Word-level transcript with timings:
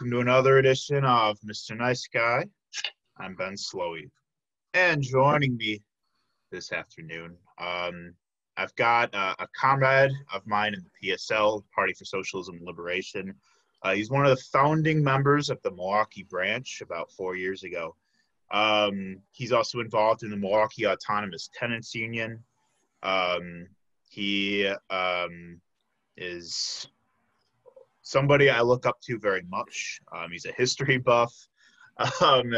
Welcome 0.00 0.12
to 0.12 0.20
another 0.20 0.56
edition 0.56 1.04
of 1.04 1.38
Mr. 1.40 1.76
Nice 1.76 2.06
Guy. 2.06 2.46
I'm 3.18 3.34
Ben 3.34 3.52
Slowey. 3.52 4.08
And 4.72 5.02
joining 5.02 5.58
me 5.58 5.82
this 6.50 6.72
afternoon, 6.72 7.36
um, 7.58 8.14
I've 8.56 8.74
got 8.76 9.14
uh, 9.14 9.34
a 9.38 9.46
comrade 9.48 10.12
of 10.32 10.46
mine 10.46 10.72
in 10.72 10.82
the 10.82 11.08
PSL, 11.10 11.64
Party 11.74 11.92
for 11.92 12.06
Socialism 12.06 12.56
and 12.56 12.66
Liberation. 12.66 13.34
Uh, 13.82 13.92
he's 13.92 14.10
one 14.10 14.24
of 14.24 14.30
the 14.34 14.42
founding 14.50 15.04
members 15.04 15.50
of 15.50 15.60
the 15.60 15.70
Milwaukee 15.70 16.22
branch 16.22 16.80
about 16.80 17.12
four 17.12 17.36
years 17.36 17.62
ago. 17.62 17.94
Um, 18.50 19.18
he's 19.32 19.52
also 19.52 19.80
involved 19.80 20.22
in 20.22 20.30
the 20.30 20.36
Milwaukee 20.38 20.86
Autonomous 20.86 21.50
Tenants 21.52 21.94
Union. 21.94 22.42
Um, 23.02 23.66
he 24.08 24.66
um, 24.88 25.60
is 26.16 26.88
somebody 28.10 28.50
I 28.50 28.60
look 28.60 28.86
up 28.86 29.00
to 29.02 29.18
very 29.18 29.42
much. 29.48 30.00
Um, 30.12 30.32
he's 30.32 30.46
a 30.46 30.52
history 30.52 30.98
buff. 30.98 31.32
Um, 32.22 32.54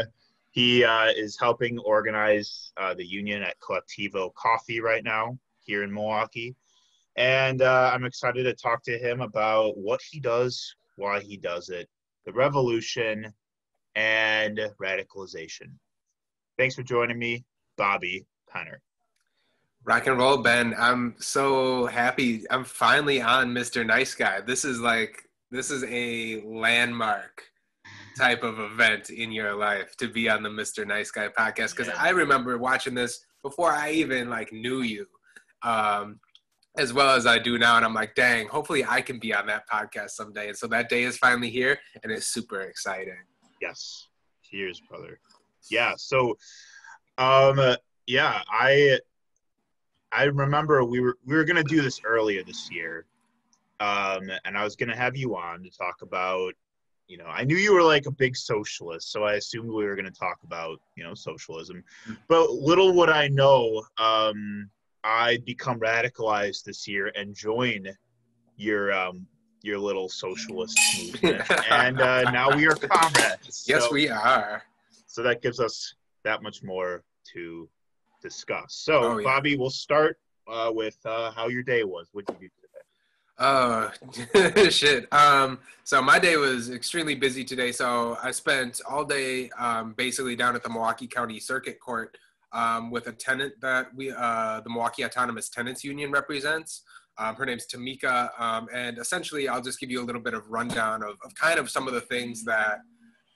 he 0.51 0.85
uh, 0.85 1.07
is 1.07 1.37
helping 1.39 1.77
organize 1.79 2.71
uh, 2.77 2.93
the 2.93 3.05
union 3.05 3.43
at 3.43 3.59
Colectivo 3.59 4.33
Coffee 4.35 4.79
right 4.79 5.03
now 5.03 5.37
here 5.59 5.83
in 5.83 5.93
Milwaukee. 5.93 6.55
And 7.17 7.61
uh, 7.61 7.91
I'm 7.93 8.05
excited 8.05 8.43
to 8.43 8.53
talk 8.53 8.83
to 8.83 8.97
him 8.97 9.21
about 9.21 9.77
what 9.77 9.99
he 10.09 10.19
does, 10.19 10.75
why 10.95 11.19
he 11.19 11.37
does 11.37 11.69
it, 11.69 11.89
the 12.25 12.31
revolution, 12.31 13.33
and 13.95 14.59
radicalization. 14.81 15.71
Thanks 16.57 16.75
for 16.75 16.83
joining 16.83 17.19
me, 17.19 17.43
Bobby 17.77 18.25
Penner. 18.53 18.77
Rock 19.83 20.07
and 20.07 20.17
roll, 20.17 20.37
Ben. 20.37 20.73
I'm 20.77 21.15
so 21.19 21.87
happy. 21.87 22.43
I'm 22.49 22.63
finally 22.63 23.21
on 23.21 23.53
Mr. 23.53 23.85
Nice 23.85 24.15
Guy. 24.15 24.39
This 24.39 24.63
is 24.63 24.79
like 24.79 25.23
this 25.53 25.69
is 25.69 25.83
a 25.87 26.41
landmark 26.41 27.43
type 28.17 28.41
of 28.41 28.59
event 28.59 29.11
in 29.11 29.31
your 29.31 29.53
life 29.53 29.95
to 29.97 30.07
be 30.07 30.27
on 30.27 30.41
the 30.41 30.49
Mr. 30.49 30.85
Nice 30.85 31.11
Guy 31.11 31.27
podcast 31.27 31.75
because 31.75 31.87
yeah. 31.87 31.97
I 31.99 32.09
remember 32.09 32.57
watching 32.57 32.95
this 32.95 33.23
before 33.43 33.71
I 33.71 33.91
even 33.91 34.31
like 34.31 34.51
knew 34.51 34.81
you, 34.81 35.05
um, 35.61 36.19
as 36.79 36.91
well 36.91 37.15
as 37.15 37.27
I 37.27 37.37
do 37.37 37.59
now, 37.59 37.75
and 37.75 37.85
I'm 37.85 37.93
like, 37.93 38.15
dang, 38.15 38.47
hopefully 38.47 38.83
I 38.83 39.01
can 39.01 39.19
be 39.19 39.31
on 39.31 39.45
that 39.45 39.69
podcast 39.69 40.11
someday. 40.11 40.47
And 40.47 40.57
so 40.57 40.65
that 40.67 40.89
day 40.89 41.03
is 41.03 41.17
finally 41.17 41.51
here, 41.51 41.77
and 42.01 42.11
it's 42.11 42.27
super 42.27 42.61
exciting. 42.61 43.13
Yes, 43.61 44.07
cheers, 44.43 44.81
brother. 44.89 45.19
Yeah, 45.69 45.93
so, 45.97 46.35
um, 47.19 47.75
yeah, 48.07 48.41
I 48.49 48.99
I 50.11 50.23
remember 50.23 50.83
we 50.83 50.99
were 50.99 51.17
we 51.23 51.35
were 51.35 51.45
gonna 51.45 51.63
do 51.63 51.83
this 51.83 52.01
earlier 52.03 52.43
this 52.43 52.71
year, 52.71 53.05
um, 53.79 54.29
and 54.45 54.57
I 54.57 54.63
was 54.63 54.75
going 54.75 54.89
to 54.89 54.95
have 54.95 55.15
you 55.15 55.35
on 55.35 55.63
to 55.63 55.69
talk 55.69 56.01
about, 56.01 56.53
you 57.07 57.17
know, 57.17 57.25
I 57.25 57.43
knew 57.43 57.57
you 57.57 57.73
were 57.73 57.83
like 57.83 58.05
a 58.05 58.11
big 58.11 58.35
socialist, 58.35 59.11
so 59.11 59.23
I 59.23 59.33
assumed 59.33 59.69
we 59.69 59.83
were 59.83 59.95
going 59.95 60.05
to 60.05 60.11
talk 60.11 60.37
about, 60.43 60.79
you 60.95 61.03
know, 61.03 61.13
socialism. 61.13 61.83
But 62.27 62.51
little 62.51 62.93
would 62.93 63.09
I 63.09 63.27
know, 63.27 63.83
um, 63.97 64.69
I'd 65.03 65.43
become 65.43 65.79
radicalized 65.79 66.63
this 66.63 66.87
year 66.87 67.11
and 67.15 67.35
join 67.35 67.87
your 68.55 68.93
um, 68.93 69.27
your 69.63 69.79
little 69.79 70.09
socialist 70.09 70.77
movement, 70.97 71.41
and 71.71 71.99
uh, 71.99 72.29
now 72.31 72.55
we 72.55 72.67
are 72.67 72.75
comrades. 72.75 73.65
Yes, 73.67 73.89
we 73.91 74.09
are. 74.09 74.63
So 75.07 75.23
that 75.23 75.41
gives 75.41 75.59
us 75.59 75.95
that 76.23 76.41
much 76.41 76.63
more 76.63 77.03
to 77.33 77.69
discuss. 78.21 78.75
So, 78.75 79.03
oh, 79.03 79.17
yeah. 79.19 79.23
Bobby, 79.23 79.57
we'll 79.57 79.69
start 79.69 80.17
uh, 80.47 80.71
with 80.73 80.97
uh, 81.05 81.31
how 81.31 81.47
your 81.47 81.63
day 81.63 81.83
was. 81.83 82.09
What 82.13 82.25
did 82.25 82.37
you 82.41 82.49
do? 82.49 82.62
Oh 83.39 83.91
shit. 84.69 85.11
Um, 85.11 85.59
so 85.83 86.01
my 86.01 86.19
day 86.19 86.37
was 86.37 86.69
extremely 86.69 87.15
busy 87.15 87.43
today. 87.43 87.71
So 87.71 88.17
I 88.21 88.31
spent 88.31 88.79
all 88.89 89.03
day 89.03 89.49
um, 89.57 89.93
basically 89.93 90.35
down 90.35 90.55
at 90.55 90.63
the 90.63 90.69
Milwaukee 90.69 91.07
County 91.07 91.39
Circuit 91.39 91.79
Court 91.79 92.17
um, 92.51 92.91
with 92.91 93.07
a 93.07 93.11
tenant 93.11 93.53
that 93.61 93.87
we, 93.95 94.11
uh, 94.11 94.61
the 94.61 94.69
Milwaukee 94.69 95.03
Autonomous 95.03 95.49
Tenants 95.49 95.83
Union 95.83 96.11
represents. 96.11 96.83
Um, 97.17 97.35
her 97.35 97.45
name's 97.45 97.67
Tamika, 97.67 98.29
um, 98.39 98.67
and 98.73 98.97
essentially, 98.97 99.47
I'll 99.47 99.61
just 99.61 99.79
give 99.79 99.91
you 99.91 100.01
a 100.01 100.05
little 100.05 100.21
bit 100.21 100.33
of 100.33 100.49
rundown 100.49 101.03
of, 101.03 101.15
of 101.23 101.35
kind 101.35 101.59
of 101.59 101.69
some 101.69 101.87
of 101.87 101.93
the 101.93 102.01
things 102.01 102.43
that 102.45 102.79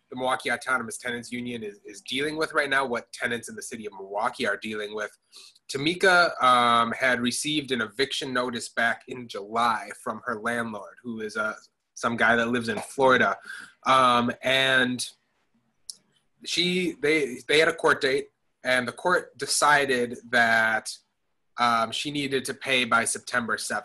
the 0.09 0.16
Milwaukee 0.16 0.52
Autonomous 0.52 0.97
Tenants 0.97 1.31
Union 1.31 1.63
is, 1.63 1.80
is 1.86 2.02
dealing 2.02 2.38
with 2.38 2.53
right 2.53 2.69
now, 2.69 2.86
what 2.86 3.12
tenants 3.13 3.50
in 3.50 3.56
the 3.56 3.62
city 3.62 3.86
of 3.86 3.94
Milwaukee 3.94 4.47
are 4.47 4.57
dealing 4.57 4.96
with. 4.96 5.12
Tamika 5.72 6.42
um, 6.42 6.94
had 6.94 7.20
received 7.20 7.72
an 7.72 7.82
eviction 7.82 8.34
notice 8.34 8.70
back 8.70 9.04
in 9.08 9.28
July 9.28 9.90
from 10.02 10.22
her 10.26 10.40
landlord, 10.40 10.96
who 11.04 11.22
is 11.22 11.36
uh, 11.36 11.54
some 11.94 12.16
guy 12.16 12.36
that 12.36 12.50
lives 12.50 12.70
in 12.70 12.80
Florida. 12.80 13.38
Um, 13.86 14.32
and 14.44 15.06
she 16.46 16.96
they 17.02 17.40
they 17.48 17.60
had 17.60 17.68
a 17.68 17.74
court 17.74 18.02
date, 18.02 18.28
and 18.64 18.88
the 18.88 18.92
court 18.94 19.38
decided 19.38 20.18
that 20.30 20.90
um, 21.58 21.92
she 21.92 22.12
needed 22.12 22.46
to 22.46 22.54
pay 22.54 22.86
by 22.86 23.04
September 23.04 23.58
7th, 23.58 23.84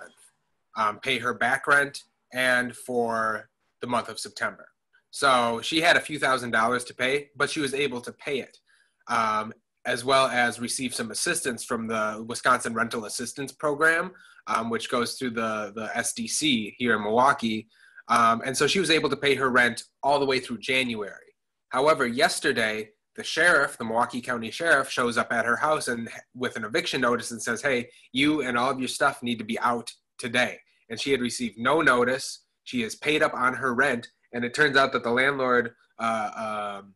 um, 0.76 0.98
pay 1.00 1.18
her 1.18 1.34
back 1.34 1.66
rent 1.66 2.02
and 2.32 2.76
for 2.76 3.48
the 3.80 3.86
month 3.86 4.08
of 4.08 4.18
September. 4.18 4.68
So 5.10 5.60
she 5.62 5.80
had 5.80 5.96
a 5.96 6.00
few 6.00 6.18
thousand 6.18 6.50
dollars 6.52 6.84
to 6.84 6.94
pay, 6.94 7.30
but 7.36 7.50
she 7.50 7.60
was 7.60 7.74
able 7.74 8.00
to 8.00 8.12
pay 8.12 8.40
it, 8.40 8.58
um, 9.08 9.52
as 9.84 10.04
well 10.04 10.26
as 10.28 10.60
receive 10.60 10.94
some 10.94 11.10
assistance 11.10 11.64
from 11.64 11.86
the 11.86 12.24
Wisconsin 12.28 12.74
Rental 12.74 13.04
Assistance 13.04 13.52
Program, 13.52 14.12
um, 14.46 14.70
which 14.70 14.90
goes 14.90 15.14
through 15.14 15.30
the, 15.30 15.72
the 15.74 15.90
SDC 15.94 16.74
here 16.78 16.96
in 16.96 17.02
Milwaukee. 17.02 17.68
Um, 18.08 18.42
and 18.44 18.56
so 18.56 18.66
she 18.66 18.80
was 18.80 18.90
able 18.90 19.10
to 19.10 19.16
pay 19.16 19.34
her 19.34 19.50
rent 19.50 19.84
all 20.02 20.20
the 20.20 20.26
way 20.26 20.38
through 20.38 20.58
January. 20.58 21.14
However, 21.70 22.06
yesterday, 22.06 22.90
the 23.16 23.24
sheriff, 23.24 23.76
the 23.76 23.84
Milwaukee 23.84 24.20
County 24.20 24.50
Sheriff, 24.50 24.90
shows 24.90 25.18
up 25.18 25.32
at 25.32 25.44
her 25.44 25.56
house 25.56 25.88
and 25.88 26.08
with 26.34 26.56
an 26.56 26.64
eviction 26.64 27.00
notice 27.00 27.30
and 27.30 27.42
says, 27.42 27.62
Hey, 27.62 27.88
you 28.12 28.42
and 28.42 28.56
all 28.56 28.70
of 28.70 28.78
your 28.78 28.88
stuff 28.88 29.22
need 29.22 29.38
to 29.38 29.44
be 29.44 29.58
out 29.60 29.90
today. 30.18 30.58
And 30.88 31.00
she 31.00 31.10
had 31.10 31.20
received 31.20 31.58
no 31.58 31.80
notice. 31.80 32.44
She 32.64 32.82
has 32.82 32.94
paid 32.94 33.22
up 33.22 33.34
on 33.34 33.54
her 33.54 33.74
rent 33.74 34.08
and 34.32 34.44
it 34.44 34.54
turns 34.54 34.76
out 34.76 34.92
that 34.92 35.02
the 35.02 35.10
landlord 35.10 35.74
uh, 35.98 36.78
um, 36.80 36.94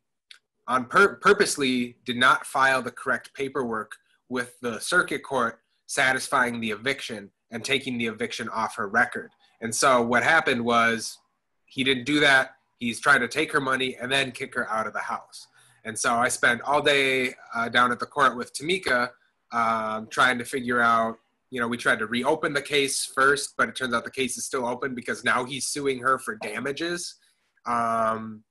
on 0.69 0.87
pur- 0.87 1.16
purposely 1.16 1.97
did 2.04 2.16
not 2.16 2.47
file 2.47 2.82
the 2.82 2.91
correct 2.91 3.32
paperwork 3.34 3.93
with 4.28 4.59
the 4.60 4.78
circuit 4.81 5.22
court 5.22 5.60
satisfying 5.87 6.60
the 6.60 6.71
eviction 6.71 7.31
and 7.50 7.65
taking 7.65 7.97
the 7.99 8.06
eviction 8.06 8.49
off 8.49 8.76
her 8.76 8.88
record. 8.88 9.31
And 9.60 9.75
so 9.75 10.03
what 10.03 10.22
happened 10.22 10.65
was 10.65 11.19
he 11.66 11.84
didn't 11.84 12.05
do 12.05 12.21
that. 12.21 12.56
He's 12.78 13.00
trying 13.00 13.21
to 13.21 13.28
take 13.28 13.53
her 13.53 13.60
money 13.60 13.97
and 14.00 14.10
then 14.10 14.32
kick 14.32 14.55
her 14.55 14.69
out 14.69 14.87
of 14.87 14.93
the 14.93 15.00
house. 15.00 15.47
And 15.84 15.97
so 15.97 16.15
I 16.15 16.28
spent 16.28 16.60
all 16.62 16.82
day 16.82 17.34
uh, 17.55 17.69
down 17.69 17.93
at 17.93 18.00
the 18.00 18.06
court 18.06 18.37
with 18.37 18.53
Tamika 18.53 19.10
um, 19.53 20.09
trying 20.09 20.38
to 20.38 20.44
figure 20.44 20.81
out 20.81 21.19
you 21.50 21.60
know, 21.60 21.69
we 21.69 21.76
tried 21.76 22.00
to 22.00 22.06
reopen 22.06 22.53
the 22.53 22.62
case 22.62 23.05
first, 23.05 23.55
but 23.56 23.69
it 23.69 23.76
turns 23.76 23.94
out 23.94 24.05
the 24.05 24.10
case 24.10 24.37
is 24.37 24.44
still 24.44 24.66
open 24.66 24.94
because 24.94 25.25
now 25.25 25.44
he's 25.44 25.66
suing 25.66 26.00
her 26.00 26.19
for 26.19 26.34
damages 26.34 27.15
um, 27.66 28.43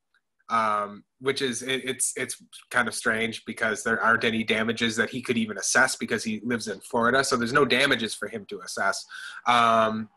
um, 0.50 1.04
which 1.20 1.42
is 1.42 1.62
it, 1.64 1.82
it's 1.86 2.14
it's 2.16 2.42
kind 2.70 2.88
of 2.88 2.94
strange 2.94 3.44
because 3.46 3.84
there 3.84 4.02
aren't 4.02 4.24
any 4.24 4.44
damages 4.44 4.96
that 4.96 5.10
he 5.10 5.22
could 5.22 5.38
even 5.38 5.58
assess 5.58 5.96
because 5.96 6.24
he 6.24 6.42
lives 6.44 6.68
in 6.68 6.80
Florida, 6.82 7.24
so 7.24 7.36
there's 7.36 7.54
no 7.54 7.66
damages 7.66 8.14
for 8.14 8.28
him 8.28 8.46
to 8.50 8.60
assess. 8.62 9.06
Um, 9.48 10.10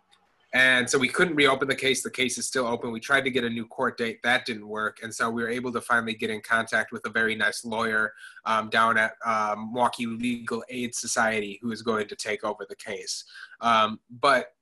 and 0.54 0.88
so 0.88 0.98
we 0.98 1.08
couldn't 1.08 1.34
reopen 1.34 1.68
the 1.68 1.74
case. 1.74 2.02
The 2.02 2.10
case 2.10 2.38
is 2.38 2.46
still 2.46 2.66
open. 2.66 2.90
We 2.90 3.00
tried 3.00 3.24
to 3.24 3.30
get 3.30 3.44
a 3.44 3.50
new 3.50 3.66
court 3.66 3.98
date. 3.98 4.20
That 4.22 4.46
didn't 4.46 4.66
work. 4.66 5.00
And 5.02 5.14
so 5.14 5.28
we 5.28 5.42
were 5.42 5.50
able 5.50 5.72
to 5.72 5.80
finally 5.80 6.14
get 6.14 6.30
in 6.30 6.40
contact 6.40 6.90
with 6.90 7.04
a 7.04 7.10
very 7.10 7.34
nice 7.34 7.66
lawyer 7.66 8.14
um, 8.46 8.70
down 8.70 8.96
at 8.96 9.12
um, 9.26 9.72
Milwaukee 9.74 10.06
Legal 10.06 10.64
Aid 10.70 10.94
Society 10.94 11.58
who 11.60 11.70
is 11.70 11.82
going 11.82 12.08
to 12.08 12.16
take 12.16 12.44
over 12.44 12.64
the 12.66 12.76
case. 12.76 13.24
Um, 13.60 14.00
but 14.08 14.54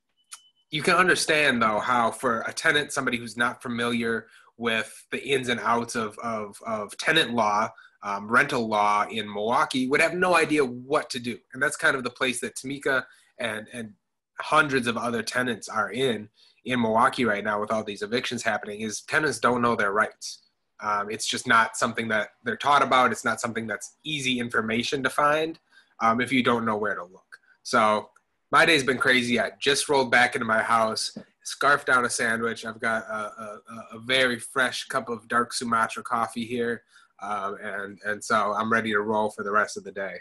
you 0.73 0.83
can 0.83 0.97
understand 0.97 1.63
though 1.63 1.79
how 1.79 2.11
for 2.11 2.41
a 2.43 2.53
tenant, 2.53 2.93
somebody 2.93 3.17
who's 3.17 3.37
not 3.37 3.63
familiar 3.63 4.27
with 4.57 5.07
the 5.11 5.23
ins 5.27 5.49
and 5.49 5.61
outs 5.61 5.95
of, 5.95 6.19
of, 6.19 6.57
of 6.67 6.97
tenant 6.97 7.35
law, 7.35 7.69
um, 8.03 8.29
rental 8.29 8.69
law 8.69 9.07
in 9.11 9.33
Milwaukee 9.33 9.89
would 9.89 10.01
have 10.01 10.15
no 10.15 10.37
idea 10.37 10.65
what 10.65 11.11
to 11.11 11.19
do. 11.19 11.39
And 11.53 11.63
that's 11.63 11.77
kind 11.77 11.97
of 11.97 12.05
the 12.05 12.11
place 12.11 12.41
that 12.41 12.57
Tamika 12.57 13.05
and, 13.39 13.67
and 13.73 13.93
hundreds 14.41 14.87
of 14.87 14.97
other 14.97 15.23
tenants 15.23 15.69
are 15.69 15.91
in 15.91 16.29
in 16.65 16.81
Milwaukee 16.81 17.25
right 17.25 17.45
now 17.45 17.61
with 17.61 17.71
all 17.71 17.85
these 17.85 18.03
evictions 18.03 18.43
happening 18.43 18.81
is 18.81 19.03
tenants 19.03 19.39
don't 19.39 19.63
know 19.63 19.77
their 19.77 19.93
rights. 19.93 20.43
Um, 20.81 21.11
it's 21.11 21.27
just 21.27 21.47
not 21.47 21.77
something 21.77 22.09
that 22.09 22.31
they're 22.45 22.57
taught 22.57 22.83
about. 22.83 23.13
It's 23.13 23.25
not 23.25 23.41
something 23.41 23.67
that's 23.67 23.97
easy 24.05 24.41
information 24.41 25.03
to 25.05 25.11
find 25.11 25.59
um, 26.01 26.21
if 26.21 26.33
you 26.33 26.43
don't 26.43 26.67
know 26.67 26.77
where 26.77 26.95
to 26.95 27.05
look. 27.05 27.39
So 27.63 28.11
my 28.51 28.67
day's 28.67 28.85
been 28.85 28.99
crazy. 28.99 29.41
I 29.41 29.53
just 29.61 29.89
rolled 29.89 30.11
back 30.11 30.35
into 30.35 30.45
my 30.45 30.63
house, 30.63 31.17
scarfed 31.47 31.87
down 31.87 32.05
a 32.05 32.11
sandwich. 32.11 32.67
I've 32.67 32.81
got 32.81 33.05
a, 33.05 33.15
a, 33.15 33.61
a 33.93 33.99
very 34.01 34.39
fresh 34.39 34.85
cup 34.87 35.09
of 35.09 35.29
dark 35.29 35.53
Sumatra 35.53 36.03
coffee 36.03 36.45
here, 36.45 36.83
um, 37.23 37.57
and 37.63 37.99
and 38.05 38.23
so 38.23 38.53
I'm 38.53 38.71
ready 38.71 38.91
to 38.93 39.01
roll 39.01 39.31
for 39.31 39.43
the 39.43 39.53
rest 39.53 39.77
of 39.77 39.85
the 39.85 39.93
day. 39.93 40.17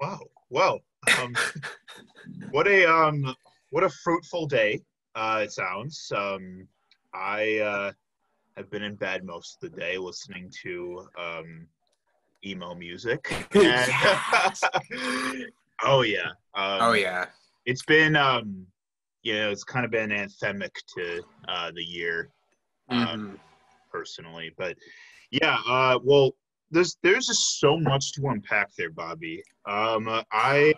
Wow! 0.00 0.20
Well, 0.50 0.80
um, 1.20 1.34
what 2.50 2.68
a 2.68 2.84
um, 2.84 3.34
what 3.70 3.84
a 3.84 3.88
fruitful 3.88 4.46
day 4.46 4.80
uh, 5.14 5.40
it 5.44 5.52
sounds. 5.52 6.12
Um, 6.14 6.68
I 7.14 7.58
uh, 7.58 7.92
have 8.56 8.70
been 8.70 8.82
in 8.82 8.96
bed 8.96 9.24
most 9.24 9.62
of 9.62 9.70
the 9.72 9.80
day 9.80 9.96
listening 9.96 10.52
to 10.62 11.08
um, 11.18 11.66
emo 12.44 12.74
music. 12.74 13.32
And- 13.54 13.90
oh 15.82 16.02
yeah. 16.02 16.30
Um, 16.54 16.78
Oh 16.80 16.92
yeah. 16.92 17.26
It's 17.64 17.84
been 17.84 18.16
um, 18.16 18.66
you 19.22 19.34
know, 19.34 19.50
it's 19.50 19.64
kind 19.64 19.84
of 19.84 19.90
been 19.90 20.10
anthemic 20.10 20.74
to 20.96 21.22
uh, 21.48 21.70
the 21.74 21.82
year 21.84 22.30
Mhm. 22.90 23.38
personally, 23.90 24.52
but 24.56 24.76
yeah. 25.30 25.58
Uh, 25.66 25.98
well, 26.02 26.32
there's 26.70 26.96
there's 27.02 27.26
just 27.26 27.60
so 27.60 27.78
much 27.78 28.12
to 28.12 28.26
unpack 28.28 28.74
there, 28.76 28.90
Bobby. 28.90 29.42
Um, 29.66 30.08
uh, 30.08 30.22
I 30.32 30.74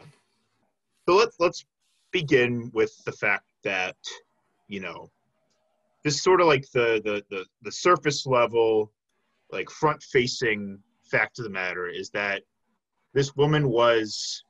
so 1.09 1.15
let's 1.17 1.37
let's 1.39 1.65
begin 2.13 2.71
with 2.73 2.93
the 3.05 3.13
fact 3.13 3.47
that 3.65 3.97
you 4.69 4.81
know 4.81 5.11
this 6.03 6.23
sort 6.23 6.41
of 6.41 6.47
like 6.47 6.71
the 6.73 7.01
the 7.05 7.25
the, 7.31 7.47
the 7.63 7.73
surface 7.73 8.27
level 8.27 8.93
like 9.51 9.71
front 9.71 10.03
facing 10.03 10.83
fact 11.11 11.39
of 11.39 11.45
the 11.45 11.51
matter 11.51 11.87
is 11.89 12.11
that 12.11 12.43
this 13.13 13.35
woman 13.37 13.69
was 13.69 14.45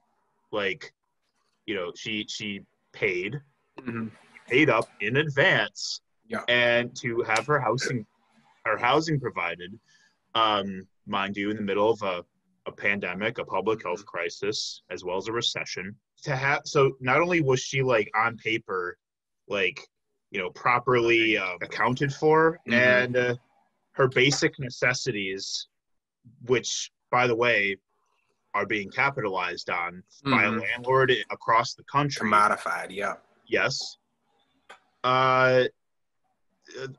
like 0.52 0.92
you 1.66 1.74
know 1.74 1.92
she 1.96 2.26
she 2.28 2.60
paid. 2.92 3.40
Paid 4.48 4.70
up 4.70 4.88
in 5.00 5.16
advance 5.16 6.00
Yeah. 6.28 6.42
and 6.48 6.94
to 6.96 7.22
have 7.22 7.46
her 7.46 7.58
housing 7.60 8.06
her 8.64 8.76
housing 8.78 9.20
provided 9.20 9.78
um 10.34 10.86
mind 11.06 11.36
you 11.36 11.50
in 11.50 11.56
the 11.56 11.62
middle 11.62 11.90
of 11.90 12.02
a, 12.02 12.24
a 12.66 12.72
pandemic 12.72 13.38
a 13.38 13.44
public 13.44 13.82
health 13.82 14.04
crisis 14.06 14.82
as 14.90 15.04
well 15.04 15.16
as 15.16 15.28
a 15.28 15.32
recession 15.32 15.94
to 16.22 16.34
have 16.36 16.62
so 16.64 16.92
not 17.00 17.20
only 17.20 17.40
was 17.40 17.60
she 17.60 17.82
like 17.82 18.10
on 18.14 18.36
paper 18.38 18.96
like 19.48 19.80
you 20.30 20.40
know 20.40 20.50
properly 20.50 21.36
uh, 21.38 21.56
accounted 21.62 22.12
for 22.12 22.58
Mhm. 22.68 22.72
and 22.74 23.16
uh, 23.16 23.34
her 23.92 24.08
basic 24.08 24.58
necessities 24.58 25.68
which 26.46 26.90
by 27.10 27.26
the 27.26 27.36
way 27.36 27.76
are 28.54 28.66
being 28.66 28.88
capitalized 28.90 29.68
on 29.68 30.02
by 30.24 30.44
a 30.44 30.50
Mhm. 30.50 30.60
landlord 30.62 31.12
across 31.30 31.74
the 31.74 31.84
country 31.84 32.28
Commodified. 32.30 32.86
Yeah. 32.90 33.14
Yes, 33.46 33.96
uh, 35.04 35.64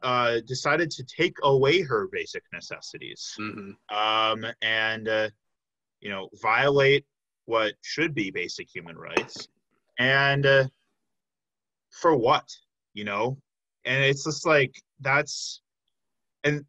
uh, 0.03 0.39
decided 0.47 0.91
to 0.91 1.03
take 1.03 1.35
away 1.43 1.81
her 1.81 2.07
basic 2.11 2.43
necessities 2.53 3.33
hmm 3.37 3.71
um, 3.89 4.45
and, 4.61 5.07
uh, 5.07 5.29
you 6.01 6.09
know, 6.09 6.29
violate 6.41 7.05
what 7.45 7.73
should 7.81 8.13
be 8.13 8.31
basic 8.31 8.67
human 8.73 8.97
rights. 8.97 9.47
And 9.99 10.45
uh, 10.45 10.65
for 11.89 12.15
what, 12.15 12.47
you 12.93 13.05
know? 13.05 13.37
And 13.85 14.03
it's 14.03 14.23
just 14.23 14.45
like, 14.45 14.75
that's, 14.99 15.61
and 16.43 16.65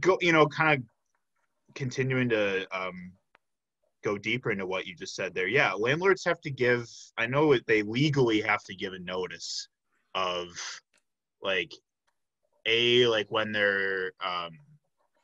go, 0.00 0.18
you 0.20 0.32
know, 0.32 0.46
kind 0.46 0.80
of 0.80 1.74
continuing 1.74 2.28
to 2.30 2.66
um, 2.76 3.12
go 4.06 4.16
deeper 4.16 4.52
into 4.52 4.66
what 4.66 4.86
you 4.86 4.94
just 4.94 5.16
said 5.16 5.34
there. 5.34 5.48
Yeah, 5.48 5.72
landlords 5.72 6.24
have 6.24 6.40
to 6.42 6.50
give, 6.50 6.88
I 7.18 7.26
know 7.26 7.56
they 7.66 7.82
legally 7.82 8.40
have 8.40 8.62
to 8.64 8.74
give 8.74 8.92
a 8.92 8.98
notice 9.00 9.68
of 10.14 10.48
like, 11.42 11.72
a 12.68 13.06
like 13.06 13.30
when 13.30 13.52
they're 13.52 14.10
um 14.24 14.50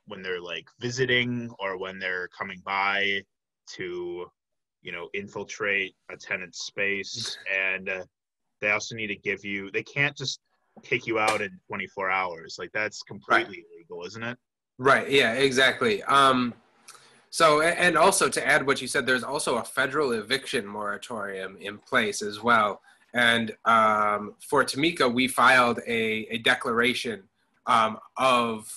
when 0.07 0.23
they're 0.23 0.41
like 0.41 0.69
visiting 0.79 1.51
or 1.59 1.77
when 1.77 1.99
they're 1.99 2.29
coming 2.29 2.63
by 2.65 3.21
to 3.67 4.31
you 4.81 4.93
know 4.93 5.09
infiltrate 5.13 5.93
a 6.13 6.17
tenant's 6.17 6.67
space 6.67 7.37
and 7.53 7.89
uh, 7.89 8.05
they 8.61 8.71
also 8.71 8.95
need 8.95 9.09
to 9.09 9.17
give 9.17 9.45
you 9.45 9.73
they 9.73 9.83
can't 9.83 10.17
just 10.17 10.39
kick 10.85 11.05
you 11.05 11.19
out 11.19 11.43
in 11.43 11.51
24 11.67 12.13
hours 12.13 12.57
like 12.61 12.71
that's 12.73 13.03
completely 13.03 13.65
illegal 13.75 14.07
isn't 14.07 14.23
it 14.23 14.39
Right. 14.79 15.09
Yeah. 15.09 15.35
Exactly. 15.35 16.03
Um, 16.05 16.55
so, 17.33 17.63
and 17.63 17.97
also 17.97 18.29
to 18.29 18.47
add 18.47 18.67
what 18.67 18.83
you 18.83 18.87
said, 18.87 19.07
there's 19.07 19.25
also 19.25 19.57
a 19.57 19.65
federal 19.65 20.13
eviction 20.13 20.67
moratorium 20.67 21.57
in 21.59 21.79
place 21.79 22.21
as 22.21 22.43
well. 22.43 22.83
And 23.15 23.57
um, 23.65 24.35
for 24.47 24.63
Tamika, 24.65 25.11
we 25.11 25.29
filed 25.29 25.81
a, 25.87 26.27
a 26.29 26.39
declaration 26.39 27.23
um, 27.67 27.99
of, 28.19 28.71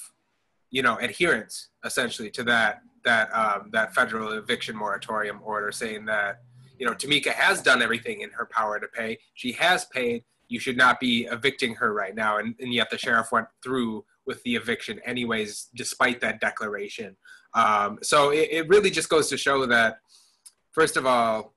you 0.72 0.82
know, 0.82 0.96
adherence 1.00 1.68
essentially 1.84 2.30
to 2.32 2.44
that 2.44 2.82
that 3.04 3.30
um, 3.36 3.72
that 3.74 3.94
federal 3.94 4.32
eviction 4.32 4.76
moratorium 4.76 5.42
order, 5.44 5.74
saying 5.74 6.06
that 6.06 6.42
you 6.80 6.86
know 6.86 6.94
Tamika 6.94 7.34
has 7.34 7.62
done 7.62 7.82
everything 7.82 8.22
in 8.22 8.30
her 8.32 8.46
power 8.46 8.80
to 8.80 8.88
pay. 8.88 9.20
She 9.34 9.52
has 9.52 9.84
paid. 9.84 10.24
You 10.48 10.60
should 10.62 10.78
not 10.78 11.02
be 11.02 11.26
evicting 11.26 11.76
her 11.76 11.94
right 11.94 12.16
now. 12.16 12.38
And, 12.38 12.56
and 12.62 12.74
yet 12.74 12.90
the 12.90 12.98
sheriff 12.98 13.34
went 13.34 13.48
through 13.62 14.06
with 14.26 14.42
the 14.44 14.56
eviction 14.56 15.00
anyways, 15.06 15.68
despite 15.76 16.22
that 16.22 16.40
declaration. 16.40 17.18
Um, 17.56 18.00
so 18.04 18.30
it, 18.30 18.50
it 18.52 18.70
really 18.70 18.92
just 18.92 19.10
goes 19.10 19.30
to 19.30 19.38
show 19.38 19.66
that, 19.66 20.00
first 20.72 20.98
of 20.98 21.06
all, 21.06 21.54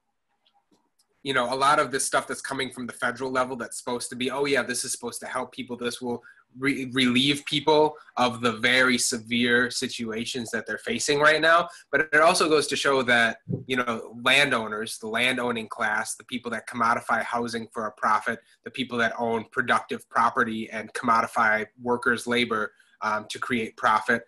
you 1.24 1.34
know, 1.34 1.52
a 1.52 1.56
lot 1.56 1.78
of 1.80 1.90
this 1.90 2.06
stuff 2.06 2.26
that's 2.26 2.40
coming 2.40 2.70
from 2.70 2.86
the 2.86 2.92
federal 2.92 3.30
level 3.30 3.56
that's 3.56 3.76
supposed 3.76 4.08
to 4.10 4.16
be, 4.16 4.30
oh 4.30 4.46
yeah, 4.46 4.62
this 4.62 4.84
is 4.84 4.92
supposed 4.92 5.20
to 5.20 5.26
help 5.26 5.52
people. 5.52 5.76
This 5.76 6.00
will 6.00 6.22
re- 6.56 6.88
relieve 6.92 7.44
people 7.44 7.96
of 8.16 8.40
the 8.40 8.52
very 8.52 8.96
severe 8.96 9.70
situations 9.70 10.50
that 10.52 10.66
they're 10.66 10.78
facing 10.78 11.18
right 11.18 11.40
now. 11.40 11.68
But 11.90 12.08
it 12.12 12.20
also 12.20 12.48
goes 12.48 12.68
to 12.68 12.76
show 12.76 13.02
that, 13.02 13.38
you 13.66 13.76
know, 13.76 14.16
landowners, 14.22 14.98
the 14.98 15.08
landowning 15.08 15.68
class, 15.68 16.14
the 16.14 16.24
people 16.24 16.50
that 16.52 16.68
commodify 16.68 17.22
housing 17.24 17.66
for 17.72 17.86
a 17.86 17.92
profit, 17.92 18.38
the 18.64 18.70
people 18.70 18.96
that 18.98 19.12
own 19.18 19.44
productive 19.50 20.08
property 20.08 20.70
and 20.70 20.92
commodify 20.94 21.66
workers' 21.82 22.26
labor 22.26 22.72
um, 23.02 23.26
to 23.28 23.38
create 23.38 23.76
profit, 23.76 24.22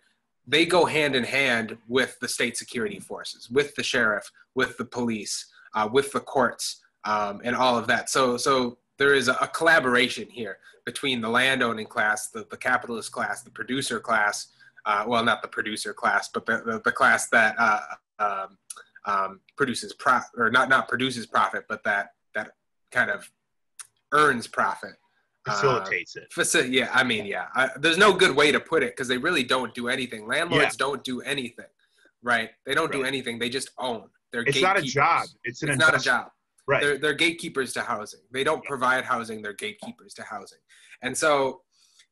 they 0.47 0.65
go 0.65 0.85
hand 0.85 1.15
in 1.15 1.23
hand 1.23 1.77
with 1.87 2.19
the 2.19 2.27
state 2.27 2.57
security 2.57 2.99
forces, 2.99 3.49
with 3.49 3.75
the 3.75 3.83
sheriff, 3.83 4.29
with 4.55 4.77
the 4.77 4.85
police, 4.85 5.45
uh, 5.73 5.87
with 5.91 6.11
the 6.11 6.19
courts, 6.19 6.81
um, 7.05 7.41
and 7.43 7.55
all 7.55 7.77
of 7.77 7.87
that. 7.87 8.09
So, 8.09 8.37
so 8.37 8.77
there 8.97 9.13
is 9.13 9.27
a, 9.27 9.33
a 9.41 9.47
collaboration 9.47 10.27
here 10.29 10.57
between 10.85 11.21
the 11.21 11.29
landowning 11.29 11.85
class, 11.85 12.29
the, 12.29 12.45
the 12.49 12.57
capitalist 12.57 13.11
class, 13.11 13.43
the 13.43 13.51
producer 13.51 13.99
class. 13.99 14.47
Uh, 14.83 15.05
well, 15.07 15.23
not 15.23 15.43
the 15.43 15.47
producer 15.47 15.93
class, 15.93 16.29
but 16.33 16.43
the, 16.47 16.63
the, 16.65 16.81
the 16.83 16.91
class 16.91 17.29
that 17.29 17.55
uh, 17.59 17.79
um, 18.17 18.57
um, 19.05 19.39
produces 19.55 19.93
profit, 19.93 20.31
or 20.37 20.49
not 20.49 20.69
not 20.69 20.87
produces 20.87 21.27
profit, 21.27 21.65
but 21.69 21.83
that 21.83 22.13
that 22.33 22.51
kind 22.91 23.11
of 23.11 23.29
earns 24.11 24.47
profit. 24.47 24.93
Um, 25.47 25.55
facilitates 25.55 26.15
it 26.15 26.27
Faci- 26.31 26.71
yeah, 26.71 26.89
I 26.93 27.03
mean, 27.03 27.25
yeah. 27.25 27.47
I, 27.55 27.69
there's 27.77 27.97
no 27.97 28.13
good 28.13 28.35
way 28.35 28.51
to 28.51 28.59
put 28.59 28.83
it 28.83 28.91
because 28.91 29.07
they 29.07 29.17
really 29.17 29.43
don't 29.43 29.73
do 29.73 29.87
anything. 29.87 30.27
Landlords 30.27 30.75
don't 30.75 31.03
do 31.03 31.21
anything, 31.21 31.65
right? 32.21 32.51
They 32.65 32.75
don't 32.75 32.91
do 32.91 33.03
anything. 33.03 33.39
They 33.39 33.49
just 33.49 33.71
own. 33.79 34.09
They're 34.31 34.43
it's 34.43 34.61
not 34.61 34.77
a 34.77 34.81
job 34.81 35.25
it's 35.43 35.63
an 35.63 35.69
It's 35.69 35.79
not 35.79 35.95
a 35.95 35.99
job. 35.99 36.27
right 36.67 36.81
They're, 36.81 36.97
they're 36.97 37.13
gatekeepers 37.13 37.73
to 37.73 37.81
housing. 37.81 38.21
They 38.31 38.43
don't 38.43 38.63
provide 38.65 39.03
housing. 39.03 39.41
They're 39.41 39.53
gatekeepers 39.53 40.13
to 40.15 40.23
housing. 40.23 40.59
And 41.01 41.17
so 41.17 41.61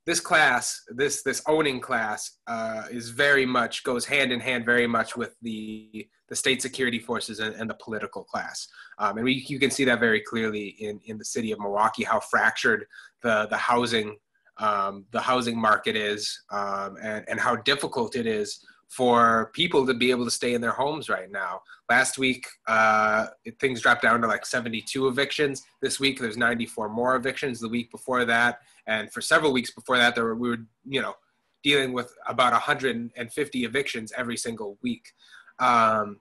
this 0.10 0.20
class, 0.20 0.82
this 0.90 1.22
this 1.22 1.40
owning 1.48 1.80
class, 1.80 2.40
uh, 2.48 2.86
is 2.90 3.10
very 3.10 3.46
much 3.46 3.84
goes 3.84 4.06
hand 4.06 4.32
in 4.32 4.40
hand 4.40 4.66
very 4.66 4.88
much 4.88 5.16
with 5.16 5.36
the 5.44 6.08
the 6.30 6.36
state 6.36 6.64
security 6.64 6.98
forces 6.98 7.40
and, 7.40 7.54
and 7.56 7.70
the 7.70 7.76
political 7.76 8.24
class. 8.24 8.68
Um, 8.98 9.18
and 9.18 9.24
we, 9.24 9.34
you 9.48 9.60
can 9.60 9.70
see 9.70 9.86
that 9.86 10.00
very 10.00 10.22
clearly 10.22 10.70
in, 10.80 11.00
in 11.06 11.20
the 11.20 11.26
city 11.26 11.52
of 11.52 11.60
Milwaukee, 11.60 12.04
how 12.04 12.20
fractured 12.20 12.86
the 13.22 13.46
the 13.52 13.58
housing 13.58 14.18
um, 14.58 15.06
the 15.12 15.22
housing 15.22 15.56
market 15.56 15.96
is, 15.96 16.42
um, 16.50 16.98
and 17.04 17.24
and 17.30 17.40
how 17.40 17.58
difficult 17.58 18.16
it 18.16 18.26
is 18.26 18.66
for 18.90 19.52
people 19.54 19.86
to 19.86 19.94
be 19.94 20.10
able 20.10 20.26
to 20.26 20.32
stay 20.32 20.56
in 20.56 20.62
their 20.62 20.72
homes 20.72 21.10
right 21.10 21.32
now. 21.32 21.62
Last 21.90 22.18
week, 22.18 22.48
uh, 22.68 23.28
things 23.60 23.82
dropped 23.82 24.02
down 24.02 24.22
to 24.22 24.28
like 24.28 24.46
72 24.46 25.08
evictions. 25.08 25.62
This 25.82 26.00
week, 26.00 26.20
there's 26.20 26.38
94 26.38 26.90
more 26.90 27.16
evictions. 27.16 27.60
The 27.60 27.70
week 27.70 27.92
before 27.92 28.26
that, 28.26 28.60
and 28.90 29.14
for 29.14 29.22
several 29.22 29.54
weeks 29.54 29.70
before 29.70 29.98
that, 29.98 30.16
there 30.16 30.26
were, 30.26 30.36
we 30.36 30.50
were, 30.50 30.58
you 30.84 31.02
know, 31.02 31.14
dealing 31.64 31.94
with 31.94 32.12
about 32.28 32.54
150 32.54 33.64
evictions 33.64 34.12
every 34.18 34.36
single 34.36 34.78
week. 34.82 35.06
Um, 35.60 36.20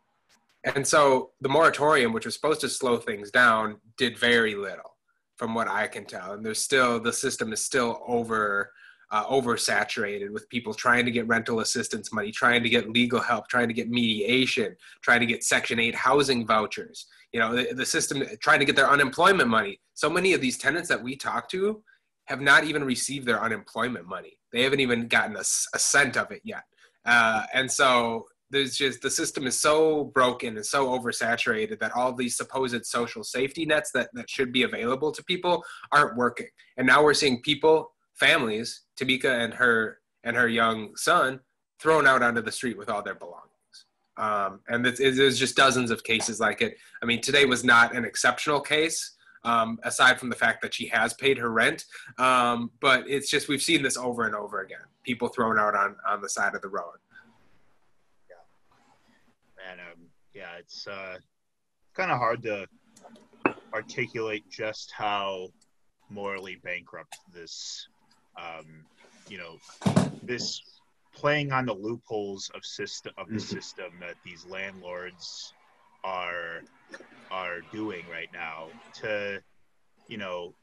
and 0.64 0.86
so 0.86 1.30
the 1.40 1.48
moratorium, 1.48 2.12
which 2.12 2.26
was 2.26 2.34
supposed 2.34 2.60
to 2.60 2.68
slow 2.68 2.98
things 2.98 3.30
down, 3.30 3.78
did 3.96 4.18
very 4.18 4.54
little, 4.54 4.96
from 5.36 5.54
what 5.54 5.66
I 5.66 5.86
can 5.86 6.04
tell. 6.04 6.32
And 6.32 6.44
there's 6.44 6.60
still 6.60 7.00
the 7.00 7.12
system 7.12 7.52
is 7.54 7.64
still 7.64 8.02
over 8.06 8.70
uh, 9.10 9.24
oversaturated 9.24 10.30
with 10.30 10.46
people 10.50 10.74
trying 10.74 11.06
to 11.06 11.10
get 11.10 11.26
rental 11.26 11.60
assistance 11.60 12.12
money, 12.12 12.30
trying 12.30 12.62
to 12.62 12.68
get 12.68 12.90
legal 12.90 13.20
help, 13.20 13.48
trying 13.48 13.68
to 13.68 13.72
get 13.72 13.88
mediation, 13.88 14.76
trying 15.00 15.20
to 15.20 15.26
get 15.26 15.42
Section 15.42 15.80
8 15.80 15.94
housing 15.94 16.46
vouchers. 16.46 17.06
You 17.32 17.40
know, 17.40 17.56
the, 17.56 17.72
the 17.72 17.86
system 17.86 18.22
trying 18.42 18.58
to 18.58 18.66
get 18.66 18.76
their 18.76 18.90
unemployment 18.90 19.48
money. 19.48 19.80
So 19.94 20.10
many 20.10 20.34
of 20.34 20.42
these 20.42 20.58
tenants 20.58 20.90
that 20.90 21.02
we 21.02 21.16
talk 21.16 21.48
to 21.50 21.82
have 22.28 22.40
not 22.42 22.64
even 22.64 22.84
received 22.84 23.26
their 23.26 23.42
unemployment 23.42 24.06
money. 24.06 24.38
They 24.52 24.62
haven't 24.62 24.80
even 24.80 25.08
gotten 25.08 25.34
a 25.36 25.44
cent 25.44 26.16
of 26.16 26.30
it 26.30 26.42
yet. 26.44 26.64
Uh, 27.06 27.44
and 27.54 27.70
so 27.70 28.26
there's 28.50 28.76
just 28.76 29.00
the 29.00 29.10
system 29.10 29.46
is 29.46 29.58
so 29.58 30.04
broken 30.14 30.56
and 30.56 30.64
so 30.64 30.88
oversaturated 30.88 31.80
that 31.80 31.92
all 31.96 32.12
these 32.12 32.36
supposed 32.36 32.84
social 32.84 33.24
safety 33.24 33.64
nets 33.64 33.92
that, 33.92 34.10
that 34.12 34.28
should 34.28 34.52
be 34.52 34.62
available 34.62 35.10
to 35.10 35.24
people 35.24 35.64
aren't 35.90 36.18
working. 36.18 36.48
And 36.76 36.86
now 36.86 37.02
we're 37.02 37.14
seeing 37.14 37.40
people, 37.40 37.92
families, 38.14 38.82
Tamika 39.00 39.42
and 39.42 39.54
her 39.54 39.98
and 40.22 40.36
her 40.36 40.48
young 40.48 40.96
son 40.96 41.40
thrown 41.80 42.06
out 42.06 42.22
onto 42.22 42.42
the 42.42 42.52
street 42.52 42.76
with 42.76 42.90
all 42.90 43.02
their 43.02 43.14
belongings. 43.14 43.48
Um, 44.18 44.60
and 44.68 44.84
there's 44.84 45.38
just 45.38 45.56
dozens 45.56 45.90
of 45.90 46.04
cases 46.04 46.40
like 46.40 46.60
it. 46.60 46.76
I 47.02 47.06
mean, 47.06 47.22
today 47.22 47.46
was 47.46 47.64
not 47.64 47.94
an 47.94 48.04
exceptional 48.04 48.60
case, 48.60 49.14
um, 49.48 49.78
aside 49.82 50.18
from 50.18 50.28
the 50.28 50.36
fact 50.36 50.62
that 50.62 50.74
she 50.74 50.86
has 50.88 51.14
paid 51.14 51.38
her 51.38 51.50
rent. 51.50 51.84
Um, 52.18 52.70
but 52.80 53.08
it's 53.08 53.30
just 53.30 53.48
we've 53.48 53.62
seen 53.62 53.82
this 53.82 53.96
over 53.96 54.24
and 54.24 54.34
over 54.34 54.60
again. 54.60 54.86
People 55.04 55.28
thrown 55.28 55.58
out 55.58 55.74
on 55.74 55.96
on 56.06 56.20
the 56.20 56.28
side 56.28 56.54
of 56.54 56.62
the 56.62 56.68
road. 56.68 56.98
Yeah, 58.28 59.70
and 59.70 59.80
um, 59.80 60.06
yeah, 60.34 60.58
it's 60.58 60.86
uh, 60.86 61.16
kind 61.94 62.10
of 62.10 62.18
hard 62.18 62.42
to 62.42 62.66
articulate 63.72 64.44
just 64.50 64.92
how 64.92 65.48
morally 66.10 66.56
bankrupt 66.62 67.18
this, 67.34 67.88
um, 68.36 68.84
you 69.28 69.38
know, 69.38 69.58
this 70.22 70.62
playing 71.14 71.52
on 71.52 71.66
the 71.66 71.74
loopholes 71.74 72.50
of 72.54 72.64
system 72.64 73.12
of 73.18 73.28
the 73.28 73.34
mm-hmm. 73.34 73.56
system 73.56 73.92
that 74.00 74.14
these 74.24 74.46
landlords 74.46 75.52
are 76.04 76.62
are 77.30 77.60
doing 77.72 78.04
right 78.10 78.30
now 78.32 78.66
to 78.94 79.40
you 80.08 80.16
know 80.16 80.54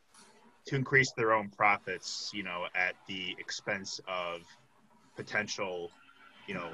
to 0.65 0.75
increase 0.75 1.11
their 1.15 1.33
own 1.33 1.49
profits 1.49 2.31
you 2.33 2.43
know 2.43 2.65
at 2.75 2.95
the 3.07 3.35
expense 3.39 3.99
of 4.07 4.41
potential 5.15 5.91
you 6.47 6.53
know 6.53 6.69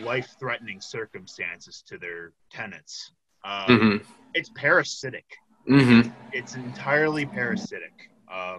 life 0.00 0.36
threatening 0.38 0.80
circumstances 0.80 1.82
to 1.86 1.98
their 1.98 2.32
tenants 2.50 3.12
um, 3.44 3.66
mm-hmm. 3.66 4.12
it's 4.34 4.50
parasitic 4.50 5.24
mm-hmm. 5.68 6.08
it's 6.32 6.54
entirely 6.54 7.24
parasitic 7.24 8.10
um, 8.30 8.58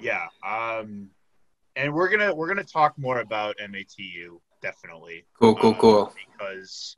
yeah 0.00 0.26
um, 0.46 1.08
and 1.76 1.92
we're 1.92 2.08
gonna 2.08 2.34
we're 2.34 2.48
gonna 2.48 2.64
talk 2.64 2.98
more 2.98 3.20
about 3.20 3.56
MATU 3.58 4.40
definitely. 4.60 5.24
Cool, 5.38 5.54
cool, 5.56 5.70
um, 5.70 5.76
cool. 5.76 6.12
Because 6.38 6.96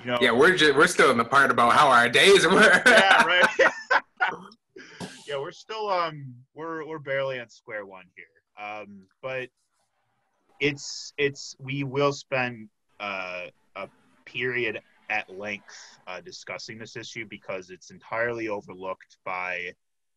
you 0.00 0.06
know, 0.06 0.18
yeah, 0.20 0.30
we're 0.30 0.56
just 0.56 0.76
we're 0.76 0.86
still 0.86 1.10
in 1.10 1.16
the 1.16 1.24
part 1.24 1.50
about 1.50 1.72
how 1.72 1.88
our 1.88 2.08
days 2.08 2.46
were. 2.46 2.82
yeah, 2.86 3.24
right. 3.26 3.46
yeah, 5.26 5.38
we're 5.38 5.52
still 5.52 5.88
um 5.88 6.34
we're 6.54 6.86
we're 6.86 6.98
barely 6.98 7.40
on 7.40 7.48
square 7.48 7.86
one 7.86 8.04
here. 8.16 8.64
Um, 8.64 9.02
but 9.22 9.48
it's 10.60 11.12
it's 11.18 11.56
we 11.58 11.84
will 11.84 12.12
spend 12.12 12.68
uh, 13.00 13.46
a 13.76 13.88
period 14.24 14.80
at 15.10 15.30
length 15.30 15.98
uh, 16.06 16.20
discussing 16.20 16.78
this 16.78 16.96
issue 16.96 17.26
because 17.28 17.70
it's 17.70 17.90
entirely 17.90 18.48
overlooked 18.48 19.18
by 19.24 19.72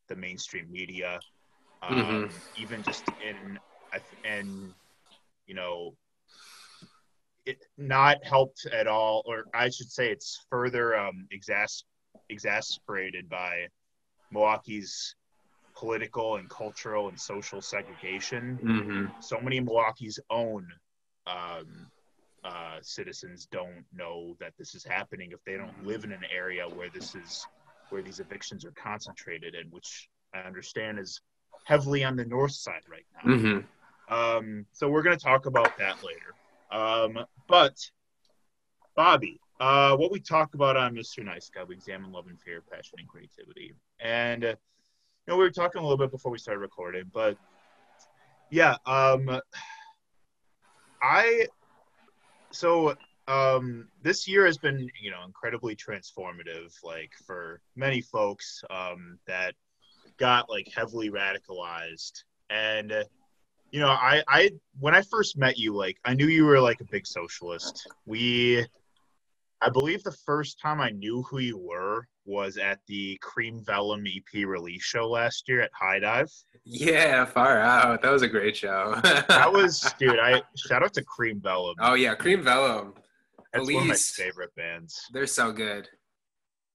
the 0.09 0.15
mainstream 0.15 0.69
media. 0.71 1.19
Um, 1.81 1.97
mm-hmm. 1.97 2.61
Even 2.61 2.83
just 2.83 3.05
in 3.27 3.59
and 4.23 4.73
you 5.47 5.55
know 5.55 5.93
it 7.45 7.65
not 7.77 8.23
helped 8.23 8.65
at 8.67 8.87
all 8.87 9.23
or 9.25 9.45
i 9.53 9.69
should 9.69 9.91
say 9.91 10.11
it's 10.11 10.45
further 10.49 10.95
um, 10.95 11.27
exas- 11.33 11.83
exasperated 12.29 13.27
by 13.29 13.67
milwaukee's 14.31 15.15
political 15.75 16.35
and 16.35 16.49
cultural 16.49 17.09
and 17.09 17.19
social 17.19 17.61
segregation 17.61 18.59
mm-hmm. 18.63 19.05
so 19.19 19.39
many 19.39 19.59
milwaukee's 19.59 20.19
own 20.29 20.67
um, 21.27 21.87
uh, 22.43 22.77
citizens 22.81 23.47
don't 23.51 23.85
know 23.93 24.35
that 24.39 24.53
this 24.57 24.73
is 24.73 24.83
happening 24.83 25.31
if 25.31 25.43
they 25.45 25.55
don't 25.55 25.85
live 25.85 26.03
in 26.03 26.11
an 26.11 26.23
area 26.35 26.67
where 26.67 26.89
this 26.89 27.15
is 27.15 27.45
where 27.89 28.01
these 28.01 28.19
evictions 28.19 28.65
are 28.65 28.71
concentrated 28.71 29.55
and 29.55 29.71
which 29.71 30.09
i 30.33 30.39
understand 30.39 30.99
is 30.99 31.21
heavily 31.65 32.03
on 32.03 32.15
the 32.15 32.25
north 32.25 32.53
side 32.53 32.81
right 32.89 33.05
now 33.23 33.33
mm-hmm. 33.33 33.59
Um, 34.11 34.65
so 34.73 34.89
we're 34.89 35.03
going 35.03 35.17
to 35.17 35.23
talk 35.23 35.45
about 35.45 35.77
that 35.77 36.03
later. 36.03 36.35
Um, 36.71 37.19
but 37.47 37.75
Bobby, 38.95 39.39
uh, 39.59 39.95
what 39.95 40.11
we 40.11 40.19
talk 40.19 40.53
about 40.53 40.77
on 40.77 40.95
Mr. 40.95 41.23
Nice 41.23 41.49
Guy, 41.49 41.63
we 41.63 41.75
examine 41.75 42.11
love 42.11 42.27
and 42.27 42.39
fear, 42.39 42.61
passion 42.61 42.99
and 42.99 43.07
creativity. 43.07 43.73
And, 43.99 44.43
uh, 44.43 44.47
you 44.47 44.55
know, 45.27 45.37
we 45.37 45.43
were 45.43 45.51
talking 45.51 45.79
a 45.79 45.83
little 45.83 45.97
bit 45.97 46.11
before 46.11 46.31
we 46.31 46.37
started 46.37 46.61
recording, 46.61 47.03
but 47.13 47.37
yeah, 48.49 48.75
um, 48.85 49.39
I, 51.01 51.47
so 52.51 52.95
um, 53.27 53.87
this 54.01 54.27
year 54.27 54.45
has 54.45 54.57
been, 54.57 54.89
you 55.01 55.11
know, 55.11 55.23
incredibly 55.25 55.75
transformative, 55.75 56.73
like 56.83 57.11
for 57.25 57.61
many 57.75 58.01
folks 58.01 58.63
um, 58.69 59.19
that 59.27 59.53
got 60.17 60.49
like 60.49 60.67
heavily 60.75 61.09
radicalized. 61.09 62.23
And, 62.49 62.91
uh, 62.91 63.03
you 63.71 63.79
know, 63.79 63.89
I, 63.89 64.21
I 64.27 64.51
when 64.79 64.93
I 64.93 65.01
first 65.01 65.37
met 65.37 65.57
you, 65.57 65.73
like 65.73 65.97
I 66.05 66.13
knew 66.13 66.27
you 66.27 66.45
were 66.45 66.59
like 66.59 66.81
a 66.81 66.85
big 66.85 67.07
socialist. 67.07 67.87
We, 68.05 68.65
I 69.61 69.69
believe 69.69 70.03
the 70.03 70.15
first 70.25 70.59
time 70.59 70.81
I 70.81 70.89
knew 70.89 71.23
who 71.23 71.39
you 71.39 71.57
were 71.57 72.07
was 72.25 72.57
at 72.57 72.79
the 72.87 73.17
Cream 73.21 73.63
Vellum 73.63 74.03
EP 74.05 74.45
release 74.45 74.83
show 74.83 75.09
last 75.09 75.47
year 75.47 75.61
at 75.61 75.71
High 75.73 75.99
Dive. 75.99 76.31
Yeah, 76.65 77.25
far 77.25 77.59
out. 77.59 78.01
That 78.01 78.11
was 78.11 78.21
a 78.21 78.27
great 78.27 78.55
show. 78.55 78.99
that 79.03 79.51
was, 79.51 79.93
dude. 79.97 80.19
I 80.19 80.41
shout 80.55 80.83
out 80.83 80.93
to 80.95 81.03
Cream 81.03 81.39
Vellum. 81.39 81.75
Oh 81.79 81.93
yeah, 81.93 82.13
Cream 82.13 82.43
Vellum. 82.43 82.93
That's 83.53 83.63
Elise, 83.65 83.75
one 83.75 83.83
of 83.83 83.89
my 83.89 83.95
favorite 83.95 84.55
bands. 84.55 85.01
They're 85.13 85.27
so 85.27 85.51
good. 85.51 85.87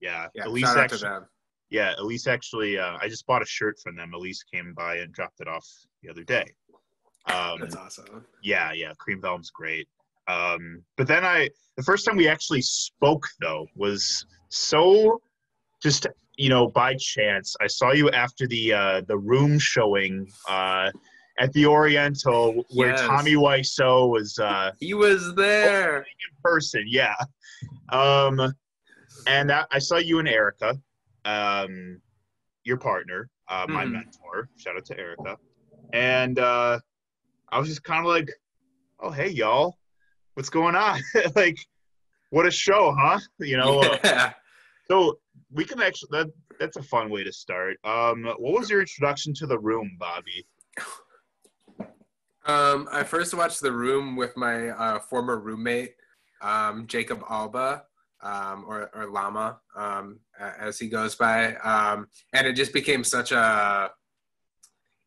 Yeah, 0.01 0.27
yeah 0.33 0.47
Elise 0.47 0.65
shout 0.65 0.77
actually, 0.77 0.99
them. 1.01 1.25
Yeah, 1.69 1.93
Elise 1.99 2.27
actually. 2.27 2.79
Uh, 2.79 2.97
I 3.01 3.07
just 3.07 3.25
bought 3.27 3.41
a 3.41 3.45
shirt 3.45 3.79
from 3.83 3.95
them. 3.95 4.13
Elise 4.13 4.43
came 4.43 4.73
by 4.73 4.97
and 4.97 5.13
dropped 5.13 5.41
it 5.41 5.47
off 5.47 5.67
the 6.01 6.09
other 6.09 6.23
day. 6.23 6.45
Um, 7.27 7.59
That's 7.59 7.75
awesome. 7.75 8.25
Yeah, 8.43 8.71
yeah, 8.73 8.93
Cream 8.97 9.21
Vellum's 9.21 9.49
great. 9.49 9.87
Um, 10.27 10.83
but 10.97 11.07
then 11.07 11.23
I, 11.23 11.49
the 11.77 11.83
first 11.83 12.05
time 12.05 12.17
we 12.17 12.27
actually 12.27 12.61
spoke 12.61 13.25
though 13.39 13.67
was 13.75 14.25
so 14.49 15.21
just 15.81 16.07
you 16.37 16.49
know 16.49 16.67
by 16.67 16.95
chance. 16.95 17.55
I 17.61 17.67
saw 17.67 17.91
you 17.91 18.09
after 18.11 18.47
the 18.47 18.73
uh, 18.73 19.01
the 19.07 19.17
room 19.17 19.59
showing 19.59 20.27
uh, 20.49 20.91
at 21.39 21.53
the 21.53 21.65
Oriental 21.65 22.63
where 22.73 22.89
yes. 22.89 23.01
Tommy 23.01 23.35
Wiseau 23.35 24.09
was. 24.09 24.37
Uh, 24.39 24.71
he 24.79 24.93
was 24.93 25.33
there 25.35 25.97
in 25.97 26.41
person. 26.43 26.83
Yeah. 26.87 27.15
Um, 27.89 28.53
and 29.27 29.51
I, 29.51 29.65
I 29.71 29.79
saw 29.79 29.97
you 29.97 30.19
and 30.19 30.27
Erica, 30.27 30.77
um, 31.25 32.01
your 32.63 32.77
partner, 32.77 33.29
uh, 33.49 33.65
my 33.67 33.85
mm. 33.85 33.93
mentor. 33.93 34.49
Shout 34.57 34.77
out 34.77 34.85
to 34.85 34.97
Erica. 34.97 35.37
And 35.93 36.39
uh, 36.39 36.79
I 37.49 37.59
was 37.59 37.69
just 37.69 37.83
kind 37.83 38.05
of 38.05 38.11
like, 38.11 38.31
oh, 38.99 39.11
hey, 39.11 39.29
y'all, 39.29 39.77
what's 40.33 40.49
going 40.49 40.75
on? 40.75 40.99
like, 41.35 41.57
what 42.29 42.45
a 42.45 42.51
show, 42.51 42.93
huh? 42.97 43.19
You 43.39 43.57
know? 43.57 43.79
Uh, 43.79 43.97
yeah. 44.03 44.23
Uh, 44.25 44.31
so 44.89 45.19
we 45.51 45.63
can 45.63 45.81
actually, 45.81 46.09
that, 46.11 46.27
that's 46.59 46.77
a 46.77 46.83
fun 46.83 47.09
way 47.09 47.23
to 47.23 47.31
start. 47.31 47.77
Um, 47.83 48.25
what 48.37 48.59
was 48.59 48.69
your 48.69 48.81
introduction 48.81 49.33
to 49.35 49.47
The 49.47 49.59
Room, 49.59 49.97
Bobby? 49.99 50.45
Um, 52.45 52.87
I 52.91 53.03
first 53.03 53.33
watched 53.33 53.61
The 53.61 53.71
Room 53.71 54.15
with 54.15 54.35
my 54.35 54.69
uh, 54.69 54.99
former 54.99 55.39
roommate, 55.39 55.93
um, 56.41 56.87
Jacob 56.87 57.23
Alba. 57.29 57.83
Um, 58.19 58.65
or, 58.67 58.89
or 58.95 59.11
Lama, 59.11 59.59
um, 59.75 60.19
as 60.39 60.79
he 60.79 60.89
goes 60.89 61.13
by. 61.13 61.53
Um, 61.57 62.07
and 62.33 62.47
it 62.47 62.53
just 62.53 62.73
became 62.73 63.03
such 63.03 63.31
a 63.31 63.91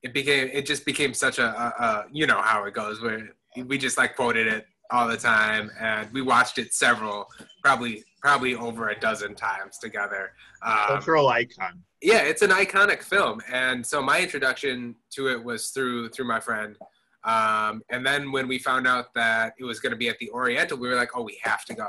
it 0.02 0.14
became 0.14 0.49
it 0.52 0.66
just 0.66 0.85
became 0.85 1.12
such 1.14 1.38
a, 1.38 1.47
a, 1.47 1.85
a, 1.85 2.07
you 2.11 2.26
know 2.26 2.40
how 2.40 2.64
it 2.64 2.75
goes 2.75 3.00
where 3.00 3.30
we 3.66 3.76
just 3.76 3.99
like 3.99 4.16
quoted 4.16 4.47
it 4.47 4.66
all 4.90 5.07
the 5.07 5.16
time 5.16 5.71
and 5.78 6.11
we 6.12 6.23
watched 6.23 6.59
it 6.59 6.75
several 6.75 7.26
probably 7.62 8.02
probably 8.21 8.54
over 8.54 8.90
a 8.90 8.99
dozen 8.99 9.35
times 9.35 9.78
together. 9.78 10.33
Um, 10.62 10.87
cultural 10.88 11.28
icon. 11.28 11.83
Yeah 12.02 12.23
it's 12.23 12.42
an 12.42 12.50
iconic 12.50 13.02
film 13.02 13.40
and 13.50 13.87
so 13.87 14.02
my 14.02 14.21
introduction 14.21 14.97
to 15.11 15.28
it 15.28 15.42
was 15.42 15.69
through 15.69 16.11
through 16.11 16.26
my 16.26 16.40
friend. 16.40 16.76
Um, 17.23 17.83
and 17.90 18.04
then 18.07 18.33
when 18.33 18.49
we 18.49 18.59
found 18.59 18.87
out 18.87 19.12
that 19.14 19.52
it 19.59 19.64
was 19.64 19.78
going 19.78 19.90
to 19.90 19.97
be 19.97 20.09
at 20.09 20.19
the 20.19 20.30
oriental 20.30 20.78
we 20.78 20.88
were 20.88 20.97
like 20.97 21.11
oh 21.14 21.23
we 21.23 21.38
have 21.42 21.64
to 21.66 21.75
go. 21.75 21.88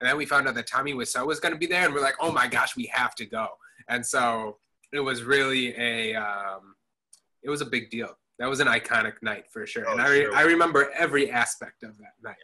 And 0.00 0.08
then 0.08 0.16
we 0.16 0.26
found 0.26 0.48
out 0.48 0.54
that 0.54 0.66
tommy 0.66 0.94
Wiseau 0.94 1.26
was 1.26 1.38
going 1.38 1.52
to 1.52 1.58
be 1.58 1.66
there 1.66 1.84
and 1.84 1.94
we're 1.94 2.00
like 2.00 2.16
oh 2.20 2.32
my 2.32 2.48
gosh 2.48 2.76
we 2.76 2.86
have 2.86 3.14
to 3.16 3.26
go. 3.26 3.48
And 3.88 4.04
so 4.04 4.56
it 4.92 5.00
was 5.00 5.22
really 5.22 5.74
a 5.76 6.14
um, 6.14 6.71
it 7.42 7.50
was 7.50 7.60
a 7.60 7.66
big 7.66 7.90
deal. 7.90 8.10
That 8.38 8.48
was 8.48 8.60
an 8.60 8.66
iconic 8.66 9.14
night 9.22 9.44
for 9.50 9.66
sure. 9.66 9.84
Oh, 9.88 9.92
and 9.92 10.00
I, 10.00 10.08
re- 10.08 10.22
sure. 10.22 10.34
I 10.34 10.42
remember 10.42 10.90
every 10.96 11.30
aspect 11.30 11.82
of 11.82 11.96
that 11.98 12.14
night 12.22 12.36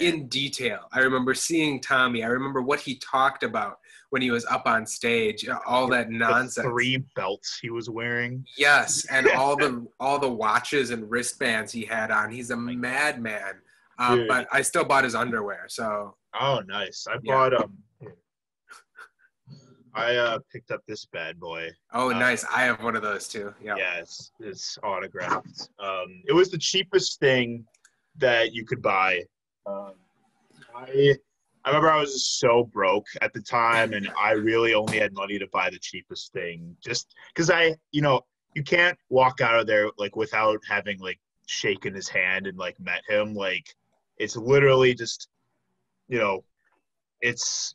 yeah, 0.00 0.08
in 0.08 0.28
detail. 0.28 0.88
I 0.92 1.00
remember 1.00 1.34
seeing 1.34 1.80
Tommy. 1.80 2.24
I 2.24 2.28
remember 2.28 2.62
what 2.62 2.80
he 2.80 2.96
talked 2.96 3.42
about 3.42 3.78
when 4.10 4.22
he 4.22 4.30
was 4.30 4.44
up 4.46 4.66
on 4.66 4.86
stage, 4.86 5.46
all 5.66 5.88
that 5.88 6.10
nonsense. 6.10 6.54
The 6.54 6.62
three 6.62 7.04
belts 7.16 7.58
he 7.60 7.70
was 7.70 7.90
wearing. 7.90 8.46
Yes, 8.56 9.04
and 9.10 9.28
all 9.36 9.56
the 9.56 9.86
all 10.00 10.18
the 10.18 10.30
watches 10.30 10.90
and 10.90 11.10
wristbands 11.10 11.72
he 11.72 11.84
had 11.84 12.10
on. 12.10 12.30
He's 12.30 12.50
a 12.50 12.56
madman. 12.56 13.60
Um, 13.98 14.26
but 14.26 14.48
I 14.52 14.62
still 14.62 14.84
bought 14.84 15.04
his 15.04 15.14
underwear. 15.14 15.66
So. 15.68 16.16
Oh, 16.40 16.60
nice! 16.66 17.06
I 17.08 17.14
yeah. 17.22 17.32
bought 17.32 17.54
um. 17.54 17.76
I 19.94 20.16
uh, 20.16 20.38
picked 20.52 20.70
up 20.70 20.82
this 20.86 21.06
bad 21.06 21.38
boy. 21.38 21.70
Oh, 21.92 22.10
Uh, 22.10 22.18
nice. 22.18 22.44
I 22.44 22.62
have 22.62 22.82
one 22.82 22.96
of 22.96 23.02
those 23.02 23.28
too. 23.28 23.54
Yeah. 23.62 23.76
Yeah, 23.76 23.98
it's 23.98 24.32
it's 24.40 24.78
autographed. 24.82 25.68
Um, 25.78 26.22
it 26.26 26.32
was 26.32 26.50
the 26.50 26.58
cheapest 26.58 27.20
thing 27.20 27.64
that 28.16 28.52
you 28.52 28.64
could 28.64 28.82
buy. 28.82 29.22
Um, 29.66 29.94
I 30.74 31.14
I 31.64 31.68
remember 31.70 31.90
I 31.90 32.00
was 32.00 32.26
so 32.26 32.64
broke 32.64 33.06
at 33.22 33.32
the 33.32 33.40
time, 33.40 33.94
and 33.94 34.10
I 34.20 34.32
really 34.32 34.74
only 34.74 34.98
had 34.98 35.14
money 35.14 35.38
to 35.38 35.46
buy 35.46 35.70
the 35.70 35.78
cheapest 35.78 36.32
thing, 36.32 36.76
just 36.84 37.14
because 37.32 37.48
I, 37.50 37.74
you 37.90 38.02
know, 38.02 38.20
you 38.54 38.62
can't 38.62 38.98
walk 39.08 39.40
out 39.40 39.58
of 39.58 39.66
there 39.66 39.88
like 39.96 40.14
without 40.14 40.60
having 40.68 40.98
like 40.98 41.18
shaken 41.46 41.94
his 41.94 42.08
hand 42.08 42.46
and 42.46 42.58
like 42.58 42.78
met 42.80 43.02
him. 43.08 43.34
Like 43.34 43.74
it's 44.18 44.36
literally 44.36 44.94
just, 44.94 45.28
you 46.08 46.18
know, 46.18 46.44
it's 47.22 47.74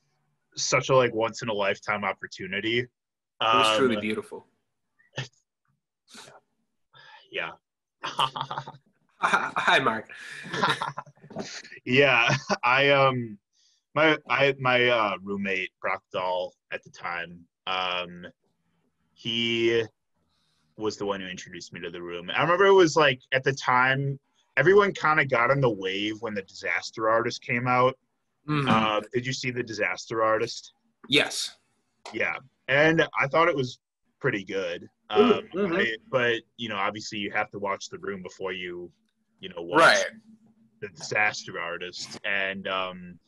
such 0.56 0.90
a 0.90 0.96
like 0.96 1.14
once 1.14 1.42
in 1.42 1.50
a 1.50 1.54
lifetime 1.54 2.04
opportunity. 2.04 2.80
It 2.80 2.90
was 3.42 3.78
truly 3.78 3.96
Um, 3.96 4.02
beautiful. 4.02 4.48
yeah. 7.32 7.52
Hi, 9.22 9.80
Mark. 9.80 10.10
yeah, 11.86 12.34
I 12.64 12.90
um 12.90 13.38
my 13.96 14.18
I 14.30 14.56
my 14.60 14.88
uh 14.88 15.18
roommate 15.22 15.72
Brock 15.82 16.04
Dahl 16.12 16.54
at 16.72 16.84
the 16.84 16.90
time, 16.90 17.40
um 17.68 18.26
he 19.14 19.84
was 20.78 20.96
the 20.96 21.06
one 21.06 21.20
who 21.20 21.28
introduced 21.28 21.74
me 21.74 21.82
to 21.82 21.90
the 21.90 22.02
room. 22.02 22.32
I 22.34 22.42
remember 22.42 22.66
it 22.66 22.74
was 22.74 22.96
like 22.96 23.20
at 23.34 23.44
the 23.44 23.52
time 23.54 24.18
everyone 24.56 24.94
kind 24.94 25.20
of 25.20 25.30
got 25.30 25.52
on 25.52 25.60
the 25.60 25.70
wave 25.70 26.16
when 26.22 26.34
the 26.34 26.42
disaster 26.44 27.10
artist 27.10 27.42
came 27.42 27.68
out. 27.68 27.98
Mhm. 28.48 28.68
Uh, 28.70 29.02
did 29.14 29.26
you 29.26 29.34
see 29.34 29.52
the 29.52 29.64
disaster 29.64 30.24
artist? 30.24 30.74
yes. 31.08 31.56
Yeah, 32.14 32.38
and 32.68 33.08
I 33.20 33.28
thought 33.28 33.50
it 33.50 33.56
was 33.56 33.80
pretty 34.20 34.44
good. 34.44 34.88
Um, 35.12 35.42
Mhm. 35.54 35.80
I- 35.80 35.98
but 36.10 36.42
you 36.58 36.70
know, 36.70 36.76
obviously, 36.78 37.20
you 37.20 37.30
have 37.32 37.50
to 37.52 37.60
watch 37.60 37.90
the 37.90 38.00
room 38.00 38.24
before 38.24 38.52
you, 38.52 38.92
you 39.42 39.50
know, 39.50 39.62
watch 39.62 39.80
Right. 39.80 40.06
the 40.82 40.88
disaster 40.90 41.60
artist. 41.60 42.20
And 42.24 42.68
um, 42.68 43.20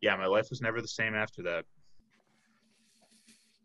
yeah, 0.00 0.14
my 0.16 0.26
life 0.26 0.50
was 0.50 0.60
never 0.60 0.80
the 0.80 0.88
same 0.88 1.14
after 1.14 1.42
that. 1.42 1.64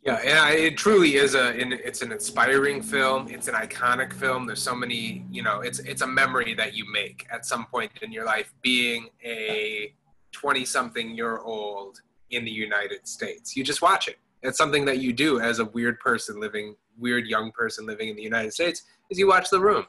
Yeah, 0.01 0.15
and 0.17 0.59
it 0.59 0.77
truly 0.77 1.15
is 1.15 1.33
a. 1.35 1.55
It's 1.87 2.01
an 2.03 2.11
inspiring 2.11 2.81
film. 2.83 3.27
It's 3.27 3.47
an 3.47 3.55
iconic 3.55 4.13
film. 4.13 4.45
There's 4.45 4.61
so 4.61 4.75
many. 4.75 5.25
You 5.31 5.41
know, 5.43 5.61
it's 5.61 5.79
it's 5.79 6.01
a 6.03 6.07
memory 6.07 6.53
that 6.55 6.73
you 6.75 6.85
make 6.91 7.25
at 7.31 7.45
some 7.45 7.65
point 7.65 7.91
in 8.03 8.11
your 8.11 8.23
life, 8.25 8.53
being 8.61 9.09
a 9.23 9.93
20-something 10.35 11.15
year 11.15 11.37
old 11.39 12.01
in 12.31 12.43
the 12.45 12.51
United 12.51 13.07
States. 13.07 13.55
You 13.55 13.63
just 13.63 13.81
watch 13.81 14.07
it. 14.07 14.17
It's 14.41 14.57
something 14.57 14.85
that 14.85 14.99
you 14.99 15.13
do 15.13 15.39
as 15.39 15.59
a 15.59 15.65
weird 15.65 15.99
person 15.99 16.39
living, 16.39 16.75
weird 16.97 17.25
young 17.27 17.51
person 17.51 17.85
living 17.85 18.09
in 18.09 18.15
the 18.15 18.21
United 18.23 18.53
States. 18.53 18.83
Is 19.09 19.17
you 19.17 19.27
watch 19.27 19.49
The 19.49 19.59
Room. 19.59 19.85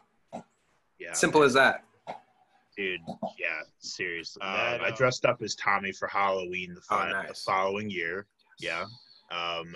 Yeah, 0.98 1.12
Simple 1.12 1.42
as 1.42 1.52
that. 1.54 1.84
dude. 2.76 3.00
Yeah, 3.38 3.60
seriously. 3.78 4.40
That, 4.42 4.80
Um, 4.80 4.86
I 4.86 4.88
uh, 4.88 4.96
dressed 4.96 5.24
up 5.26 5.42
as 5.42 5.54
Tommy 5.56 5.92
for 5.92 6.08
Halloween 6.08 6.74
the, 6.74 6.80
Oh, 6.90 6.96
fi- 6.96 7.26
the 7.28 7.34
following 7.34 7.90
year. 7.90 8.26
Yeah. 8.58 8.84
Um, 9.30 9.74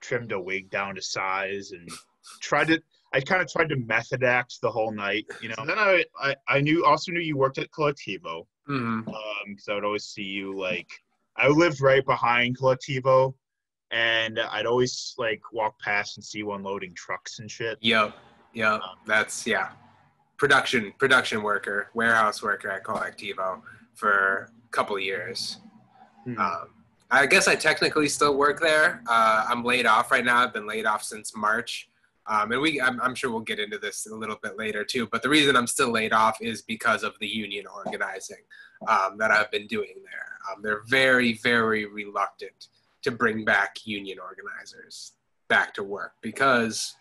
trimmed 0.00 0.32
a 0.32 0.40
wig 0.40 0.70
down 0.70 0.94
to 0.96 1.02
size 1.02 1.72
and 1.72 1.88
tried 2.40 2.68
to. 2.68 2.80
I 3.14 3.20
kind 3.20 3.42
of 3.42 3.50
tried 3.50 3.68
to 3.70 3.76
method 3.76 4.24
act 4.24 4.60
the 4.62 4.70
whole 4.70 4.90
night, 4.92 5.26
you 5.40 5.48
know. 5.50 5.54
And 5.58 5.68
then 5.68 5.78
I, 5.78 6.04
I, 6.20 6.34
I 6.48 6.60
knew 6.60 6.84
also 6.84 7.12
knew 7.12 7.20
you 7.20 7.36
worked 7.36 7.58
at 7.58 7.70
Colectivo. 7.70 8.46
Hmm 8.66 9.00
um 9.08 9.14
because 9.48 9.68
I 9.68 9.74
would 9.74 9.84
always 9.84 10.04
see 10.04 10.22
you 10.22 10.58
like 10.58 10.88
I 11.36 11.48
lived 11.48 11.80
right 11.80 12.04
behind 12.04 12.58
Colectivo 12.58 13.34
and 13.92 14.40
I'd 14.40 14.66
always 14.66 15.14
like 15.18 15.40
walk 15.52 15.78
past 15.78 16.16
and 16.16 16.24
see 16.24 16.38
you 16.38 16.52
unloading 16.52 16.94
trucks 16.94 17.38
and 17.38 17.50
shit. 17.50 17.78
Yep. 17.80 18.14
Yep. 18.54 18.80
That's 19.06 19.46
yeah. 19.46 19.70
Production 20.38 20.92
production 20.98 21.42
worker, 21.42 21.88
warehouse 21.94 22.42
worker 22.42 22.68
at 22.70 22.84
Colectivo 22.84 23.60
for 23.94 24.50
a 24.64 24.68
couple 24.70 24.98
years. 24.98 25.58
Hmm. 26.24 26.38
Um, 26.38 26.68
I 27.10 27.26
guess 27.26 27.46
I 27.46 27.54
technically 27.54 28.08
still 28.08 28.36
work 28.36 28.60
there. 28.60 29.02
Uh, 29.06 29.44
I'm 29.48 29.62
laid 29.62 29.86
off 29.86 30.10
right 30.10 30.24
now. 30.24 30.38
I've 30.38 30.54
been 30.54 30.66
laid 30.66 30.86
off 30.86 31.02
since 31.02 31.36
March. 31.36 31.88
Um, 32.26 32.52
and 32.52 32.60
we, 32.60 32.80
I'm, 32.80 33.00
I'm 33.00 33.14
sure 33.14 33.30
we'll 33.30 33.40
get 33.40 33.58
into 33.58 33.78
this 33.78 34.06
a 34.06 34.14
little 34.14 34.38
bit 34.42 34.56
later 34.56 34.84
too. 34.84 35.08
But 35.10 35.22
the 35.22 35.28
reason 35.28 35.56
I'm 35.56 35.66
still 35.66 35.90
laid 35.90 36.12
off 36.12 36.40
is 36.40 36.62
because 36.62 37.02
of 37.02 37.14
the 37.20 37.26
union 37.26 37.66
organizing 37.66 38.44
um, 38.88 39.18
that 39.18 39.30
I've 39.30 39.50
been 39.50 39.66
doing 39.66 39.94
there. 40.04 40.38
Um, 40.50 40.62
they're 40.62 40.82
very, 40.86 41.34
very 41.34 41.86
reluctant 41.86 42.68
to 43.02 43.10
bring 43.10 43.44
back 43.44 43.76
union 43.84 44.18
organizers 44.20 45.12
back 45.48 45.74
to 45.74 45.82
work 45.82 46.12
because 46.22 46.94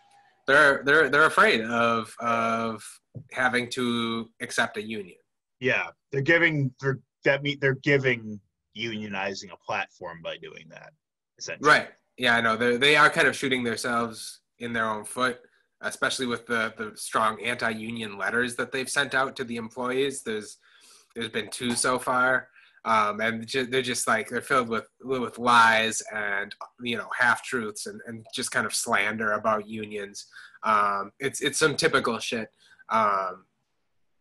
they're 0.47 0.81
they're 0.83 1.09
they're 1.09 1.25
afraid 1.25 1.61
of 1.61 2.13
of 2.19 2.83
having 3.31 3.69
to 3.69 4.29
accept 4.41 4.77
a 4.77 4.81
union. 4.81 5.17
yeah, 5.59 5.87
they're 6.11 6.21
giving 6.21 6.73
they're 6.81 6.99
that 7.23 7.43
mean 7.43 7.57
they're 7.61 7.75
giving 7.75 8.39
unionizing 8.77 9.51
a 9.53 9.57
platform 9.57 10.19
by 10.23 10.37
doing 10.37 10.65
that. 10.69 10.91
Essentially. 11.37 11.69
Right. 11.69 11.87
Yeah, 12.17 12.35
I 12.35 12.41
know. 12.41 12.57
They 12.57 12.77
they 12.77 12.95
are 12.95 13.09
kind 13.09 13.27
of 13.27 13.35
shooting 13.35 13.63
themselves 13.63 14.40
in 14.61 14.73
their 14.73 14.89
own 14.89 15.03
foot, 15.03 15.39
especially 15.81 16.27
with 16.27 16.45
the 16.45 16.73
the 16.77 16.91
strong 16.95 17.41
anti-union 17.41 18.17
letters 18.17 18.55
that 18.55 18.71
they've 18.71 18.89
sent 18.89 19.13
out 19.13 19.35
to 19.35 19.43
the 19.43 19.57
employees. 19.57 20.23
There's 20.23 20.57
there's 21.15 21.29
been 21.29 21.49
two 21.49 21.71
so 21.75 21.99
far, 21.99 22.47
um, 22.85 23.19
and 23.19 23.45
ju- 23.45 23.65
they're 23.65 23.81
just 23.81 24.07
like 24.07 24.29
they're 24.29 24.41
filled 24.41 24.69
with 24.69 24.87
with 25.03 25.37
lies 25.37 26.01
and 26.13 26.55
you 26.81 26.97
know 26.97 27.09
half 27.17 27.43
truths 27.43 27.87
and, 27.87 27.99
and 28.07 28.25
just 28.33 28.51
kind 28.51 28.65
of 28.65 28.73
slander 28.73 29.33
about 29.33 29.67
unions. 29.67 30.27
Um, 30.63 31.11
it's 31.19 31.41
it's 31.41 31.59
some 31.59 31.75
typical 31.75 32.19
shit. 32.19 32.49
Um, 32.89 33.45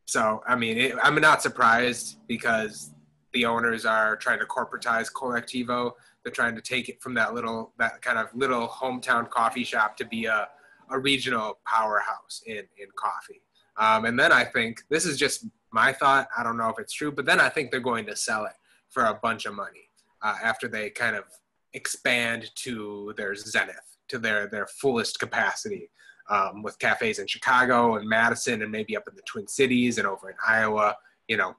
so 0.07 0.42
I 0.46 0.57
mean, 0.57 0.79
it, 0.79 0.94
I'm 1.03 1.14
not 1.20 1.42
surprised 1.42 2.18
because 2.26 2.92
the 3.33 3.44
owners 3.44 3.85
are 3.85 4.16
trying 4.16 4.40
to 4.40 4.46
corporatize 4.46 5.12
Colectivo 5.12 5.92
they're 6.22 6.33
trying 6.33 6.54
to 6.54 6.62
take 6.62 6.88
it 6.88 7.02
from 7.02 7.14
that 7.14 7.35
little 7.35 7.72
that 7.78 8.02
kind 8.02 8.18
of 8.18 8.28
little 8.35 8.68
hometown 8.68 9.28
coffee 9.28 9.64
shop 9.64 9.96
to 9.96 10.04
be 10.04 10.26
a, 10.26 10.48
a 10.90 10.98
regional 10.98 11.59
powerhouse 11.66 12.42
in 12.46 12.56
in 12.56 12.88
coffee. 12.96 13.42
Um, 13.76 14.04
and 14.04 14.18
then 14.18 14.30
i 14.33 14.44
think 14.44 14.83
this 14.90 15.06
is 15.06 15.16
just 15.16 15.46
my 15.72 15.92
thought 15.92 16.28
i 16.37 16.42
don't 16.42 16.59
know 16.59 16.68
if 16.68 16.78
it's 16.78 16.92
true 16.92 17.11
but 17.11 17.24
then 17.24 17.40
i 17.40 17.48
think 17.48 17.70
they're 17.70 17.80
going 17.80 18.04
to 18.06 18.16
sell 18.16 18.44
it 18.44 18.52
for 18.90 19.04
a 19.04 19.14
bunch 19.22 19.46
of 19.46 19.54
money 19.54 19.88
uh, 20.22 20.37
after 20.42 20.68
they 20.68 20.90
kind 20.90 21.16
of 21.16 21.24
expand 21.72 22.50
to 22.56 23.14
their 23.16 23.35
zenith 23.35 23.96
to 24.09 24.18
their 24.18 24.48
their 24.48 24.66
fullest 24.66 25.18
capacity 25.18 25.88
um, 26.28 26.62
with 26.62 26.78
cafes 26.78 27.18
in 27.20 27.26
chicago 27.26 27.96
and 27.96 28.09
madison 28.09 28.62
and 28.62 28.70
maybe 28.70 28.96
up 28.96 29.04
in 29.09 29.14
the 29.14 29.22
twin 29.22 29.46
cities 29.46 29.98
and 29.98 30.06
over 30.06 30.28
in 30.28 30.37
iowa 30.46 30.94
you 31.28 31.37
know 31.37 31.54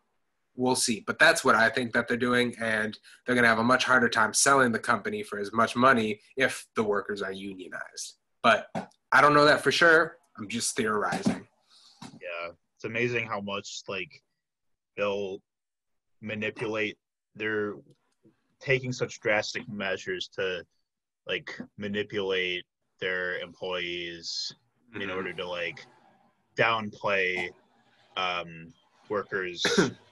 we'll 0.61 0.75
see. 0.75 1.03
But 1.05 1.19
that's 1.19 1.43
what 1.43 1.55
I 1.55 1.69
think 1.69 1.91
that 1.93 2.07
they're 2.07 2.17
doing, 2.17 2.55
and 2.61 2.97
they're 3.25 3.35
going 3.35 3.43
to 3.43 3.49
have 3.49 3.59
a 3.59 3.63
much 3.63 3.83
harder 3.83 4.09
time 4.09 4.33
selling 4.33 4.71
the 4.71 4.79
company 4.79 5.23
for 5.23 5.39
as 5.39 5.51
much 5.51 5.75
money 5.75 6.19
if 6.37 6.67
the 6.75 6.83
workers 6.83 7.21
are 7.21 7.31
unionized. 7.31 8.17
But 8.43 8.67
I 9.11 9.21
don't 9.21 9.33
know 9.33 9.45
that 9.45 9.61
for 9.61 9.71
sure. 9.71 10.17
I'm 10.37 10.47
just 10.47 10.75
theorizing. 10.75 11.47
Yeah. 12.03 12.51
It's 12.75 12.85
amazing 12.85 13.27
how 13.27 13.41
much 13.41 13.81
like 13.87 14.09
they'll 14.97 15.39
manipulate 16.21 16.97
they're 17.35 17.75
taking 18.59 18.91
such 18.91 19.19
drastic 19.19 19.67
measures 19.69 20.29
to 20.35 20.63
like 21.27 21.59
manipulate 21.77 22.63
their 22.99 23.39
employees 23.39 24.53
in 24.99 25.09
order 25.09 25.33
to 25.33 25.47
like 25.47 25.85
downplay 26.57 27.49
um, 28.17 28.73
workers' 29.09 29.63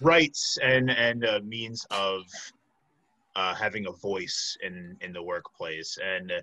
rights 0.00 0.58
and 0.62 0.90
and 0.90 1.24
a 1.24 1.40
means 1.42 1.86
of 1.90 2.24
uh, 3.36 3.54
having 3.54 3.86
a 3.86 3.92
voice 3.92 4.56
in 4.62 4.96
in 5.00 5.12
the 5.12 5.22
workplace. 5.22 5.98
And 6.02 6.32
uh, 6.32 6.40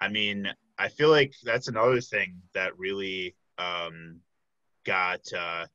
I 0.00 0.08
mean, 0.08 0.46
I 0.78 0.88
feel 0.88 1.10
like 1.10 1.34
that's 1.44 1.68
another 1.68 2.00
thing 2.00 2.40
that 2.54 2.78
really 2.78 3.34
um, 3.58 4.20
got 4.84 5.20
uh, 5.36 5.66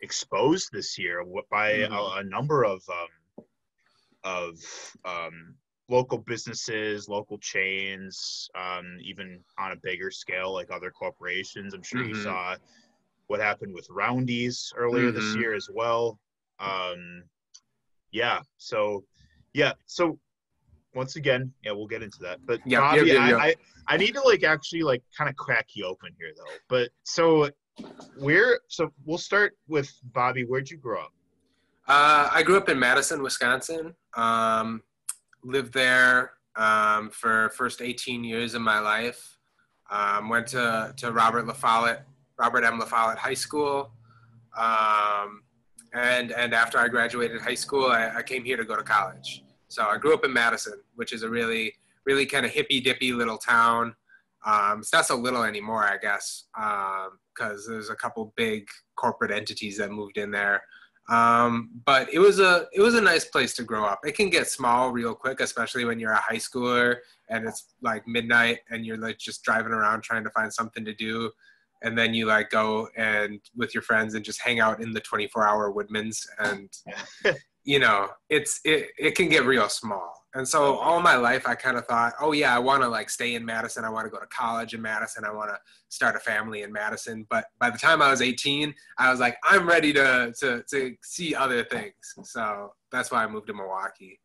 exposed 0.00 0.70
this 0.72 0.98
year 0.98 1.24
by 1.50 1.70
Mhm. 1.70 1.92
a, 1.92 2.20
a 2.20 2.24
number 2.24 2.64
of 2.64 2.82
um, 2.88 3.44
of 4.24 4.56
um, 5.04 5.54
local 5.88 6.18
businesses, 6.18 7.08
local 7.08 7.38
chains, 7.38 8.48
um, 8.54 8.98
even 9.02 9.44
on 9.58 9.72
a 9.72 9.76
bigger 9.82 10.10
scale, 10.10 10.52
like 10.52 10.70
other 10.70 10.90
corporations. 10.90 11.74
I'm 11.74 11.82
sure 11.82 12.00
you 12.02 12.14
Mhm. 12.14 12.24
saw 12.24 12.56
what 13.26 13.40
happened 13.40 13.74
with 13.74 13.86
Roundy's 13.90 14.72
earlier 14.76 15.12
this 15.12 15.34
Mhm. 15.34 15.36
year 15.36 15.54
as 15.54 15.68
well. 15.72 16.18
Um, 16.58 17.24
yeah. 18.10 18.40
So, 18.58 19.04
yeah. 19.52 19.72
So, 19.86 20.18
once 20.94 21.16
again, 21.16 21.52
yeah, 21.64 21.72
we'll 21.72 21.86
get 21.86 22.02
into 22.02 22.18
that. 22.20 22.38
But 22.44 22.60
Yep, 22.66 22.80
Bobby, 22.80 22.98
yep, 22.98 23.06
yep. 23.06 23.38
I, 23.38 23.46
I, 23.46 23.54
I 23.88 23.96
need 23.96 24.14
to 24.14 24.20
like 24.20 24.44
actually 24.44 24.82
like 24.82 25.02
kind 25.16 25.30
of 25.30 25.36
crack 25.36 25.68
you 25.74 25.86
open 25.86 26.10
here 26.18 26.32
though. 26.36 26.52
But 26.68 26.90
so, 27.02 27.48
where? 28.18 28.60
So 28.68 28.92
we'll 29.04 29.18
start 29.18 29.56
with 29.68 29.90
Bobby. 30.12 30.44
Where'd 30.44 30.70
you 30.70 30.76
grow 30.76 31.00
up? 31.00 31.12
Uh, 31.88 32.28
I 32.32 32.42
grew 32.42 32.56
up 32.56 32.68
in 32.68 32.78
Madison, 32.78 33.22
Wisconsin. 33.22 33.94
Um, 34.14 34.82
lived 35.42 35.72
there 35.72 36.32
um, 36.56 37.10
for 37.10 37.50
first 37.50 37.82
18 37.82 38.24
years 38.24 38.54
of 38.54 38.62
my 38.62 38.78
life. 38.78 39.38
Um, 39.90 40.28
went 40.28 40.46
to, 40.48 40.94
to 40.96 41.12
Robert 41.12 41.46
La 41.46 41.52
Follette, 41.52 42.02
Robert 42.38 42.64
M. 42.64 42.78
La 42.78 42.86
Follette 42.86 43.18
High 43.18 43.34
School. 43.34 43.90
Um, 44.56 45.42
and, 45.92 46.32
and 46.32 46.54
after 46.54 46.78
I 46.78 46.88
graduated 46.88 47.40
high 47.40 47.54
school, 47.54 47.86
I, 47.86 48.16
I 48.16 48.22
came 48.22 48.44
here 48.44 48.56
to 48.56 48.64
go 48.64 48.76
to 48.76 48.82
college. 48.82 49.44
So 49.68 49.84
I 49.84 49.98
grew 49.98 50.14
up 50.14 50.24
in 50.24 50.32
Madison, 50.32 50.80
which 50.96 51.12
is 51.12 51.22
a 51.22 51.28
really, 51.28 51.74
really 52.04 52.26
kind 52.26 52.44
of 52.44 52.52
hippy 52.52 52.80
dippy 52.80 53.12
little 53.12 53.38
town. 53.38 53.94
Um, 54.44 54.80
it's 54.80 54.92
not 54.92 55.06
so 55.06 55.16
little 55.16 55.44
anymore, 55.44 55.84
I 55.84 55.96
guess, 55.98 56.44
because 56.54 57.66
um, 57.66 57.72
there's 57.72 57.90
a 57.90 57.94
couple 57.94 58.32
big 58.36 58.68
corporate 58.96 59.30
entities 59.30 59.78
that 59.78 59.90
moved 59.90 60.18
in 60.18 60.30
there. 60.30 60.62
Um, 61.08 61.70
but 61.84 62.12
it 62.12 62.18
was 62.18 62.38
a 62.38 62.66
it 62.72 62.80
was 62.80 62.94
a 62.94 63.00
nice 63.00 63.24
place 63.24 63.54
to 63.54 63.64
grow 63.64 63.84
up. 63.84 64.00
It 64.04 64.14
can 64.14 64.30
get 64.30 64.48
small 64.48 64.92
real 64.92 65.14
quick, 65.14 65.40
especially 65.40 65.84
when 65.84 65.98
you're 65.98 66.12
a 66.12 66.16
high 66.16 66.36
schooler 66.36 66.96
and 67.28 67.46
it's 67.46 67.74
like 67.80 68.06
midnight 68.06 68.58
and 68.70 68.84
you're 68.84 68.98
like 68.98 69.18
just 69.18 69.42
driving 69.42 69.72
around 69.72 70.02
trying 70.02 70.24
to 70.24 70.30
find 70.30 70.52
something 70.52 70.84
to 70.84 70.94
do, 70.94 71.30
and 71.82 71.96
then 71.96 72.14
you 72.14 72.26
like 72.26 72.50
go 72.50 72.88
and 72.96 73.40
with 73.56 73.74
your 73.74 73.82
friends 73.82 74.14
and 74.14 74.24
just 74.24 74.40
hang 74.40 74.60
out 74.60 74.82
in 74.82 74.92
the 74.92 75.00
24 75.00 75.46
hour 75.46 75.70
Woodman's 75.70 76.26
and 76.38 76.70
you 77.64 77.78
know 77.78 78.08
it's 78.28 78.60
it 78.64 78.88
it 78.98 79.14
can 79.14 79.28
get 79.28 79.44
real 79.44 79.68
small 79.68 80.22
and 80.34 80.48
so 80.48 80.78
all 80.78 81.00
my 81.00 81.16
life, 81.16 81.46
I 81.46 81.54
kind 81.54 81.76
of 81.76 81.86
thought, 81.86 82.14
oh 82.18 82.32
yeah, 82.32 82.56
I 82.56 82.58
want 82.58 82.82
to 82.82 82.88
like 82.88 83.10
stay 83.10 83.34
in 83.34 83.44
Madison. 83.44 83.84
I 83.84 83.90
want 83.90 84.06
to 84.06 84.10
go 84.10 84.18
to 84.18 84.26
college 84.26 84.72
in 84.72 84.80
Madison. 84.80 85.24
I 85.24 85.30
want 85.30 85.50
to 85.50 85.58
start 85.90 86.16
a 86.16 86.20
family 86.20 86.62
in 86.62 86.72
Madison. 86.72 87.26
But 87.28 87.44
by 87.60 87.68
the 87.68 87.76
time 87.76 88.00
I 88.00 88.10
was 88.10 88.22
18, 88.22 88.74
I 88.96 89.10
was 89.10 89.20
like, 89.20 89.36
I'm 89.44 89.68
ready 89.68 89.92
to 89.92 90.32
to 90.40 90.64
to 90.70 90.96
see 91.02 91.34
other 91.34 91.64
things. 91.64 91.92
So 92.22 92.72
that's 92.90 93.10
why 93.10 93.22
I 93.22 93.26
moved 93.26 93.48
to 93.48 93.54
Milwaukee. 93.54 94.20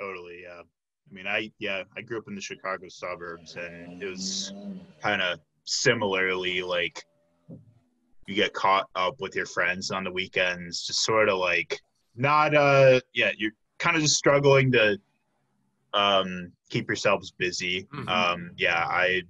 Totally, 0.00 0.40
yeah. 0.44 0.62
I 0.62 1.14
mean, 1.14 1.26
I 1.26 1.52
yeah, 1.58 1.82
I 1.98 2.00
grew 2.00 2.18
up 2.18 2.28
in 2.28 2.34
the 2.34 2.40
Chicago 2.40 2.88
suburbs, 2.88 3.56
and 3.56 4.02
it 4.02 4.06
was 4.06 4.54
kind 5.02 5.20
of 5.20 5.38
similarly 5.64 6.62
like 6.62 7.02
you 8.26 8.34
get 8.34 8.52
caught 8.52 8.88
up 8.94 9.16
with 9.20 9.34
your 9.34 9.46
friends 9.46 9.90
on 9.90 10.04
the 10.04 10.12
weekends, 10.12 10.86
just 10.86 11.04
sort 11.04 11.28
of 11.28 11.38
like 11.38 11.80
not 12.14 12.54
uh 12.54 13.00
yeah, 13.14 13.30
you're 13.36 13.52
kind 13.78 13.96
of 13.96 14.02
just 14.02 14.16
struggling 14.16 14.70
to 14.72 14.98
um, 15.94 16.52
keep 16.70 16.88
yourselves 16.88 17.32
busy. 17.32 17.84
Mm-hmm. 17.94 18.08
Um, 18.08 18.50
yeah, 18.56 18.84
I 18.86 19.22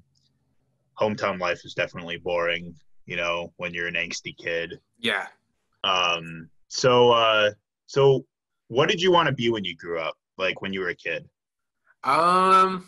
hometown 1.01 1.41
life 1.41 1.65
is 1.65 1.75
definitely 1.75 2.19
boring. 2.19 2.75
You 3.07 3.17
know, 3.17 3.53
when 3.57 3.75
you're 3.75 3.89
an 3.89 3.95
angsty 3.95 4.37
kid. 4.37 4.79
Yeah. 4.99 5.27
Um. 5.83 6.49
So, 6.69 7.11
uh, 7.11 7.51
so 7.87 8.25
what 8.69 8.89
did 8.89 9.03
you 9.03 9.11
want 9.11 9.27
to 9.27 9.35
be 9.35 9.51
when 9.51 9.65
you 9.65 9.77
grew 9.77 9.99
up? 9.99 10.15
Like 10.39 10.63
when 10.63 10.73
you 10.73 10.81
were 10.81 10.91
a 10.91 10.95
kid? 10.95 11.29
Um. 12.05 12.87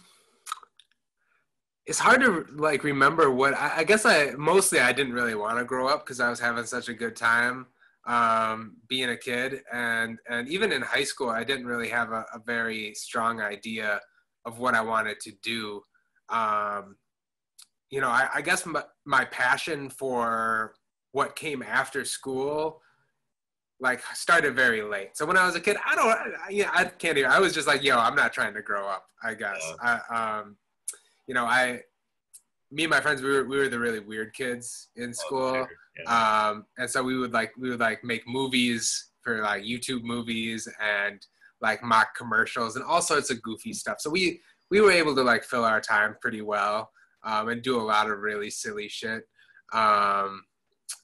It's 1.87 1.99
hard 1.99 2.21
to 2.23 2.47
like 2.55 2.83
remember 2.83 3.31
what 3.31 3.55
I, 3.55 3.79
I 3.79 3.85
guess 3.85 4.07
I 4.07 4.31
mostly 4.39 4.81
I 4.81 4.93
didn't 4.93 5.13
really 5.13 5.35
want 5.35 5.59
to 5.59 5.65
grow 5.65 5.87
up 5.87 6.05
because 6.05 6.21
I 6.21 6.31
was 6.31 6.41
having 6.41 6.65
such 6.65 6.89
a 6.89 6.95
good 6.95 7.15
time 7.15 7.67
um, 8.07 8.77
being 8.89 9.11
a 9.11 9.17
kid. 9.17 9.63
And 9.73 10.19
and 10.29 10.49
even 10.49 10.73
in 10.73 10.83
high 10.83 11.05
school 11.05 11.31
i 11.31 11.45
didn't 11.45 11.67
really 11.67 11.89
have 11.89 12.13
a, 12.13 12.25
a 12.35 12.41
very 12.45 12.95
strong 12.95 13.41
idea 13.41 14.01
of 14.45 14.59
what 14.59 14.75
i 14.75 14.81
wanted 14.81 15.21
to 15.21 15.33
do. 15.43 15.83
Um, 16.29 16.97
you 17.91 18.01
know 18.01 18.09
i, 18.09 18.29
I 18.35 18.41
guess 18.41 18.67
my, 18.67 18.83
my, 19.05 19.25
passion 19.27 19.91
for 19.91 20.75
what 21.13 21.37
came 21.37 21.63
after 21.63 22.05
school 22.05 22.81
like 23.79 24.03
started 24.15 24.57
very 24.57 24.83
late. 24.83 25.17
So 25.17 25.27
when 25.27 25.37
i 25.37 25.47
was 25.47 25.55
a 25.55 25.61
kid 25.61 25.77
i 25.87 25.95
don't 25.95 26.09
I, 26.09 26.51
yeah 26.51 26.71
i 26.73 26.85
can't 26.85 27.19
even 27.19 27.31
i 27.31 27.39
was 27.39 27.53
just 27.53 27.69
like 27.69 27.83
yo 27.83 27.99
i'm 27.99 28.15
not 28.15 28.33
trying 28.33 28.55
to 28.55 28.63
grow 28.63 28.89
up 28.89 29.05
i 29.23 29.35
guess. 29.35 29.61
I, 29.81 30.41
um, 30.41 30.57
you 31.27 31.35
know 31.35 31.45
i 31.45 31.81
me 32.71 32.85
and 32.85 32.91
my 32.91 33.01
friends 33.01 33.23
we 33.23 33.31
were, 33.31 33.45
we 33.45 33.57
were 33.57 33.69
the 33.69 33.79
really 33.79 34.01
weird 34.01 34.35
kids 34.35 34.89
in 34.97 35.11
oh, 35.11 35.13
school 35.13 35.67
yeah. 35.99 36.49
Um, 36.49 36.67
and 36.79 36.91
so 36.91 37.03
we 37.03 37.19
would 37.19 37.33
like 37.33 37.53
we 37.57 37.71
would 37.71 37.81
like 37.81 38.03
make 38.03 38.27
movies 38.27 39.11
for 39.23 39.43
like 39.43 39.63
YouTube 39.63 40.03
movies 40.03 40.69
and 40.81 41.25
like 41.61 41.83
mock 41.83 42.15
commercials 42.17 42.77
and 42.77 42.85
all 42.85 43.01
sorts 43.01 43.31
of 43.31 43.41
goofy 43.43 43.73
stuff. 43.73 44.01
So 44.01 44.11
we 44.11 44.41
we 44.71 44.81
were 44.81 44.91
able 44.91 45.15
to 45.15 45.23
like 45.23 45.45
fill 45.45 45.65
our 45.65 45.81
time 45.81 46.17
pretty 46.21 46.43
well 46.43 46.91
um, 47.23 47.49
and 47.49 47.63
do 47.63 47.81
a 47.81 47.83
lot 47.83 48.11
of 48.11 48.19
really 48.19 48.51
silly 48.51 48.89
shit 48.89 49.27
um, 49.73 50.45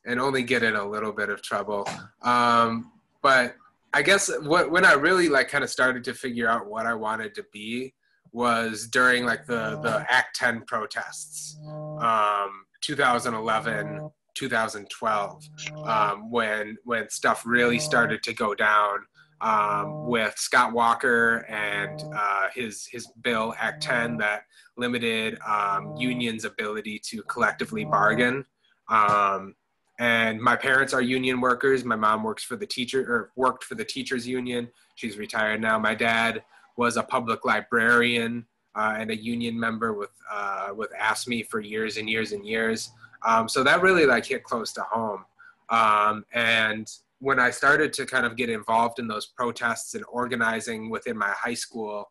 and 0.07 0.21
only 0.21 0.43
get 0.43 0.63
in 0.63 0.75
a 0.75 0.85
little 0.85 1.13
bit 1.13 1.29
of 1.29 1.41
trouble. 1.41 1.89
Um, 2.23 2.93
but 3.23 3.55
I 3.93 4.03
guess 4.03 4.31
what 4.43 4.71
when 4.71 4.85
I 4.85 4.93
really 4.93 5.29
like 5.29 5.49
kind 5.49 5.63
of 5.63 5.71
started 5.71 6.05
to 6.05 6.15
figure 6.15 6.49
out 6.49 6.67
what 6.67 6.87
I 6.87 6.95
wanted 6.95 7.35
to 7.37 7.45
be 7.53 7.95
was 8.33 8.87
during 8.87 9.25
like 9.25 9.47
the 9.47 9.79
the 9.83 10.07
Act 10.09 10.37
10 10.37 10.63
protests, 10.67 11.59
um, 12.01 12.65
2011 12.83 14.11
2012 14.35 15.49
um, 15.85 16.31
when 16.31 16.77
when 16.85 17.11
stuff 17.11 17.43
really 17.45 17.79
started 17.79 18.23
to 18.23 18.33
go 18.33 18.55
down 18.55 19.01
um, 19.41 20.07
with 20.07 20.35
Scott 20.37 20.73
Walker 20.73 21.47
and 21.49 22.03
uh, 22.15 22.49
his 22.55 22.87
his 22.87 23.09
bill 23.23 23.55
Act 23.59 23.83
10 23.83 24.19
that 24.19 24.43
limited 24.77 25.39
um, 25.47 25.97
unions' 25.97 26.45
ability 26.45 27.01
to 27.07 27.23
collectively 27.25 27.85
bargain. 27.85 28.45
Um, 28.89 29.55
and 29.99 30.41
my 30.41 30.57
parents 30.57 30.95
are 30.95 31.03
union 31.03 31.41
workers. 31.41 31.85
My 31.85 31.97
mom 31.97 32.23
works 32.23 32.43
for 32.43 32.57
the 32.57 32.67
teacher 32.67 33.01
or 33.01 33.33
worked 33.37 33.65
for 33.65 33.75
the 33.75 33.85
teachers 33.85 34.27
union. 34.27 34.69
She's 34.95 35.19
retired 35.19 35.61
now. 35.61 35.79
My 35.79 35.95
dad 35.95 36.43
was 36.81 36.97
a 36.97 37.03
public 37.03 37.45
librarian 37.45 38.47
uh, 38.75 38.95
and 38.99 39.11
a 39.11 39.17
union 39.33 39.61
member 39.67 39.93
with 39.93 40.15
uh, 40.33 40.69
with 40.75 40.91
AFSCME 40.99 41.47
for 41.51 41.61
years 41.61 41.99
and 41.99 42.09
years 42.09 42.33
and 42.33 42.43
years. 42.47 42.91
Um, 43.29 43.51
so 43.51 43.63
that 43.63 43.83
really 43.83 44.07
like 44.07 44.25
hit 44.25 44.45
close 44.45 44.73
to 44.73 44.83
home. 44.91 45.23
Um, 45.69 46.25
and 46.33 46.91
when 47.19 47.39
I 47.39 47.51
started 47.51 47.93
to 47.99 48.07
kind 48.07 48.25
of 48.25 48.35
get 48.35 48.49
involved 48.49 48.99
in 48.99 49.07
those 49.07 49.27
protests 49.27 49.95
and 49.95 50.05
organizing 50.11 50.89
within 50.89 51.19
my 51.19 51.33
high 51.45 51.59
school 51.65 52.11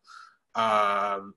um, 0.53 1.33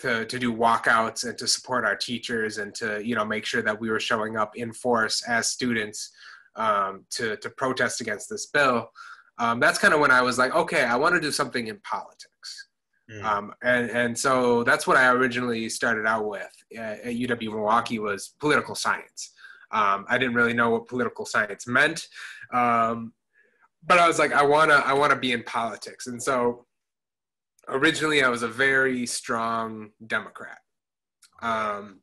to, 0.00 0.26
to 0.26 0.38
do 0.38 0.52
walkouts 0.52 1.24
and 1.24 1.38
to 1.38 1.46
support 1.46 1.84
our 1.84 1.94
teachers 1.94 2.58
and 2.58 2.74
to 2.74 3.00
you 3.08 3.14
know 3.14 3.24
make 3.24 3.44
sure 3.46 3.62
that 3.62 3.80
we 3.80 3.90
were 3.90 4.00
showing 4.00 4.36
up 4.36 4.56
in 4.56 4.72
force 4.72 5.22
as 5.28 5.46
students 5.46 6.10
um, 6.56 7.04
to, 7.10 7.36
to 7.36 7.48
protest 7.50 8.00
against 8.00 8.28
this 8.28 8.46
bill, 8.46 8.90
um, 9.38 9.60
that's 9.60 9.78
kind 9.78 9.94
of 9.94 10.00
when 10.00 10.10
I 10.10 10.22
was 10.22 10.36
like, 10.38 10.54
okay, 10.54 10.84
I 10.84 10.96
want 10.96 11.14
to 11.14 11.20
do 11.20 11.30
something 11.30 11.66
in 11.68 11.78
politics. 11.80 12.35
Mm. 13.10 13.24
Um, 13.24 13.54
and, 13.62 13.90
and 13.90 14.18
so 14.18 14.64
that's 14.64 14.86
what 14.86 14.96
I 14.96 15.08
originally 15.10 15.68
started 15.68 16.06
out 16.06 16.26
with 16.26 16.50
at, 16.76 17.00
at 17.00 17.14
UW 17.14 17.50
Milwaukee 17.50 17.98
was 17.98 18.34
political 18.40 18.74
science. 18.74 19.32
Um, 19.70 20.06
I 20.08 20.18
didn't 20.18 20.34
really 20.34 20.54
know 20.54 20.70
what 20.70 20.88
political 20.88 21.24
science 21.24 21.66
meant, 21.66 22.06
um, 22.52 23.12
but 23.84 23.98
I 23.98 24.06
was 24.08 24.18
like, 24.18 24.32
I 24.32 24.42
wanna, 24.42 24.74
I 24.74 24.92
wanna 24.92 25.16
be 25.16 25.32
in 25.32 25.42
politics. 25.44 26.06
And 26.06 26.20
so 26.22 26.66
originally, 27.68 28.22
I 28.22 28.28
was 28.28 28.42
a 28.42 28.48
very 28.48 29.06
strong 29.06 29.90
Democrat 30.06 30.58
um, 31.42 32.00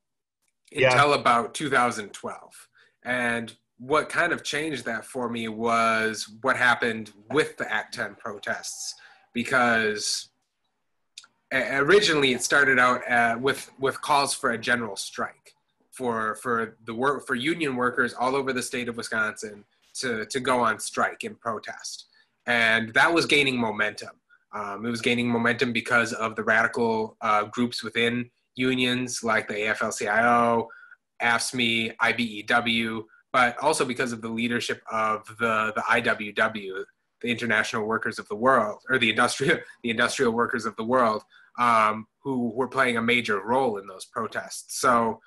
yeah. 0.71 0.91
until 0.91 1.13
about 1.13 1.53
2012. 1.53 2.67
And 3.05 3.53
what 3.77 4.09
kind 4.09 4.31
of 4.31 4.43
changed 4.43 4.85
that 4.85 5.05
for 5.05 5.29
me 5.29 5.47
was 5.47 6.31
what 6.41 6.55
happened 6.55 7.11
with 7.31 7.57
the 7.57 7.71
Act 7.71 7.93
10 7.95 8.15
protests, 8.15 8.93
because 9.33 10.29
originally 11.53 12.33
it 12.33 12.43
started 12.43 12.79
out 12.79 13.09
uh, 13.09 13.37
with 13.39 13.71
with 13.79 14.01
calls 14.01 14.33
for 14.33 14.51
a 14.51 14.57
general 14.57 14.95
strike 14.95 15.55
for 15.91 16.35
for 16.35 16.77
the 16.85 16.93
work 16.93 17.25
for 17.25 17.35
union 17.35 17.75
workers 17.75 18.13
all 18.13 18.35
over 18.35 18.51
the 18.51 18.61
state 18.61 18.89
of 18.89 18.97
Wisconsin 18.97 19.63
to 19.95 20.25
to 20.25 20.39
go 20.39 20.59
on 20.59 20.79
strike 20.79 21.23
in 21.23 21.35
protest, 21.35 22.05
and 22.47 22.93
that 22.93 23.13
was 23.13 23.25
gaining 23.25 23.57
momentum. 23.57 24.19
Um, 24.53 24.85
it 24.85 24.89
was 24.89 25.01
gaining 25.01 25.29
momentum 25.29 25.73
because 25.73 26.13
of 26.13 26.35
the 26.35 26.43
radical 26.43 27.17
uh, 27.21 27.45
groups 27.45 27.83
within 27.83 28.29
unions 28.55 29.23
like 29.23 29.47
the 29.47 29.55
AFL-CIO, 29.55 30.67
AFSCME, 31.23 31.95
IBEW, 31.97 33.03
but 33.31 33.57
also 33.57 33.83
because 33.83 34.11
of 34.11 34.21
the 34.21 34.29
leadership 34.29 34.81
of 34.91 35.25
the 35.39 35.73
the 35.75 35.81
IWW, 35.81 36.83
the 37.21 37.29
International 37.29 37.85
Workers 37.85 38.19
of 38.19 38.27
the 38.27 38.35
World, 38.35 38.81
or 38.89 38.97
the 38.97 39.09
industrial 39.09 39.59
the 39.83 39.91
industrial 39.91 40.33
workers 40.33 40.65
of 40.65 40.75
the 40.75 40.83
world, 40.83 41.23
um, 41.59 42.07
who 42.23 42.49
were 42.49 42.67
playing 42.67 42.97
a 42.97 43.01
major 43.01 43.41
role 43.41 43.77
in 43.77 43.87
those 43.87 44.05
protests. 44.05 44.79
So 44.79 45.19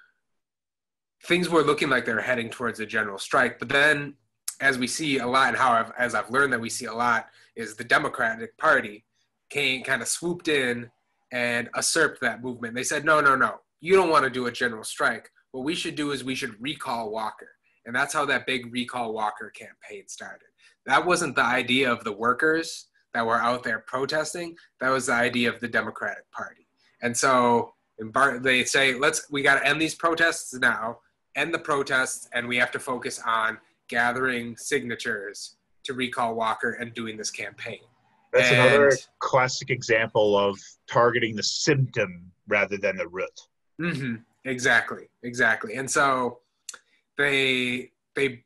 things 1.24 1.48
were 1.48 1.62
looking 1.62 1.88
like 1.88 2.04
they 2.04 2.14
were 2.14 2.20
heading 2.20 2.50
towards 2.50 2.80
a 2.80 2.86
general 2.86 3.18
strike. 3.18 3.58
But 3.58 3.68
then, 3.68 4.14
as 4.60 4.78
we 4.78 4.86
see 4.86 5.18
a 5.18 5.26
lot, 5.26 5.48
and 5.48 5.56
how 5.56 5.72
I've, 5.72 5.92
as 5.98 6.14
I've 6.14 6.30
learned 6.30 6.52
that 6.52 6.60
we 6.60 6.70
see 6.70 6.86
a 6.86 6.94
lot, 6.94 7.26
is 7.56 7.76
the 7.76 7.84
Democratic 7.84 8.56
Party 8.58 9.04
came 9.50 9.82
kind 9.84 10.02
of 10.02 10.08
swooped 10.08 10.48
in 10.48 10.90
and 11.32 11.68
usurped 11.76 12.20
that 12.20 12.42
movement. 12.42 12.74
They 12.74 12.82
said, 12.82 13.04
no, 13.04 13.20
no, 13.20 13.36
no, 13.36 13.56
you 13.80 13.94
don't 13.94 14.10
want 14.10 14.24
to 14.24 14.30
do 14.30 14.46
a 14.46 14.52
general 14.52 14.84
strike. 14.84 15.30
What 15.52 15.64
we 15.64 15.74
should 15.74 15.94
do 15.94 16.12
is 16.12 16.24
we 16.24 16.34
should 16.34 16.60
recall 16.60 17.10
Walker. 17.10 17.48
And 17.84 17.94
that's 17.94 18.12
how 18.12 18.24
that 18.26 18.46
big 18.46 18.72
recall 18.72 19.12
Walker 19.12 19.50
campaign 19.50 20.08
started. 20.08 20.48
That 20.86 21.06
wasn't 21.06 21.36
the 21.36 21.44
idea 21.44 21.90
of 21.90 22.04
the 22.04 22.12
workers 22.12 22.86
that 23.16 23.24
were 23.24 23.40
out 23.40 23.62
there 23.62 23.79
protesting. 23.87 24.55
That 24.79 24.90
was 24.90 25.07
the 25.07 25.14
idea 25.14 25.48
of 25.48 25.59
the 25.59 25.68
Democratic 25.68 26.31
Party. 26.33 26.66
And 27.00 27.16
so 27.16 27.72
in 27.98 28.11
Bar- 28.11 28.40
they 28.40 28.62
say, 28.64 28.92
let's 28.94 29.31
we 29.31 29.40
got 29.40 29.59
to 29.61 29.66
end 29.66 29.81
these 29.81 29.94
protests 29.94 30.52
now, 30.52 30.98
end 31.35 31.55
the 31.55 31.59
protests, 31.59 32.29
and 32.35 32.46
we 32.46 32.59
have 32.59 32.70
to 32.72 32.79
focus 32.79 33.18
on 33.26 33.57
gathering 33.88 34.55
signatures 34.59 35.57
to 35.85 35.94
recall 35.94 36.35
Walker 36.35 36.72
and 36.72 36.92
doing 36.92 37.16
this 37.16 37.31
campaign. 37.31 37.79
That's 38.35 38.50
And- 38.50 38.61
another 38.61 38.92
classic 39.18 39.70
example 39.70 40.37
of 40.37 40.59
targeting 40.87 41.37
the 41.37 41.42
symptom 41.42 42.31
rather 42.48 42.76
than 42.76 42.96
the 42.98 43.09
root. 43.09 43.40
hmm 43.81 44.16
Exactly, 44.44 45.09
exactly. 45.22 45.74
And 45.76 45.90
so 45.90 46.40
they 47.16 47.92
they 48.14 48.44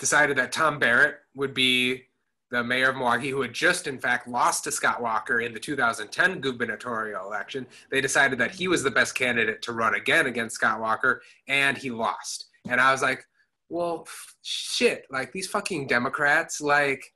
decided 0.00 0.36
that 0.38 0.50
Tom 0.52 0.78
Barrett 0.80 1.16
would 1.36 1.54
be 1.54 2.07
the 2.50 2.64
mayor 2.64 2.90
of 2.90 2.96
Milwaukee, 2.96 3.30
who 3.30 3.42
had 3.42 3.52
just 3.52 3.86
in 3.86 3.98
fact 3.98 4.26
lost 4.26 4.64
to 4.64 4.72
Scott 4.72 5.02
Walker 5.02 5.40
in 5.40 5.52
the 5.52 5.60
2010 5.60 6.40
gubernatorial 6.40 7.26
election. 7.26 7.66
They 7.90 8.00
decided 8.00 8.38
that 8.38 8.52
he 8.52 8.68
was 8.68 8.82
the 8.82 8.90
best 8.90 9.14
candidate 9.14 9.62
to 9.62 9.72
run 9.72 9.94
again 9.94 10.26
against 10.26 10.56
Scott 10.56 10.80
Walker, 10.80 11.22
and 11.46 11.76
he 11.76 11.90
lost. 11.90 12.48
And 12.68 12.80
I 12.80 12.92
was 12.92 13.02
like, 13.02 13.24
well, 13.68 14.06
shit, 14.42 15.04
like 15.10 15.32
these 15.32 15.46
fucking 15.46 15.88
Democrats, 15.88 16.60
like 16.60 17.12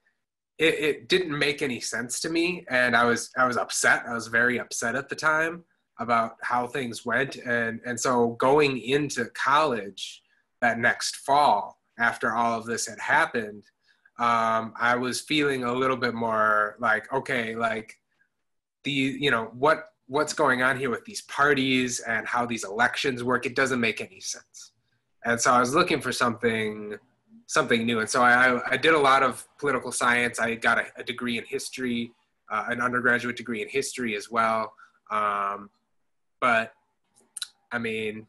it, 0.58 0.74
it 0.74 1.08
didn't 1.08 1.36
make 1.36 1.62
any 1.62 1.80
sense 1.80 2.20
to 2.20 2.28
me, 2.28 2.64
and 2.68 2.94
I 2.94 3.04
was 3.04 3.30
I 3.36 3.46
was 3.46 3.56
upset. 3.56 4.04
I 4.06 4.14
was 4.14 4.26
very 4.26 4.60
upset 4.60 4.94
at 4.94 5.08
the 5.08 5.16
time 5.16 5.64
about 5.98 6.36
how 6.42 6.66
things 6.66 7.04
went 7.04 7.36
and 7.36 7.80
and 7.84 7.98
so 7.98 8.30
going 8.38 8.78
into 8.78 9.26
college 9.34 10.22
that 10.60 10.78
next 10.78 11.16
fall 11.16 11.78
after 11.98 12.34
all 12.34 12.58
of 12.58 12.64
this 12.64 12.86
had 12.86 12.98
happened 12.98 13.62
um, 14.18 14.72
i 14.78 14.94
was 14.94 15.20
feeling 15.20 15.64
a 15.64 15.72
little 15.72 15.96
bit 15.96 16.14
more 16.14 16.76
like 16.78 17.12
okay 17.12 17.56
like 17.56 17.98
the 18.84 18.90
you 18.90 19.30
know 19.30 19.50
what 19.54 19.92
what's 20.08 20.32
going 20.34 20.62
on 20.62 20.78
here 20.78 20.90
with 20.90 21.04
these 21.04 21.22
parties 21.22 22.00
and 22.00 22.26
how 22.26 22.44
these 22.44 22.64
elections 22.64 23.24
work? 23.24 23.46
It 23.46 23.56
doesn't 23.56 23.80
make 23.80 24.02
any 24.02 24.20
sense. 24.20 24.72
And 25.24 25.40
so 25.40 25.52
i 25.52 25.60
was 25.60 25.74
looking 25.74 26.00
for 26.00 26.12
something 26.12 26.98
something 27.46 27.86
new. 27.86 28.00
And 28.00 28.10
so 28.10 28.22
i 28.22 28.60
i 28.70 28.76
did 28.76 28.92
a 28.92 28.98
lot 28.98 29.22
of 29.22 29.46
political 29.58 29.92
science. 29.92 30.38
I 30.38 30.56
got 30.56 30.78
a, 30.78 30.84
a 30.96 31.04
degree 31.04 31.38
in 31.38 31.44
history 31.46 32.12
uh, 32.50 32.66
an 32.68 32.80
undergraduate 32.82 33.36
degree 33.36 33.62
in 33.62 33.68
history 33.68 34.14
as 34.14 34.30
well. 34.30 34.74
Um, 35.10 35.70
but 36.40 36.72
I 37.72 37.78
mean, 37.78 38.26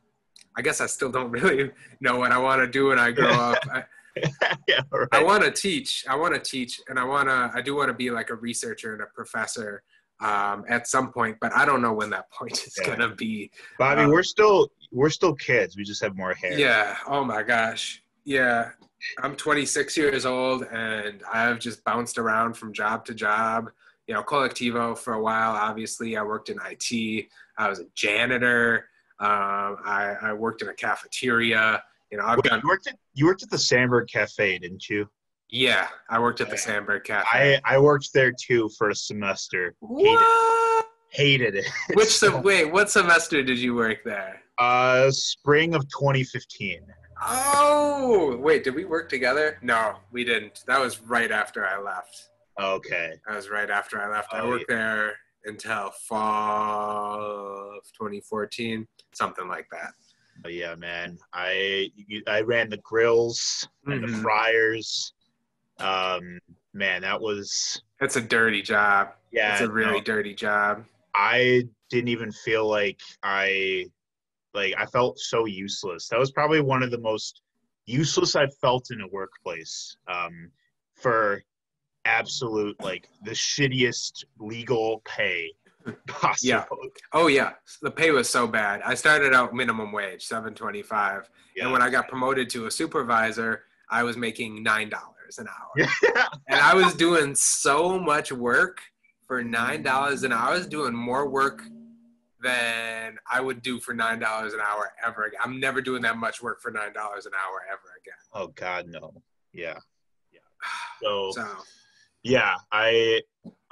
I 0.55 0.61
guess 0.61 0.79
I 0.79 0.85
still 0.85 1.11
don't 1.11 1.31
really 1.37 1.71
know 1.99 2.17
what 2.17 2.31
I 2.31 2.37
want 2.37 2.61
to 2.61 2.67
do 2.67 2.87
when 2.87 2.99
I 2.99 3.11
grow 3.11 3.29
up. 3.49 3.57
I, 3.71 3.83
yeah, 4.67 4.81
right. 4.91 5.07
I 5.11 5.23
want 5.23 5.43
to 5.43 5.51
teach. 5.51 6.05
I 6.07 6.15
want 6.15 6.33
to 6.35 6.39
teach, 6.39 6.79
and 6.87 6.99
I 6.99 7.03
want 7.03 7.29
to. 7.29 7.51
I 7.53 7.61
do 7.61 7.75
want 7.75 7.89
to 7.89 7.93
be 7.93 8.11
like 8.11 8.29
a 8.29 8.35
researcher 8.35 8.93
and 8.93 9.01
a 9.01 9.07
professor 9.07 9.83
um, 10.19 10.63
at 10.69 10.87
some 10.87 11.11
point, 11.11 11.37
but 11.41 11.51
I 11.53 11.65
don't 11.65 11.81
know 11.81 11.93
when 11.93 12.09
that 12.11 12.31
point 12.31 12.53
is 12.53 12.75
Yeah. 12.79 12.87
gonna 12.95 13.15
be. 13.15 13.51
Bobby, 13.79 14.01
uh, 14.01 14.09
we're 14.09 14.23
still 14.23 14.71
we're 14.91 15.09
still 15.09 15.33
kids. 15.35 15.75
We 15.75 15.83
just 15.83 16.01
have 16.03 16.15
more 16.15 16.33
hair. 16.33 16.57
Yeah. 16.57 16.97
Oh 17.07 17.23
my 17.23 17.43
gosh. 17.43 18.03
Yeah. 18.23 18.69
I'm 19.21 19.35
26 19.35 19.97
years 19.97 20.25
old, 20.25 20.63
and 20.71 21.21
I've 21.31 21.59
just 21.59 21.83
bounced 21.83 22.17
around 22.17 22.53
from 22.55 22.71
job 22.71 23.03
to 23.05 23.13
job. 23.13 23.69
You 24.07 24.13
know, 24.13 24.23
Colectivo 24.23 24.97
for 24.97 25.13
a 25.13 25.21
while. 25.21 25.51
Obviously, 25.51 26.15
I 26.15 26.23
worked 26.23 26.49
in 26.49 26.57
IT. 26.69 27.27
I 27.57 27.69
was 27.69 27.79
a 27.79 27.85
janitor. 27.95 28.87
Um, 29.19 29.77
I, 29.85 30.15
I 30.21 30.33
worked 30.33 30.61
in 30.61 30.69
a 30.69 30.73
cafeteria. 30.73 31.83
You 32.11 32.17
know, 32.17 32.25
I've 32.25 32.37
Wait, 32.37 32.45
done. 32.45 32.61
you 32.63 32.69
worked 32.69 32.87
at 32.87 32.95
you 33.13 33.25
worked 33.25 33.43
at 33.43 33.49
the 33.49 33.57
Sandburg 33.57 34.07
Cafe, 34.09 34.57
didn't 34.59 34.89
you? 34.89 35.07
Yeah, 35.49 35.87
I 36.09 36.19
worked 36.19 36.41
at 36.41 36.49
the 36.49 36.55
Yeah. 36.55 36.79
Sandburg 36.79 37.03
Cafe. 37.03 37.27
I 37.31 37.61
I 37.75 37.77
worked 37.79 38.09
there 38.13 38.31
too 38.31 38.69
for 38.77 38.89
a 38.89 38.95
semester. 38.95 39.75
what? 39.79 40.85
Hated 41.11 41.55
it. 41.55 41.65
Which 41.93 42.09
sem- 42.09 42.41
wait? 42.41 42.71
What 42.71 42.89
semester 42.89 43.43
did 43.43 43.59
you 43.59 43.75
work 43.75 43.99
there? 44.03 44.41
Uh, 44.57 45.11
spring 45.11 45.75
of 45.75 45.83
2015. 45.89 46.81
Oh, 47.25 48.35
wait, 48.37 48.63
did 48.63 48.73
we 48.75 48.85
work 48.85 49.09
together? 49.09 49.57
No, 49.61 49.95
we 50.11 50.23
didn't. 50.23 50.63
That 50.67 50.79
was 50.79 51.01
right 51.01 51.31
after 51.31 51.65
I 51.67 51.79
left. 51.79 52.29
Okay. 52.59 53.13
That 53.27 53.35
was 53.35 53.49
right 53.49 53.69
after 53.69 54.01
I 54.01 54.09
left. 54.09 54.33
I 54.33 54.39
Oh, 54.41 54.49
worked 54.49 54.67
there 54.67 55.13
until 55.45 55.91
fall 56.07 57.77
of 57.77 57.83
2014, 57.97 58.87
something 59.13 59.47
like 59.47 59.67
that. 59.71 59.91
But 60.43 60.53
yeah, 60.53 60.75
man. 60.75 61.17
I 61.33 61.89
I 62.27 62.41
ran 62.41 62.69
the 62.69 62.77
grills 62.77 63.67
and 63.85 64.03
the 64.03 64.07
Mhm. 64.07 64.21
fryers. 64.21 65.13
Um, 65.79 66.39
man, 66.73 67.01
that 67.01 67.19
was 67.19 67.81
that's 67.99 68.17
a 68.17 68.21
dirty 68.21 68.61
job. 68.61 69.13
yeah. 69.31 69.53
it's 69.53 69.61
a 69.61 69.71
really 69.71 69.99
no, 69.99 70.01
dirty 70.01 70.35
job. 70.35 70.85
I 71.15 71.63
didn't 71.89 72.09
even 72.09 72.31
feel 72.31 72.67
like 72.69 72.99
I 73.23 73.85
like 74.53 74.73
I 74.77 74.85
felt 74.85 75.17
so 75.17 75.45
useless. 75.45 76.07
That 76.09 76.19
was 76.19 76.31
probably 76.31 76.59
one 76.61 76.83
of 76.83 76.91
the 76.91 76.99
most 76.99 77.41
useless 77.85 78.35
I've 78.35 78.55
felt 78.57 78.91
in 78.91 79.01
a 79.01 79.07
workplace. 79.07 79.95
Um, 80.07 80.51
for 80.95 81.41
absolute 82.05 82.79
like 82.81 83.07
the 83.23 83.31
shittiest 83.31 84.25
legal 84.37 85.01
pay 85.05 85.49
possible. 86.07 86.47
Yeah. 86.47 86.65
Oh 87.13 87.27
yeah, 87.27 87.53
the 87.81 87.91
pay 87.91 88.11
was 88.11 88.29
so 88.29 88.47
bad. 88.47 88.81
I 88.85 88.93
started 88.95 89.33
out 89.33 89.53
minimum 89.53 89.91
wage, 89.91 90.27
7.25, 90.27 91.25
Yeah. 91.55 91.63
and 91.63 91.71
when 91.71 91.81
I 91.81 91.89
got 91.89 92.07
promoted 92.07 92.49
to 92.51 92.65
a 92.67 92.71
supervisor, 92.71 93.63
I 93.89 94.03
was 94.03 94.17
making 94.17 94.63
nine 94.63 94.89
dollars 94.89 95.37
an 95.39 95.47
hour. 95.47 95.71
yeah. 95.75 96.27
and 96.47 96.59
I 96.59 96.73
was 96.73 96.93
doing 96.95 97.35
so 97.35 97.99
much 97.99 98.31
work 98.31 98.79
for 99.27 99.43
nine 99.43 99.83
dollars 99.83 100.23
an 100.23 100.31
hour. 100.31 100.49
I 100.49 100.53
was 100.57 100.67
doing 100.67 100.93
more 100.93 101.27
work 101.29 101.63
than 102.41 103.17
I 103.31 103.39
would 103.39 103.61
do 103.61 103.79
for 103.79 103.93
nine 103.93 104.19
dollars 104.19 104.53
an 104.53 104.59
hour 104.59 104.91
ever 105.05 105.23
again. 105.25 105.39
I'm 105.43 105.59
never 105.59 105.81
doing 105.81 106.01
that 106.03 106.17
much 106.17 106.41
work 106.41 106.61
for 106.61 106.71
nine 106.71 106.93
dollars 106.93 107.25
an 107.25 107.31
hour 107.33 107.61
ever 107.71 107.93
again. 108.01 108.17
Oh 108.33 108.47
God, 108.47 108.87
no. 108.89 109.13
Yeah. 109.53 109.77
Yeah. 110.31 110.39
So 111.01 111.31
So 111.31 111.47
yeah, 112.23 112.55
I 112.71 113.21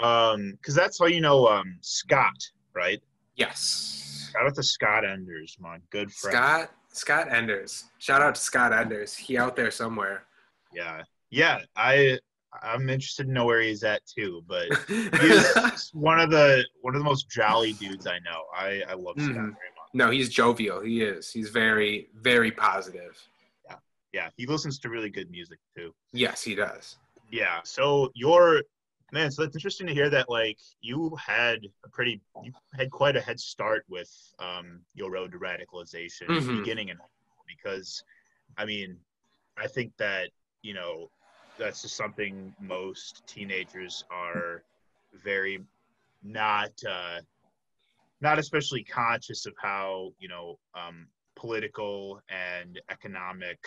um 0.03 0.51
because 0.53 0.75
that's 0.75 0.99
how 0.99 1.05
you 1.05 1.21
know 1.21 1.47
um 1.47 1.77
Scott, 1.81 2.37
right? 2.73 3.01
yes, 3.35 4.29
Shout 4.33 4.45
out 4.47 4.55
to 4.55 4.63
Scott 4.63 5.03
Enders, 5.05 5.57
my 5.59 5.77
good 5.89 6.11
friend. 6.11 6.35
Scott 6.35 6.71
Scott 6.93 7.31
Enders. 7.31 7.85
Shout 7.99 8.21
out 8.21 8.35
to 8.35 8.41
Scott 8.41 8.71
Enders. 8.73 9.13
He 9.15 9.37
out 9.37 9.55
there 9.55 9.71
somewhere. 9.71 10.23
Yeah. 10.73 11.03
Yeah. 11.29 11.59
I 11.75 12.19
I'm 12.61 12.89
interested 12.89 13.25
to 13.27 13.31
know 13.31 13.45
where 13.45 13.61
he's 13.61 13.83
at 13.83 14.01
too, 14.05 14.43
but 14.47 14.67
he's 14.87 15.89
one 15.93 16.19
of 16.19 16.29
the 16.29 16.65
one 16.81 16.95
of 16.95 16.99
the 16.99 17.05
most 17.05 17.29
jolly 17.29 17.73
dudes 17.73 18.07
I 18.07 18.19
know. 18.19 18.43
I 18.55 18.83
I 18.89 18.93
love 18.93 19.15
Scott 19.17 19.29
Mhm. 19.31 19.33
very 19.35 19.45
much. 19.51 19.89
no, 19.93 20.09
he's 20.11 20.29
jovial. 20.29 20.81
He 20.81 21.01
is. 21.01 21.29
He's 21.31 21.49
very 21.49 22.09
very 22.15 22.51
positive. 22.51 23.17
Yeah. 23.65 23.75
Yeah, 24.13 24.29
he 24.37 24.45
listens 24.45 24.79
to 24.79 24.89
really 24.89 25.09
good 25.09 25.29
music 25.31 25.59
too. 25.75 25.93
Yes, 26.13 26.41
he 26.43 26.55
does. 26.55 26.97
Yeah. 27.31 27.59
So 27.63 28.11
your 28.15 28.61
man, 29.11 29.31
so 29.31 29.43
it's 29.43 29.55
interesting 29.55 29.87
to 29.87 29.93
hear 29.93 30.09
that 30.09 30.29
like 30.29 30.57
you 30.81 31.15
had 31.15 31.59
a 31.85 31.89
pretty 31.89 32.21
you 32.43 32.51
had 32.73 32.89
quite 32.91 33.15
a 33.15 33.21
head 33.21 33.39
start 33.39 33.85
with 33.89 34.09
um 34.39 34.81
your 34.93 35.11
road 35.11 35.31
to 35.31 35.39
radicalization 35.39 36.27
Mhm. 36.29 36.63
beginning 36.63 36.89
in 36.89 36.97
high 36.97 37.03
school 37.05 37.43
because 37.47 38.03
I 38.57 38.65
mean, 38.65 38.97
I 39.57 39.67
think 39.67 39.93
that, 39.97 40.29
you 40.61 40.73
know, 40.73 41.11
that's 41.57 41.81
just 41.81 41.95
something 41.95 42.53
most 42.59 43.23
teenagers 43.27 44.03
are 44.11 44.63
very 45.13 45.59
not 46.23 46.71
uh 46.87 47.19
not 48.21 48.37
especially 48.39 48.83
conscious 48.83 49.45
of 49.45 49.53
how, 49.61 50.13
you 50.19 50.27
know, 50.27 50.59
um 50.75 51.07
political 51.35 52.21
and 52.29 52.79
economic 52.89 53.59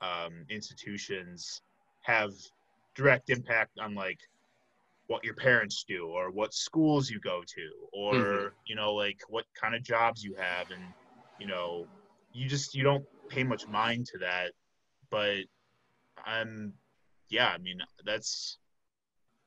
um 0.00 0.44
institutions 0.48 1.62
have 2.02 2.32
direct 2.94 3.30
impact 3.30 3.78
on 3.78 3.94
like 3.94 4.18
what 5.06 5.24
your 5.24 5.34
parents 5.34 5.84
do 5.86 6.06
or 6.06 6.30
what 6.30 6.54
schools 6.54 7.10
you 7.10 7.20
go 7.20 7.42
to 7.46 7.70
or 7.92 8.16
Mhm. 8.16 8.52
you 8.64 8.74
know 8.74 8.94
like 8.94 9.20
what 9.28 9.44
kind 9.60 9.74
of 9.74 9.82
jobs 9.82 10.22
you 10.24 10.34
have 10.36 10.70
and 10.70 10.94
you 11.38 11.46
know 11.46 11.88
you 12.32 12.48
just 12.48 12.74
you 12.74 12.82
don't 12.82 13.04
pay 13.28 13.44
much 13.44 13.66
mind 13.68 14.06
to 14.06 14.18
that 14.18 14.52
but 15.10 15.38
i'm 16.24 16.72
yeah 17.30 17.48
i 17.48 17.58
mean 17.58 17.78
that's 18.04 18.58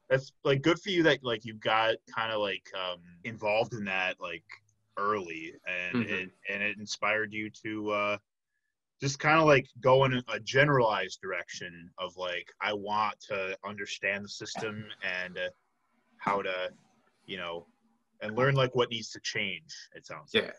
that's 0.10 0.32
like 0.44 0.62
good 0.62 0.80
for 0.80 0.90
you 0.90 1.04
that 1.04 1.20
like 1.24 1.46
you 1.46 1.54
got 1.56 1.96
kind 2.14 2.32
of 2.32 2.40
like 2.42 2.64
um 2.76 3.02
involved 3.24 3.74
in 3.74 3.86
that 3.86 4.16
like 4.20 4.44
early 4.98 5.54
and 5.68 6.02
Mhm. 6.02 6.08
it 6.10 6.30
and 6.50 6.64
it 6.64 6.78
inspired 6.78 7.34
you 7.34 7.50
to 7.50 7.92
uh 7.92 8.18
just 9.02 9.20
kind 9.20 9.40
of 9.40 9.46
like 9.46 9.68
go 9.82 10.06
in 10.06 10.22
a 10.30 10.40
generalized 10.40 11.22
direction 11.22 11.90
of 12.00 12.16
like 12.18 12.48
I 12.62 12.74
want 12.74 13.16
to 13.30 13.58
understand 13.66 14.26
the 14.26 14.30
system 14.30 14.86
and 15.24 15.38
uh, 15.38 15.50
how 16.18 16.42
to, 16.42 16.70
you 17.26 17.38
know, 17.38 17.68
and 18.22 18.36
learn 18.36 18.56
like 18.56 18.76
what 18.76 18.90
needs 18.90 19.12
to 19.12 19.20
change. 19.22 19.74
It 19.96 20.06
sounds. 20.06 20.34
like. 20.34 20.46
Yeah. 20.46 20.52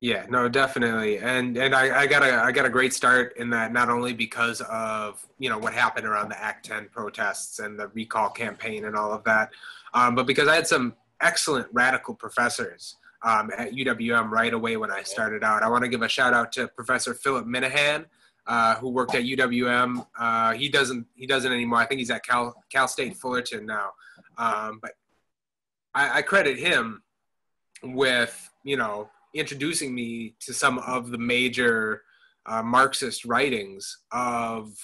Yeah, 0.00 0.26
no, 0.28 0.50
definitely. 0.50 1.16
And 1.16 1.56
and 1.56 1.74
I, 1.74 2.00
I 2.02 2.06
got 2.06 2.22
a 2.22 2.34
I 2.34 2.52
got 2.52 2.66
a 2.66 2.68
great 2.68 2.92
start 2.92 3.38
in 3.38 3.48
that 3.50 3.72
not 3.72 3.88
only 3.88 4.12
because 4.12 4.60
of, 4.62 5.26
you 5.38 5.48
know, 5.48 5.56
what 5.56 5.72
happened 5.72 6.06
around 6.06 6.28
the 6.28 6.38
Act 6.38 6.66
10 6.66 6.90
protests 6.90 7.58
and 7.58 7.78
the 7.78 7.88
recall 7.88 8.28
campaign 8.28 8.84
and 8.84 8.96
all 8.96 9.14
of 9.14 9.24
that, 9.24 9.48
um, 9.94 10.14
but 10.14 10.26
because 10.26 10.46
I 10.46 10.56
had 10.56 10.66
some 10.66 10.94
excellent 11.22 11.68
radical 11.72 12.14
professors 12.14 12.96
um, 13.24 13.50
at 13.56 13.72
UWM 13.72 14.30
right 14.30 14.52
away 14.52 14.76
when 14.76 14.90
I 14.90 15.02
started 15.02 15.42
out. 15.42 15.62
I 15.62 15.68
want 15.68 15.82
to 15.82 15.88
give 15.88 16.02
a 16.02 16.08
shout 16.08 16.34
out 16.34 16.52
to 16.52 16.68
Professor 16.68 17.14
Philip 17.14 17.46
Minahan, 17.46 18.04
uh, 18.46 18.76
who 18.76 18.90
worked 18.90 19.14
at 19.14 19.24
UWM. 19.24 20.06
Uh, 20.18 20.52
he 20.52 20.68
doesn't 20.68 21.06
he 21.14 21.26
doesn't 21.26 21.50
anymore. 21.50 21.78
I 21.78 21.86
think 21.86 22.00
he's 22.00 22.10
at 22.10 22.24
Cal 22.24 22.54
Cal 22.70 22.86
State 22.86 23.16
Fullerton 23.16 23.64
now. 23.64 23.90
Um, 24.36 24.78
but 24.82 24.92
I, 25.94 26.18
I 26.18 26.22
credit 26.22 26.58
him 26.58 27.02
with 27.82 28.50
you 28.62 28.76
know 28.76 29.08
introducing 29.34 29.94
me 29.94 30.34
to 30.40 30.52
some 30.52 30.78
of 30.80 31.10
the 31.10 31.18
major 31.18 32.02
uh, 32.46 32.62
Marxist 32.62 33.24
writings 33.24 33.98
of 34.12 34.74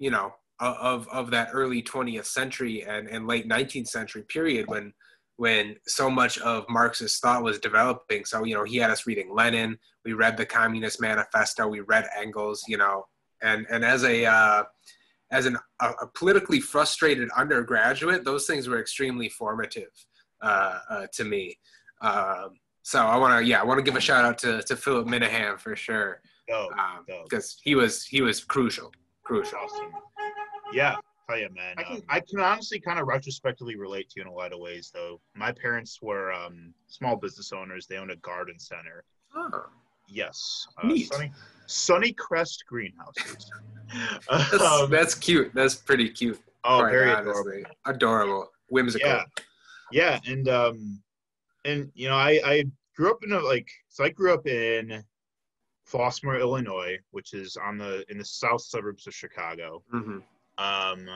you 0.00 0.10
know 0.10 0.34
of 0.58 1.06
of 1.08 1.30
that 1.30 1.50
early 1.52 1.82
20th 1.82 2.26
century 2.26 2.82
and, 2.82 3.08
and 3.08 3.28
late 3.28 3.48
19th 3.48 3.88
century 3.88 4.22
period 4.22 4.66
when 4.66 4.92
when 5.40 5.74
so 5.86 6.10
much 6.10 6.36
of 6.40 6.66
Marxist 6.68 7.22
thought 7.22 7.42
was 7.42 7.58
developing. 7.58 8.26
So, 8.26 8.44
you 8.44 8.54
know, 8.54 8.62
he 8.62 8.76
had 8.76 8.90
us 8.90 9.06
reading 9.06 9.34
Lenin, 9.34 9.78
we 10.04 10.12
read 10.12 10.36
the 10.36 10.44
Communist 10.44 11.00
Manifesto, 11.00 11.66
we 11.66 11.80
read 11.80 12.06
Engels, 12.14 12.62
you 12.68 12.76
know, 12.76 13.06
and, 13.40 13.66
and 13.70 13.82
as 13.82 14.04
a, 14.04 14.26
uh, 14.26 14.64
as 15.30 15.46
an, 15.46 15.56
a, 15.80 15.86
a, 16.02 16.06
politically 16.08 16.60
frustrated 16.60 17.30
undergraduate, 17.38 18.22
those 18.22 18.46
things 18.46 18.68
were 18.68 18.78
extremely 18.78 19.30
formative 19.30 19.88
uh, 20.42 20.78
uh, 20.90 21.06
to 21.14 21.24
me. 21.24 21.56
Um, 22.02 22.58
so 22.82 22.98
I 22.98 23.16
want 23.16 23.40
to, 23.40 23.48
yeah, 23.48 23.62
I 23.62 23.64
want 23.64 23.78
to 23.78 23.82
give 23.82 23.96
a 23.96 24.00
shout 24.00 24.26
out 24.26 24.36
to, 24.40 24.62
to 24.64 24.76
Philip 24.76 25.06
Minahan 25.06 25.58
for 25.58 25.74
sure. 25.74 26.20
Because 27.24 27.54
um, 27.54 27.60
he 27.64 27.74
was, 27.74 28.04
he 28.04 28.20
was 28.20 28.44
crucial, 28.44 28.92
crucial. 29.24 29.58
Awesome. 29.58 29.90
Yeah, 30.74 30.96
tell 31.30 31.38
you, 31.40 31.48
man. 31.54 31.74
I 31.78 31.82
can, 31.82 31.96
um, 31.96 32.02
I 32.08 32.20
can 32.20 32.40
honestly 32.40 32.80
kind 32.80 32.98
of 32.98 33.06
retrospectively 33.06 33.76
relate 33.76 34.10
to 34.10 34.14
you 34.16 34.22
in 34.22 34.28
a 34.28 34.32
lot 34.32 34.52
of 34.52 34.58
ways, 34.58 34.90
though. 34.92 35.20
My 35.34 35.52
parents 35.52 36.00
were 36.02 36.32
um, 36.32 36.74
small 36.88 37.16
business 37.16 37.52
owners. 37.52 37.86
They 37.86 37.96
owned 37.96 38.10
a 38.10 38.16
garden 38.16 38.58
center. 38.58 39.04
Oh. 39.34 39.64
Yes. 40.08 40.66
Uh, 40.82 40.88
Neat. 40.88 41.12
Sunny, 41.12 41.32
Sunny 41.66 42.12
Crest 42.12 42.64
greenhouses. 42.68 43.50
that's, 44.30 44.52
um, 44.60 44.90
that's, 44.90 45.14
cute. 45.14 45.52
That's 45.54 45.74
pretty 45.74 46.08
cute. 46.08 46.40
Oh, 46.64 46.80
very 46.80 47.10
honestly. 47.10 47.62
adorable. 47.62 47.70
Adorable. 47.86 48.50
Whimsical. 48.68 49.08
Yeah. 49.08 49.24
Yeah, 49.92 50.20
and 50.26 50.48
um, 50.48 51.02
and 51.64 51.90
you 51.94 52.08
know, 52.08 52.14
I 52.14 52.40
I 52.44 52.64
grew 52.96 53.10
up 53.10 53.24
in 53.24 53.32
a 53.32 53.40
like 53.40 53.68
so 53.88 54.04
I 54.04 54.10
grew 54.10 54.32
up 54.32 54.46
in 54.46 55.02
Flossmoor, 55.90 56.38
Illinois, 56.38 56.96
which 57.10 57.34
is 57.34 57.56
on 57.56 57.76
the 57.76 58.04
in 58.08 58.18
the 58.18 58.24
south 58.24 58.62
suburbs 58.62 59.06
of 59.06 59.14
Chicago. 59.14 59.82
Mm-hmm. 59.92 60.18
Um, 60.60 61.08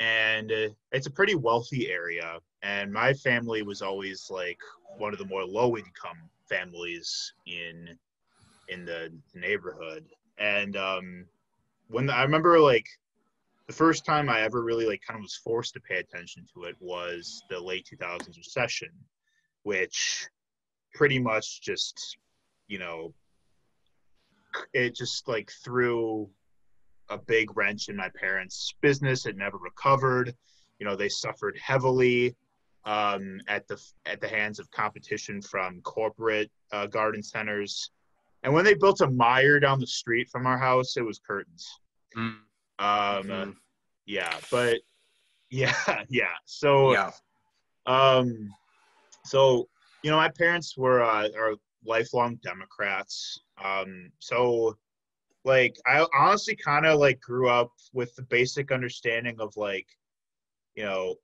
and 0.00 0.52
it's 0.92 1.08
a 1.08 1.10
pretty 1.10 1.34
wealthy 1.34 1.90
area. 1.90 2.38
And 2.62 2.92
my 2.92 3.12
family 3.12 3.62
was 3.62 3.82
always 3.82 4.28
like 4.30 4.60
one 4.96 5.12
of 5.12 5.18
the 5.18 5.26
more 5.26 5.44
low 5.44 5.76
income 5.76 6.18
families 6.48 7.32
in 7.46 7.98
in 8.68 8.84
the 8.84 9.12
neighborhood. 9.34 10.04
And 10.38 10.76
um, 10.76 11.24
when 11.88 12.06
the, 12.06 12.14
I 12.14 12.22
remember 12.22 12.60
like 12.60 12.86
the 13.66 13.72
first 13.72 14.04
time 14.04 14.28
I 14.28 14.42
ever 14.42 14.62
really 14.62 14.86
like 14.86 15.02
kind 15.06 15.18
of 15.18 15.22
was 15.22 15.36
forced 15.36 15.74
to 15.74 15.80
pay 15.80 15.98
attention 15.98 16.46
to 16.54 16.64
it 16.64 16.76
was 16.80 17.42
the 17.50 17.58
late 17.58 17.88
2000s 17.92 18.36
recession, 18.36 18.90
which 19.64 20.28
pretty 20.94 21.18
much 21.18 21.60
just 21.60 22.16
you 22.68 22.78
know 22.78 23.12
it 24.72 24.94
just 24.94 25.26
like 25.28 25.50
threw 25.64 26.28
a 27.10 27.18
big 27.18 27.56
wrench 27.56 27.88
in 27.88 27.96
my 27.96 28.10
parents' 28.10 28.74
business. 28.80 29.26
It 29.26 29.36
never 29.36 29.58
recovered. 29.58 30.34
You 30.78 30.86
know, 30.86 30.96
they 30.96 31.08
suffered 31.08 31.58
heavily 31.58 32.36
um, 32.84 33.40
at 33.48 33.66
the 33.68 33.82
at 34.06 34.20
the 34.20 34.28
hands 34.28 34.58
of 34.58 34.70
competition 34.70 35.42
from 35.42 35.80
corporate 35.82 36.50
uh, 36.72 36.86
garden 36.86 37.22
centers. 37.22 37.90
And 38.42 38.54
when 38.54 38.64
they 38.64 38.74
built 38.74 39.00
a 39.00 39.06
Meijer 39.06 39.60
down 39.60 39.80
the 39.80 39.86
street 39.86 40.28
from 40.30 40.46
our 40.46 40.58
house, 40.58 40.96
it 40.96 41.04
was 41.04 41.18
curtains. 41.18 41.66
Mm. 42.16 42.22
Um, 42.24 42.38
mm-hmm. 42.78 43.50
yeah, 44.06 44.34
but 44.50 44.78
yeah, 45.50 45.74
yeah. 46.08 46.34
So, 46.44 46.92
yeah. 46.92 47.10
um, 47.86 48.54
so 49.24 49.68
you 50.02 50.10
know, 50.10 50.16
my 50.16 50.30
parents 50.30 50.76
were 50.76 51.02
uh, 51.02 51.28
are 51.36 51.54
lifelong 51.84 52.36
Democrats. 52.36 53.40
Um, 53.62 54.10
so 54.18 54.76
like 55.44 55.76
I 55.86 56.06
honestly 56.16 56.56
kind 56.56 56.86
of 56.86 56.98
like 56.98 57.20
grew 57.20 57.48
up 57.48 57.70
with 57.92 58.14
the 58.16 58.22
basic 58.22 58.72
understanding 58.72 59.36
of 59.40 59.56
like, 59.56 59.86
you 60.74 60.84
know, 60.84 61.14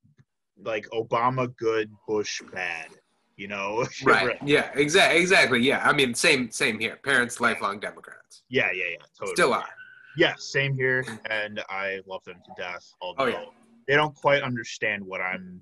like 0.63 0.87
Obama 0.93 1.55
good, 1.57 1.91
Bush 2.07 2.41
bad. 2.53 2.89
You 3.37 3.49
know. 3.49 3.85
right. 4.05 4.37
Yeah. 4.45 4.71
Exactly. 4.75 5.21
Exactly. 5.21 5.61
Yeah. 5.61 5.83
I 5.85 5.93
mean, 5.93 6.15
same. 6.15 6.51
Same 6.51 6.79
here. 6.79 6.97
Parents, 7.03 7.41
lifelong 7.41 7.81
Democrats. 7.81 8.43
Yeah. 8.49 8.71
Yeah. 8.73 8.85
Yeah. 8.93 9.05
Totally. 9.19 9.35
Still 9.35 9.53
are. 9.55 9.69
Yeah. 10.17 10.35
Same 10.37 10.75
here, 10.75 11.05
and 11.29 11.61
I 11.69 12.01
love 12.07 12.23
them 12.25 12.37
to 12.47 12.63
death. 12.63 12.89
Although 13.01 13.25
oh, 13.25 13.27
yeah. 13.27 13.45
they 13.89 13.97
don't 13.97 14.15
quite 14.15 14.43
understand 14.43 15.05
what 15.05 15.21
I'm 15.21 15.61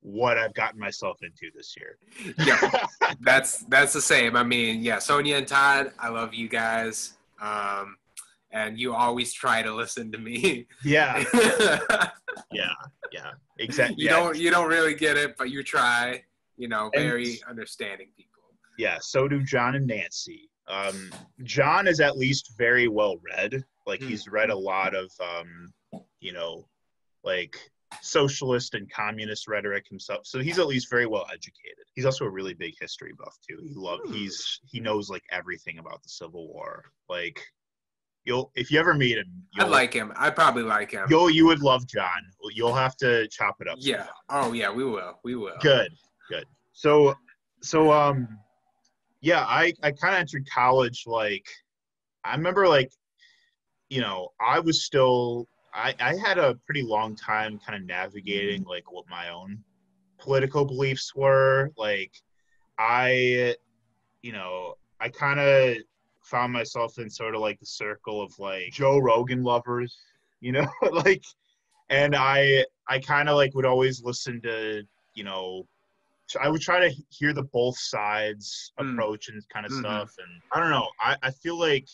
what 0.00 0.38
I've 0.38 0.54
gotten 0.54 0.78
myself 0.78 1.18
into 1.22 1.50
this 1.54 1.74
year. 1.76 1.98
yeah, 2.38 2.86
that's 3.20 3.58
that's 3.64 3.92
the 3.92 4.00
same. 4.00 4.36
I 4.36 4.42
mean, 4.42 4.82
yeah, 4.82 4.98
Sonia 4.98 5.36
and 5.36 5.46
Todd, 5.46 5.92
I 5.98 6.08
love 6.08 6.34
you 6.34 6.48
guys. 6.48 7.17
Um, 7.40 7.96
and 8.50 8.78
you 8.78 8.94
always 8.94 9.32
try 9.32 9.62
to 9.62 9.74
listen 9.74 10.10
to 10.12 10.18
me. 10.18 10.66
Yeah. 10.84 11.24
yeah. 12.52 12.70
Yeah. 13.12 13.32
Exactly. 13.58 13.96
You 13.98 14.06
yeah. 14.06 14.16
don't 14.16 14.36
you 14.36 14.50
don't 14.50 14.68
really 14.68 14.94
get 14.94 15.16
it, 15.16 15.36
but 15.36 15.50
you 15.50 15.62
try. 15.62 16.22
You 16.56 16.66
know, 16.68 16.90
very 16.92 17.32
and, 17.32 17.50
understanding 17.50 18.08
people. 18.16 18.42
Yeah. 18.78 18.98
So 19.00 19.28
do 19.28 19.42
John 19.42 19.76
and 19.76 19.86
Nancy. 19.86 20.50
Um, 20.66 21.10
John 21.44 21.86
is 21.86 22.00
at 22.00 22.18
least 22.18 22.52
very 22.58 22.88
well 22.88 23.16
read. 23.24 23.64
Like 23.86 24.02
he's 24.02 24.26
hmm. 24.26 24.34
read 24.34 24.50
a 24.50 24.58
lot 24.58 24.94
of, 24.94 25.10
um, 25.20 25.72
you 26.20 26.32
know, 26.32 26.66
like 27.24 27.56
socialist 28.02 28.74
and 28.74 28.90
communist 28.90 29.48
rhetoric 29.48 29.86
himself. 29.88 30.26
So 30.26 30.40
he's 30.40 30.58
at 30.58 30.66
least 30.66 30.90
very 30.90 31.06
well 31.06 31.26
educated. 31.32 31.84
He's 31.94 32.04
also 32.04 32.24
a 32.24 32.30
really 32.30 32.54
big 32.54 32.74
history 32.80 33.12
buff 33.18 33.36
too. 33.48 33.58
He 33.62 33.74
love 33.74 34.00
hmm. 34.04 34.12
he's 34.12 34.60
he 34.66 34.80
knows 34.80 35.10
like 35.10 35.22
everything 35.30 35.78
about 35.78 36.02
the 36.02 36.08
Civil 36.08 36.48
War. 36.48 36.84
Like 37.08 37.42
you'll 38.24 38.50
if 38.54 38.70
you 38.70 38.78
ever 38.78 38.94
meet 38.94 39.18
him, 39.18 39.42
I 39.58 39.64
like 39.64 39.92
him. 39.92 40.12
I 40.16 40.30
probably 40.30 40.62
like 40.62 40.92
him. 40.92 41.06
You'll 41.08 41.30
you 41.30 41.46
would 41.46 41.60
love 41.60 41.86
John. 41.86 42.22
You'll 42.52 42.74
have 42.74 42.96
to 42.98 43.26
chop 43.28 43.56
it 43.60 43.68
up. 43.68 43.76
Yeah. 43.80 44.06
Oh 44.28 44.52
yeah, 44.52 44.70
we 44.70 44.84
will. 44.84 45.18
We 45.24 45.34
will. 45.34 45.56
Good. 45.60 45.90
Good. 46.28 46.44
So 46.72 47.14
so 47.62 47.92
um 47.92 48.28
yeah, 49.20 49.44
I 49.44 49.72
I 49.82 49.90
kind 49.92 50.14
of 50.14 50.20
entered 50.20 50.48
college 50.52 51.04
like 51.06 51.46
I 52.24 52.36
remember 52.36 52.68
like 52.68 52.92
you 53.88 54.00
know 54.00 54.28
I 54.40 54.60
was 54.60 54.84
still 54.84 55.48
I 55.78 55.94
I 56.00 56.16
had 56.16 56.38
a 56.38 56.56
pretty 56.66 56.82
long 56.82 57.16
time 57.16 57.58
kind 57.64 57.80
of 57.80 57.86
navigating 57.86 58.64
like 58.64 58.90
what 58.92 59.04
my 59.08 59.30
own 59.30 59.62
political 60.18 60.64
beliefs 60.64 61.14
were 61.14 61.70
like 61.76 62.12
I 62.78 63.54
you 64.22 64.32
know 64.32 64.74
I 65.00 65.08
kind 65.08 65.38
of 65.40 65.78
found 66.28 66.52
myself 66.52 66.98
in 66.98 67.08
sort 67.08 67.34
of 67.34 67.40
like 67.40 67.58
the 67.58 67.66
circle 67.66 68.20
of 68.20 68.38
like 68.38 68.72
Joe 68.72 68.98
Rogan 68.98 69.42
lovers, 69.42 69.96
you 70.40 70.52
know, 70.52 70.66
like, 70.92 71.24
and 71.88 72.14
I 72.14 72.64
I 72.88 72.98
kind 72.98 73.28
of 73.28 73.36
like 73.36 73.54
would 73.54 73.64
always 73.64 74.02
listen 74.02 74.40
to 74.42 74.82
you 75.14 75.24
know, 75.24 75.66
I 76.40 76.48
would 76.48 76.60
try 76.60 76.86
to 76.86 76.94
hear 77.08 77.32
the 77.32 77.42
both 77.42 77.78
sides 77.78 78.72
mm. 78.78 78.92
approach 78.92 79.28
and 79.28 79.42
kind 79.48 79.66
of 79.66 79.72
mm-hmm. 79.72 79.80
stuff, 79.80 80.14
and 80.18 80.42
I 80.52 80.60
don't 80.60 80.70
know, 80.70 80.88
I 81.00 81.16
I 81.22 81.30
feel 81.30 81.58
like 81.58 81.88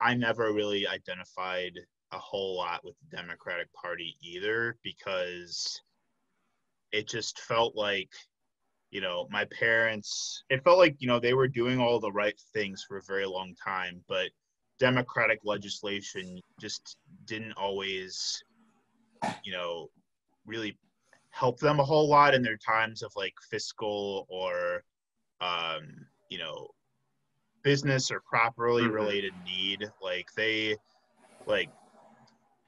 I 0.00 0.14
never 0.14 0.52
really 0.52 0.86
identified 0.86 1.72
a 2.12 2.18
whole 2.18 2.56
lot 2.56 2.84
with 2.84 2.94
the 2.98 3.16
Democratic 3.16 3.72
Party 3.72 4.16
either 4.22 4.76
because 4.82 5.80
it 6.92 7.08
just 7.08 7.40
felt 7.40 7.74
like 7.76 8.10
you 8.90 9.00
know 9.00 9.26
my 9.30 9.44
parents 9.46 10.44
it 10.48 10.62
felt 10.62 10.78
like 10.78 10.94
you 10.98 11.08
know 11.08 11.18
they 11.18 11.34
were 11.34 11.48
doing 11.48 11.78
all 11.80 11.98
the 11.98 12.12
right 12.12 12.40
things 12.54 12.84
for 12.86 12.98
a 12.98 13.02
very 13.06 13.26
long 13.26 13.54
time 13.62 14.00
but 14.08 14.28
democratic 14.78 15.40
legislation 15.44 16.40
just 16.60 16.96
didn't 17.26 17.52
always 17.52 18.42
you 19.42 19.52
know 19.52 19.88
really 20.46 20.78
help 21.30 21.58
them 21.58 21.80
a 21.80 21.84
whole 21.84 22.08
lot 22.08 22.34
in 22.34 22.42
their 22.42 22.56
times 22.56 23.02
of 23.02 23.12
like 23.16 23.34
fiscal 23.50 24.26
or 24.30 24.82
um 25.40 26.06
you 26.30 26.38
know 26.38 26.68
business 27.62 28.10
or 28.10 28.20
properly 28.20 28.84
mm-hmm. 28.84 28.92
related 28.92 29.32
need 29.44 29.90
like 30.00 30.28
they 30.36 30.76
like 31.46 31.68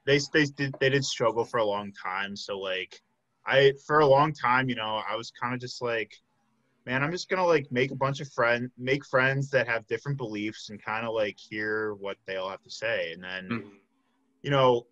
they 0.09 0.19
they 0.33 0.45
did 0.45 0.75
they 0.79 0.89
did 0.89 1.05
struggle 1.05 1.45
for 1.45 1.59
a 1.59 1.65
long 1.65 1.91
time 1.93 2.35
so 2.35 2.57
like 2.57 3.01
I 3.49 3.73
for 3.85 3.99
a 3.99 4.05
long 4.05 4.31
time, 4.31 4.69
you 4.69 4.75
know, 4.75 5.01
I 5.09 5.15
was 5.15 5.31
kind 5.31 5.53
of 5.53 5.59
just 5.59 5.81
like, 5.81 6.13
man, 6.85 7.03
I'm 7.03 7.11
just 7.11 7.29
gonna 7.29 7.45
like 7.45 7.71
make 7.71 7.91
a 7.91 7.95
bunch 7.95 8.19
of 8.21 8.31
friends, 8.31 8.69
make 8.77 9.05
friends 9.05 9.49
that 9.49 9.67
have 9.67 9.87
different 9.87 10.17
beliefs, 10.17 10.69
and 10.69 10.81
kind 10.81 11.05
of 11.05 11.13
like 11.13 11.37
hear 11.37 11.95
what 11.95 12.17
they 12.27 12.35
all 12.35 12.49
have 12.49 12.61
to 12.63 12.69
say. 12.69 13.11
And 13.13 13.23
then, 13.23 13.49
mm-hmm. 13.49 13.69
you 14.43 14.51
know, 14.51 14.85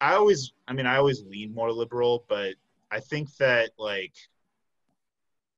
I 0.00 0.14
always, 0.14 0.52
I 0.66 0.72
mean, 0.72 0.86
I 0.86 0.96
always 0.96 1.22
lean 1.24 1.54
more 1.54 1.72
liberal, 1.72 2.24
but 2.28 2.54
I 2.90 3.00
think 3.00 3.34
that 3.36 3.70
like 3.78 4.14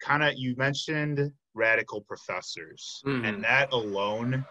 kind 0.01 0.22
of 0.22 0.34
you 0.37 0.57
mentioned 0.57 1.32
radical 1.55 2.01
professors, 2.03 3.03
Mhm. 3.07 3.26
and 3.26 3.45
that 3.45 3.72
alone 3.72 4.45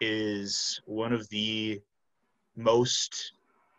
is 0.00 0.80
one 0.86 1.12
of 1.12 1.28
the 1.28 1.80
most 2.56 3.32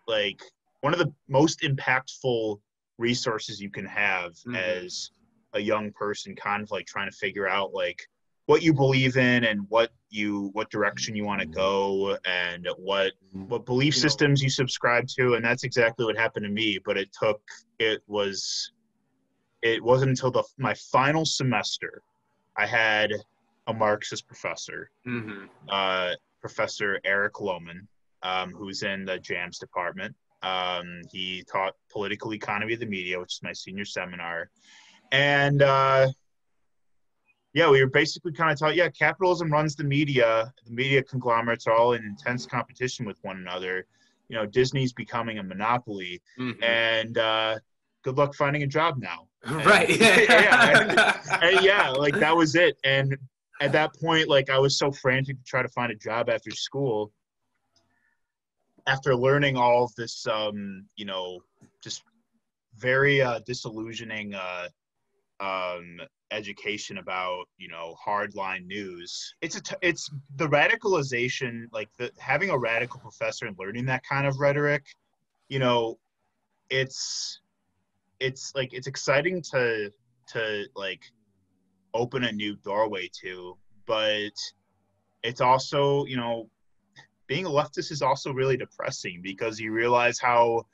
like 0.09 0.41
one 0.81 0.91
of 0.93 0.99
the 0.99 1.13
most 1.29 1.61
impactful 1.61 2.59
resources 2.97 3.61
you 3.61 3.69
can 3.69 3.85
have 3.85 4.33
Mhm. 4.45 4.55
as 4.57 5.11
a 5.53 5.59
young 5.59 5.91
person 5.93 6.35
kind 6.35 6.61
of 6.63 6.69
like 6.71 6.85
trying 6.85 7.09
to 7.09 7.15
figure 7.15 7.47
out 7.47 7.73
like 7.73 8.01
what 8.47 8.61
you 8.63 8.73
believe 8.73 9.15
in 9.15 9.43
and 9.45 9.61
what 9.69 9.91
you 10.09 10.49
what 10.53 10.69
direction 10.71 11.15
you 11.15 11.23
want 11.23 11.39
to 11.39 11.47
go 11.47 12.17
and 12.25 12.67
what 12.77 13.13
what 13.31 13.65
belief 13.65 13.95
You 13.95 14.01
know- 14.01 14.07
systems 14.07 14.41
you 14.41 14.49
subscribe 14.49 15.07
to 15.17 15.35
and 15.35 15.45
that's 15.45 15.63
exactly 15.63 16.03
what 16.05 16.17
happened 16.17 16.45
to 16.45 16.51
me 16.51 16.79
but 16.83 16.97
it 16.97 17.09
took 17.13 17.41
it 17.77 18.01
was 18.07 18.71
it 19.61 19.83
wasn't 19.83 20.09
until 20.09 20.31
the 20.31 20.43
my 20.57 20.73
final 20.73 21.25
semester 21.25 22.01
i 22.57 22.65
had 22.65 23.11
a 23.67 23.73
marxist 23.73 24.25
professor. 24.27 24.89
Hmm 25.05 25.45
uh, 25.69 26.15
professor 26.41 26.99
eric 27.03 27.33
lohman 27.35 27.87
um, 28.23 28.51
who's 28.51 28.83
in 28.83 29.05
the 29.05 29.17
JAMS 29.19 29.59
department 29.59 30.15
um, 30.41 31.01
he 31.11 31.43
taught 31.51 31.73
political 31.91 32.33
economy 32.33 32.73
of 32.73 32.79
the 32.79 32.85
media 32.85 33.19
which 33.19 33.33
is 33.33 33.39
my 33.43 33.53
senior 33.53 33.85
seminar 33.85 34.49
and 35.11 35.61
uh, 35.61 36.07
yeah, 37.53 37.69
we 37.69 37.81
were 37.81 37.89
basically 37.89 38.31
kind 38.31 38.51
of 38.51 38.59
taught, 38.59 38.75
yeah, 38.75 38.89
capitalism 38.89 39.51
runs 39.51 39.75
the 39.75 39.83
media. 39.83 40.53
The 40.65 40.71
media 40.71 41.03
conglomerates 41.03 41.65
are 41.67 41.73
all 41.73 41.93
in 41.93 42.03
intense 42.05 42.45
competition 42.45 43.05
with 43.05 43.17
one 43.23 43.37
another. 43.37 43.87
You 44.27 44.35
know, 44.35 44.45
Disney's 44.45 44.93
becoming 44.93 45.39
a 45.39 45.43
monopoly, 45.43 46.21
hmm 46.37 46.51
and 46.61 47.17
uh, 47.17 47.57
good 48.03 48.17
luck 48.17 48.35
finding 48.35 48.63
a 48.63 48.67
job 48.67 48.99
now. 48.99 49.27
right. 49.65 49.89
Yeah, 50.29 51.23
And 51.41 51.65
yeah, 51.65 51.89
like 51.89 52.19
that 52.19 52.35
was 52.35 52.55
it. 52.55 52.77
And 52.83 53.17
at 53.61 53.71
that 53.71 53.95
point, 53.95 54.27
like 54.27 54.49
I 54.49 54.59
was 54.59 54.77
so 54.77 54.91
frantic 54.91 55.37
to 55.37 55.43
try 55.43 55.63
to 55.63 55.69
find 55.69 55.91
a 55.91 55.95
job 55.95 56.29
after 56.29 56.51
school. 56.51 57.11
After 58.89 59.15
learning 59.15 59.55
all 59.55 59.83
of 59.83 59.93
this, 59.95 60.25
um, 60.25 60.85
you 60.95 61.05
know, 61.05 61.41
just 61.83 62.01
very 62.75 63.21
uh, 63.21 63.39
disillusioning 63.45 64.33
uh, 64.33 64.67
um, 65.39 65.99
education 66.31 66.97
about 66.97 67.45
you 67.57 67.67
know 67.69 67.95
hardline 68.03 68.65
news. 68.65 69.35
It's 69.41 69.55
a 69.57 69.61
t- 69.61 69.75
it's 69.81 70.09
the 70.37 70.47
radicalization, 70.47 71.65
like 71.71 71.89
the 71.99 72.11
having 72.17 72.49
a 72.49 72.57
radical 72.57 72.99
professor 72.99 73.45
and 73.45 73.55
learning 73.59 73.85
that 73.85 74.01
kind 74.09 74.25
of 74.25 74.39
rhetoric. 74.39 74.83
You 75.49 75.59
know, 75.59 75.99
it's 76.69 77.41
it's 78.19 78.53
like 78.55 78.73
it's 78.73 78.87
exciting 78.87 79.43
to 79.51 79.91
to 80.33 80.65
like 80.75 81.01
open 81.93 82.23
a 82.23 82.31
new 82.31 82.55
doorway 82.57 83.09
to, 83.21 83.55
but 83.85 84.33
it's 85.23 85.41
also 85.41 86.05
you 86.05 86.17
know 86.17 86.49
being 87.29 87.45
a 87.45 87.49
leftist 87.49 87.91
is 87.91 88.01
also 88.01 88.33
really 88.33 88.57
depressing 88.57 89.21
because 89.23 89.59
you 89.59 89.71
realize 89.71 90.19
how 90.19 90.65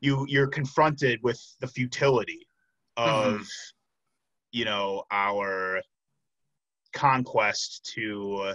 you 0.00 0.26
you're 0.28 0.48
confronted 0.48 1.20
with 1.22 1.40
the 1.60 1.66
futility 1.66 2.48
of 2.96 3.46
you 4.50 4.64
know 4.64 5.04
our 5.12 5.80
conquest 6.92 7.88
to 7.94 8.54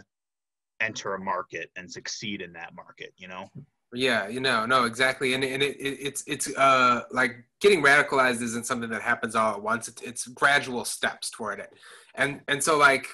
enter 0.81 1.13
a 1.13 1.19
market 1.19 1.69
and 1.77 1.89
succeed 1.89 2.41
in 2.41 2.51
that 2.51 2.75
market 2.75 3.13
you 3.15 3.29
know? 3.29 3.49
Yeah, 3.93 4.27
you 4.27 4.41
know, 4.41 4.65
no, 4.65 4.83
exactly, 4.83 5.35
and 5.35 5.43
and 5.43 5.63
it, 5.63 5.77
it, 5.79 5.97
it's 6.01 6.23
it's 6.27 6.53
uh 6.57 7.03
like 7.11 7.45
getting 7.61 7.81
radicalized 7.81 8.41
isn't 8.41 8.65
something 8.65 8.89
that 8.89 9.01
happens 9.01 9.35
all 9.35 9.53
at 9.53 9.61
once. 9.61 9.87
It's, 9.87 10.01
it's 10.01 10.27
gradual 10.27 10.83
steps 10.83 11.29
toward 11.29 11.59
it, 11.59 11.71
and 12.15 12.41
and 12.49 12.61
so 12.61 12.77
like 12.77 13.07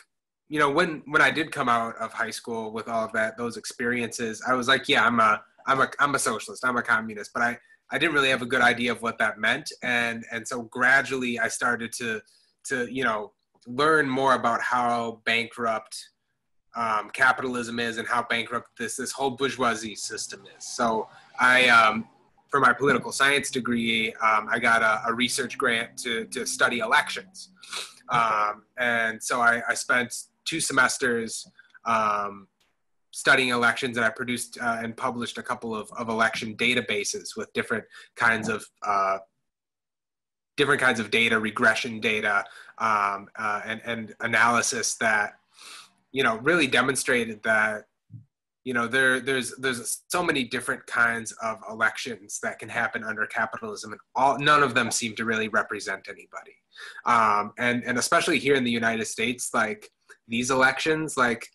you 0.51 0.59
know 0.59 0.69
when 0.69 1.01
when 1.05 1.21
I 1.21 1.31
did 1.31 1.49
come 1.49 1.69
out 1.69 1.95
of 1.95 2.11
high 2.11 2.29
school 2.29 2.73
with 2.73 2.89
all 2.89 3.05
of 3.05 3.13
that 3.13 3.37
those 3.37 3.55
experiences, 3.55 4.43
I 4.45 4.53
was 4.53 4.67
like, 4.67 4.89
yeah, 4.89 5.05
I'm 5.05 5.21
a 5.21 5.41
I'm 5.65 5.79
a 5.79 5.89
I'm 5.97 6.13
a 6.13 6.19
socialist, 6.19 6.65
I'm 6.65 6.75
a 6.75 6.83
communist, 6.83 7.31
but 7.33 7.41
I 7.41 7.57
I 7.89 7.97
didn't 7.97 8.13
really 8.13 8.29
have 8.29 8.41
a 8.41 8.45
good 8.45 8.59
idea 8.59 8.91
of 8.91 9.01
what 9.01 9.17
that 9.19 9.39
meant, 9.39 9.71
and 9.81 10.25
and 10.29 10.45
so 10.45 10.63
gradually 10.63 11.39
I 11.39 11.47
started 11.47 11.93
to 11.93 12.19
to 12.65 12.93
you 12.93 13.05
know 13.05 13.31
learn 13.65 14.09
more 14.09 14.33
about 14.33 14.61
how 14.61 15.21
bankrupt 15.23 16.09
um, 16.75 17.09
capitalism 17.11 17.79
is 17.79 17.97
and 17.97 18.05
how 18.05 18.25
bankrupt 18.29 18.77
this 18.77 18.97
this 18.97 19.13
whole 19.13 19.31
bourgeoisie 19.31 19.95
system 19.95 20.43
is. 20.57 20.65
So 20.65 21.07
I, 21.39 21.69
um, 21.69 22.09
for 22.49 22.59
my 22.59 22.73
political 22.73 23.13
science 23.13 23.51
degree, 23.51 24.13
um, 24.15 24.49
I 24.51 24.59
got 24.59 24.81
a, 24.81 25.09
a 25.09 25.13
research 25.13 25.57
grant 25.57 25.95
to 25.99 26.25
to 26.25 26.45
study 26.45 26.79
elections, 26.79 27.51
um, 28.09 28.63
and 28.77 29.23
so 29.23 29.39
I, 29.39 29.61
I 29.69 29.75
spent 29.75 30.13
two 30.45 30.59
semesters 30.59 31.47
um, 31.85 32.47
studying 33.11 33.49
elections, 33.49 33.97
and 33.97 34.05
I 34.05 34.09
produced 34.09 34.57
uh, 34.61 34.79
and 34.81 34.95
published 34.95 35.37
a 35.37 35.43
couple 35.43 35.75
of, 35.75 35.91
of 35.97 36.09
election 36.09 36.55
databases 36.55 37.35
with 37.35 37.51
different 37.53 37.83
kinds 38.15 38.49
of 38.49 38.65
uh, 38.85 39.17
different 40.57 40.81
kinds 40.81 40.99
of 40.99 41.11
data, 41.11 41.39
regression 41.39 41.99
data, 41.99 42.43
um, 42.77 43.27
uh, 43.37 43.61
and 43.65 43.81
and 43.85 44.15
analysis 44.21 44.95
that 44.95 45.33
you 46.11 46.23
know 46.23 46.37
really 46.37 46.67
demonstrated 46.67 47.41
that 47.43 47.85
you 48.63 48.73
know 48.73 48.87
there 48.87 49.19
there's 49.19 49.55
there's 49.57 50.03
so 50.07 50.23
many 50.23 50.43
different 50.43 50.85
kinds 50.87 51.31
of 51.43 51.57
elections 51.69 52.39
that 52.43 52.59
can 52.59 52.69
happen 52.69 53.03
under 53.03 53.25
capitalism 53.25 53.91
and 53.91 54.01
all 54.15 54.37
none 54.39 54.63
of 54.63 54.73
them 54.73 54.91
seem 54.91 55.15
to 55.15 55.25
really 55.25 55.47
represent 55.49 56.07
anybody. 56.07 56.55
Um, 57.05 57.53
and 57.57 57.83
and 57.83 57.97
especially 57.97 58.39
here 58.39 58.55
in 58.55 58.63
the 58.63 58.71
united 58.71 59.05
states 59.05 59.49
like 59.53 59.89
these 60.31 60.49
elections 60.49 61.17
like 61.17 61.47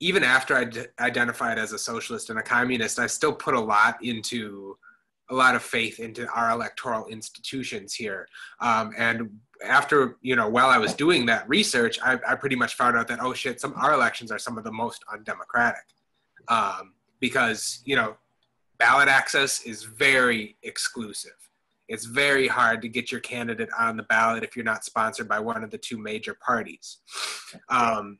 even 0.00 0.22
after 0.24 0.56
i 0.56 0.64
d- 0.64 0.86
identified 1.00 1.58
as 1.58 1.72
a 1.72 1.78
socialist 1.78 2.30
and 2.30 2.38
a 2.38 2.42
communist 2.42 2.98
i 2.98 3.06
still 3.06 3.32
put 3.32 3.54
a 3.54 3.60
lot 3.60 3.98
into 4.02 4.76
a 5.30 5.34
lot 5.34 5.54
of 5.54 5.62
faith 5.62 6.00
into 6.00 6.26
our 6.28 6.50
electoral 6.50 7.06
institutions 7.08 7.94
here. 7.94 8.26
Um, 8.60 8.92
and 8.96 9.30
after 9.64 10.16
you 10.22 10.36
know 10.36 10.48
while 10.48 10.68
i 10.68 10.78
was 10.78 10.94
doing 10.94 11.26
that 11.26 11.48
research 11.48 11.98
I, 12.00 12.16
I 12.26 12.36
pretty 12.36 12.54
much 12.54 12.76
found 12.76 12.96
out 12.96 13.08
that 13.08 13.18
oh 13.20 13.34
shit 13.34 13.60
some 13.60 13.74
our 13.74 13.92
elections 13.92 14.30
are 14.30 14.38
some 14.38 14.56
of 14.56 14.62
the 14.62 14.70
most 14.70 15.04
undemocratic. 15.12 15.82
Um, 16.46 16.94
because 17.18 17.82
you 17.84 17.96
know 17.96 18.16
ballot 18.78 19.08
access 19.08 19.62
is 19.62 19.82
very 19.82 20.56
exclusive 20.62 21.47
it's 21.88 22.04
very 22.04 22.46
hard 22.46 22.82
to 22.82 22.88
get 22.88 23.10
your 23.10 23.20
candidate 23.20 23.70
on 23.78 23.96
the 23.96 24.02
ballot 24.04 24.44
if 24.44 24.54
you're 24.54 24.64
not 24.64 24.84
sponsored 24.84 25.28
by 25.28 25.38
one 25.38 25.64
of 25.64 25.70
the 25.70 25.78
two 25.78 25.98
major 25.98 26.36
parties 26.44 26.98
um, 27.68 28.18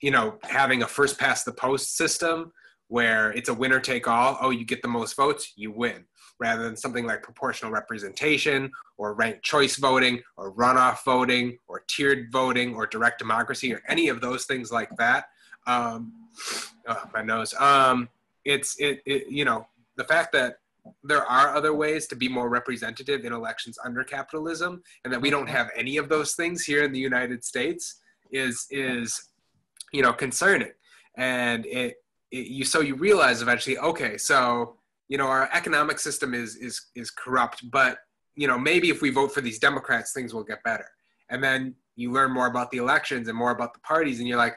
you 0.00 0.10
know 0.10 0.38
having 0.42 0.82
a 0.82 0.86
first 0.86 1.18
past 1.18 1.44
the 1.44 1.52
post 1.52 1.96
system 1.96 2.52
where 2.88 3.32
it's 3.32 3.48
a 3.48 3.54
winner 3.54 3.80
take 3.80 4.08
all 4.08 4.38
oh 4.40 4.50
you 4.50 4.64
get 4.64 4.82
the 4.82 4.88
most 4.88 5.16
votes 5.16 5.52
you 5.56 5.70
win 5.70 6.04
rather 6.40 6.62
than 6.62 6.76
something 6.76 7.06
like 7.06 7.22
proportional 7.22 7.70
representation 7.72 8.70
or 8.96 9.14
ranked 9.14 9.42
choice 9.42 9.76
voting 9.76 10.20
or 10.36 10.52
runoff 10.54 11.04
voting 11.04 11.58
or 11.66 11.82
tiered 11.88 12.30
voting 12.30 12.74
or 12.74 12.86
direct 12.86 13.18
democracy 13.18 13.72
or 13.72 13.82
any 13.88 14.08
of 14.08 14.20
those 14.20 14.44
things 14.44 14.70
like 14.70 14.90
that. 14.96 15.26
Um, 15.66 16.12
oh, 16.86 17.02
my 17.12 17.22
nose. 17.22 17.54
Um, 17.54 18.08
it's 18.44 18.76
it, 18.78 19.00
it 19.04 19.28
you 19.28 19.44
know 19.44 19.66
the 19.96 20.04
fact 20.04 20.32
that 20.32 20.58
there 21.02 21.24
are 21.24 21.54
other 21.54 21.74
ways 21.74 22.06
to 22.08 22.16
be 22.16 22.28
more 22.28 22.48
representative 22.48 23.24
in 23.24 23.32
elections 23.32 23.78
under 23.84 24.04
capitalism 24.04 24.82
and 25.04 25.12
that 25.12 25.20
we 25.20 25.30
don't 25.30 25.48
have 25.48 25.70
any 25.76 25.96
of 25.96 26.08
those 26.08 26.34
things 26.34 26.64
here 26.64 26.84
in 26.84 26.92
the 26.92 26.98
United 26.98 27.44
States 27.44 28.00
is 28.30 28.66
is 28.70 29.30
you 29.92 30.02
know 30.02 30.12
concerning. 30.12 30.72
And 31.16 31.66
it, 31.66 31.96
it 32.30 32.46
you 32.46 32.64
so 32.64 32.80
you 32.80 32.94
realize 32.94 33.42
eventually 33.42 33.78
okay 33.78 34.18
so 34.18 34.76
you 35.08 35.18
know 35.18 35.26
our 35.26 35.48
economic 35.52 35.98
system 35.98 36.34
is 36.34 36.56
is 36.56 36.86
is 36.94 37.10
corrupt 37.10 37.70
but 37.70 37.98
you 38.36 38.46
know 38.46 38.58
maybe 38.58 38.90
if 38.90 39.02
we 39.02 39.10
vote 39.10 39.32
for 39.32 39.40
these 39.40 39.58
democrats 39.58 40.12
things 40.12 40.34
will 40.34 40.44
get 40.44 40.62
better. 40.64 40.86
And 41.30 41.44
then 41.44 41.74
you 41.96 42.10
learn 42.12 42.32
more 42.32 42.46
about 42.46 42.70
the 42.70 42.78
elections 42.78 43.28
and 43.28 43.36
more 43.36 43.50
about 43.50 43.74
the 43.74 43.80
parties 43.80 44.18
and 44.18 44.28
you're 44.28 44.38
like 44.38 44.56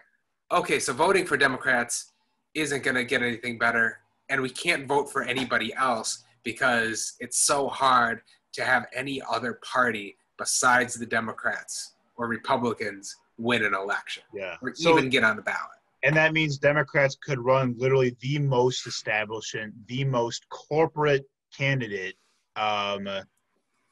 okay 0.51 0.79
so 0.79 0.93
voting 0.93 1.25
for 1.25 1.37
democrats 1.37 2.11
isn't 2.53 2.83
going 2.83 2.95
to 2.95 3.05
get 3.05 3.21
anything 3.21 3.57
better 3.57 4.00
and 4.31 4.41
we 4.41 4.49
can't 4.49 4.87
vote 4.87 5.11
for 5.11 5.23
anybody 5.23 5.73
else 5.75 6.23
because 6.43 7.13
it's 7.19 7.39
so 7.45 7.67
hard 7.67 8.21
to 8.53 8.63
have 8.63 8.87
any 8.93 9.21
other 9.29 9.59
party 9.63 10.17
besides 10.37 10.95
the 10.95 11.05
democrats 11.05 11.93
or 12.15 12.27
republicans 12.27 13.15
win 13.37 13.63
an 13.63 13.75
election 13.75 14.23
yeah. 14.33 14.55
or 14.61 14.73
so 14.73 14.97
even 14.97 15.09
get 15.09 15.23
on 15.23 15.35
the 15.35 15.41
ballot. 15.41 15.59
And 16.03 16.15
that 16.15 16.33
means 16.33 16.57
democrats 16.57 17.15
could 17.23 17.39
run 17.39 17.75
literally 17.77 18.15
the 18.21 18.39
most 18.39 18.87
establishment 18.87 19.73
the 19.87 20.03
most 20.03 20.47
corporate 20.49 21.25
candidate 21.55 22.15
um 22.55 23.07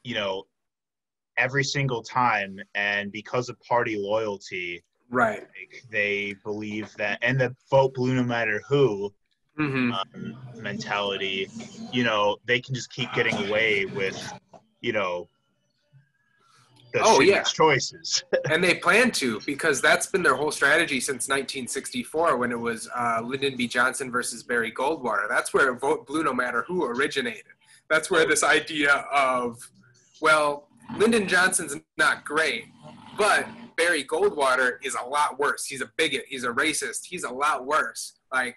you 0.02 0.14
know 0.14 0.44
every 1.40 1.64
single 1.64 2.02
time. 2.02 2.60
And 2.74 3.10
because 3.10 3.48
of 3.48 3.58
party 3.60 3.96
loyalty 3.98 4.84
right. 5.10 5.40
like, 5.40 5.82
they 5.90 6.34
believe 6.44 6.94
that 6.98 7.18
and 7.22 7.40
the 7.40 7.54
vote 7.70 7.94
blue 7.94 8.14
no 8.14 8.22
matter 8.22 8.60
who 8.68 9.12
hmm 9.60 9.92
um, 9.92 10.34
mentality 10.56 11.48
you 11.92 12.04
know 12.04 12.36
they 12.46 12.60
can 12.60 12.74
just 12.74 12.90
keep 12.92 13.12
getting 13.14 13.34
away 13.48 13.84
with 13.86 14.32
you 14.80 14.92
know 14.92 15.28
that 16.92 17.02
Oh, 17.04 17.20
yeah. 17.20 17.42
choices. 17.42 18.24
and 18.50 18.62
they 18.64 18.74
plan 18.74 19.12
to 19.12 19.40
because 19.46 19.80
that's 19.80 20.06
been 20.06 20.22
their 20.22 20.34
whole 20.34 20.50
strategy 20.50 20.98
since 21.00 21.28
1964 21.28 22.36
when 22.36 22.50
it 22.50 22.58
was 22.58 22.88
uh, 22.96 23.20
Lyndon 23.22 23.56
B. 23.56 23.68
Johnson 23.68 24.10
versus 24.10 24.42
Barry 24.42 24.72
Goldwater. 24.72 25.28
That's 25.28 25.54
where 25.54 25.72
vote 25.74 26.06
blue 26.06 26.24
no 26.24 26.34
matter 26.34 26.64
who 26.66 26.84
originated. 26.84 27.44
That's 27.88 28.10
where 28.10 28.26
this 28.26 28.42
idea 28.42 28.92
of, 29.12 29.58
well, 30.20 30.68
Lyndon 30.96 31.28
Johnson's 31.28 31.76
not 31.96 32.24
great, 32.24 32.64
but 33.16 33.46
Barry 33.76 34.04
Goldwater 34.04 34.72
is 34.82 34.96
a 35.00 35.08
lot 35.08 35.38
worse. 35.38 35.66
He's 35.66 35.82
a 35.82 35.90
bigot. 35.96 36.24
He's 36.28 36.44
a 36.44 36.48
racist. 36.50 37.04
He's 37.04 37.24
a 37.24 37.30
lot 37.30 37.66
worse. 37.66 38.14
Like, 38.32 38.56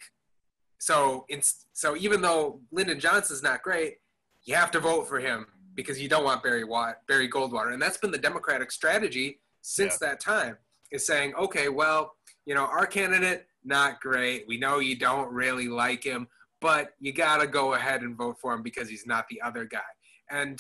so 0.84 1.26
in, 1.30 1.42
so 1.72 1.96
even 1.96 2.22
though 2.22 2.60
Lyndon 2.74 3.00
Johnson's 3.00 3.42
not 3.42 3.64
great, 3.64 4.00
you 4.44 4.54
have 4.56 4.70
to 4.72 4.82
vote 4.82 5.08
for 5.08 5.18
him 5.18 5.46
because 5.76 6.02
you 6.02 6.10
don't 6.10 6.26
want 6.26 6.44
Barry 6.44 6.66
Watt, 6.66 6.98
Barry 7.08 7.30
Goldwater, 7.30 7.72
and 7.72 7.82
that's 7.82 7.96
been 7.96 8.12
the 8.12 8.18
Democratic 8.18 8.70
strategy 8.70 9.40
since 9.62 9.98
that 10.00 10.20
time. 10.20 10.58
Is 10.92 11.08
saying, 11.08 11.36
okay, 11.36 11.70
well, 11.70 12.14
you 12.46 12.54
know, 12.54 12.66
our 12.66 12.86
candidate 12.86 13.48
not 13.64 14.02
great. 14.02 14.44
We 14.46 14.58
know 14.58 14.80
you 14.80 14.98
don't 14.98 15.32
really 15.32 15.70
like 15.70 16.04
him, 16.04 16.28
but 16.60 16.90
you 17.00 17.14
got 17.14 17.38
to 17.38 17.48
go 17.48 17.76
ahead 17.76 18.02
and 18.02 18.18
vote 18.18 18.36
for 18.42 18.54
him 18.54 18.62
because 18.62 18.90
he's 18.90 19.08
not 19.08 19.26
the 19.30 19.42
other 19.42 19.64
guy. 19.64 19.80
And 20.30 20.60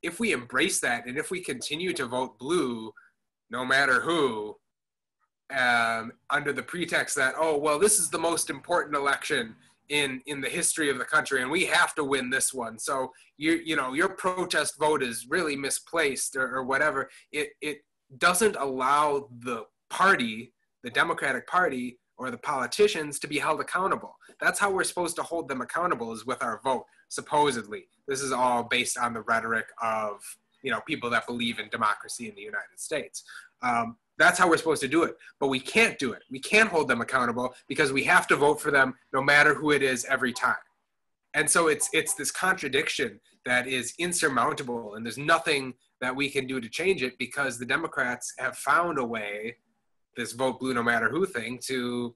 if 0.00 0.20
we 0.20 0.30
embrace 0.30 0.78
that, 0.80 1.06
and 1.06 1.18
if 1.18 1.32
we 1.32 1.40
continue 1.40 1.92
to 1.94 2.06
vote 2.06 2.38
blue, 2.38 2.92
no 3.50 3.64
matter 3.64 4.00
who, 4.00 4.56
um, 5.54 6.12
under 6.30 6.52
the 6.52 6.62
pretext 6.62 7.16
that 7.16 7.34
oh 7.38 7.56
well, 7.56 7.78
this 7.78 7.98
is 7.98 8.10
the 8.10 8.18
most 8.18 8.50
important 8.50 8.96
election 8.96 9.54
in 9.88 10.20
in 10.26 10.40
the 10.40 10.48
history 10.48 10.90
of 10.90 10.98
the 10.98 11.04
country 11.04 11.42
and 11.42 11.50
we 11.50 11.64
have 11.64 11.94
to 11.94 12.04
win 12.04 12.30
this 12.30 12.52
one. 12.52 12.78
So 12.78 13.12
you 13.36 13.60
you 13.64 13.76
know 13.76 13.92
your 13.92 14.10
protest 14.10 14.78
vote 14.78 15.02
is 15.02 15.26
really 15.28 15.56
misplaced 15.56 16.36
or, 16.36 16.56
or 16.56 16.64
whatever. 16.64 17.08
It 17.32 17.50
it 17.60 17.78
doesn't 18.18 18.56
allow 18.56 19.28
the 19.40 19.64
party 19.90 20.52
the 20.82 20.90
democratic 20.90 21.46
party 21.48 21.98
or 22.16 22.30
the 22.30 22.38
politicians 22.38 23.18
to 23.18 23.26
be 23.26 23.38
held 23.38 23.60
accountable. 23.60 24.16
That's 24.40 24.58
how 24.58 24.70
we're 24.70 24.84
supposed 24.84 25.16
to 25.16 25.22
hold 25.22 25.48
them 25.48 25.60
accountable 25.60 26.12
is 26.12 26.24
with 26.24 26.42
our 26.42 26.60
vote 26.62 26.84
supposedly. 27.08 27.88
This 28.06 28.22
is 28.22 28.32
all 28.32 28.62
based 28.62 28.96
on 28.96 29.12
the 29.12 29.22
rhetoric 29.22 29.66
of 29.82 30.20
you 30.62 30.70
know 30.70 30.80
people 30.86 31.10
that 31.10 31.26
believe 31.26 31.58
in 31.58 31.68
democracy 31.68 32.28
in 32.28 32.34
the 32.34 32.42
united 32.42 32.78
states. 32.78 33.22
Um, 33.62 33.96
that's 34.18 34.38
how 34.38 34.48
we're 34.48 34.56
supposed 34.56 34.82
to 34.82 34.88
do 34.88 35.02
it. 35.02 35.16
But 35.40 35.48
we 35.48 35.60
can't 35.60 35.98
do 35.98 36.12
it. 36.12 36.22
We 36.30 36.40
can't 36.40 36.68
hold 36.68 36.88
them 36.88 37.00
accountable 37.00 37.54
because 37.68 37.92
we 37.92 38.04
have 38.04 38.26
to 38.28 38.36
vote 38.36 38.60
for 38.60 38.70
them 38.70 38.94
no 39.12 39.22
matter 39.22 39.54
who 39.54 39.72
it 39.72 39.82
is 39.82 40.04
every 40.06 40.32
time. 40.32 40.56
And 41.34 41.48
so 41.48 41.68
it's 41.68 41.90
it's 41.92 42.14
this 42.14 42.30
contradiction 42.30 43.20
that 43.44 43.66
is 43.66 43.94
insurmountable 43.98 44.94
and 44.94 45.04
there's 45.04 45.18
nothing 45.18 45.74
that 46.00 46.14
we 46.14 46.28
can 46.28 46.46
do 46.46 46.60
to 46.60 46.68
change 46.68 47.02
it 47.02 47.16
because 47.18 47.58
the 47.58 47.66
Democrats 47.66 48.34
have 48.38 48.56
found 48.56 48.98
a 48.98 49.04
way 49.04 49.56
this 50.16 50.32
vote 50.32 50.58
blue 50.58 50.74
no 50.74 50.82
matter 50.82 51.08
who 51.08 51.26
thing 51.26 51.58
to 51.64 52.14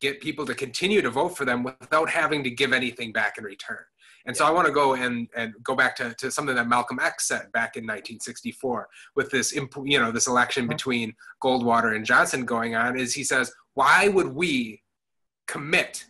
get 0.00 0.20
people 0.20 0.44
to 0.44 0.54
continue 0.54 1.00
to 1.00 1.10
vote 1.10 1.36
for 1.36 1.44
them 1.44 1.62
without 1.62 2.10
having 2.10 2.44
to 2.44 2.50
give 2.50 2.72
anything 2.72 3.12
back 3.12 3.38
in 3.38 3.44
return. 3.44 3.78
And 4.26 4.36
so 4.36 4.46
I 4.46 4.50
want 4.50 4.66
to 4.66 4.72
go 4.72 4.94
and, 4.94 5.28
and 5.36 5.52
go 5.62 5.74
back 5.74 5.96
to, 5.96 6.14
to 6.14 6.30
something 6.30 6.54
that 6.54 6.68
Malcolm 6.68 6.98
X 7.00 7.28
said 7.28 7.50
back 7.52 7.76
in 7.76 7.84
1964 7.84 8.88
with 9.16 9.30
this, 9.30 9.54
you 9.54 10.00
know, 10.00 10.12
this 10.12 10.26
election 10.26 10.64
uh-huh. 10.64 10.74
between 10.74 11.14
Goldwater 11.42 11.96
and 11.96 12.04
Johnson 12.04 12.44
going 12.44 12.74
on 12.74 12.98
is 12.98 13.14
he 13.14 13.24
says, 13.24 13.52
why 13.74 14.08
would 14.08 14.28
we 14.28 14.82
commit 15.46 16.04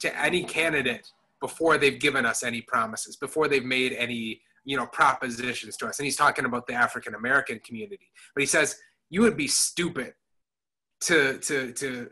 to 0.00 0.20
any 0.20 0.44
candidate 0.44 1.10
before 1.40 1.78
they've 1.78 2.00
given 2.00 2.24
us 2.24 2.42
any 2.42 2.60
promises, 2.62 3.16
before 3.16 3.48
they've 3.48 3.64
made 3.64 3.92
any, 3.92 4.40
you 4.64 4.76
know, 4.76 4.86
propositions 4.86 5.76
to 5.76 5.86
us? 5.86 5.98
And 5.98 6.04
he's 6.04 6.16
talking 6.16 6.44
about 6.44 6.66
the 6.66 6.74
African 6.74 7.14
American 7.14 7.58
community. 7.60 8.10
But 8.34 8.42
he 8.42 8.46
says, 8.46 8.78
you 9.10 9.22
would 9.22 9.36
be 9.36 9.48
stupid 9.48 10.14
to, 11.02 11.38
to, 11.38 11.72
to 11.72 12.10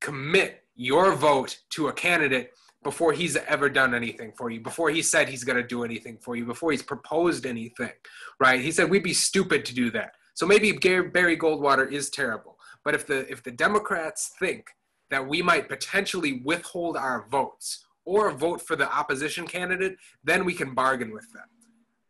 commit 0.00 0.64
your 0.74 1.14
vote 1.14 1.58
to 1.70 1.88
a 1.88 1.92
candidate 1.92 2.50
before 2.84 3.12
he's 3.12 3.36
ever 3.36 3.68
done 3.68 3.94
anything 3.94 4.32
for 4.36 4.50
you, 4.50 4.60
before 4.60 4.90
he 4.90 5.02
said 5.02 5.28
he's 5.28 5.44
going 5.44 5.56
to 5.56 5.66
do 5.66 5.82
anything 5.84 6.18
for 6.18 6.36
you, 6.36 6.44
before 6.44 6.70
he's 6.70 6.82
proposed 6.82 7.46
anything, 7.46 7.92
right? 8.38 8.60
He 8.60 8.70
said 8.70 8.90
we'd 8.90 9.02
be 9.02 9.14
stupid 9.14 9.64
to 9.64 9.74
do 9.74 9.90
that. 9.92 10.12
So 10.34 10.46
maybe 10.46 10.72
Barry 10.72 11.36
Goldwater 11.36 11.90
is 11.90 12.10
terrible, 12.10 12.58
but 12.84 12.94
if 12.94 13.06
the 13.06 13.30
if 13.30 13.42
the 13.42 13.50
Democrats 13.50 14.32
think 14.38 14.70
that 15.10 15.26
we 15.26 15.42
might 15.42 15.68
potentially 15.68 16.42
withhold 16.44 16.96
our 16.96 17.26
votes 17.30 17.84
or 18.04 18.30
vote 18.32 18.60
for 18.60 18.76
the 18.76 18.92
opposition 18.92 19.46
candidate, 19.46 19.96
then 20.22 20.44
we 20.44 20.54
can 20.54 20.74
bargain 20.74 21.12
with 21.12 21.32
them. 21.32 21.44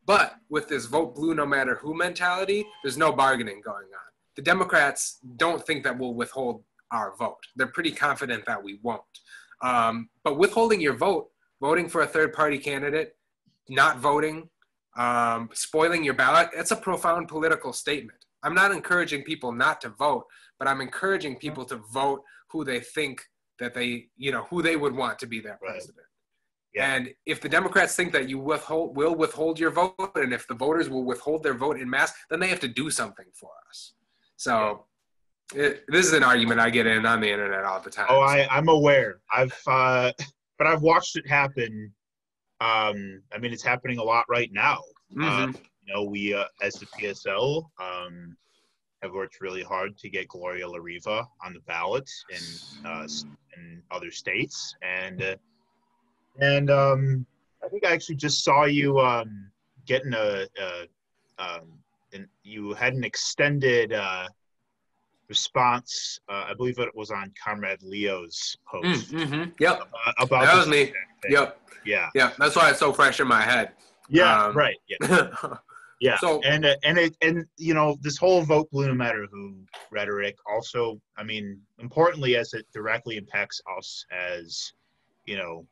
But 0.07 0.37
with 0.51 0.69
this 0.69 0.87
vote 0.87 1.15
blue 1.15 1.35
no 1.35 1.47
matter 1.47 1.77
who 1.77 1.95
mentality, 1.95 2.67
there's 2.83 2.99
no 2.99 3.13
bargaining 3.13 3.61
going 3.65 3.87
on. 3.87 4.11
The 4.37 4.43
Democrats 4.43 5.19
don't 5.37 5.65
think 5.65 5.85
that 5.85 5.99
we'll 5.99 6.15
withhold 6.15 6.65
our 6.91 7.15
vote. 7.17 7.39
They're 7.57 7.67
pretty 7.67 7.93
confident 7.93 8.45
that 8.47 8.63
we 8.63 8.79
won't. 8.83 9.03
Um, 9.65 10.09
but 10.23 10.37
withholding 10.39 10.81
your 10.81 10.95
vote, 10.95 11.31
voting 11.61 11.89
for 11.89 12.03
a 12.03 12.07
third 12.07 12.33
party 12.33 12.59
candidate, 12.59 13.17
not 13.69 13.99
voting, 13.99 14.49
um, 14.97 15.49
spoiling 15.55 16.05
your 16.05 16.15
ballot, 16.15 16.51
that's 16.55 16.71
a 16.71 16.77
profound 16.77 17.29
political 17.29 17.73
statement. 17.73 18.19
I'm 18.43 18.55
not 18.55 18.73
encouraging 18.73 19.23
people 19.23 19.53
not 19.53 19.81
to 19.81 19.89
vote, 19.89 20.27
but 20.59 20.69
I'm 20.69 20.83
encouraging 20.83 21.37
people 21.37 21.65
to 21.67 21.77
vote 21.93 22.23
who 22.51 22.63
they 22.65 22.81
think 22.81 23.23
that 23.59 23.73
they, 23.73 24.09
you 24.17 24.33
know, 24.33 24.45
who 24.51 24.61
they 24.61 24.77
would 24.77 24.95
want 24.95 25.19
to 25.21 25.27
be 25.27 25.41
their 25.41 25.59
Right. 25.63 25.71
president. 25.71 26.07
Yeah. 26.75 26.95
And 26.95 27.15
if 27.25 27.41
the 27.41 27.49
Democrats 27.49 27.95
think 27.95 28.13
that 28.13 28.29
you 28.29 28.39
withhold, 28.39 28.97
will 28.97 29.15
withhold 29.15 29.59
your 29.59 29.71
vote, 29.71 30.13
and 30.17 30.35
if 30.35 30.47
the 30.47 30.55
voters 30.55 30.91
will 30.91 31.05
withhold 31.05 31.43
their 31.43 31.55
vote 31.55 31.81
in 31.81 31.89
mass, 31.89 32.13
then 32.29 32.41
they 32.41 32.49
have 32.49 32.61
to 32.61 32.69
do 32.69 32.91
something 32.91 33.27
for 33.33 33.53
us. 33.71 33.95
So 34.37 34.87
it, 35.55 35.85
this 35.89 36.07
is 36.07 36.13
an 36.13 36.23
argument 36.23 36.61
I 36.61 36.71
get 36.71 36.87
in 36.87 37.05
on 37.05 37.21
the 37.21 37.31
internet 37.31 37.65
all 37.65 37.81
the 37.81 37.91
time. 37.91 38.07
Oh, 38.09 38.21
I, 38.21 38.47
I'm 38.51 38.69
aware. 38.69 39.21
I've, 39.33 39.59
uh, 39.67 40.13
but 40.59 40.67
I've 40.67 40.83
watched 40.83 41.17
it 41.17 41.29
happen. 41.29 41.93
Um, 42.61 43.23
I 43.33 43.39
mean, 43.41 43.53
it's 43.53 43.63
happening 43.63 43.99
a 43.99 44.03
lot 44.03 44.25
right 44.29 44.51
now. 44.53 44.81
Um, 45.21 45.57
you 45.87 45.95
know, 45.95 46.05
we 46.05 46.35
uh, 46.35 46.45
as 46.63 46.75
the 46.75 46.87
PSL 46.87 47.65
um, 47.81 48.37
have 49.03 49.13
worked 49.13 49.41
really 49.41 49.63
hard 49.63 49.97
to 49.99 50.09
get 50.09 50.29
Gloria 50.29 50.69
La 50.69 50.79
Riva 50.79 51.27
on 51.45 51.53
the 51.53 51.61
ballot 51.67 52.09
in 52.31 52.87
uh, 52.87 53.07
in 53.57 53.83
other 53.91 54.11
states, 54.11 54.75
and 54.83 55.23
uh, 55.23 55.37
and 56.41 56.71
um, 56.71 57.27
I 57.63 57.69
think 57.69 57.85
I 57.85 57.93
actually 57.93 58.17
just 58.17 58.43
saw 58.45 58.65
you 58.65 58.99
um, 58.99 59.51
getting 59.87 60.15
a, 60.15 60.47
a 60.61 60.89
um, 61.39 61.79
and 62.13 62.27
you 62.43 62.73
had 62.73 62.95
an 62.95 63.05
extended 63.05 63.93
uh, 63.93 64.29
response. 65.29 66.21
Uh, 66.29 66.47
I 66.51 66.55
believe 66.55 66.79
it 66.79 66.95
was 66.95 67.11
on 67.11 67.33
Comrade 67.43 67.83
Leo's 67.83 68.57
post 68.67 69.13
Mm-hmm. 69.13 69.51
Yep, 69.59 69.81
uh, 70.07 70.13
about 70.19 70.45
that 70.45 70.57
was 70.57 70.69
me. 70.69 70.87
thing. 70.87 70.95
Yep, 71.31 71.59
Yeah, 71.85 72.09
yeah. 72.15 72.33
That's 72.39 72.57
why 72.57 72.71
it's 72.71 72.79
so 72.79 72.93
fresh 72.93 73.21
in 73.21 73.27
my 73.29 73.43
head. 73.43 73.73
yeah, 74.09 74.45
Um, 74.47 74.57
right. 74.57 74.77
Yeah. 74.89 75.29
Yeah, 76.01 76.19
So- 76.19 76.43
and 76.43 76.67
uh, 76.67 76.75
and 76.85 76.99
it 76.99 77.17
and 77.23 77.47
you 77.57 77.73
know 77.73 77.97
this 78.03 78.19
whole 78.19 78.43
vote 78.43 78.69
blue 78.73 78.89
no 78.89 78.95
matter 78.95 79.27
who 79.31 79.55
rhetoric 79.91 80.35
also, 80.45 81.01
I 81.17 81.23
mean, 81.23 81.59
importantly 81.79 82.37
as 82.37 82.53
it 82.53 82.67
directly 82.75 83.17
impacts 83.17 83.61
us 83.79 84.05
as 84.11 84.73
you 85.25 85.37
know 85.39 85.65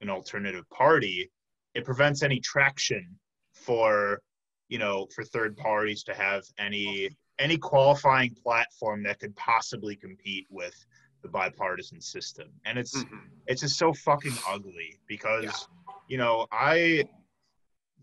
an 0.00 0.08
alternative 0.10 0.68
party, 0.70 1.30
it 1.74 1.84
prevents 1.84 2.22
any 2.24 2.40
traction 2.40 3.06
for 3.52 4.20
you 4.68 4.78
know 4.78 5.06
for 5.14 5.22
third 5.24 5.56
parties 5.56 6.02
to 6.04 6.14
have 6.14 6.42
any 6.58 7.14
any 7.38 7.58
qualifying 7.58 8.34
platform 8.34 9.02
that 9.02 9.18
could 9.20 9.34
possibly 9.36 9.96
compete 9.96 10.46
with 10.50 10.74
the 11.22 11.28
bipartisan 11.28 12.00
system, 12.00 12.48
and 12.64 12.78
it's 12.78 13.04
Mhm. 13.04 13.30
it's 13.46 13.60
just 13.60 13.78
so 13.78 13.92
fucking 13.92 14.36
ugly 14.46 14.98
because 15.06 15.68
Yeah. 15.68 15.92
you 16.08 16.18
know 16.18 16.46
i 16.50 17.04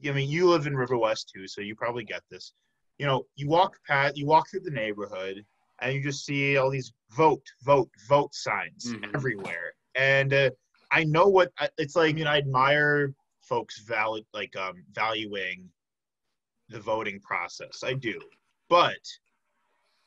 i 0.06 0.12
mean 0.12 0.30
you 0.30 0.48
live 0.50 0.68
in 0.68 0.76
river 0.76 0.98
west 0.98 1.30
too 1.34 1.48
so 1.48 1.60
you 1.62 1.76
probably 1.76 2.04
get 2.04 2.22
this 2.30 2.54
you 2.98 3.06
know 3.06 3.26
you 3.36 3.48
walk 3.48 3.78
past 3.86 4.16
you 4.18 4.26
walk 4.26 4.50
through 4.50 4.62
the 4.62 4.72
neighborhood 4.72 5.46
and 5.80 5.94
you 5.94 6.02
just 6.02 6.26
see 6.26 6.56
all 6.58 6.70
these 6.70 6.94
vote 7.12 7.46
vote 7.64 7.90
vote 8.08 8.34
signs 8.34 8.94
Mhm. 8.96 9.14
everywhere 9.16 9.74
and 9.96 10.34
uh, 10.34 10.50
i 10.92 11.04
know 11.04 11.28
what 11.28 11.52
it's 11.78 11.96
like 11.96 12.18
you 12.18 12.24
know 12.24 12.32
i 12.32 12.38
admire 12.38 13.14
folks 13.42 13.80
valid 13.80 14.26
like 14.34 14.56
um 14.56 14.84
valuing 14.94 15.70
the 16.70 16.80
voting 16.80 17.20
process 17.20 17.84
i 17.84 17.94
do 17.94 18.20
but 18.70 19.00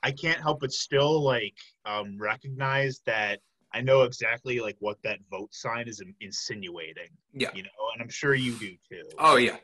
i 0.03 0.11
can't 0.11 0.40
help 0.40 0.61
but 0.61 0.72
still 0.72 1.20
like 1.22 1.55
um 1.84 2.16
recognize 2.18 3.01
that 3.07 3.40
I 3.72 3.82
know 3.82 4.03
exactly 4.05 4.59
like 4.61 4.76
what 4.78 4.97
that 5.03 5.18
vote 5.30 5.53
sign 5.53 5.86
is 5.86 6.01
insinuating. 6.22 7.09
Yeah. 7.34 7.51
You 7.55 7.64
know, 7.64 7.68
and 7.92 8.01
I'm 8.01 8.09
sure 8.09 8.34
you 8.34 8.53
do 8.55 8.70
too. 8.88 9.03
Oh 9.18 9.36
yeah. 9.36 9.57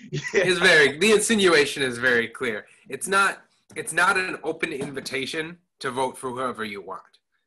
It's 0.00 0.58
very 0.58 0.96
the 0.96 1.10
insinuation 1.12 1.82
is 1.82 1.98
very 1.98 2.28
clear. 2.28 2.64
It's 2.88 3.08
not 3.08 3.42
it's 3.76 3.92
not 3.92 4.16
an 4.16 4.38
open 4.42 4.72
invitation 4.72 5.58
to 5.80 5.90
vote 5.90 6.16
for 6.16 6.30
whoever 6.30 6.64
you 6.64 6.80
want. 6.80 7.02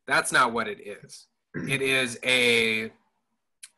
That's 0.06 0.30
not 0.30 0.52
what 0.52 0.68
it 0.68 0.78
is. 0.86 1.26
It 1.68 1.82
is 1.82 2.20
a 2.24 2.92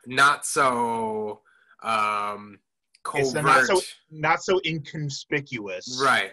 not 0.07 0.45
so 0.45 1.41
um 1.83 2.59
covert 3.05 3.43
not 3.45 3.65
so- 3.65 3.81
Not 4.11 4.43
so 4.43 4.61
inconspicuous. 4.67 5.99
right 6.03 6.33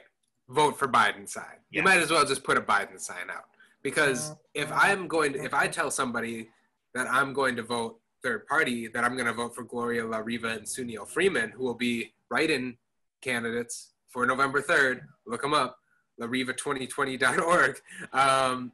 vote 0.51 0.77
for 0.77 0.87
Biden's 0.87 1.33
side. 1.33 1.57
You 1.69 1.83
might 1.83 1.99
as 1.99 2.11
well 2.11 2.25
just 2.25 2.43
put 2.43 2.57
a 2.57 2.61
Biden 2.61 2.99
sign 2.99 3.29
out 3.29 3.45
because 3.81 4.35
if 4.53 4.71
I'm 4.71 5.07
going 5.07 5.33
to, 5.33 5.43
if 5.43 5.53
I 5.53 5.67
tell 5.67 5.89
somebody 5.89 6.49
that 6.93 7.07
I'm 7.09 7.33
going 7.33 7.55
to 7.55 7.63
vote 7.63 7.99
third 8.21 8.45
party, 8.47 8.87
that 8.87 9.03
I'm 9.03 9.15
going 9.15 9.27
to 9.27 9.33
vote 9.33 9.55
for 9.55 9.63
Gloria 9.63 10.05
La 10.05 10.17
Riva 10.17 10.49
and 10.49 10.63
Sunil 10.63 11.07
Freeman, 11.07 11.49
who 11.49 11.63
will 11.63 11.73
be 11.73 12.13
write-in 12.29 12.77
candidates 13.21 13.93
for 14.09 14.25
November 14.25 14.61
3rd. 14.61 15.01
Look 15.25 15.41
them 15.41 15.53
up, 15.53 15.77
lariva2020.org. 16.19 17.79
Um, 18.13 18.71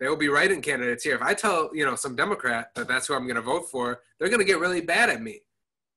they 0.00 0.08
will 0.08 0.16
be 0.16 0.28
write-in 0.28 0.60
candidates 0.60 1.04
here. 1.04 1.14
If 1.14 1.22
I 1.22 1.32
tell 1.34 1.70
you 1.72 1.86
know 1.86 1.94
some 1.94 2.16
Democrat 2.16 2.74
that 2.74 2.88
that's 2.88 3.06
who 3.06 3.14
I'm 3.14 3.24
going 3.24 3.36
to 3.36 3.42
vote 3.42 3.70
for, 3.70 4.00
they're 4.18 4.28
going 4.28 4.40
to 4.40 4.46
get 4.46 4.58
really 4.58 4.80
bad 4.80 5.08
at 5.08 5.22
me. 5.22 5.40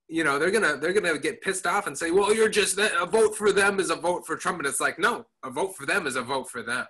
You 0.07 0.23
know, 0.23 0.37
they're 0.37 0.51
gonna 0.51 0.77
they're 0.77 0.93
gonna 0.93 1.17
get 1.17 1.41
pissed 1.41 1.65
off 1.65 1.87
and 1.87 1.97
say, 1.97 2.11
"Well, 2.11 2.33
you're 2.33 2.49
just 2.49 2.77
a 2.77 3.07
vote 3.09 3.35
for 3.35 3.51
them 3.51 3.79
is 3.79 3.89
a 3.89 3.95
vote 3.95 4.25
for 4.27 4.35
Trump," 4.35 4.59
and 4.59 4.67
it's 4.67 4.79
like, 4.79 4.99
no, 4.99 5.25
a 5.43 5.49
vote 5.49 5.75
for 5.75 5.85
them 5.87 6.05
is 6.05 6.15
a 6.15 6.21
vote 6.21 6.49
for 6.49 6.61
them. 6.61 6.85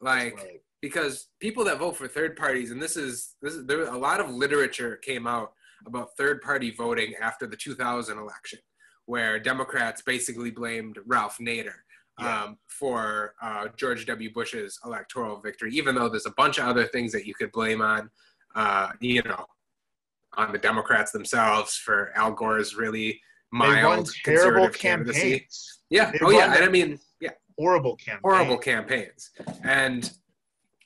Like 0.00 0.36
Right. 0.36 0.60
because 0.80 1.28
people 1.40 1.64
that 1.64 1.78
vote 1.78 1.96
for 1.96 2.06
third 2.06 2.36
parties, 2.36 2.70
and 2.70 2.80
this 2.80 2.96
is 2.96 3.34
this 3.42 3.54
is 3.54 3.66
there 3.66 3.82
a 3.86 3.98
lot 3.98 4.20
of 4.20 4.30
literature 4.30 4.96
came 4.96 5.26
out 5.26 5.52
about 5.86 6.16
third 6.16 6.42
party 6.42 6.70
voting 6.70 7.14
after 7.20 7.46
the 7.46 7.56
2000 7.56 8.18
election, 8.18 8.60
where 9.06 9.38
Democrats 9.40 10.02
basically 10.02 10.50
blamed 10.52 10.98
Ralph 11.06 11.38
Nader 11.38 11.74
Yeah. 12.20 12.44
um, 12.44 12.58
for 12.68 13.34
uh, 13.42 13.68
George 13.76 14.06
W. 14.06 14.32
Bush's 14.32 14.78
electoral 14.84 15.40
victory, 15.40 15.72
even 15.74 15.94
though 15.96 16.08
there's 16.08 16.26
a 16.26 16.30
bunch 16.30 16.58
of 16.58 16.66
other 16.68 16.86
things 16.86 17.10
that 17.12 17.26
you 17.26 17.34
could 17.34 17.50
blame 17.52 17.82
on, 17.82 18.10
uh, 18.54 18.92
you 19.00 19.22
know, 19.24 19.44
on 20.36 20.52
the 20.52 20.58
Democrats 20.58 21.12
themselves 21.12 21.76
for 21.76 22.12
Al 22.16 22.32
Gore's 22.32 22.76
really 22.76 23.20
mild 23.52 24.10
terrible 24.24 24.68
conservative 24.68 24.78
candidacy. 24.78 25.20
campaigns. 25.20 25.80
Yeah. 25.90 26.10
They 26.10 26.18
Oh 26.22 26.30
yeah. 26.30 26.54
And 26.54 26.64
I 26.64 26.68
mean, 26.68 26.98
yeah 27.20 27.30
Horrible 27.58 27.96
campaigns. 27.96 28.20
horrible 28.22 28.58
campaigns. 28.58 29.30
And 29.62 30.10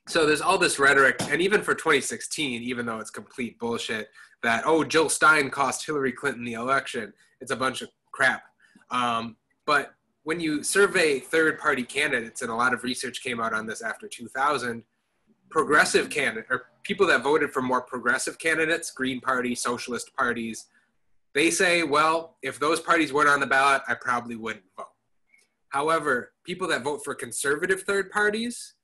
so 0.06 0.26
there's 0.26 0.40
all 0.40 0.58
this 0.58 0.78
rhetoric, 0.78 1.16
and 1.30 1.40
even 1.40 1.62
for 1.62 1.74
2016, 1.74 2.62
even 2.62 2.86
though 2.86 2.98
it's 2.98 3.10
complete 3.10 3.58
bullshit, 3.58 4.08
that, 4.42 4.62
oh, 4.66 4.84
Jill 4.84 5.08
Stein 5.08 5.50
cost 5.50 5.84
Hillary 5.84 6.12
Clinton 6.12 6.44
the 6.44 6.54
election, 6.54 7.12
it's 7.40 7.50
a 7.50 7.56
bunch 7.56 7.82
of 7.82 7.88
crap. 8.12 8.42
Um, 8.90 9.36
but 9.66 9.92
when 10.22 10.40
you 10.40 10.62
survey 10.62 11.20
third 11.20 11.58
party 11.58 11.82
candidates, 11.82 12.42
and 12.42 12.50
a 12.50 12.54
lot 12.54 12.72
of 12.72 12.84
research 12.84 13.22
came 13.22 13.40
out 13.40 13.52
on 13.52 13.66
this 13.66 13.82
after 13.82 14.08
2000, 14.08 14.82
progressive 15.50 16.10
candidate 16.10 16.46
or 16.50 16.66
people 16.82 17.06
that 17.06 17.22
voted 17.22 17.50
for 17.50 17.62
more 17.62 17.82
progressive 17.82 18.38
candidates, 18.38 18.90
Green 18.90 19.20
Party, 19.20 19.54
socialist 19.54 20.14
parties, 20.16 20.66
they 21.34 21.50
say, 21.50 21.82
well, 21.82 22.36
if 22.42 22.58
those 22.58 22.80
parties 22.80 23.12
weren't 23.12 23.28
on 23.28 23.40
the 23.40 23.46
ballot, 23.46 23.82
I 23.88 23.94
probably 23.94 24.36
wouldn't 24.36 24.64
vote. 24.76 24.86
However, 25.68 26.32
people 26.44 26.66
that 26.68 26.82
vote 26.82 27.02
for 27.04 27.14
conservative 27.14 27.82
third 27.82 28.10
parties, 28.10 28.74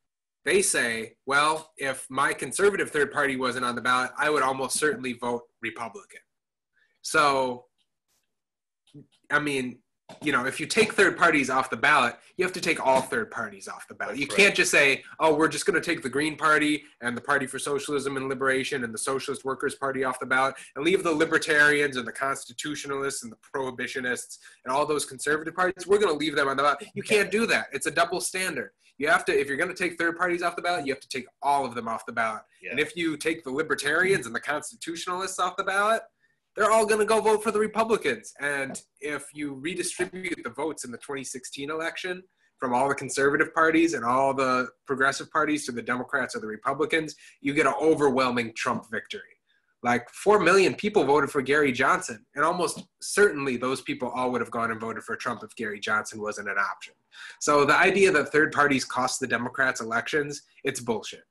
they 0.44 0.60
say, 0.60 1.14
well, 1.24 1.72
if 1.78 2.06
my 2.10 2.34
conservative 2.34 2.90
third 2.90 3.10
party 3.10 3.36
wasn't 3.36 3.64
on 3.64 3.74
the 3.74 3.80
ballot, 3.80 4.10
I 4.18 4.28
would 4.28 4.42
almost 4.42 4.78
certainly 4.78 5.14
vote 5.14 5.42
Republican. 5.62 6.20
So, 7.00 7.64
I 9.30 9.38
mean, 9.38 9.78
you 10.22 10.32
know, 10.32 10.46
if 10.46 10.58
you 10.60 10.66
take 10.66 10.92
third 10.94 11.16
parties 11.16 11.50
off 11.50 11.70
the 11.70 11.76
ballot, 11.76 12.16
you 12.36 12.44
have 12.44 12.52
to 12.54 12.60
take 12.60 12.84
all 12.84 13.00
third 13.00 13.30
parties 13.30 13.68
off 13.68 13.86
the 13.88 13.94
ballot. 13.94 14.16
That's 14.16 14.20
You 14.22 14.26
right. 14.28 14.36
can't 14.36 14.54
just 14.54 14.70
say, 14.70 15.02
oh, 15.20 15.34
we're 15.34 15.48
just 15.48 15.66
going 15.66 15.80
to 15.80 15.84
take 15.84 16.02
the 16.02 16.08
Green 16.08 16.36
Party 16.36 16.84
and 17.00 17.16
the 17.16 17.20
Party 17.20 17.46
for 17.46 17.58
Socialism 17.58 18.16
and 18.16 18.28
Liberation 18.28 18.84
and 18.84 18.92
the 18.92 18.98
Socialist 18.98 19.44
Workers 19.44 19.74
Party 19.74 20.04
off 20.04 20.18
the 20.20 20.26
ballot 20.26 20.54
and 20.76 20.84
leave 20.84 21.02
the 21.02 21.12
libertarians 21.12 21.96
and 21.96 22.06
the 22.06 22.12
constitutionalists 22.12 23.22
and 23.22 23.32
the 23.32 23.36
prohibitionists 23.54 24.38
and 24.64 24.74
all 24.74 24.86
those 24.86 25.04
conservative 25.04 25.54
parties. 25.54 25.86
We're 25.86 25.98
going 25.98 26.12
to 26.12 26.18
leave 26.18 26.36
them 26.36 26.48
on 26.48 26.56
the 26.56 26.62
ballot. 26.62 26.84
You 26.94 27.02
can't 27.02 27.30
do 27.30 27.46
that. 27.46 27.66
It's 27.72 27.86
a 27.86 27.90
double 27.90 28.20
standard. 28.20 28.70
You 28.96 29.08
have 29.08 29.24
to, 29.24 29.38
if 29.38 29.48
you're 29.48 29.56
going 29.56 29.74
to 29.74 29.76
take 29.76 29.98
third 29.98 30.16
parties 30.16 30.42
off 30.42 30.54
the 30.54 30.62
ballot, 30.62 30.86
you 30.86 30.92
have 30.92 31.00
to 31.00 31.08
take 31.08 31.26
all 31.42 31.64
of 31.66 31.74
them 31.74 31.88
off 31.88 32.06
the 32.06 32.12
ballot. 32.12 32.42
Yeah. 32.62 32.70
And 32.70 32.78
if 32.78 32.96
you 32.96 33.16
take 33.16 33.42
the 33.42 33.50
libertarians 33.50 34.26
and 34.26 34.34
the 34.34 34.40
constitutionalists 34.40 35.40
off 35.40 35.56
the 35.56 35.64
ballot, 35.64 36.02
they're 36.56 36.70
all 36.70 36.86
going 36.86 37.00
to 37.00 37.06
go 37.06 37.20
vote 37.20 37.42
for 37.42 37.50
the 37.50 37.58
Republicans. 37.58 38.32
And 38.40 38.80
if 39.00 39.26
you 39.32 39.54
redistribute 39.54 40.40
the 40.42 40.50
votes 40.50 40.84
in 40.84 40.90
the 40.90 40.98
2016 40.98 41.70
election 41.70 42.22
from 42.58 42.72
all 42.72 42.88
the 42.88 42.94
conservative 42.94 43.52
parties 43.54 43.94
and 43.94 44.04
all 44.04 44.32
the 44.32 44.68
progressive 44.86 45.30
parties 45.30 45.66
to 45.66 45.72
the 45.72 45.82
Democrats 45.82 46.36
or 46.36 46.40
the 46.40 46.46
Republicans, 46.46 47.14
you 47.40 47.52
get 47.54 47.66
an 47.66 47.74
overwhelming 47.80 48.52
Trump 48.56 48.84
victory. 48.90 49.22
Like 49.82 50.08
4 50.10 50.40
million 50.40 50.74
people 50.74 51.04
voted 51.04 51.30
for 51.30 51.42
Gary 51.42 51.70
Johnson. 51.70 52.24
And 52.34 52.44
almost 52.44 52.82
certainly 53.02 53.58
those 53.58 53.82
people 53.82 54.08
all 54.08 54.30
would 54.30 54.40
have 54.40 54.50
gone 54.50 54.70
and 54.70 54.80
voted 54.80 55.02
for 55.02 55.14
Trump 55.14 55.42
if 55.42 55.54
Gary 55.56 55.78
Johnson 55.78 56.22
wasn't 56.22 56.48
an 56.48 56.56
option. 56.56 56.94
So 57.40 57.66
the 57.66 57.76
idea 57.76 58.10
that 58.12 58.32
third 58.32 58.52
parties 58.52 58.84
cost 58.84 59.20
the 59.20 59.26
Democrats 59.26 59.82
elections, 59.82 60.42
it's 60.62 60.80
bullshit. 60.80 61.24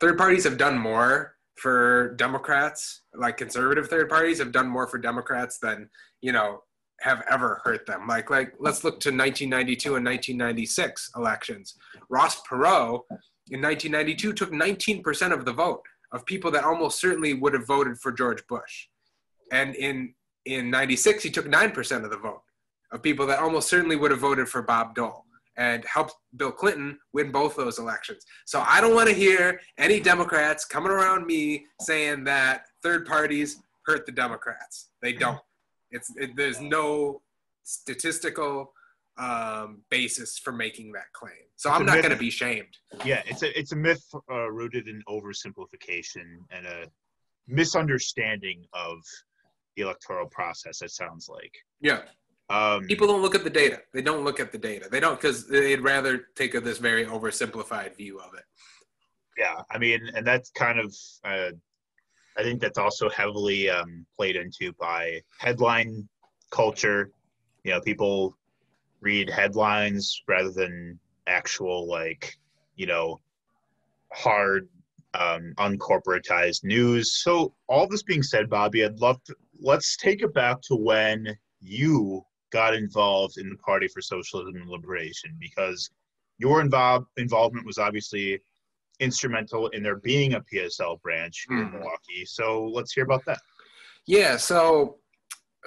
Third 0.00 0.18
parties 0.18 0.42
have 0.44 0.56
done 0.56 0.78
more 0.78 1.36
for 1.60 2.14
Democrats, 2.16 3.02
like 3.14 3.36
conservative 3.36 3.88
third 3.88 4.08
parties 4.08 4.38
have 4.38 4.50
done 4.50 4.66
more 4.66 4.86
for 4.86 4.98
Democrats 4.98 5.58
than, 5.58 5.90
you 6.22 6.32
know, 6.32 6.62
have 7.00 7.22
ever 7.30 7.60
hurt 7.64 7.86
them. 7.86 8.06
Like, 8.06 8.30
like 8.30 8.54
let's 8.58 8.82
look 8.82 9.00
to 9.00 9.10
1992 9.10 9.96
and 9.96 10.04
1996 10.04 11.10
elections. 11.16 11.74
Ross 12.08 12.42
Perot 12.42 13.02
in 13.50 13.60
1992 13.60 14.32
took 14.32 14.50
19% 14.50 15.32
of 15.32 15.44
the 15.44 15.52
vote 15.52 15.82
of 16.12 16.24
people 16.24 16.50
that 16.50 16.64
almost 16.64 16.98
certainly 16.98 17.34
would 17.34 17.52
have 17.52 17.66
voted 17.66 17.98
for 17.98 18.10
George 18.10 18.46
Bush. 18.48 18.88
And 19.52 19.74
in 19.74 20.14
in 20.46 20.70
96 20.70 21.22
he 21.22 21.30
took 21.30 21.46
9% 21.46 22.04
of 22.04 22.10
the 22.10 22.16
vote 22.16 22.40
of 22.92 23.02
people 23.02 23.26
that 23.26 23.40
almost 23.40 23.68
certainly 23.68 23.96
would 23.96 24.10
have 24.10 24.20
voted 24.20 24.48
for 24.48 24.62
Bob 24.62 24.94
Dole 24.94 25.26
and 25.60 25.84
helped 25.84 26.14
Bill 26.36 26.50
Clinton 26.50 26.98
win 27.12 27.30
both 27.30 27.54
those 27.54 27.78
elections. 27.78 28.24
So 28.46 28.64
I 28.66 28.80
don't 28.80 28.94
want 28.94 29.08
to 29.10 29.14
hear 29.14 29.60
any 29.76 30.00
Democrats 30.00 30.64
coming 30.64 30.90
around 30.90 31.26
me 31.26 31.66
saying 31.82 32.24
that 32.24 32.64
third 32.82 33.06
parties 33.06 33.60
hurt 33.84 34.06
the 34.06 34.12
Democrats. 34.12 34.88
They 35.02 35.12
don't. 35.12 35.38
It's 35.90 36.10
it, 36.16 36.30
there's 36.34 36.62
no 36.62 37.20
statistical 37.64 38.72
um, 39.18 39.82
basis 39.90 40.38
for 40.38 40.52
making 40.52 40.92
that 40.92 41.12
claim. 41.12 41.32
So 41.56 41.68
It's 41.68 41.78
I'm 41.78 41.84
not 41.84 41.96
going 41.96 42.10
to 42.10 42.16
be 42.16 42.30
shamed. 42.30 42.74
Yeah, 43.04 43.22
it's 43.26 43.42
a 43.42 43.58
it's 43.58 43.72
a 43.72 43.76
myth 43.76 44.02
uh, 44.30 44.50
rooted 44.50 44.88
in 44.88 45.02
oversimplification 45.10 46.24
and 46.50 46.66
a 46.66 46.86
misunderstanding 47.46 48.64
of 48.72 48.98
the 49.76 49.82
electoral 49.82 50.28
process. 50.28 50.80
It 50.80 50.90
sounds 50.90 51.28
like. 51.28 51.52
Yeah. 51.82 52.00
Um, 52.50 52.84
People 52.86 53.06
don't 53.06 53.22
look 53.22 53.36
at 53.36 53.44
the 53.44 53.50
data. 53.50 53.80
They 53.92 54.02
don't 54.02 54.24
look 54.24 54.40
at 54.40 54.50
the 54.50 54.58
data. 54.58 54.88
They 54.90 54.98
don't 54.98 55.20
because 55.20 55.46
they'd 55.46 55.80
rather 55.80 56.26
take 56.34 56.54
a, 56.54 56.60
this 56.60 56.78
very 56.78 57.06
oversimplified 57.06 57.96
view 57.96 58.18
of 58.18 58.34
it. 58.34 58.44
yeah, 59.38 59.62
I 59.70 59.78
mean, 59.78 60.00
and 60.14 60.26
that's 60.26 60.50
kind 60.50 60.78
of. 60.78 60.94
Uh, 61.24 61.52
I 62.36 62.42
think 62.42 62.60
that's 62.60 62.78
also 62.78 63.08
heavily 63.10 63.70
um, 63.70 64.04
played 64.16 64.34
into 64.34 64.72
by 64.80 65.20
headline 65.38 66.08
culture. 66.50 67.12
You 67.62 67.72
know, 67.72 67.80
people 67.80 68.36
read 69.00 69.30
headlines 69.30 70.20
rather 70.26 70.50
than 70.50 70.98
actual 71.28 71.88
like 71.88 72.34
you 72.74 72.86
know 72.86 73.20
hard 74.12 74.68
um, 75.14 75.54
uncorporatized 75.58 76.64
news. 76.64 77.22
So 77.22 77.54
all 77.68 77.86
this 77.86 78.02
being 78.02 78.24
said, 78.24 78.50
Bobby, 78.50 78.84
I'd 78.84 78.98
love 78.98 79.22
to 79.24 79.36
let's 79.60 79.96
take 79.96 80.22
it 80.22 80.34
back 80.34 80.60
to 80.62 80.74
when 80.74 81.36
you 81.60 82.24
got 82.50 82.74
involved 82.74 83.38
in 83.38 83.48
the 83.48 83.56
Party 83.56 83.88
for 83.88 84.00
Socialism 84.00 84.56
and 84.56 84.68
Liberation 84.68 85.36
because 85.38 85.90
your 86.38 86.60
involve, 86.60 87.06
involvement 87.16 87.66
was 87.66 87.78
obviously 87.78 88.40
instrumental 88.98 89.68
in 89.68 89.82
there 89.82 89.96
being 89.96 90.34
a 90.34 90.40
PSL 90.40 91.00
branch 91.02 91.46
here 91.48 91.58
in 91.58 91.68
Mhm. 91.68 91.72
Milwaukee. 91.74 92.24
So 92.24 92.66
let's 92.66 92.92
hear 92.92 93.04
about 93.04 93.24
that. 93.26 93.40
Yeah. 94.06 94.36
So 94.36 94.98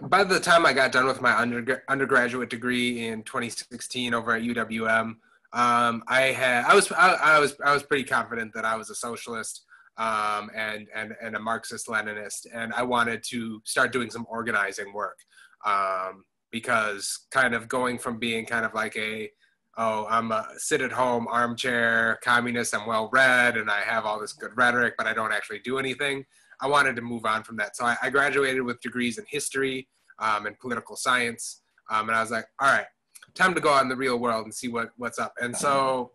by 0.03 0.23
the 0.23 0.39
time 0.39 0.65
I 0.65 0.73
got 0.73 0.91
done 0.91 1.05
with 1.05 1.21
my 1.21 1.31
undergra- 1.31 1.81
undergraduate 1.87 2.49
degree 2.49 3.07
in 3.07 3.23
2016 3.23 4.13
over 4.13 4.33
at 4.33 4.41
UWM, 4.43 5.19
um, 5.53 6.03
I 6.07 6.21
had 6.31 6.65
I 6.65 6.73
was 6.73 6.91
I, 6.91 7.13
I 7.13 7.39
was 7.39 7.55
I 7.63 7.73
was 7.73 7.83
pretty 7.83 8.03
confident 8.03 8.53
that 8.55 8.65
I 8.65 8.75
was 8.75 8.89
a 8.89 8.95
socialist 8.95 9.63
um, 9.97 10.49
and 10.55 10.87
and 10.95 11.15
and 11.21 11.35
a 11.35 11.39
Marxist 11.39 11.87
Leninist, 11.87 12.47
and 12.51 12.73
I 12.73 12.81
wanted 12.81 13.23
to 13.29 13.61
start 13.63 13.91
doing 13.91 14.09
some 14.09 14.25
organizing 14.27 14.91
work 14.93 15.17
um, 15.63 16.25
because 16.53 17.25
kind 17.31 17.53
of 17.53 17.67
going 17.67 17.97
from 17.97 18.19
being 18.19 18.45
kind 18.45 18.63
of 18.63 18.73
like 18.73 18.95
a 18.95 19.29
oh 19.77 20.05
I'm 20.07 20.31
a 20.31 20.47
sit 20.57 20.81
at 20.81 20.91
home 20.91 21.27
armchair 21.27 22.19
communist, 22.23 22.73
I'm 22.73 22.87
well 22.87 23.09
read 23.11 23.57
and 23.57 23.69
I 23.69 23.81
have 23.81 24.05
all 24.05 24.21
this 24.21 24.31
good 24.31 24.51
rhetoric, 24.55 24.93
but 24.97 25.07
I 25.07 25.13
don't 25.13 25.33
actually 25.33 25.59
do 25.59 25.79
anything. 25.79 26.23
I 26.61 26.67
wanted 26.67 26.95
to 26.95 27.01
move 27.01 27.25
on 27.25 27.43
from 27.43 27.57
that. 27.57 27.75
So 27.75 27.83
I, 27.83 27.97
I 28.01 28.09
graduated 28.09 28.61
with 28.61 28.79
degrees 28.79 29.17
in 29.17 29.25
history 29.27 29.89
um, 30.19 30.45
and 30.45 30.57
political 30.59 30.95
science. 30.95 31.61
Um, 31.89 32.07
and 32.07 32.15
I 32.15 32.21
was 32.21 32.31
like, 32.31 32.45
all 32.61 32.71
right, 32.71 32.85
time 33.33 33.55
to 33.55 33.59
go 33.59 33.73
out 33.73 33.81
in 33.81 33.89
the 33.89 33.95
real 33.95 34.17
world 34.17 34.45
and 34.45 34.53
see 34.53 34.69
what, 34.69 34.91
what's 34.97 35.19
up. 35.19 35.33
And 35.41 35.57
so 35.57 36.11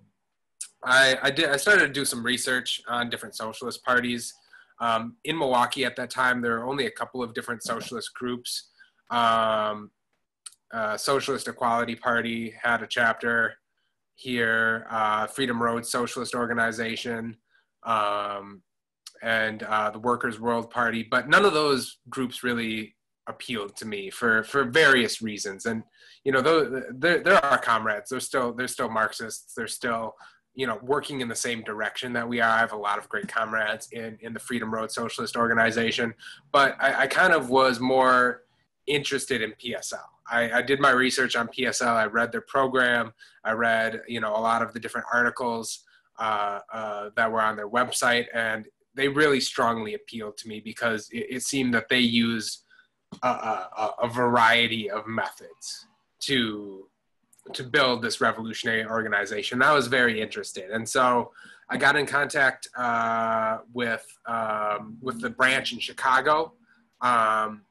I, 0.85 1.19
I 1.21 1.31
did, 1.33 1.51
I 1.51 1.57
started 1.57 1.89
to 1.89 1.93
do 1.93 2.05
some 2.05 2.25
research 2.25 2.81
on 2.89 3.11
different 3.11 3.35
socialist 3.35 3.85
parties. 3.85 4.33
Um, 4.81 5.17
in 5.25 5.37
Milwaukee 5.37 5.85
at 5.85 5.97
that 5.97 6.11
time, 6.11 6.41
there 6.41 6.53
were 6.53 6.67
only 6.67 6.87
a 6.87 6.91
couple 6.91 7.23
of 7.23 7.35
different 7.35 7.65
socialist 7.65 8.15
groups. 8.15 8.69
Um, 9.11 9.91
uh, 10.73 10.97
Socialist 10.97 11.49
Equality 11.49 11.95
Party 11.95 12.55
had 12.63 12.83
a 12.83 12.87
chapter. 12.87 13.55
here, 14.17 14.87
uh, 14.91 15.27
Freedom 15.29 15.63
Road 15.63 15.87
Socialist 15.87 16.35
Organization, 16.35 17.37
um, 17.85 18.63
and 19.23 19.63
uh, 19.63 19.91
the 19.91 19.99
Workers' 20.01 20.41
World 20.41 20.71
Party. 20.71 21.05
But 21.09 21.29
none 21.29 21.45
of 21.45 21.53
those 21.55 21.99
groups 22.09 22.43
really 22.43 22.97
appealed 23.29 23.77
to 23.77 23.87
me 23.87 24.11
for 24.11 24.43
for 24.43 24.65
various 24.65 25.23
reasons. 25.23 25.67
And 25.67 25.85
you 26.25 26.33
know, 26.33 26.43
there 26.43 27.23
there 27.23 27.45
are 27.45 27.59
comrades. 27.59 28.11
They're 28.11 28.21
still 28.21 28.53
they're 28.53 28.69
still 28.69 28.91
Marxists. 28.91 29.55
They're 29.55 29.69
still 29.69 30.15
you 30.55 30.67
know 30.67 30.79
working 30.83 31.21
in 31.21 31.29
the 31.29 31.37
same 31.37 31.63
direction 31.63 32.13
that 32.15 32.29
we 32.29 32.41
are. 32.41 32.51
I 32.51 32.59
have 32.59 32.73
a 32.73 32.77
lot 32.77 32.99
of 32.99 33.09
great 33.09 33.29
comrades 33.29 33.89
in 33.93 34.19
in 34.21 34.33
the 34.33 34.41
Freedom 34.41 34.73
Road 34.75 34.91
Socialist 34.91 35.37
Organization, 35.37 36.13
but 36.53 36.77
I, 36.81 37.03
I 37.03 37.07
kind 37.07 37.33
of 37.33 37.51
was 37.51 37.79
more 37.79 38.43
interested 38.89 39.43
in 39.43 39.53
PSL. 39.53 39.99
I, 40.31 40.51
I, 40.51 40.63
did 40.63 40.81
my 40.81 40.91
research 40.91 41.37
on 41.37 41.49
PSL. 41.49 41.95
I 41.95 42.05
read 42.07 42.33
their 42.33 42.43
program. 42.43 43.13
I 43.45 43.53
read 43.53 44.03
you 44.09 44.21
know 44.21 44.35
a 44.35 44.41
lot 44.41 44.63
of 44.63 44.73
the 44.73 44.81
different 44.81 45.07
articles 45.13 45.85
uh, 46.19 46.61
uh, 46.73 47.11
that 47.17 47.31
were 47.31 47.43
on 47.43 47.57
their 47.57 47.69
website, 47.69 48.27
and 48.35 48.67
they 48.95 49.09
really 49.09 49.41
strongly 49.41 49.95
appealed 49.95 50.37
to 50.39 50.49
me 50.49 50.61
because 50.61 51.09
it, 51.11 51.27
it 51.31 51.43
seemed 51.43 51.73
that 51.75 51.89
they 51.89 52.01
used 52.01 52.65
a, 53.23 53.29
a, 53.29 53.95
a 54.03 54.09
variety 54.09 54.91
of 54.91 55.07
methods 55.07 55.87
to 56.21 56.89
to 57.55 57.65
build 57.65 58.03
this 58.03 58.21
revolutionary 58.21 58.85
organization. 58.85 59.63
I 59.63 59.73
was 59.73 59.87
very 59.87 60.21
interested, 60.21 60.71
and 60.71 60.87
so 60.87 61.33
I 61.71 61.77
got 61.77 61.97
in 61.97 62.07
contact 62.07 62.69
uh, 62.77 63.59
with 63.73 64.07
um, 64.27 64.99
with 65.01 65.21
the 65.21 65.31
branch 65.31 65.73
in 65.73 65.79
Chicago, 65.79 66.55
um, 67.01 67.63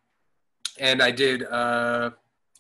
and 0.80 1.02
I 1.02 1.12
did 1.12 1.44
uh, 1.44 2.12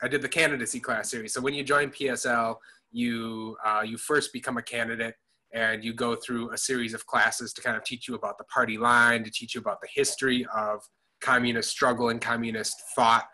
I 0.02 0.08
did 0.08 0.22
the 0.22 0.30
candidacy 0.30 0.80
class 0.80 1.10
series. 1.10 1.34
So 1.34 1.42
when 1.42 1.54
you 1.54 1.64
join 1.64 1.90
PSL, 1.90 2.58
you 2.92 3.58
uh, 3.66 3.84
you 3.86 3.98
first 3.98 4.34
become 4.34 4.58
a 4.58 4.62
candidate, 4.62 5.16
and 5.54 5.84
you 5.84 5.94
go 5.94 6.16
through 6.16 6.52
a 6.52 6.58
series 6.58 6.94
of 6.94 7.06
classes 7.06 7.54
to 7.54 7.62
kind 7.62 7.78
of 7.78 7.84
teach 7.84 8.08
you 8.08 8.16
about 8.16 8.38
the 8.38 8.44
party 8.46 8.78
line, 8.78 9.24
to 9.24 9.32
teach 9.32 9.56
you 9.56 9.62
about 9.62 9.82
the 9.82 9.88
history 9.94 10.46
of 10.56 10.82
communist 11.22 11.70
struggle 11.70 12.10
and 12.10 12.22
communist 12.22 12.82
thought 12.96 13.28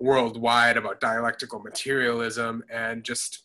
worldwide 0.00 0.76
about 0.76 1.00
dialectical 1.00 1.60
materialism 1.60 2.62
and 2.70 3.04
just 3.04 3.44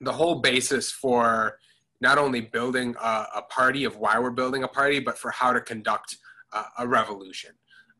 the 0.00 0.12
whole 0.12 0.36
basis 0.36 0.90
for 0.90 1.58
not 2.00 2.18
only 2.18 2.40
building 2.40 2.94
a, 3.02 3.26
a 3.36 3.42
party 3.50 3.84
of 3.84 3.96
why 3.96 4.18
we're 4.18 4.30
building 4.30 4.62
a 4.62 4.68
party, 4.68 5.00
but 5.00 5.18
for 5.18 5.30
how 5.30 5.52
to 5.52 5.60
conduct 5.60 6.16
a, 6.52 6.62
a 6.80 6.88
revolution, 6.88 7.50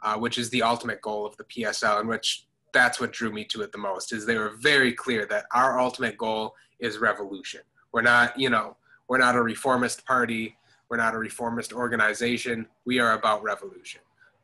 uh, 0.02 0.16
which 0.16 0.38
is 0.38 0.50
the 0.50 0.62
ultimate 0.62 1.00
goal 1.00 1.26
of 1.26 1.36
the 1.36 1.44
PSL, 1.44 2.00
and 2.00 2.08
which 2.08 2.46
that's 2.72 3.00
what 3.00 3.12
drew 3.12 3.32
me 3.32 3.44
to 3.44 3.62
it 3.62 3.72
the 3.72 3.78
most. 3.78 4.12
Is 4.12 4.26
they 4.26 4.36
were 4.36 4.56
very 4.60 4.92
clear 4.92 5.26
that 5.26 5.46
our 5.52 5.78
ultimate 5.78 6.16
goal 6.18 6.54
is 6.78 6.98
revolution. 6.98 7.60
We're 7.92 8.02
not, 8.02 8.38
you 8.38 8.50
know, 8.50 8.76
we're 9.08 9.18
not 9.18 9.34
a 9.34 9.42
reformist 9.42 10.04
party. 10.04 10.56
We're 10.88 10.98
not 10.98 11.14
a 11.14 11.18
reformist 11.18 11.72
organization. 11.72 12.66
We 12.84 12.98
are 12.98 13.12
about 13.12 13.42
revolution. 13.42 14.00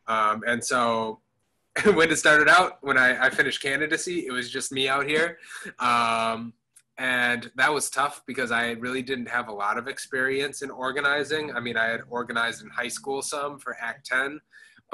Um, 0.07 0.42
and 0.46 0.62
so 0.62 1.20
when 1.94 2.11
it 2.11 2.16
started 2.16 2.48
out, 2.48 2.78
when 2.82 2.98
I, 2.98 3.26
I, 3.26 3.30
finished 3.30 3.62
candidacy, 3.62 4.26
it 4.26 4.32
was 4.32 4.50
just 4.50 4.70
me 4.70 4.88
out 4.88 5.07
here. 5.07 5.38
Um, 5.78 6.52
and 6.98 7.50
that 7.57 7.72
was 7.72 7.90
tough 7.90 8.22
because 8.26 8.52
I 8.52 8.72
really 8.72 9.02
didn't 9.02 9.28
have 9.28 9.48
a 9.48 9.52
lot 9.52 9.78
of 9.78 9.88
experience 9.88 10.62
in 10.62 10.70
organizing. 10.70 11.55
I 11.57 11.61
mean, 11.61 11.76
I 11.76 11.86
had 11.86 12.02
organized 12.09 12.62
in 12.62 12.68
high 12.68 12.88
school 12.88 13.22
some 13.22 13.59
for 13.59 13.76
Act 13.80 14.07
10, 14.07 14.40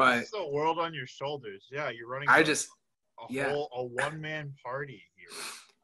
but 0.00 0.18
it's 0.18 0.30
the 0.30 0.48
world 0.48 0.78
on 0.78 0.94
your 0.94 1.06
shoulders. 1.06 1.66
Yeah, 1.70 1.90
you're 1.90 2.08
running. 2.08 2.28
I 2.28 2.40
a, 2.40 2.44
just 2.44 2.68
a 3.20 3.32
yeah. 3.32 3.50
whole 3.50 3.68
a 3.74 3.84
one 3.84 4.20
man 4.20 4.52
party 4.64 5.02
here. 5.16 5.38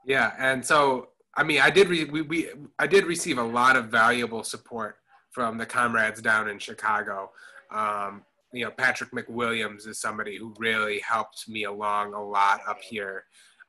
Yeah, 0.06 0.32
and 0.38 0.64
so 0.64 1.08
I 1.36 1.42
mean, 1.42 1.60
I 1.60 1.70
did 1.70 1.88
re- 1.88 2.04
we, 2.04 2.22
we 2.22 2.48
I 2.78 2.86
did 2.86 3.04
receive 3.04 3.38
a 3.38 3.42
lot 3.42 3.76
of 3.76 3.86
valuable 3.86 4.42
support 4.42 4.96
from 5.30 5.58
the 5.58 5.66
comrades 5.66 6.22
down 6.22 6.48
in 6.48 6.58
Chicago. 6.58 7.30
Um, 7.70 8.22
you 8.52 8.64
know, 8.64 8.70
Patrick 8.70 9.10
McWilliams 9.12 9.86
is 9.86 10.00
somebody 10.00 10.38
who 10.38 10.54
really 10.58 11.00
helped 11.00 11.48
me 11.48 11.64
along 11.64 12.14
a 12.14 12.22
lot 12.22 12.60
up 12.66 12.80
here. 12.80 13.24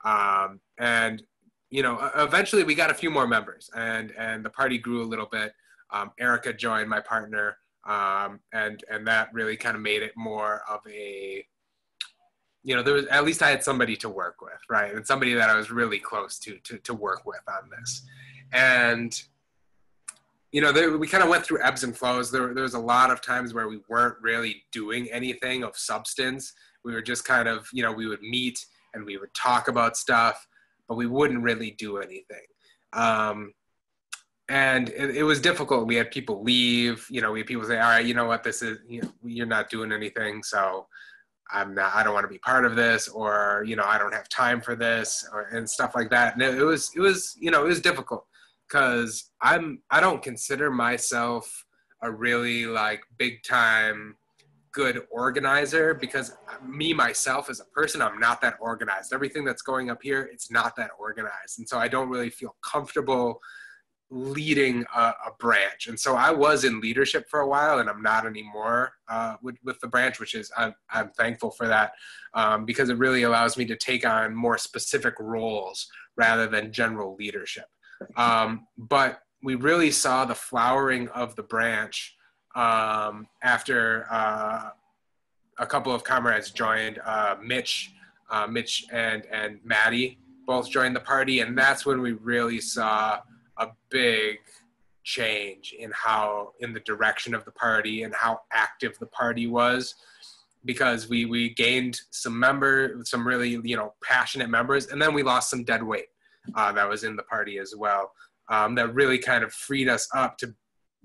Um, 0.06 0.62
and, 0.80 1.22
you 1.70 1.84
know, 1.84 2.10
eventually 2.16 2.64
we 2.64 2.74
got 2.74 2.90
a 2.90 2.94
few 2.94 3.12
more 3.12 3.28
members 3.28 3.70
and, 3.76 4.14
and 4.18 4.46
the 4.46 4.50
party 4.50 4.78
grew 4.78 5.04
a 5.04 5.06
little 5.06 5.28
bit. 5.30 5.52
Um, 5.92 6.12
Erica 6.20 6.54
joined 6.54 6.90
my 6.90 7.02
partner. 7.02 7.58
Um, 7.88 8.42
and, 8.54 8.84
and 8.92 9.08
that 9.08 9.30
really 9.34 9.56
kind 9.56 9.76
of 9.76 9.82
made 9.82 10.04
it 10.04 10.12
more 10.18 10.62
of 10.70 10.82
a, 10.88 11.46
you 12.64 12.76
know, 12.76 12.84
there 12.84 12.96
was, 12.96 13.06
at 13.06 13.24
least 13.24 13.42
I 13.42 13.50
had 13.50 13.64
somebody 13.64 13.96
to 13.98 14.10
work 14.10 14.42
with, 14.42 14.60
right. 14.70 14.94
And 14.94 15.08
somebody 15.08 15.34
that 15.36 15.50
I 15.50 15.56
was 15.56 15.72
really 15.72 16.00
close 16.00 16.38
to, 16.40 16.58
to, 16.66 16.78
to 16.80 16.94
work 16.94 17.26
with 17.26 17.42
on 17.48 17.70
this. 17.70 18.06
And, 18.52 19.18
you 20.52 20.60
know, 20.60 20.74
there, 20.74 20.98
we 20.98 21.08
kind 21.08 21.24
of 21.24 21.30
went 21.30 21.46
through 21.46 21.64
ebbs 21.64 21.86
and 21.86 21.96
flows. 21.96 22.30
There, 22.30 22.54
there 22.54 22.64
was 22.64 22.74
a 22.74 22.80
lot 22.80 23.10
of 23.10 23.22
times 23.22 23.54
where 23.54 23.70
we 23.70 23.80
weren't 23.90 24.18
really 24.22 24.64
doing 24.74 25.08
anything 25.12 25.64
of 25.64 25.78
substance. 25.78 26.54
We 26.84 26.94
were 26.94 27.02
just 27.02 27.24
kind 27.24 27.48
of, 27.48 27.70
you 27.72 27.84
know, 27.84 27.94
we 27.94 28.08
would 28.08 28.22
meet 28.22 28.66
and 28.94 29.06
we 29.06 29.18
would 29.18 29.34
talk 29.34 29.70
about 29.70 29.96
stuff, 29.96 30.46
but 30.90 30.96
we 30.96 31.06
wouldn't 31.06 31.44
really 31.44 31.72
do 31.72 32.00
anything. 32.00 32.46
Um, 32.92 33.54
and 34.50 34.90
it, 34.90 35.18
it, 35.18 35.24
was 35.24 35.42
difficult. 35.42 35.88
We 35.88 35.96
had 35.96 36.12
people 36.12 36.42
leave. 36.42 37.06
You 37.10 37.22
know, 37.22 37.32
we 37.32 37.40
had 37.40 37.48
people 37.48 37.66
say, 37.66 37.80
"All 37.80 37.90
right, 37.90 38.06
you 38.06 38.14
know 38.14 38.26
what? 38.26 38.44
This 38.44 38.62
is 38.62 38.80
you 38.88 39.02
know, 39.02 39.12
you're 39.24 39.46
not 39.46 39.70
doing 39.70 39.92
anything, 39.92 40.42
so 40.44 40.88
I'm 41.52 41.76
not. 41.76 41.94
I 41.94 42.04
don't 42.04 42.14
want 42.14 42.24
to 42.24 42.30
be 42.30 42.40
part 42.40 42.66
of 42.66 42.76
this, 42.76 43.08
or 43.10 43.64
you 43.68 43.76
know, 43.76 43.84
I 43.86 43.98
don't 43.98 44.14
have 44.14 44.30
time 44.30 44.62
for 44.62 44.76
this, 44.76 45.28
or 45.34 45.48
and 45.48 45.70
stuff 45.70 45.96
like 45.96 46.10
that." 46.12 46.34
And 46.34 46.42
it, 46.42 46.58
it 46.60 46.64
was, 46.64 46.92
it 46.96 47.00
was, 47.02 47.36
you 47.40 47.52
know, 47.52 47.66
it 47.66 47.68
was 47.68 47.82
difficult 47.82 48.26
because 48.68 49.32
I'm 49.42 49.82
I 49.90 50.00
don't 50.00 50.22
consider 50.22 50.72
myself 50.72 51.66
a 52.02 52.12
really 52.12 52.66
like 52.66 53.02
big 53.18 53.44
time 53.44 54.16
good 54.72 55.02
organizer 55.10 55.96
because 55.96 56.38
me 56.64 56.94
myself 56.94 57.50
as 57.50 57.60
a 57.60 57.66
person 57.66 58.02
I'm 58.02 58.20
not 58.20 58.42
that 58.42 58.56
organized. 58.62 59.12
Everything 59.12 59.44
that's 59.44 59.64
going 59.64 59.90
up 59.90 60.04
here, 60.04 60.30
it's 60.32 60.52
not 60.52 60.76
that 60.78 60.92
organized, 60.98 61.60
and 61.60 61.68
so 61.68 61.78
I 61.78 61.90
don't 61.90 62.10
really 62.10 62.30
feel 62.30 62.56
comfortable 62.64 63.42
leading 64.10 64.86
a, 64.96 65.00
a 65.00 65.32
branch. 65.38 65.88
And 65.88 66.00
so 66.00 66.16
I 66.16 66.32
was 66.32 66.64
in 66.64 66.80
leadership 66.80 67.30
for 67.30 67.42
a 67.42 67.48
while, 67.48 67.80
and 67.80 67.90
I'm 67.90 68.02
not 68.02 68.26
anymore 68.26 68.94
uh, 69.10 69.36
with 69.42 69.58
with 69.64 69.80
the 69.80 69.88
branch, 69.88 70.20
which 70.20 70.34
is 70.34 70.52
I'm 70.58 70.74
I'm 70.90 71.10
thankful 71.12 71.52
for 71.52 71.68
that 71.68 71.94
um, 72.34 72.66
because 72.66 72.90
it 72.90 72.98
really 72.98 73.24
allows 73.24 73.58
me 73.58 73.66
to 73.66 73.76
take 73.76 74.06
on 74.06 74.34
more 74.34 74.58
specific 74.58 75.16
roles 75.20 75.88
rather 76.16 76.48
than 76.48 76.72
general 76.72 77.16
leadership. 77.16 77.66
Um, 78.16 78.68
but 78.78 79.22
we 79.44 79.56
really 79.56 79.92
saw 79.92 80.26
the 80.26 80.36
flowering 80.36 81.10
of 81.10 81.36
the 81.36 81.44
branch 81.44 82.16
um, 82.56 83.28
after 83.44 84.08
uh, 84.10 84.70
a 85.60 85.66
couple 85.66 85.94
of 85.94 86.04
comrades 86.04 86.52
joined. 86.52 87.00
Uh, 87.06 87.36
Mitch, 87.44 87.92
uh, 88.30 88.48
Mitch 88.48 88.86
and 88.92 89.26
and 89.32 89.60
Maddie 89.64 90.20
both 90.46 90.70
joined 90.70 90.96
the 90.96 91.02
party, 91.02 91.42
and 91.42 91.58
that's 91.58 91.86
when 91.86 92.02
we 92.02 92.14
really 92.14 92.62
saw 92.62 93.20
a 93.60 93.68
big 93.90 94.38
change 95.04 95.74
in 95.78 95.92
how 95.92 96.52
in 96.60 96.74
the 96.74 96.82
direction 96.82 97.34
of 97.34 97.46
the 97.46 97.52
party 97.52 98.04
and 98.04 98.14
how 98.14 98.42
active 98.52 98.98
the 99.00 99.06
party 99.08 99.48
was 99.48 99.96
because 100.66 101.08
we 101.08 101.24
we 101.24 101.54
gained 101.54 102.00
some 102.12 102.38
member 102.38 103.00
some 103.04 103.26
really 103.26 103.58
you 103.64 103.78
know 103.78 103.94
passionate 104.04 104.50
members 104.50 104.88
and 104.88 105.02
then 105.02 105.14
we 105.14 105.24
lost 105.24 105.50
some 105.50 105.64
dead 105.64 105.82
weight 105.82 106.08
uh, 106.56 106.74
that 106.74 106.88
was 106.90 107.06
in 107.06 107.16
the 107.16 107.24
party 107.24 107.58
as 107.58 107.74
well 107.78 108.12
um, 108.50 108.76
that 108.76 108.94
really 108.94 109.18
kind 109.18 109.44
of 109.46 109.54
freed 109.54 109.88
us 109.88 110.10
up 110.14 110.38
to 110.38 110.54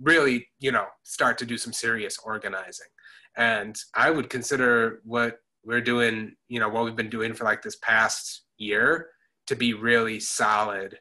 really 0.01 0.49
you 0.59 0.73
know 0.73 0.87
start 1.05 1.39
to 1.39 1.47
do 1.47 1.57
some 1.57 1.73
serious 1.73 2.19
organizing. 2.25 2.89
And 3.37 3.77
i 3.95 4.11
would 4.11 4.29
consider 4.29 5.01
what 5.05 5.39
we're 5.65 5.81
doing 5.81 6.35
you 6.49 6.59
know 6.59 6.69
what 6.69 6.85
we've 6.85 6.97
been 6.97 7.09
doing 7.09 7.35
for 7.35 7.45
like 7.45 7.63
this 7.63 7.77
past 7.77 8.43
year 8.59 9.11
to 9.47 9.55
be 9.55 9.75
really 9.75 10.19
solid 10.19 10.99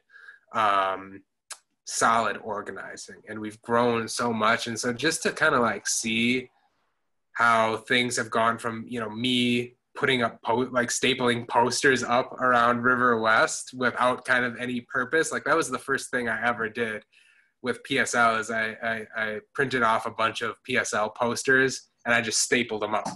um, 0.54 1.22
solid 1.84 2.36
organizing 2.44 3.16
and 3.28 3.38
we've 3.38 3.60
grown 3.62 4.06
so 4.06 4.32
much 4.32 4.68
and 4.68 4.78
so 4.78 4.92
just 4.92 5.22
to 5.22 5.32
kind 5.32 5.54
of 5.54 5.60
like 5.60 5.86
see 5.86 6.48
how 7.32 7.76
things 7.76 8.16
have 8.16 8.30
gone 8.30 8.56
from 8.56 8.84
you 8.86 9.00
know 9.00 9.10
me 9.10 9.74
putting 9.94 10.22
up 10.22 10.40
po- 10.42 10.68
like 10.70 10.88
stapling 10.88 11.46
posters 11.46 12.02
up 12.02 12.32
around 12.40 12.82
River 12.82 13.20
West 13.20 13.74
without 13.74 14.24
kind 14.24 14.44
of 14.44 14.56
any 14.58 14.80
purpose. 14.82 15.32
Like 15.32 15.44
that 15.44 15.56
was 15.56 15.70
the 15.70 15.78
first 15.78 16.10
thing 16.10 16.28
I 16.28 16.46
ever 16.46 16.68
did 16.68 17.04
with 17.62 17.82
PSL 17.84 18.40
is 18.40 18.50
I, 18.50 18.76
I, 18.82 19.06
I 19.16 19.40
printed 19.54 19.82
off 19.82 20.06
a 20.06 20.10
bunch 20.10 20.42
of 20.42 20.56
PSL 20.68 21.14
posters 21.14 21.88
and 22.04 22.14
I 22.14 22.20
just 22.20 22.40
stapled 22.40 22.82
them 22.82 22.94
up 22.94 23.06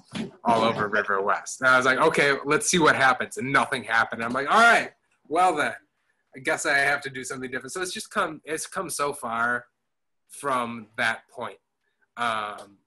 all 0.45 0.63
over 0.63 0.89
River 0.89 1.21
West. 1.23 1.61
And 1.61 1.69
I 1.69 1.77
was 1.77 1.87
like, 1.87 1.99
okay, 1.99 2.37
let's 2.45 2.71
see 2.71 2.79
what 2.79 2.95
happens. 2.95 3.37
And 3.37 3.53
nothing 3.53 3.83
happened. 3.83 4.23
I'm 4.23 4.33
like, 4.33 4.49
all 4.49 4.61
right, 4.61 4.93
well 5.27 5.57
then, 5.57 5.75
I 6.37 6.41
guess 6.41 6.67
I 6.67 6.79
have 6.79 7.01
to 7.03 7.11
do 7.11 7.25
something 7.25 7.51
different. 7.51 7.73
So 7.73 7.81
it's 7.81 7.93
just 7.93 8.11
come, 8.11 8.41
it's 8.45 8.67
come 8.67 8.91
so 8.91 9.13
far 9.13 9.67
from 10.29 10.89
that 10.99 11.29
point. 11.31 11.59
Um, 12.17 12.79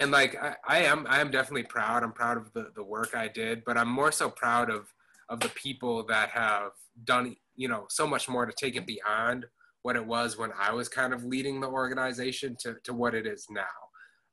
and 0.00 0.10
like 0.10 0.36
I, 0.42 0.56
I, 0.66 0.78
am 0.80 1.06
i 1.08 1.20
am 1.20 1.30
definitely 1.30 1.62
proud 1.62 2.02
i'm 2.02 2.10
proud 2.10 2.36
of 2.36 2.52
the, 2.52 2.72
the 2.74 2.82
work 2.82 3.14
i 3.14 3.28
did 3.28 3.64
but 3.64 3.78
i'm 3.78 3.88
more 3.88 4.10
so 4.10 4.28
proud 4.28 4.68
of 4.68 4.92
of 5.28 5.38
the 5.38 5.48
people 5.50 6.04
that 6.06 6.30
have 6.30 6.72
done 7.04 7.36
you 7.54 7.68
know 7.68 7.86
so 7.88 8.04
much 8.04 8.28
more 8.28 8.44
to 8.44 8.52
take 8.52 8.74
it 8.74 8.86
beyond 8.86 9.46
what 9.84 9.96
it 9.96 10.06
was 10.06 10.38
when 10.38 10.50
I 10.58 10.72
was 10.72 10.88
kind 10.88 11.12
of 11.12 11.24
leading 11.24 11.60
the 11.60 11.68
organization 11.68 12.56
to, 12.60 12.76
to 12.84 12.94
what 12.94 13.14
it 13.14 13.26
is 13.26 13.46
now. 13.50 13.62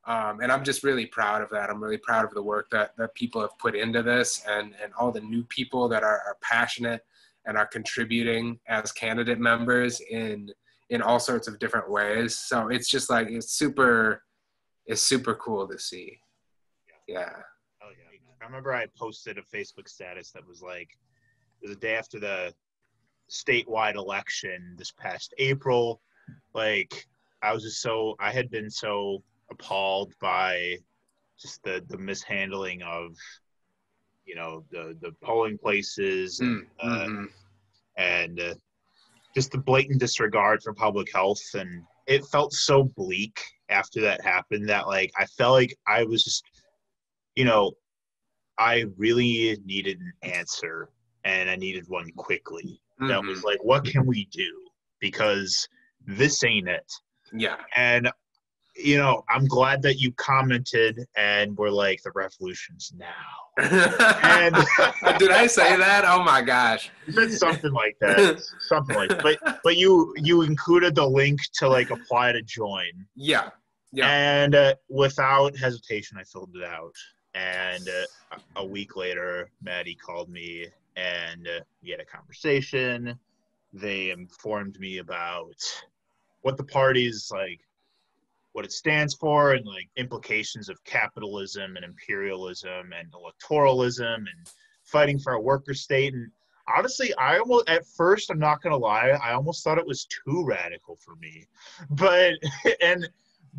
Um, 0.08 0.40
and 0.40 0.50
I'm 0.50 0.64
just 0.64 0.82
really 0.82 1.06
proud 1.06 1.42
of 1.42 1.50
that. 1.50 1.70
I'm 1.70 1.84
really 1.84 1.98
proud 1.98 2.24
of 2.24 2.34
the 2.34 2.42
work 2.42 2.70
that, 2.72 2.96
that 2.98 3.14
people 3.16 3.42
have 3.42 3.58
put 3.60 3.76
into 3.76 4.02
this 4.02 4.42
and, 4.50 4.74
and 4.82 4.94
all 4.98 5.12
the 5.12 5.20
new 5.20 5.44
people 5.44 5.90
that 5.90 6.04
are, 6.04 6.22
are 6.26 6.38
passionate 6.42 7.06
and 7.46 7.58
are 7.58 7.66
contributing 7.66 8.60
as 8.68 8.92
candidate 8.92 9.40
members 9.40 10.02
in 10.10 10.50
in 10.90 11.02
all 11.02 11.20
sorts 11.20 11.48
of 11.48 11.58
different 11.60 11.90
ways. 11.90 12.38
So 12.38 12.68
it's 12.68 12.90
just 12.90 13.10
like 13.10 13.28
it's 13.30 13.52
super 13.54 14.24
it's 14.86 15.02
super 15.02 15.36
cool 15.36 15.68
to 15.68 15.80
see. 15.80 16.20
Yeah. 17.08 17.32
Oh 17.82 17.90
yeah. 17.90 18.18
I 18.42 18.46
remember 18.46 18.74
I 18.74 18.88
posted 18.98 19.38
a 19.38 19.56
Facebook 19.56 19.88
status 19.88 20.32
that 20.32 20.48
was 20.48 20.62
like 20.62 20.90
it 21.62 21.68
was 21.68 21.76
the 21.76 21.80
day 21.80 21.96
after 21.96 22.20
the 22.20 22.54
statewide 23.30 23.96
election 23.96 24.76
this 24.78 24.92
past 24.92 25.34
April. 25.38 26.02
Like 26.54 27.08
I 27.42 27.54
was 27.54 27.64
just 27.64 27.82
so 27.82 28.16
I 28.20 28.32
had 28.32 28.52
been 28.52 28.70
so 28.70 29.24
appalled 29.50 30.14
by 30.22 30.78
just 31.40 31.64
the 31.64 31.84
the 31.88 31.98
mishandling 31.98 32.82
of 32.84 33.16
you 34.32 34.38
know 34.38 34.64
the 34.72 34.98
the 35.02 35.12
polling 35.22 35.58
places 35.58 36.40
and 36.40 36.62
mm, 36.62 36.66
uh, 36.82 37.06
mm-hmm. 37.06 37.26
and 37.98 38.40
uh, 38.40 38.54
just 39.36 39.52
the 39.52 39.58
blatant 39.58 40.00
disregard 40.00 40.64
for 40.64 40.74
public 40.74 41.14
health. 41.14 41.42
And 41.54 41.84
it 42.08 42.24
felt 42.26 42.54
so 42.54 42.86
bleak 42.96 43.42
after 43.70 44.00
that 44.02 44.24
happened 44.24 44.70
that 44.70 44.88
like 44.88 45.12
I 45.20 45.26
felt 45.26 45.54
like 45.54 45.76
I 45.86 46.06
was 46.06 46.24
just 46.24 46.44
you 47.36 47.44
know 47.44 47.74
I 48.58 48.86
really 48.96 49.58
needed 49.66 50.00
an 50.00 50.14
answer 50.24 50.88
and 51.26 51.50
I 51.50 51.58
needed 51.58 51.84
one 51.90 52.10
quickly. 52.16 52.80
Mm-hmm. 53.02 53.08
that 53.08 53.24
was 53.24 53.44
like 53.44 53.62
what 53.64 53.84
can 53.84 54.06
we 54.06 54.30
do? 54.32 54.50
Because 55.02 55.68
this 56.08 56.42
ain't 56.46 56.70
it. 56.70 56.90
Yeah. 57.34 57.58
And 57.76 58.10
you 58.76 58.98
know, 58.98 59.24
I'm 59.30 59.46
glad 59.46 59.82
that 59.84 60.00
you 60.00 60.12
commented 60.14 61.06
and 61.16 61.58
were 61.58 61.72
like, 61.72 62.02
the 62.04 62.12
revolution's 62.12 62.94
now. 62.98 63.08
and 63.58 64.56
did 65.20 65.32
I 65.32 65.48
say 65.48 65.76
that? 65.76 66.04
Oh 66.06 66.24
my 66.24 66.42
gosh. 66.42 66.90
Said 67.12 67.34
something 67.34 67.72
like 67.72 67.98
that. 68.00 68.42
something 68.60 68.96
like 68.96 69.10
that. 69.10 69.24
But 69.24 69.60
but 69.64 69.78
you 69.78 70.14
you 70.18 70.44
included 70.44 70.96
the 70.96 71.06
link 71.06 71.42
to 71.56 71.68
like 71.68 71.90
apply 71.90 72.32
to 72.32 72.42
join. 72.42 72.92
Yeah. 73.16 73.50
Yeah. 73.92 74.08
And 74.08 74.56
uh, 74.56 74.76
without 74.90 75.58
hesitation, 75.58 76.18
I 76.18 76.24
filled 76.24 76.56
it 76.56 76.64
out. 76.64 76.96
And 77.34 77.88
uh, 77.88 78.38
a 78.56 78.66
week 78.66 78.96
later, 78.96 79.50
Maddie 79.62 79.96
called 79.96 80.30
me 80.30 80.68
and 80.96 81.48
uh, 81.48 81.62
we 81.84 81.90
had 81.90 82.00
a 82.00 82.06
conversation. 82.06 83.18
They 83.74 84.12
informed 84.12 84.80
me 84.80 84.98
about 84.98 85.56
what 86.42 86.58
the 86.58 86.64
party's 86.64 87.30
like 87.32 87.62
what 88.54 88.66
it 88.66 88.72
stands 88.72 89.14
for 89.14 89.54
and 89.54 89.66
like 89.66 89.90
implications 89.96 90.70
of 90.70 90.84
capitalism 90.84 91.76
and 91.76 91.86
imperialism 91.86 92.92
and 92.98 93.12
electoralism 93.14 94.16
and 94.16 94.52
fighting 94.84 95.18
for 95.18 95.34
a 95.34 95.42
worker 95.42 95.74
state. 95.74 96.14
And 96.14 96.30
honestly 96.68 97.14
i 97.16 97.38
almost 97.38 97.68
at 97.70 97.86
first 97.86 98.30
i'm 98.30 98.40
not 98.40 98.62
gonna 98.62 98.78
lie 98.78 99.10
i 99.24 99.34
almost 99.34 99.64
thought 99.64 99.78
it 99.78 99.86
was 99.86 100.06
too 100.06 100.44
radical 100.46 100.98
for 100.98 101.16
me. 101.16 101.48
But 101.90 102.36
and 102.82 103.10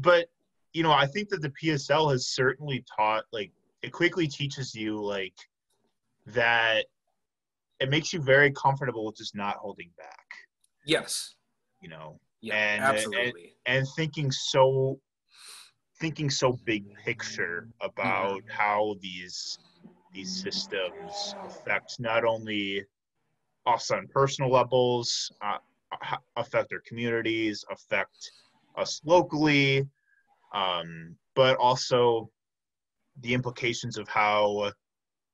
but 0.01 0.28
you 0.72 0.82
know 0.82 0.93
i 0.93 1.07
think 1.07 1.28
that 1.30 1.43
the 1.43 1.51
psl 1.51 2.11
has 2.12 2.26
certainly 2.26 2.84
taught 2.97 3.24
like 3.32 3.51
it 3.82 3.93
quickly 3.93 4.26
teaches 4.26 4.74
you 4.74 5.03
like 5.03 5.34
that 6.26 6.86
it 7.80 7.90
makes 7.90 8.12
you 8.12 8.20
very 8.20 8.53
comfortable 8.53 9.05
with 9.05 9.16
just 9.16 9.34
not 9.34 9.57
holding 9.57 9.90
back. 9.99 10.26
Yes. 10.86 11.34
You 11.80 11.88
know 11.88 12.20
yeah, 12.43 12.55
and, 12.55 12.84
absolutely. 12.84 13.55
And, 13.66 13.78
and 13.78 13.88
thinking 13.97 14.30
so 14.30 14.99
thinking 16.01 16.28
so 16.28 16.59
big 16.64 16.84
picture 17.05 17.68
about 17.80 18.38
mm-hmm. 18.38 18.49
how 18.51 18.97
these 19.01 19.59
these 20.12 20.43
systems 20.43 21.34
affect 21.45 21.99
not 21.99 22.24
only 22.24 22.84
us 23.66 23.90
on 23.90 24.09
personal 24.09 24.51
levels, 24.51 25.32
uh, 25.40 25.59
affect 26.36 26.72
our 26.72 26.82
communities, 26.86 27.64
affect 27.70 28.30
us 28.76 29.01
locally, 29.05 29.86
um, 30.53 31.16
but 31.34 31.57
also 31.57 32.28
the 33.20 33.32
implications 33.32 33.97
of 33.97 34.09
how 34.09 34.70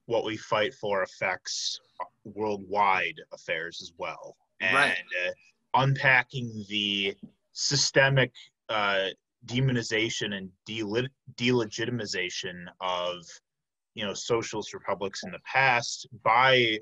what 0.07 0.25
we 0.25 0.37
fight 0.37 0.75
for 0.75 1.03
affects 1.03 1.81
worldwide 2.25 3.21
affairs 3.33 3.81
as 3.83 3.93
well. 3.99 4.37
And 4.61 4.75
right. 4.77 4.97
uh, 5.27 5.31
unpacking 5.75 6.65
the 6.69 7.15
systemic 7.53 8.33
uh, 8.69 9.09
demonization 9.47 10.35
and 10.35 10.51
delegitimization 10.69 12.67
of 12.81 13.25
you 13.95 14.05
know 14.05 14.15
socialist 14.15 14.75
republics 14.75 15.23
in 15.25 15.31
the 15.33 15.41
past 15.41 16.07
by 16.23 16.79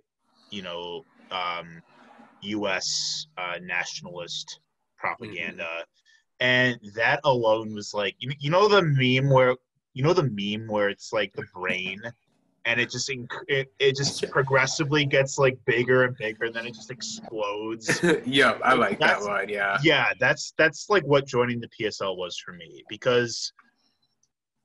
you 0.50 0.62
know 0.62 1.04
um, 1.30 1.80
U.S. 2.42 3.26
Uh, 3.36 3.58
nationalist 3.62 4.60
propaganda, 4.96 5.64
mm-hmm. 5.64 5.82
and 6.40 6.78
that 6.94 7.20
alone 7.24 7.74
was 7.74 7.92
like 7.94 8.14
you, 8.18 8.30
you 8.38 8.50
know 8.50 8.68
the 8.68 8.82
meme 8.82 9.30
where 9.30 9.56
you 9.94 10.02
know 10.02 10.12
the 10.12 10.30
meme 10.30 10.66
where 10.68 10.88
it's 10.88 11.12
like 11.12 11.32
the 11.34 11.46
brain 11.54 12.00
and 12.66 12.80
it 12.80 12.90
just 12.90 13.10
it, 13.48 13.72
it 13.78 13.96
just 13.96 14.28
progressively 14.30 15.06
gets 15.06 15.38
like 15.38 15.56
bigger 15.64 16.04
and 16.04 16.16
bigger 16.16 16.44
and 16.44 16.54
then 16.54 16.66
it 16.66 16.74
just 16.74 16.90
explodes. 16.90 18.02
Yeah 18.26 18.58
i 18.64 18.74
like 18.74 18.98
that's, 18.98 19.24
that 19.24 19.30
one 19.30 19.48
yeah. 19.48 19.78
Yeah 19.82 20.08
that's 20.18 20.52
that's 20.58 20.90
like 20.90 21.04
what 21.04 21.26
joining 21.26 21.60
the 21.60 21.68
psl 21.68 22.16
was 22.16 22.36
for 22.38 22.52
me 22.52 22.82
because 22.88 23.52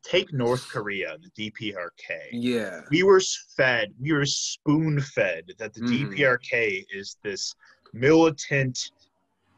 take 0.03 0.33
north 0.33 0.67
korea 0.67 1.15
the 1.21 1.51
dprk 1.51 1.89
yeah. 2.31 2.81
We 2.89 3.03
were 3.03 3.21
fed 3.55 3.93
we 3.99 4.13
were 4.13 4.25
spoon 4.25 4.99
fed 4.99 5.51
that 5.59 5.73
the 5.73 5.81
mm. 5.81 6.17
dprk 6.17 6.85
is 6.93 7.17
this 7.23 7.53
militant 7.93 8.91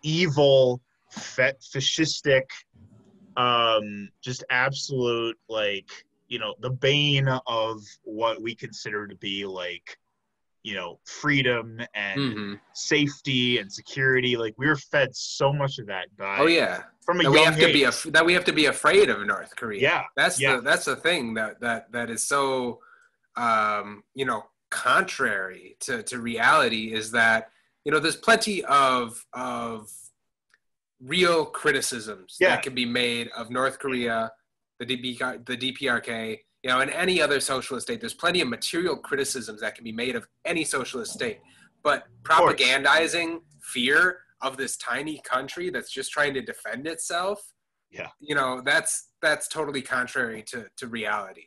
evil 0.01 0.81
fascistic 1.15 2.43
um 3.37 4.09
just 4.21 4.43
absolute 4.49 5.37
like 5.47 5.89
you 6.27 6.39
know 6.39 6.55
the 6.61 6.69
bane 6.69 7.27
of 7.47 7.83
what 8.03 8.41
we 8.41 8.55
consider 8.55 9.07
to 9.07 9.15
be 9.15 9.45
like 9.45 9.97
you 10.63 10.75
know 10.75 10.99
freedom 11.03 11.79
and 11.93 12.19
mm-hmm. 12.19 12.53
safety 12.73 13.59
and 13.59 13.71
security 13.71 14.35
like 14.37 14.55
we 14.57 14.65
were 14.65 14.77
fed 14.77 15.13
so 15.15 15.51
much 15.51 15.77
of 15.77 15.85
that 15.85 16.05
by 16.17 16.37
oh 16.39 16.47
yeah 16.47 16.83
from 17.01 17.19
a 17.19 17.23
that 17.23 17.31
we 17.31 17.39
have 17.41 17.59
age. 17.59 17.67
to 17.67 17.73
be 17.73 17.83
af- 17.83 18.07
that 18.09 18.25
we 18.25 18.33
have 18.33 18.45
to 18.45 18.53
be 18.53 18.65
afraid 18.67 19.09
of 19.09 19.25
north 19.25 19.53
korea 19.55 19.81
yeah 19.81 20.03
that's 20.15 20.39
yeah. 20.39 20.55
the 20.55 20.61
that's 20.61 20.85
the 20.85 20.95
thing 20.95 21.33
that 21.33 21.59
that 21.59 21.91
that 21.91 22.09
is 22.09 22.25
so 22.25 22.79
um 23.35 24.03
you 24.15 24.25
know 24.25 24.43
contrary 24.69 25.75
to 25.79 26.01
to 26.03 26.19
reality 26.19 26.93
is 26.93 27.11
that 27.11 27.49
you 27.83 27.91
know 27.91 27.99
there's 27.99 28.15
plenty 28.15 28.63
of 28.65 29.23
of 29.33 29.91
real 31.01 31.45
criticisms 31.45 32.37
yeah. 32.39 32.49
that 32.49 32.63
can 32.63 32.73
be 32.73 32.85
made 32.85 33.29
of 33.35 33.49
north 33.49 33.79
korea 33.79 34.31
the, 34.85 34.95
the 35.45 35.57
DPRK, 35.57 36.39
you 36.63 36.69
know, 36.69 36.79
and 36.79 36.91
any 36.91 37.21
other 37.21 37.39
socialist 37.39 37.87
state. 37.87 37.99
There's 37.99 38.13
plenty 38.13 38.41
of 38.41 38.47
material 38.47 38.95
criticisms 38.95 39.61
that 39.61 39.75
can 39.75 39.83
be 39.83 39.91
made 39.91 40.15
of 40.15 40.27
any 40.45 40.63
socialist 40.63 41.13
state, 41.13 41.39
but 41.83 42.05
propagandizing 42.23 43.41
fear 43.61 44.19
of 44.41 44.57
this 44.57 44.77
tiny 44.77 45.21
country 45.23 45.69
that's 45.69 45.91
just 45.91 46.11
trying 46.11 46.33
to 46.33 46.41
defend 46.41 46.85
itself, 46.87 47.53
yeah, 47.91 48.09
you 48.19 48.35
know, 48.35 48.61
that's 48.63 49.09
that's 49.21 49.47
totally 49.47 49.81
contrary 49.81 50.43
to 50.47 50.65
to 50.77 50.87
reality. 50.87 51.45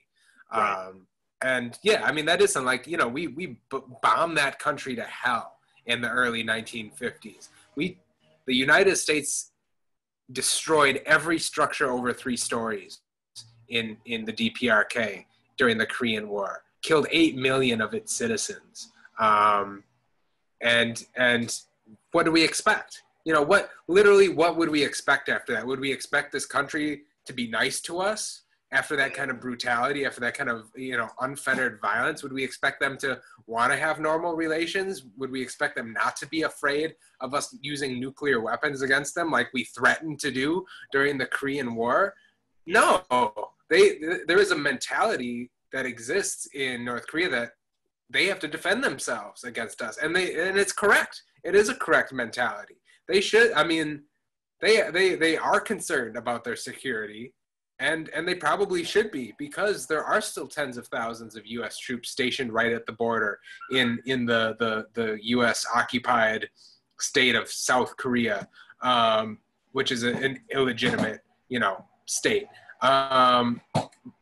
Right. 0.53 0.87
Um, 0.89 1.07
and 1.43 1.78
yeah, 1.82 2.03
I 2.05 2.12
mean 2.12 2.24
that 2.26 2.41
isn't 2.41 2.64
like 2.64 2.87
you 2.87 2.97
know 2.97 3.09
we 3.09 3.26
we 3.26 3.59
b- 3.70 3.80
bombed 4.03 4.39
that 4.39 4.59
country 4.59 4.95
to 4.97 5.03
hell 5.03 5.59
in 5.87 6.01
the 6.01 6.09
early 6.09 6.43
1950s. 6.45 7.49
We 7.74 7.99
the 8.47 8.55
United 8.55 8.97
States 8.97 9.53
destroyed 10.32 11.03
every 11.05 11.39
structure 11.39 11.91
over 11.91 12.12
three 12.12 12.37
stories 12.37 13.01
in, 13.69 13.97
in 14.07 14.25
the 14.25 14.33
DPRK 14.33 15.25
during 15.57 15.79
the 15.79 15.87
Korean 15.87 16.29
War, 16.29 16.62
killed 16.83 17.07
8 17.11 17.37
million 17.37 17.81
of 17.81 17.95
its 17.95 18.12
citizens. 18.12 18.93
Um, 19.19 19.85
and, 20.61 21.05
and 21.17 21.59
what 22.12 22.25
do 22.25 22.33
we 22.33 22.43
expect? 22.43 23.03
You 23.25 23.33
know, 23.33 23.43
what 23.43 23.71
literally, 23.89 24.29
what 24.29 24.57
would 24.57 24.71
we 24.71 24.85
expect 24.85 25.29
after 25.29 25.53
that? 25.53 25.67
Would 25.67 25.81
we 25.81 25.93
expect 25.93 26.33
this 26.33 26.47
country 26.47 27.03
to 27.25 27.33
be 27.33 27.49
nice 27.49 27.81
to 27.83 27.99
us 27.99 28.43
after 28.73 28.97
that 28.97 29.14
kind 29.14 29.31
of 29.31 29.41
brutality, 29.41 30.05
after 30.05 30.21
that 30.21 30.37
kind 30.37 30.51
of, 30.51 30.71
you 30.77 30.97
know, 30.97 31.09
unfettered 31.21 31.81
violence? 31.81 32.23
Would 32.23 32.33
we 32.33 32.45
expect 32.45 32.81
them 32.81 32.97
to 32.99 33.21
want 33.47 33.73
to 33.73 33.79
have 33.79 34.01
normal 34.01 34.35
relations? 34.35 35.05
Would 35.17 35.31
we 35.31 35.43
expect 35.43 35.77
them 35.77 35.93
not 35.93 36.17
to 36.17 36.27
be 36.27 36.43
afraid 36.43 36.95
of 37.21 37.35
us 37.35 37.57
using 37.61 38.01
nuclear 38.01 38.41
weapons 38.41 38.83
against 38.83 39.14
them 39.14 39.31
like 39.31 39.49
we 39.53 39.64
threatened 39.64 40.21
to 40.21 40.31
do 40.31 40.64
during 40.93 41.19
the 41.19 41.27
Korean 41.27 41.75
War? 41.75 42.14
No, 42.67 43.03
they 43.71 43.99
there 44.27 44.39
is 44.39 44.51
a 44.51 44.57
mentality 44.57 45.51
that 45.73 45.87
exists 45.87 46.49
in 46.55 46.85
North 46.85 47.07
Korea 47.07 47.29
that 47.31 47.51
they 48.09 48.27
have 48.27 48.39
to 48.41 48.49
defend 48.49 48.85
themselves 48.85 49.45
against 49.45 49.83
us, 49.83 49.99
and 49.99 50.14
they 50.14 50.49
and 50.49 50.59
it's 50.59 50.73
correct. 50.73 51.23
It 51.45 51.55
is 51.55 51.69
a 51.69 51.75
correct 51.75 52.12
mentality. 52.12 52.77
they 53.09 53.21
should. 53.21 53.53
I 53.53 53.64
mean, 53.64 54.03
they 54.61 54.91
they 54.91 55.14
they 55.17 55.37
are 55.37 55.61
concerned 55.61 56.17
about 56.17 56.45
their 56.45 56.57
security, 56.57 57.35
and 57.79 58.09
and 58.11 58.27
they 58.27 58.35
probably 58.35 58.85
should 58.85 59.11
be 59.11 59.35
because 59.39 59.87
there 59.87 60.05
are 60.05 60.21
still 60.21 60.47
tens 60.47 60.77
of 60.77 60.87
thousands 60.89 61.37
of 61.37 61.47
U.S. 61.47 61.79
troops 61.79 62.11
stationed 62.11 62.53
right 62.53 62.73
at 62.73 62.87
the 62.87 62.93
border 62.93 63.39
in 63.73 63.99
in 64.07 64.25
the 64.27 64.57
the 64.59 64.87
the 64.95 65.19
U.S. 65.23 65.67
occupied 65.75 66.49
state 67.01 67.35
of 67.35 67.51
South 67.51 67.97
Korea, 67.97 68.49
um, 68.83 69.39
which 69.73 69.93
is 69.93 70.05
a, 70.05 70.12
an 70.14 70.39
illegitimate 70.53 71.21
you 71.49 71.59
know 71.59 71.85
state. 72.07 72.47
Um, 72.83 73.61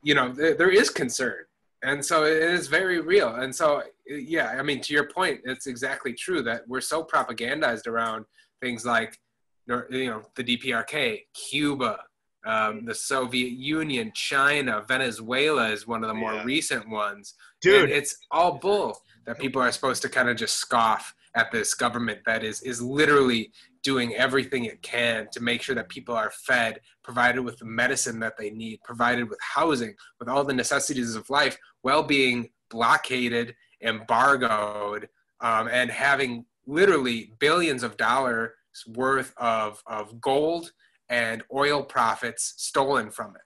you 0.03 0.15
know, 0.15 0.33
th- 0.33 0.59
there 0.59 0.71
is 0.71 0.91
concern. 0.91 1.45
And 1.83 2.05
so 2.05 2.25
it 2.25 2.43
is 2.43 2.69
very 2.69 3.01
real. 3.01 3.35
And 3.35 3.55
so 3.55 3.83
yeah 4.07 4.55
i 4.59 4.63
mean 4.63 4.81
to 4.81 4.93
your 4.93 5.09
point 5.09 5.41
it's 5.45 5.67
exactly 5.67 6.13
true 6.13 6.43
that 6.43 6.63
we're 6.69 6.81
so 6.81 7.03
propagandized 7.03 7.87
around 7.87 8.25
things 8.61 8.85
like 8.85 9.19
you 9.67 10.07
know 10.07 10.23
the 10.37 10.45
dprk 10.45 11.21
cuba 11.33 11.99
um, 12.47 12.85
the 12.85 12.95
soviet 12.95 13.53
union 13.53 14.13
china 14.15 14.85
venezuela 14.87 15.71
is 15.71 15.87
one 15.87 16.05
of 16.05 16.09
the 16.09 16.15
more 16.15 16.35
yeah. 16.35 16.45
recent 16.45 16.87
ones. 16.91 17.33
Dude. 17.63 17.85
And 17.85 17.93
it's 17.93 18.19
all 18.31 18.59
bull 18.59 18.99
that 19.25 19.39
people 19.39 19.63
are 19.63 19.73
supposed 19.73 20.03
to 20.03 20.11
kind 20.11 20.29
of 20.29 20.37
just 20.37 20.57
scoff 20.57 21.15
at 21.35 21.51
this 21.51 21.73
government 21.73 22.19
that 22.27 22.45
is 22.45 22.61
is 22.61 22.83
literally 22.83 23.51
doing 23.83 24.15
everything 24.15 24.67
it 24.67 24.83
can 24.83 25.29
to 25.33 25.41
make 25.41 25.63
sure 25.63 25.75
that 25.75 25.89
people 25.89 26.15
are 26.15 26.31
fed, 26.31 26.81
provided 27.05 27.41
with 27.41 27.59
the 27.59 27.65
medicine 27.65 28.19
that 28.21 28.37
they 28.37 28.51
need, 28.51 28.81
provided 28.83 29.29
with 29.29 29.39
housing, 29.41 29.95
with 30.19 30.29
all 30.29 30.45
the 30.45 30.53
necessities 30.53 31.15
of 31.15 31.31
life, 31.31 31.57
while 31.83 32.03
being 32.03 32.49
blockaded, 32.71 33.55
embargoed, 33.83 35.09
um, 35.41 35.69
and 35.69 35.91
having 35.91 36.45
literally 36.67 37.35
billions 37.39 37.83
of 37.83 37.97
dollars 37.97 38.51
worth 38.89 39.33
of, 39.37 39.83
of 39.87 40.21
gold 40.21 40.73
and 41.09 41.43
oil 41.53 41.83
profits 41.83 42.55
stolen 42.57 43.11
from 43.11 43.37
it. 43.37 43.43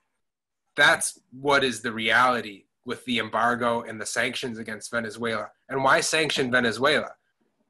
That's 0.75 1.19
what 1.31 1.63
is 1.63 1.81
the 1.81 1.91
reality 1.91 2.65
with 2.85 3.03
the 3.05 3.19
embargo 3.19 3.81
and 3.81 3.99
the 3.99 4.05
sanctions 4.05 4.57
against 4.57 4.89
Venezuela. 4.89 5.49
And 5.67 5.83
why 5.83 5.99
sanction 5.99 6.49
Venezuela? 6.49 7.11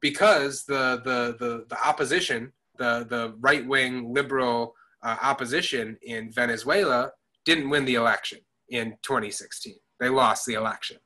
Because 0.00 0.64
the, 0.64 1.02
the, 1.04 1.36
the, 1.38 1.66
the 1.68 1.86
opposition 1.86 2.52
the 2.80 3.06
the 3.08 3.34
right 3.38 3.64
wing 3.64 4.12
liberal 4.12 4.74
uh, 5.02 5.16
opposition 5.22 5.96
in 6.02 6.32
Venezuela 6.32 7.10
didn't 7.44 7.70
win 7.70 7.84
the 7.84 7.94
election 7.94 8.38
in 8.68 8.90
2016. 9.02 9.74
They 9.98 10.08
lost 10.08 10.46
the 10.46 10.54
election, 10.54 10.96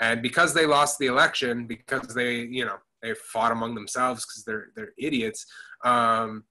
and 0.00 0.22
because 0.22 0.54
they 0.54 0.66
lost 0.66 0.98
the 0.98 1.06
election, 1.06 1.66
because 1.66 2.14
they 2.14 2.36
you 2.36 2.64
know 2.64 2.76
they 3.02 3.14
fought 3.14 3.52
among 3.52 3.74
themselves 3.74 4.24
because 4.26 4.44
they're 4.44 4.68
they're 4.74 4.92
idiots. 4.98 5.46
Um, 5.84 6.44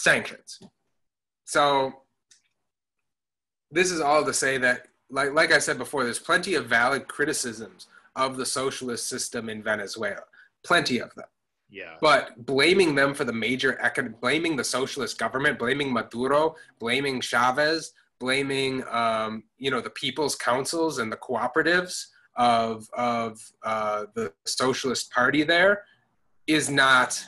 sanctions. 0.00 0.58
So 1.44 1.92
this 3.70 3.90
is 3.90 4.00
all 4.00 4.24
to 4.24 4.32
say 4.32 4.58
that, 4.58 4.88
like 5.10 5.32
like 5.32 5.52
I 5.52 5.58
said 5.58 5.78
before, 5.78 6.04
there's 6.04 6.18
plenty 6.18 6.54
of 6.54 6.66
valid 6.66 7.08
criticisms 7.08 7.86
of 8.16 8.36
the 8.36 8.46
socialist 8.46 9.08
system 9.08 9.48
in 9.48 9.62
Venezuela. 9.62 10.22
Plenty 10.64 10.98
of 11.00 11.14
them. 11.14 11.26
Yeah. 11.70 11.94
But 12.00 12.44
blaming 12.46 12.94
them 12.94 13.14
for 13.14 13.24
the 13.24 13.32
major 13.32 13.78
econ- 13.82 14.20
blaming 14.20 14.56
the 14.56 14.64
socialist 14.64 15.18
government, 15.18 15.58
blaming 15.58 15.92
Maduro, 15.92 16.56
blaming 16.78 17.20
Chavez, 17.20 17.92
blaming 18.18 18.84
um, 18.90 19.44
you 19.58 19.70
know 19.70 19.80
the 19.80 19.90
people's 19.90 20.36
councils 20.36 20.98
and 20.98 21.10
the 21.10 21.16
cooperatives 21.16 22.06
of 22.36 22.88
of 22.92 23.40
uh, 23.62 24.06
the 24.14 24.32
socialist 24.46 25.10
party 25.10 25.42
there 25.42 25.84
is 26.46 26.68
not 26.68 27.24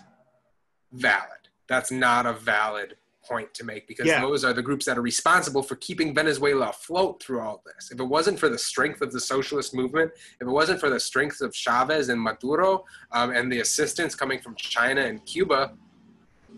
valid. 0.92 1.28
That's 1.68 1.90
not 1.90 2.26
a 2.26 2.32
valid 2.32 2.96
point 3.24 3.52
to 3.54 3.64
make 3.64 3.86
because 3.86 4.06
yeah. 4.06 4.20
those 4.20 4.44
are 4.44 4.52
the 4.52 4.62
groups 4.62 4.84
that 4.86 4.98
are 4.98 5.02
responsible 5.02 5.62
for 5.62 5.76
keeping 5.76 6.14
Venezuela 6.14 6.70
afloat 6.70 7.22
through 7.22 7.40
all 7.40 7.62
this. 7.64 7.90
If 7.90 8.00
it 8.00 8.04
wasn't 8.04 8.38
for 8.38 8.48
the 8.48 8.58
strength 8.58 9.00
of 9.00 9.12
the 9.12 9.20
socialist 9.20 9.74
movement, 9.74 10.12
if 10.40 10.46
it 10.46 10.50
wasn't 10.50 10.80
for 10.80 10.90
the 10.90 11.00
strength 11.00 11.40
of 11.40 11.54
Chavez 11.54 12.08
and 12.08 12.20
Maduro 12.20 12.84
um, 13.12 13.30
and 13.30 13.50
the 13.50 13.60
assistance 13.60 14.14
coming 14.14 14.40
from 14.40 14.54
China 14.56 15.02
and 15.02 15.24
Cuba, 15.26 15.72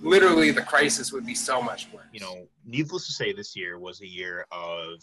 literally 0.01 0.51
the 0.51 0.63
crisis 0.63 1.13
would 1.13 1.27
be 1.27 1.35
so 1.35 1.61
much 1.63 1.89
worse. 1.93 2.05
You 2.13 2.21
know, 2.21 2.47
needless 2.65 3.07
to 3.07 3.13
say, 3.13 3.33
this 3.33 3.55
year 3.55 3.79
was 3.79 4.01
a 4.01 4.07
year 4.07 4.47
of. 4.51 5.01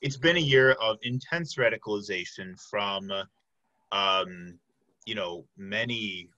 It's 0.00 0.16
been 0.16 0.36
a 0.36 0.40
year 0.40 0.72
of 0.72 0.96
intense 1.02 1.56
radicalization 1.56 2.56
from, 2.70 3.10
um, 3.90 4.56
you 5.06 5.16
know, 5.16 5.44
many, 5.56 6.28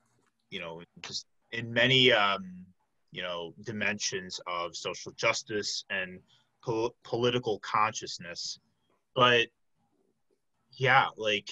you 0.50 0.60
know, 0.60 0.82
just 1.02 1.26
in 1.52 1.70
many 1.70 2.10
um, 2.10 2.64
you 3.12 3.22
know 3.22 3.52
dimensions 3.64 4.40
of 4.46 4.76
social 4.76 5.12
justice 5.12 5.84
and 5.90 6.20
po- 6.64 6.94
political 7.04 7.58
consciousness 7.60 8.58
but 9.14 9.48
yeah 10.72 11.06
like 11.16 11.48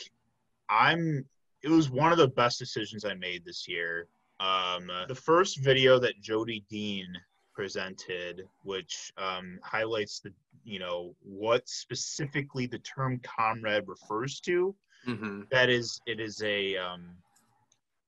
i'm 0.69 1.25
it 1.63 1.69
was 1.69 1.91
one 1.91 2.13
of 2.13 2.19
the 2.19 2.29
best 2.29 2.59
decisions 2.59 3.05
i 3.05 3.15
made 3.15 3.45
this 3.45 3.67
year 3.67 4.07
um 4.41 4.91
the 5.09 5.15
first 5.15 5.59
video 5.59 5.99
that 5.99 6.21
jodi 6.21 6.65
dean 6.69 7.07
presented 7.55 8.43
which 8.63 9.13
um 9.19 9.59
highlights 9.65 10.21
the 10.21 10.33
you 10.65 10.79
know 10.79 11.15
what 11.23 11.69
specifically 11.69 12.67
the 12.67 12.79
term 12.81 13.21
comrade 13.25 13.85
refers 13.87 14.39
to 14.39 14.75
mm-hmm. 15.07 15.41
that 15.51 15.69
is 15.69 16.01
it 16.07 16.21
is 16.21 16.41
a 16.43 16.77
um 16.77 17.09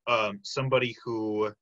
um 0.07 0.39
somebody 0.43 0.95
who 1.05 1.53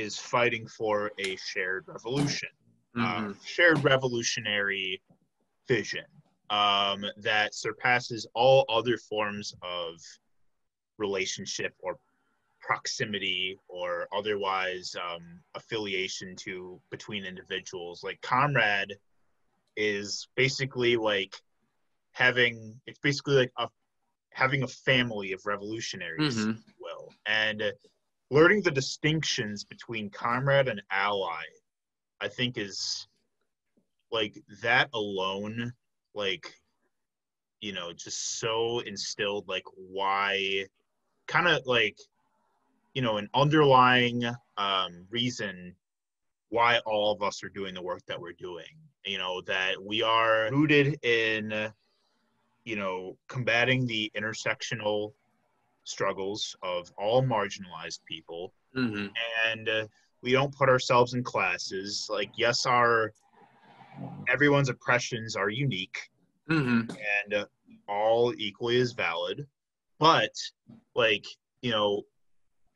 is 0.00 0.16
fighting 0.16 0.66
for 0.66 1.12
a 1.18 1.36
shared 1.36 1.84
revolution, 1.86 2.48
uh, 2.96 3.00
mm-hmm. 3.00 3.30
uh, 3.30 3.34
shared 3.44 3.84
revolutionary 3.84 5.00
vision 5.68 6.04
um, 6.48 7.04
that 7.18 7.54
surpasses 7.54 8.26
all 8.34 8.64
other 8.68 8.96
forms 8.96 9.54
of 9.62 10.00
relationship 10.98 11.74
or 11.80 11.96
proximity 12.60 13.58
or 13.68 14.08
otherwise 14.16 14.94
um, 14.96 15.40
affiliation 15.54 16.34
to 16.36 16.80
between 16.90 17.24
individuals. 17.24 18.02
Like 18.02 18.20
comrade 18.22 18.96
is 19.76 20.28
basically 20.36 20.96
like 20.96 21.34
having 22.12 22.80
it's 22.86 22.98
basically 22.98 23.34
like 23.34 23.52
a 23.58 23.68
having 24.32 24.62
a 24.62 24.68
family 24.68 25.32
of 25.32 25.44
revolutionaries, 25.44 26.36
mm-hmm. 26.36 26.52
will, 26.80 27.12
and 27.26 27.62
learning 28.30 28.62
the 28.62 28.70
distinctions 28.70 29.64
between 29.64 30.10
comrade 30.10 30.68
and 30.68 30.82
ally 30.90 31.42
i 32.20 32.28
think 32.28 32.56
is 32.58 33.06
like 34.12 34.34
that 34.62 34.88
alone 34.94 35.72
like 36.14 36.54
you 37.60 37.72
know 37.72 37.92
just 37.92 38.38
so 38.40 38.80
instilled 38.80 39.46
like 39.48 39.64
why 39.76 40.64
kind 41.26 41.46
of 41.46 41.64
like 41.66 41.96
you 42.94 43.02
know 43.02 43.18
an 43.18 43.28
underlying 43.34 44.24
um 44.56 45.06
reason 45.10 45.74
why 46.50 46.80
all 46.84 47.12
of 47.12 47.22
us 47.22 47.42
are 47.42 47.48
doing 47.48 47.74
the 47.74 47.82
work 47.82 48.04
that 48.06 48.20
we're 48.20 48.32
doing. 48.32 48.66
You 49.06 49.18
know 49.18 49.40
that 49.42 49.82
we 49.82 50.02
are 50.02 50.50
rooted 50.50 51.02
in 51.04 51.72
you 52.64 52.76
know 52.76 53.16
combating 53.28 53.86
the 53.86 54.12
intersectional 54.16 55.12
struggles 55.90 56.56
of 56.62 56.90
all 56.96 57.22
marginalized 57.22 58.00
people 58.06 58.52
mm-hmm. 58.76 59.06
and 59.50 59.68
uh, 59.68 59.86
we 60.22 60.32
don't 60.32 60.54
put 60.54 60.68
ourselves 60.68 61.14
in 61.14 61.22
classes 61.22 62.06
like 62.10 62.30
yes 62.36 62.66
our 62.66 63.12
everyone's 64.28 64.68
oppressions 64.68 65.36
are 65.36 65.50
unique 65.50 66.10
mm-hmm. 66.50 66.90
and 67.22 67.34
uh, 67.34 67.44
all 67.88 68.32
equally 68.38 68.80
as 68.80 68.92
valid 68.92 69.46
but 69.98 70.32
like 70.94 71.26
you 71.62 71.70
know 71.70 72.02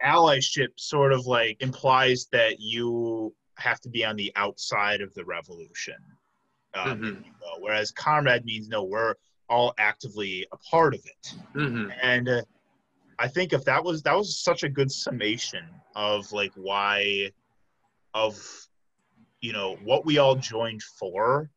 allyship 0.05 0.69
sort 0.77 1.13
of 1.13 1.27
like 1.27 1.57
implies 1.61 2.27
that 2.33 2.61
you 2.61 3.35
have 3.57 3.81
to 3.81 3.89
be 3.89 4.05
on 4.05 4.17
the 4.17 4.33
outside 4.37 5.01
of 5.01 5.15
the 5.15 5.25
revolution 5.25 5.97
um, 6.75 7.01
mm-hmm. 7.01 7.23
whereas 7.61 7.93
comrade 7.93 8.45
means 8.45 8.69
no 8.69 8.83
we're 8.83 9.15
all 9.49 9.75
actively 9.79 10.47
a 10.53 10.57
part 10.59 10.95
of 10.95 11.01
it 11.05 11.35
mm-hmm. 11.55 11.91
and 12.03 12.29
uh, 12.29 12.43
I 13.19 13.29
think 13.29 13.53
if 13.53 13.65
that 13.65 13.83
was 13.83 14.03
that 14.03 14.17
was 14.17 14.37
such 14.37 14.63
a 14.63 14.69
good 14.69 14.91
summation 14.91 15.65
of 15.95 16.31
like 16.33 16.53
why 16.57 17.31
of 18.13 18.39
you 19.41 19.53
know 19.53 19.77
what 19.85 20.05
we 20.05 20.19
all 20.19 20.37
joined 20.37 20.83
for 20.83 21.51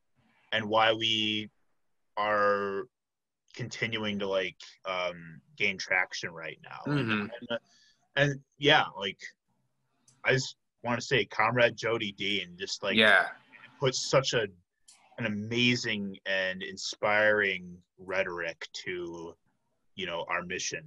and 0.52 0.66
why 0.66 0.94
we 0.94 1.50
are 2.18 2.84
continuing 3.56 4.20
to 4.20 4.28
like 4.28 4.58
um 4.86 5.42
gain 5.58 5.78
traction 5.78 6.32
right 6.32 6.60
now. 6.64 6.92
Mm-hmm. 6.92 7.22
and, 7.22 7.32
uh, 7.50 7.58
and, 8.16 8.40
yeah 8.58 8.86
like 8.98 9.20
i 10.26 10.34
just 10.34 10.56
want 10.84 11.00
to 11.00 11.06
say 11.06 11.26
comrade 11.26 11.76
jodi 11.76 12.12
dean 12.12 12.56
just 12.58 12.84
like 12.84 12.98
yeah. 12.98 13.28
put 13.80 13.96
such 13.96 14.34
a 14.34 14.48
an 15.18 15.26
amazing 15.26 16.18
and 16.26 16.62
inspiring 16.62 17.76
rhetoric 17.98 18.68
to 18.74 19.34
you 19.96 20.06
know 20.06 20.26
our 20.30 20.44
mission 20.44 20.84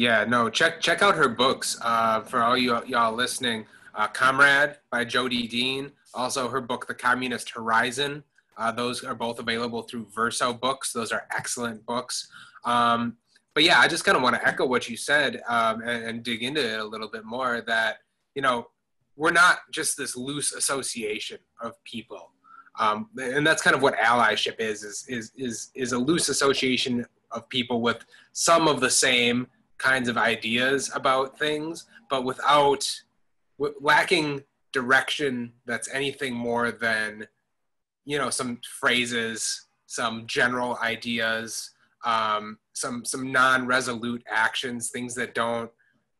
yeah, 0.00 0.24
no, 0.24 0.48
check 0.48 0.80
check 0.80 1.02
out 1.02 1.14
her 1.14 1.28
books 1.28 1.76
uh, 1.82 2.22
for 2.22 2.40
all 2.40 2.56
you 2.56 2.82
y'all 2.86 3.14
listening. 3.14 3.66
uh, 3.94 4.08
Comrade 4.08 4.76
by 4.90 5.04
Jodi 5.04 5.46
Dean, 5.46 5.92
also 6.14 6.48
her 6.48 6.60
book, 6.60 6.86
The 6.86 6.94
Communist 6.94 7.50
Horizon. 7.50 8.24
Uh, 8.56 8.72
those 8.72 9.04
are 9.04 9.14
both 9.14 9.38
available 9.38 9.82
through 9.82 10.06
Verso 10.14 10.52
Books. 10.52 10.92
Those 10.92 11.12
are 11.12 11.26
excellent 11.36 11.84
books. 11.86 12.28
Um, 12.64 13.16
but 13.54 13.64
yeah, 13.64 13.78
I 13.78 13.88
just 13.88 14.04
kind 14.04 14.16
of 14.16 14.22
want 14.22 14.36
to 14.36 14.46
echo 14.46 14.66
what 14.66 14.88
you 14.88 14.96
said 14.96 15.42
um, 15.48 15.80
and, 15.82 16.04
and 16.04 16.22
dig 16.22 16.42
into 16.42 16.60
it 16.60 16.78
a 16.78 16.84
little 16.84 17.08
bit 17.08 17.24
more 17.24 17.62
that, 17.66 17.98
you 18.34 18.42
know, 18.42 18.68
we're 19.16 19.32
not 19.32 19.58
just 19.70 19.96
this 19.96 20.16
loose 20.16 20.52
association 20.52 21.38
of 21.60 21.82
people. 21.84 22.32
Um, 22.78 23.10
and 23.20 23.46
that's 23.46 23.60
kind 23.60 23.74
of 23.74 23.82
what 23.82 23.96
allyship 23.96 24.60
is, 24.60 24.82
is, 24.82 25.04
is, 25.08 25.32
is, 25.36 25.70
is 25.74 25.92
a 25.92 25.98
loose 25.98 26.28
association 26.28 27.04
of 27.32 27.48
people 27.48 27.80
with 27.80 28.04
some 28.32 28.68
of 28.68 28.80
the 28.80 28.90
same 28.90 29.46
kinds 29.80 30.08
of 30.08 30.16
ideas 30.16 30.90
about 30.94 31.38
things, 31.38 31.86
but 32.10 32.24
without 32.24 32.88
w- 33.58 33.74
lacking 33.80 34.42
direction 34.72 35.52
that's 35.66 35.92
anything 35.92 36.34
more 36.34 36.70
than, 36.70 37.26
you 38.04 38.18
know, 38.18 38.30
some 38.30 38.60
phrases, 38.80 39.66
some 39.86 40.26
general 40.26 40.78
ideas, 40.82 41.70
um, 42.04 42.58
some 42.72 43.04
some 43.04 43.32
non-resolute 43.32 44.22
actions, 44.28 44.90
things 44.90 45.14
that 45.14 45.34
don't 45.34 45.70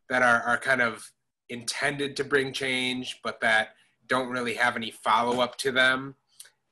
that 0.08 0.22
are, 0.22 0.42
are 0.42 0.58
kind 0.58 0.82
of 0.82 1.08
intended 1.48 2.16
to 2.16 2.24
bring 2.24 2.52
change, 2.52 3.20
but 3.22 3.40
that 3.40 3.68
don't 4.08 4.28
really 4.28 4.54
have 4.54 4.76
any 4.76 4.90
follow-up 4.90 5.56
to 5.56 5.70
them. 5.70 6.14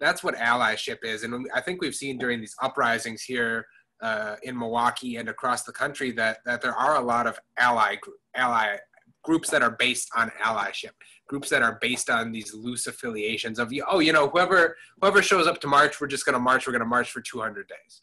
That's 0.01 0.22
what 0.24 0.36
allyship 0.36 0.99
is, 1.05 1.22
and 1.22 1.47
I 1.55 1.61
think 1.61 1.80
we've 1.80 1.95
seen 1.95 2.18
during 2.18 2.41
these 2.41 2.57
uprisings 2.62 3.22
here 3.22 3.66
uh, 4.01 4.37
in 4.43 4.59
Milwaukee 4.59 5.17
and 5.17 5.29
across 5.29 5.65
the 5.65 5.73
country 5.73 6.11
that 6.13 6.39
that 6.45 6.63
there 6.63 6.75
are 6.75 6.97
a 6.97 7.01
lot 7.01 7.27
of 7.27 7.39
ally 7.59 7.97
ally 8.35 8.77
groups 9.23 9.51
that 9.51 9.63
are 9.63 9.73
based 9.73 10.09
on 10.17 10.31
allyship, 10.43 10.93
groups 11.29 11.51
that 11.51 11.63
are 11.63 11.79
based 11.81 12.09
on 12.09 12.33
these 12.33 12.55
loose 12.55 12.87
affiliations 12.87 13.59
of 13.59 13.73
oh 13.89 13.99
you 13.99 14.13
know 14.13 14.29
whoever 14.29 14.77
whoever 15.01 15.23
shows 15.23 15.47
up 15.47 15.61
to 15.61 15.67
march, 15.67 16.01
we're 16.01 16.07
just 16.07 16.25
going 16.25 16.35
to 16.35 16.41
march. 16.41 16.67
We're 16.67 16.73
going 16.73 16.81
to 16.81 16.87
march 16.87 17.11
for 17.11 17.21
200 17.21 17.69
days. 17.69 18.03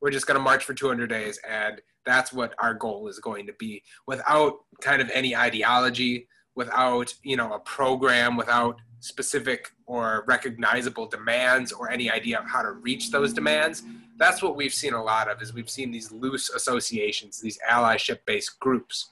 We're 0.00 0.10
just 0.10 0.26
going 0.26 0.38
to 0.38 0.42
march 0.42 0.64
for 0.64 0.74
200 0.74 1.08
days, 1.08 1.40
and 1.48 1.80
that's 2.06 2.32
what 2.32 2.54
our 2.60 2.72
goal 2.72 3.08
is 3.08 3.18
going 3.18 3.46
to 3.46 3.52
be, 3.58 3.82
without 4.06 4.54
kind 4.80 5.02
of 5.02 5.10
any 5.12 5.36
ideology, 5.36 6.28
without 6.62 7.14
you 7.22 7.36
know 7.36 7.50
a 7.54 7.60
program, 7.60 8.36
without 8.36 8.74
specific 9.00 9.72
or 9.86 10.24
recognizable 10.26 11.06
demands 11.06 11.72
or 11.72 11.90
any 11.90 12.10
idea 12.10 12.36
of 12.38 12.46
how 12.46 12.62
to 12.62 12.72
reach 12.72 13.12
those 13.12 13.32
demands 13.32 13.84
that's 14.18 14.42
what 14.42 14.56
we've 14.56 14.74
seen 14.74 14.92
a 14.92 15.02
lot 15.02 15.30
of 15.30 15.40
is 15.40 15.54
we've 15.54 15.70
seen 15.70 15.90
these 15.90 16.12
loose 16.12 16.50
associations 16.50 17.40
these 17.40 17.58
allyship 17.70 18.18
based 18.26 18.58
groups. 18.60 19.10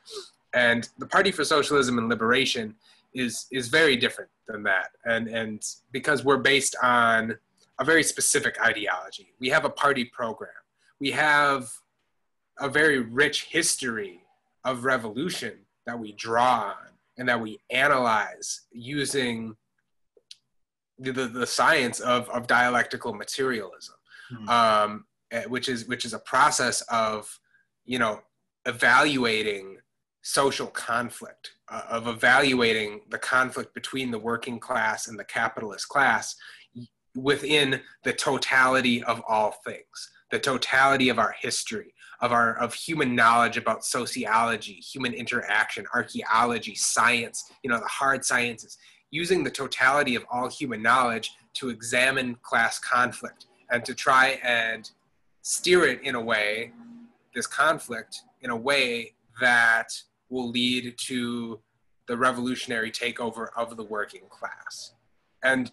And 0.53 0.88
the 0.99 1.07
party 1.07 1.30
for 1.30 1.44
socialism 1.44 1.99
and 1.99 2.09
liberation 2.09 2.74
is 3.14 3.47
is 3.51 3.68
very 3.68 3.97
different 3.97 4.30
than 4.49 4.62
that. 4.64 4.90
And 5.05 5.28
and 5.28 5.62
because 5.92 6.24
we're 6.24 6.38
based 6.38 6.76
on 6.82 7.38
a 7.78 7.84
very 7.84 8.03
specific 8.03 8.61
ideology. 8.61 9.34
We 9.38 9.49
have 9.51 9.64
a 9.64 9.70
party 9.70 10.07
program. 10.07 10.51
We 10.99 11.11
have 11.11 11.68
a 12.59 12.70
very 12.70 13.01
rich 13.01 13.44
history 13.44 14.22
of 14.64 14.84
revolution 14.84 15.53
that 15.84 15.99
we 15.99 16.12
draw 16.12 16.68
on 16.70 16.88
and 17.19 17.29
that 17.29 17.41
we 17.41 17.59
analyze 17.71 18.62
using 18.73 19.57
the, 20.99 21.12
the, 21.12 21.27
the 21.27 21.47
science 21.47 22.01
of, 22.01 22.29
of 22.31 22.47
dialectical 22.47 23.12
materialism 23.14 23.95
mm-hmm. 24.33 24.49
um, 24.49 25.05
eh, 25.31 25.45
which 25.45 25.69
is 25.69 25.87
which 25.87 26.05
is 26.05 26.14
a 26.14 26.19
process 26.21 26.83
of 26.83 27.39
you 27.85 27.99
know 27.99 28.21
evaluating 28.67 29.79
social 30.23 30.67
conflict 30.67 31.53
uh, 31.69 31.83
of 31.89 32.09
evaluating 32.09 33.01
the 33.11 33.19
conflict 33.19 33.75
between 33.75 34.11
the 34.11 34.19
working 34.19 34.59
class 34.59 35.09
and 35.09 35.19
the 35.19 35.25
capitalist 35.25 35.89
class 35.89 36.35
within 37.14 37.81
the 38.05 38.12
totality 38.12 39.03
of 39.05 39.23
all 39.29 39.53
things 39.64 40.11
the 40.31 40.39
totality 40.39 41.09
of 41.09 41.19
our 41.19 41.35
history 41.41 41.95
of 42.21 42.33
our 42.33 42.57
of 42.59 42.73
human 42.75 43.14
knowledge 43.14 43.57
about 43.57 43.85
sociology 43.85 44.75
human 44.75 45.12
interaction 45.12 45.85
archaeology 45.95 46.75
science 46.75 47.51
you 47.62 47.71
know 47.71 47.79
the 47.79 47.87
hard 47.87 48.25
sciences 48.25 48.79
using 49.11 49.45
the 49.45 49.51
totality 49.51 50.14
of 50.14 50.25
all 50.31 50.49
human 50.49 50.83
knowledge 50.83 51.31
to 51.55 51.69
examine 51.69 52.37
class 52.43 52.79
conflict 52.79 53.47
and 53.71 53.85
to 53.85 53.95
try 53.95 54.39
and 54.45 54.91
steer 55.43 55.87
it 55.87 56.03
in 56.03 56.14
a 56.14 56.21
way, 56.21 56.73
this 57.35 57.47
conflict, 57.47 58.23
in 58.43 58.51
a 58.51 58.57
way 58.57 59.12
that 59.41 59.93
will 60.29 60.51
lead 60.51 60.95
to 60.99 61.61
the 62.09 62.17
revolutionary 62.17 62.91
takeover 62.91 63.49
of 63.57 63.77
the 63.77 63.85
working 63.85 64.23
class. 64.29 64.93
And 65.43 65.71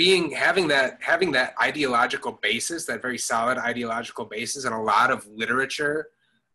being 0.00 0.30
having 0.30 0.66
that 0.66 0.96
having 1.02 1.30
that 1.30 1.52
ideological 1.60 2.32
basis, 2.40 2.86
that 2.86 3.02
very 3.02 3.18
solid 3.18 3.58
ideological 3.58 4.24
basis, 4.24 4.64
and 4.64 4.74
a 4.74 4.78
lot 4.78 5.10
of 5.10 5.26
literature 5.26 6.08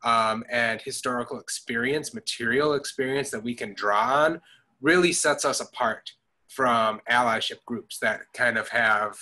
um, 0.03 0.43
and 0.49 0.81
historical 0.81 1.39
experience, 1.39 2.11
material 2.11 2.73
experience 2.73 3.29
that 3.29 3.43
we 3.43 3.53
can 3.53 3.75
draw 3.75 4.23
on, 4.23 4.41
really 4.81 5.13
sets 5.13 5.45
us 5.45 5.59
apart 5.59 6.13
from 6.47 6.99
allyship 7.07 7.63
groups 7.67 7.99
that 7.99 8.21
kind 8.33 8.57
of 8.57 8.67
have 8.69 9.15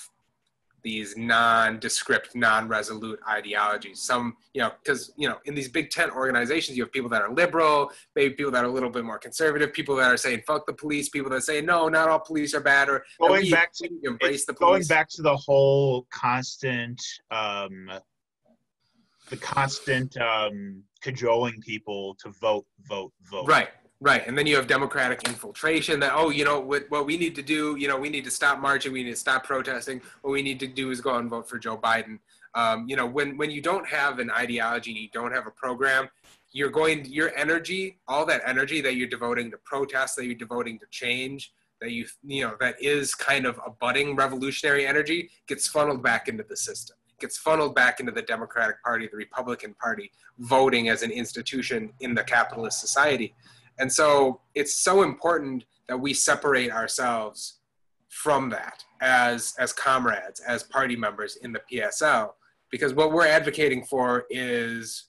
these 0.84 1.16
non-descript, 1.18 2.36
non-resolute 2.36 3.20
ideologies. 3.28 4.02
Some, 4.02 4.36
you 4.54 4.62
know, 4.62 4.72
because 4.84 5.14
you 5.18 5.28
know, 5.28 5.38
in 5.46 5.56
these 5.56 5.70
big 5.70 5.90
tent 5.90 6.12
organizations, 6.14 6.78
you 6.78 6.84
have 6.84 6.92
people 6.92 7.10
that 7.10 7.22
are 7.22 7.34
liberal, 7.34 7.92
maybe 8.16 8.34
people 8.36 8.52
that 8.52 8.64
are 8.64 8.68
a 8.68 8.72
little 8.72 8.90
bit 8.90 9.06
more 9.06 9.18
conservative, 9.18 9.74
people 9.74 9.96
that 9.96 10.12
are 10.12 10.18
saying 10.18 10.44
"fuck 10.46 10.66
the 10.68 10.74
police," 10.74 11.10
people 11.10 11.30
that 11.32 11.42
say 11.42 11.62
"no, 11.62 11.90
not 11.90 12.10
all 12.10 12.20
police 12.20 12.54
are 12.54 12.62
bad," 12.62 12.90
or 12.90 13.04
going 13.20 13.50
back 13.50 13.74
to 13.74 13.90
embrace 14.04 14.46
the 14.46 14.54
police. 14.54 14.88
Going 14.88 14.98
back 14.98 15.10
to 15.10 15.22
the 15.22 15.36
whole 15.36 16.06
constant, 16.12 17.02
um, 17.32 17.90
the 19.30 19.38
constant 19.38 20.16
um, 20.18 20.84
cajoling 21.02 21.62
people 21.62 22.16
to 22.24 22.30
vote, 22.42 22.66
vote, 22.88 23.12
vote. 23.32 23.48
Right. 23.48 23.70
Right, 24.04 24.28
and 24.28 24.38
then 24.38 24.46
you 24.46 24.58
have 24.58 24.68
democratic 24.68 25.26
infiltration. 25.30 25.98
That 26.02 26.12
oh, 26.14 26.30
you 26.30 26.44
know 26.44 26.60
what? 26.60 26.84
What 26.90 27.06
we 27.06 27.16
need 27.16 27.36
to 27.36 27.42
do, 27.42 27.78
you 27.78 27.88
know, 27.88 27.98
we 27.98 28.10
need 28.10 28.26
to 28.26 28.32
stop 28.32 28.60
marching. 28.60 28.92
We 28.92 29.02
need 29.02 29.12
to 29.12 29.16
stop 29.16 29.46
protesting. 29.46 30.02
What 30.24 30.32
we 30.32 30.42
need 30.42 30.60
to 30.60 30.68
do 30.68 30.92
is 30.92 31.00
go 31.00 31.16
and 31.16 31.30
vote 31.30 31.48
for 31.48 31.58
Joe 31.58 31.78
Biden. 31.78 32.20
Um, 32.54 32.86
you 32.86 32.98
know, 32.98 33.06
when 33.06 33.38
when 33.38 33.50
you 33.50 33.62
don't 33.62 33.88
have 33.88 34.20
an 34.20 34.30
ideology, 34.30 34.92
you 34.92 35.08
don't 35.14 35.32
have 35.32 35.48
a 35.48 35.52
program, 35.52 36.10
you're 36.52 36.70
going 36.70 37.06
your 37.06 37.32
energy, 37.38 38.00
all 38.10 38.26
that 38.26 38.42
energy 38.46 38.82
that 38.82 38.98
you're 38.98 39.08
devoting 39.08 39.50
to 39.52 39.58
protest, 39.64 40.18
that 40.18 40.26
you're 40.26 40.36
devoting 40.36 40.80
to 40.80 40.86
change, 40.92 41.54
that 41.80 41.92
you 41.92 42.06
you 42.26 42.44
know 42.44 42.58
that 42.60 42.76
is 42.82 43.16
kind 43.16 43.46
of 43.46 43.58
a 43.66 43.70
budding 43.70 44.18
revolutionary 44.18 44.86
energy, 44.86 45.30
gets 45.48 45.70
funneled 45.70 46.04
back 46.04 46.28
into 46.28 46.44
the 46.44 46.58
system 46.58 46.98
gets 47.20 47.38
funneled 47.38 47.74
back 47.74 48.02
into 48.02 48.12
the 48.12 48.22
Democratic 48.22 48.84
Party, 48.84 49.08
the 49.08 49.16
Republican 49.16 49.74
Party, 49.76 50.12
voting 50.40 50.90
as 50.90 51.04
an 51.04 51.12
institution 51.12 51.90
in 52.02 52.14
the 52.14 52.24
capitalist 52.24 52.82
society. 52.82 53.34
And 53.80 53.92
so 53.92 54.42
it's 54.56 54.76
so 54.76 55.04
important 55.04 55.66
that 55.88 55.98
we 55.98 56.14
separate 56.14 56.72
ourselves 56.72 57.60
from 58.10 58.50
that 58.50 58.84
as 59.02 59.54
as 59.58 59.74
comrades, 59.74 60.40
as 60.40 60.64
party 60.64 60.96
members 60.96 61.38
in 61.38 61.52
the 61.52 61.62
PSL, 61.72 62.32
because 62.70 62.94
what 62.94 63.12
we're 63.12 63.28
advocating 63.28 63.84
for 63.84 64.26
is 64.30 65.06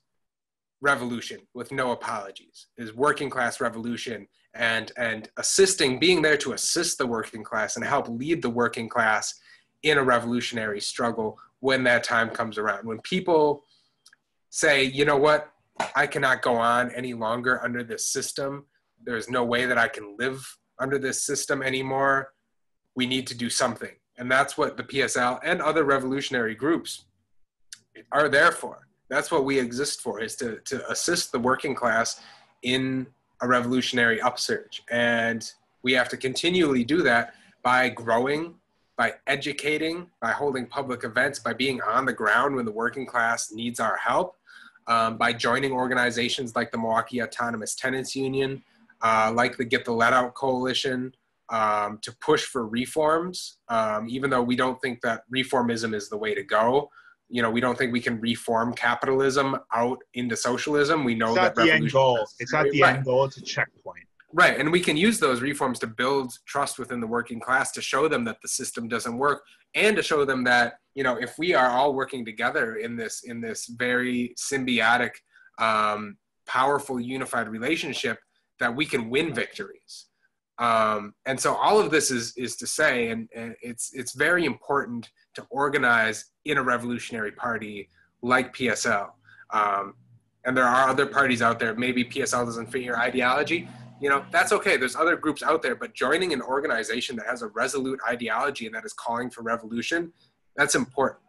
revolution 0.80 1.40
with 1.54 1.70
no 1.72 1.92
apologies, 1.92 2.66
is 2.76 2.94
working 2.94 3.30
class 3.30 3.60
revolution 3.60 4.26
and 4.54 4.92
and 4.96 5.28
assisting, 5.36 5.98
being 5.98 6.22
there 6.22 6.36
to 6.38 6.52
assist 6.52 6.98
the 6.98 7.06
working 7.06 7.44
class 7.44 7.76
and 7.76 7.84
help 7.84 8.08
lead 8.08 8.40
the 8.40 8.50
working 8.50 8.88
class 8.88 9.34
in 9.82 9.98
a 9.98 10.02
revolutionary 10.02 10.80
struggle 10.80 11.38
when 11.60 11.84
that 11.84 12.04
time 12.04 12.30
comes 12.30 12.58
around. 12.58 12.86
When 12.86 13.00
people 13.00 13.64
say, 14.50 14.84
you 14.84 15.04
know 15.04 15.16
what, 15.16 15.50
I 15.94 16.06
cannot 16.06 16.42
go 16.42 16.56
on 16.56 16.90
any 16.92 17.14
longer 17.14 17.62
under 17.62 17.82
this 17.82 18.08
system. 18.10 18.66
There's 19.04 19.28
no 19.28 19.44
way 19.44 19.66
that 19.66 19.78
I 19.78 19.88
can 19.88 20.16
live 20.18 20.46
under 20.78 20.98
this 20.98 21.22
system 21.22 21.62
anymore. 21.62 22.32
We 22.94 23.06
need 23.06 23.26
to 23.28 23.36
do 23.36 23.50
something. 23.50 23.90
And 24.18 24.30
that's 24.30 24.56
what 24.56 24.76
the 24.76 24.84
PSL 24.84 25.40
and 25.42 25.60
other 25.60 25.84
revolutionary 25.84 26.54
groups 26.54 27.06
are 28.12 28.28
there 28.28 28.52
for. 28.52 28.86
That's 29.08 29.30
what 29.30 29.44
we 29.44 29.58
exist 29.58 30.00
for, 30.00 30.20
is 30.20 30.36
to, 30.36 30.60
to 30.60 30.88
assist 30.90 31.32
the 31.32 31.38
working 31.38 31.74
class 31.74 32.20
in 32.62 33.06
a 33.42 33.48
revolutionary 33.48 34.20
upsurge. 34.20 34.82
And 34.90 35.48
we 35.82 35.92
have 35.92 36.08
to 36.10 36.16
continually 36.16 36.84
do 36.84 37.02
that 37.02 37.34
by 37.62 37.88
growing, 37.88 38.54
by 38.96 39.14
educating, 39.26 40.06
by 40.20 40.30
holding 40.30 40.66
public 40.66 41.04
events, 41.04 41.38
by 41.38 41.52
being 41.52 41.82
on 41.82 42.06
the 42.06 42.12
ground 42.12 42.54
when 42.54 42.64
the 42.64 42.72
working 42.72 43.06
class 43.06 43.52
needs 43.52 43.80
our 43.80 43.96
help, 43.96 44.36
um, 44.86 45.16
by 45.16 45.32
joining 45.32 45.72
organizations 45.72 46.54
like 46.54 46.70
the 46.70 46.78
Milwaukee 46.78 47.22
Autonomous 47.22 47.74
Tenants 47.74 48.14
Union, 48.14 48.62
uh, 49.02 49.32
like 49.34 49.56
the 49.56 49.64
Get 49.64 49.84
the 49.84 49.92
Lead 49.92 50.12
Out 50.12 50.34
Coalition, 50.34 51.14
um, 51.50 51.98
to 52.02 52.12
push 52.20 52.44
for 52.44 52.66
reforms, 52.66 53.58
um, 53.68 54.06
even 54.08 54.30
though 54.30 54.42
we 54.42 54.56
don't 54.56 54.80
think 54.80 55.00
that 55.02 55.22
reformism 55.34 55.94
is 55.94 56.08
the 56.08 56.16
way 56.16 56.34
to 56.34 56.42
go. 56.42 56.90
You 57.28 57.42
know, 57.42 57.50
we 57.50 57.60
don't 57.60 57.76
think 57.76 57.92
we 57.92 58.00
can 58.00 58.20
reform 58.20 58.74
capitalism 58.74 59.56
out 59.74 59.98
into 60.14 60.36
socialism. 60.36 61.04
We 61.04 61.14
know 61.14 61.34
that 61.34 61.48
it's 61.48 61.58
that 61.58 61.64
the 61.64 61.72
end 61.72 61.92
goal. 61.92 62.26
It's 62.38 62.52
not 62.52 62.66
the 62.70 62.80
right. 62.80 62.96
end 62.96 63.04
goal. 63.04 63.24
It's 63.24 63.38
a 63.38 63.42
checkpoint. 63.42 64.04
Right, 64.32 64.58
and 64.58 64.72
we 64.72 64.80
can 64.80 64.96
use 64.96 65.20
those 65.20 65.40
reforms 65.42 65.78
to 65.78 65.86
build 65.86 66.32
trust 66.44 66.78
within 66.78 67.00
the 67.00 67.06
working 67.06 67.38
class 67.38 67.70
to 67.72 67.80
show 67.80 68.08
them 68.08 68.24
that 68.24 68.42
the 68.42 68.48
system 68.48 68.88
doesn't 68.88 69.16
work, 69.16 69.44
and 69.74 69.96
to 69.96 70.02
show 70.02 70.24
them 70.24 70.42
that 70.44 70.80
you 70.94 71.02
know 71.02 71.16
if 71.16 71.38
we 71.38 71.54
are 71.54 71.68
all 71.68 71.94
working 71.94 72.24
together 72.24 72.76
in 72.76 72.96
this 72.96 73.24
in 73.24 73.40
this 73.40 73.66
very 73.66 74.34
symbiotic, 74.38 75.10
um, 75.58 76.16
powerful, 76.46 77.00
unified 77.00 77.48
relationship, 77.48 78.18
that 78.60 78.74
we 78.74 78.86
can 78.86 79.10
win 79.10 79.34
victories. 79.34 80.06
Um, 80.58 81.14
and 81.26 81.38
so 81.38 81.54
all 81.54 81.80
of 81.80 81.90
this 81.90 82.10
is 82.10 82.36
is 82.36 82.56
to 82.56 82.66
say, 82.66 83.08
and, 83.08 83.28
and 83.34 83.54
it's 83.60 83.92
it's 83.92 84.14
very 84.14 84.44
important 84.44 85.10
to 85.34 85.46
organize 85.50 86.26
in 86.44 86.58
a 86.58 86.62
revolutionary 86.62 87.32
party 87.32 87.88
like 88.22 88.54
PSL. 88.56 89.10
Um, 89.50 89.94
and 90.46 90.56
there 90.56 90.64
are 90.64 90.88
other 90.88 91.06
parties 91.06 91.42
out 91.42 91.58
there. 91.58 91.74
Maybe 91.74 92.04
PSL 92.04 92.44
doesn't 92.44 92.70
fit 92.70 92.82
your 92.82 92.98
ideology 92.98 93.68
you 94.00 94.08
know 94.08 94.24
that's 94.30 94.52
okay 94.52 94.76
there's 94.76 94.96
other 94.96 95.16
groups 95.16 95.42
out 95.42 95.62
there 95.62 95.74
but 95.74 95.94
joining 95.94 96.32
an 96.32 96.42
organization 96.42 97.16
that 97.16 97.26
has 97.26 97.42
a 97.42 97.46
resolute 97.48 97.98
ideology 98.08 98.66
and 98.66 98.74
that 98.74 98.84
is 98.84 98.92
calling 98.92 99.30
for 99.30 99.42
revolution 99.42 100.12
that's 100.56 100.74
important. 100.74 101.20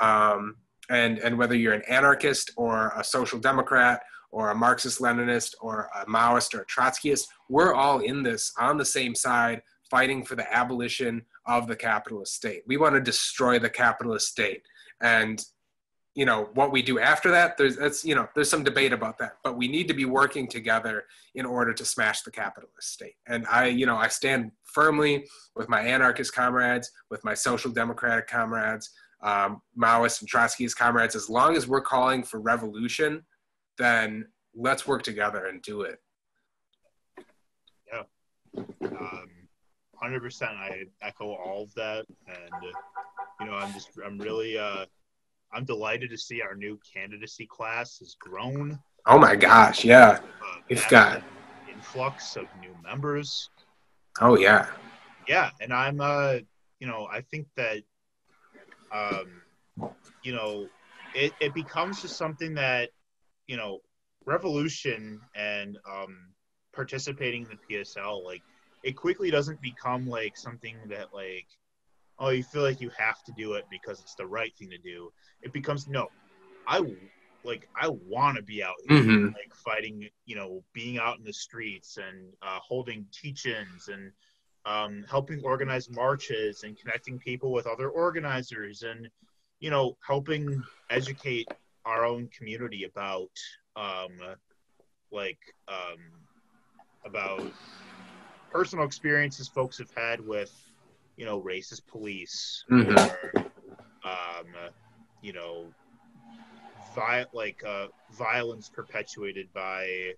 Um, 0.00 0.56
and 0.90 1.18
and 1.18 1.36
whether 1.36 1.54
you're 1.54 1.74
an 1.74 1.82
anarchist 1.88 2.52
or 2.56 2.92
a 2.96 3.04
social 3.04 3.38
democrat 3.38 4.00
or 4.30 4.50
a 4.50 4.54
marxist 4.54 5.00
leninist 5.00 5.54
or 5.60 5.88
a 5.94 6.06
maoist 6.06 6.54
or 6.54 6.60
a 6.60 6.66
trotskyist 6.66 7.24
we're 7.48 7.74
all 7.74 8.00
in 8.00 8.22
this 8.22 8.52
on 8.58 8.76
the 8.76 8.84
same 8.84 9.14
side 9.14 9.62
fighting 9.90 10.24
for 10.24 10.34
the 10.36 10.54
abolition 10.54 11.22
of 11.46 11.66
the 11.66 11.76
capitalist 11.76 12.34
state. 12.34 12.62
We 12.66 12.76
want 12.76 12.94
to 12.94 13.00
destroy 13.00 13.58
the 13.58 13.70
capitalist 13.70 14.28
state. 14.28 14.62
And 15.00 15.42
you 16.18 16.24
know 16.24 16.48
what 16.54 16.72
we 16.72 16.82
do 16.82 16.98
after 16.98 17.30
that 17.30 17.56
there's 17.56 17.76
that's 17.76 18.04
you 18.04 18.12
know 18.12 18.26
there's 18.34 18.50
some 18.50 18.64
debate 18.64 18.92
about 18.92 19.18
that 19.18 19.34
but 19.44 19.56
we 19.56 19.68
need 19.68 19.86
to 19.86 19.94
be 19.94 20.04
working 20.04 20.48
together 20.48 21.04
in 21.36 21.46
order 21.46 21.72
to 21.72 21.84
smash 21.84 22.22
the 22.22 22.30
capitalist 22.30 22.92
state. 22.92 23.14
And 23.28 23.46
i 23.46 23.66
you 23.66 23.86
know 23.86 23.96
i 23.96 24.08
stand 24.08 24.50
firmly 24.64 25.28
with 25.54 25.68
my 25.68 25.80
anarchist 25.80 26.34
comrades 26.34 26.90
with 27.08 27.24
my 27.24 27.34
social 27.34 27.70
democratic 27.70 28.26
comrades 28.26 28.90
um, 29.22 29.62
maoist 29.80 30.20
and 30.20 30.28
trotskyist 30.28 30.76
comrades 30.76 31.14
as 31.14 31.30
long 31.30 31.56
as 31.56 31.68
we're 31.68 31.80
calling 31.94 32.24
for 32.24 32.40
revolution 32.40 33.24
then 33.78 34.26
let's 34.56 34.88
work 34.88 35.04
together 35.04 35.46
and 35.46 35.62
do 35.62 35.82
it. 35.82 36.00
Yeah. 37.92 38.02
Um, 38.82 39.28
100% 40.02 40.42
i 40.42 40.84
echo 41.00 41.26
all 41.32 41.62
of 41.62 41.74
that 41.74 42.06
and 42.26 42.72
you 43.40 43.46
know 43.46 43.54
i'm 43.54 43.72
just 43.72 43.90
i'm 44.04 44.18
really 44.18 44.56
uh 44.56 44.84
I'm 45.52 45.64
delighted 45.64 46.10
to 46.10 46.18
see 46.18 46.42
our 46.42 46.54
new 46.54 46.78
candidacy 46.94 47.46
class 47.46 47.98
has 47.98 48.16
grown. 48.18 48.78
Oh 49.06 49.18
my 49.18 49.34
gosh, 49.34 49.84
yeah. 49.84 50.20
Uh, 50.20 50.60
We've 50.68 50.86
got 50.88 51.22
influx 51.72 52.36
of 52.36 52.46
new 52.60 52.74
members. 52.82 53.50
Oh 54.20 54.36
yeah. 54.36 54.66
Yeah, 55.26 55.50
and 55.60 55.72
I'm 55.72 56.00
uh 56.00 56.38
you 56.80 56.86
know, 56.86 57.08
I 57.10 57.22
think 57.22 57.46
that 57.56 57.82
um 58.92 59.42
you 60.22 60.32
know, 60.32 60.66
it, 61.14 61.32
it 61.40 61.54
becomes 61.54 62.02
just 62.02 62.16
something 62.16 62.54
that, 62.54 62.90
you 63.46 63.56
know, 63.56 63.80
revolution 64.26 65.20
and 65.34 65.78
um 65.90 66.28
participating 66.74 67.42
in 67.42 67.48
the 67.48 67.76
PSL, 67.76 68.24
like 68.24 68.42
it 68.82 68.92
quickly 68.92 69.30
doesn't 69.30 69.60
become 69.62 70.06
like 70.06 70.36
something 70.36 70.76
that 70.88 71.14
like 71.14 71.46
oh, 72.18 72.30
you 72.30 72.42
feel 72.42 72.62
like 72.62 72.80
you 72.80 72.90
have 72.96 73.22
to 73.24 73.32
do 73.36 73.54
it 73.54 73.64
because 73.70 74.00
it's 74.00 74.14
the 74.14 74.26
right 74.26 74.54
thing 74.56 74.70
to 74.70 74.78
do. 74.78 75.12
It 75.42 75.52
becomes 75.52 75.88
no, 75.88 76.08
I 76.66 76.82
like 77.44 77.68
I 77.80 77.88
want 77.88 78.36
to 78.36 78.42
be 78.42 78.62
out 78.62 78.74
here, 78.88 79.00
mm-hmm. 79.00 79.26
like 79.26 79.54
fighting, 79.54 80.08
you 80.26 80.36
know, 80.36 80.62
being 80.72 80.98
out 80.98 81.18
in 81.18 81.24
the 81.24 81.32
streets 81.32 81.96
and 81.96 82.32
uh, 82.42 82.58
holding 82.60 83.06
teach-ins 83.12 83.88
and 83.88 84.12
um, 84.66 85.04
helping 85.08 85.42
organize 85.44 85.88
marches 85.90 86.62
and 86.64 86.76
connecting 86.78 87.18
people 87.18 87.52
with 87.52 87.66
other 87.66 87.88
organizers 87.88 88.82
and 88.82 89.08
you 89.60 89.70
know 89.70 89.96
helping 90.06 90.62
educate 90.90 91.48
our 91.84 92.04
own 92.04 92.28
community 92.36 92.84
about 92.84 93.30
um, 93.76 94.12
like 95.10 95.38
um, 95.68 95.98
about 97.04 97.42
personal 98.50 98.84
experiences 98.84 99.48
folks 99.48 99.78
have 99.78 99.90
had 99.96 100.20
with 100.20 100.52
you 101.18 101.26
know, 101.26 101.42
racist 101.42 101.86
police 101.86 102.64
mm-hmm. 102.70 102.92
or, 102.92 103.34
um, 104.04 104.46
you 105.20 105.32
know, 105.32 105.66
vi- 106.94 107.26
like 107.32 107.62
uh, 107.66 107.88
violence 108.12 108.70
perpetuated 108.70 109.48
by 109.52 110.12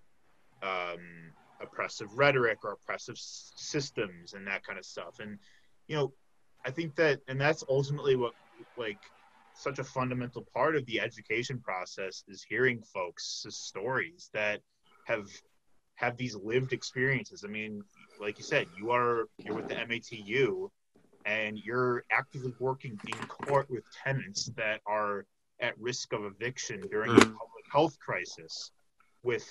um, 0.63 1.33
oppressive 1.61 2.09
rhetoric 2.17 2.59
or 2.65 2.73
oppressive 2.73 3.17
s- 3.17 3.51
systems 3.57 4.35
and 4.35 4.47
that 4.47 4.63
kind 4.63 4.79
of 4.79 4.85
stuff. 4.85 5.19
And, 5.21 5.39
you 5.89 5.97
know, 5.97 6.13
I 6.67 6.71
think 6.71 6.95
that, 6.97 7.21
and 7.29 7.41
that's 7.41 7.65
ultimately 7.69 8.15
what, 8.15 8.35
like, 8.77 9.01
such 9.55 9.79
a 9.79 9.85
fundamental 9.85 10.47
part 10.55 10.77
of 10.77 10.85
the 10.85 11.01
education 11.01 11.61
process 11.61 12.25
is 12.29 12.45
hearing 12.47 12.83
folks' 12.83 13.47
stories 13.49 14.29
that 14.35 14.61
have 15.07 15.27
have 15.95 16.17
these 16.17 16.35
lived 16.35 16.73
experiences. 16.73 17.45
I 17.45 17.49
mean, 17.49 17.83
like 18.19 18.39
you 18.39 18.45
said, 18.45 18.67
you 18.79 18.91
are 18.91 19.27
you're 19.39 19.55
with 19.55 19.69
the 19.69 19.75
MATU, 19.75 20.69
and 21.27 21.59
you're 21.59 22.05
actively 22.11 22.55
working 22.59 22.99
in 23.07 23.27
court 23.27 23.69
with 23.71 23.85
tenants 24.05 24.51
that 24.57 24.81
are 24.87 25.27
at 25.61 25.79
risk 25.79 26.13
of 26.13 26.25
eviction 26.25 26.81
during 26.91 27.11
a 27.11 27.15
public 27.15 27.65
health 27.71 27.99
crisis 27.99 28.71
with 29.23 29.47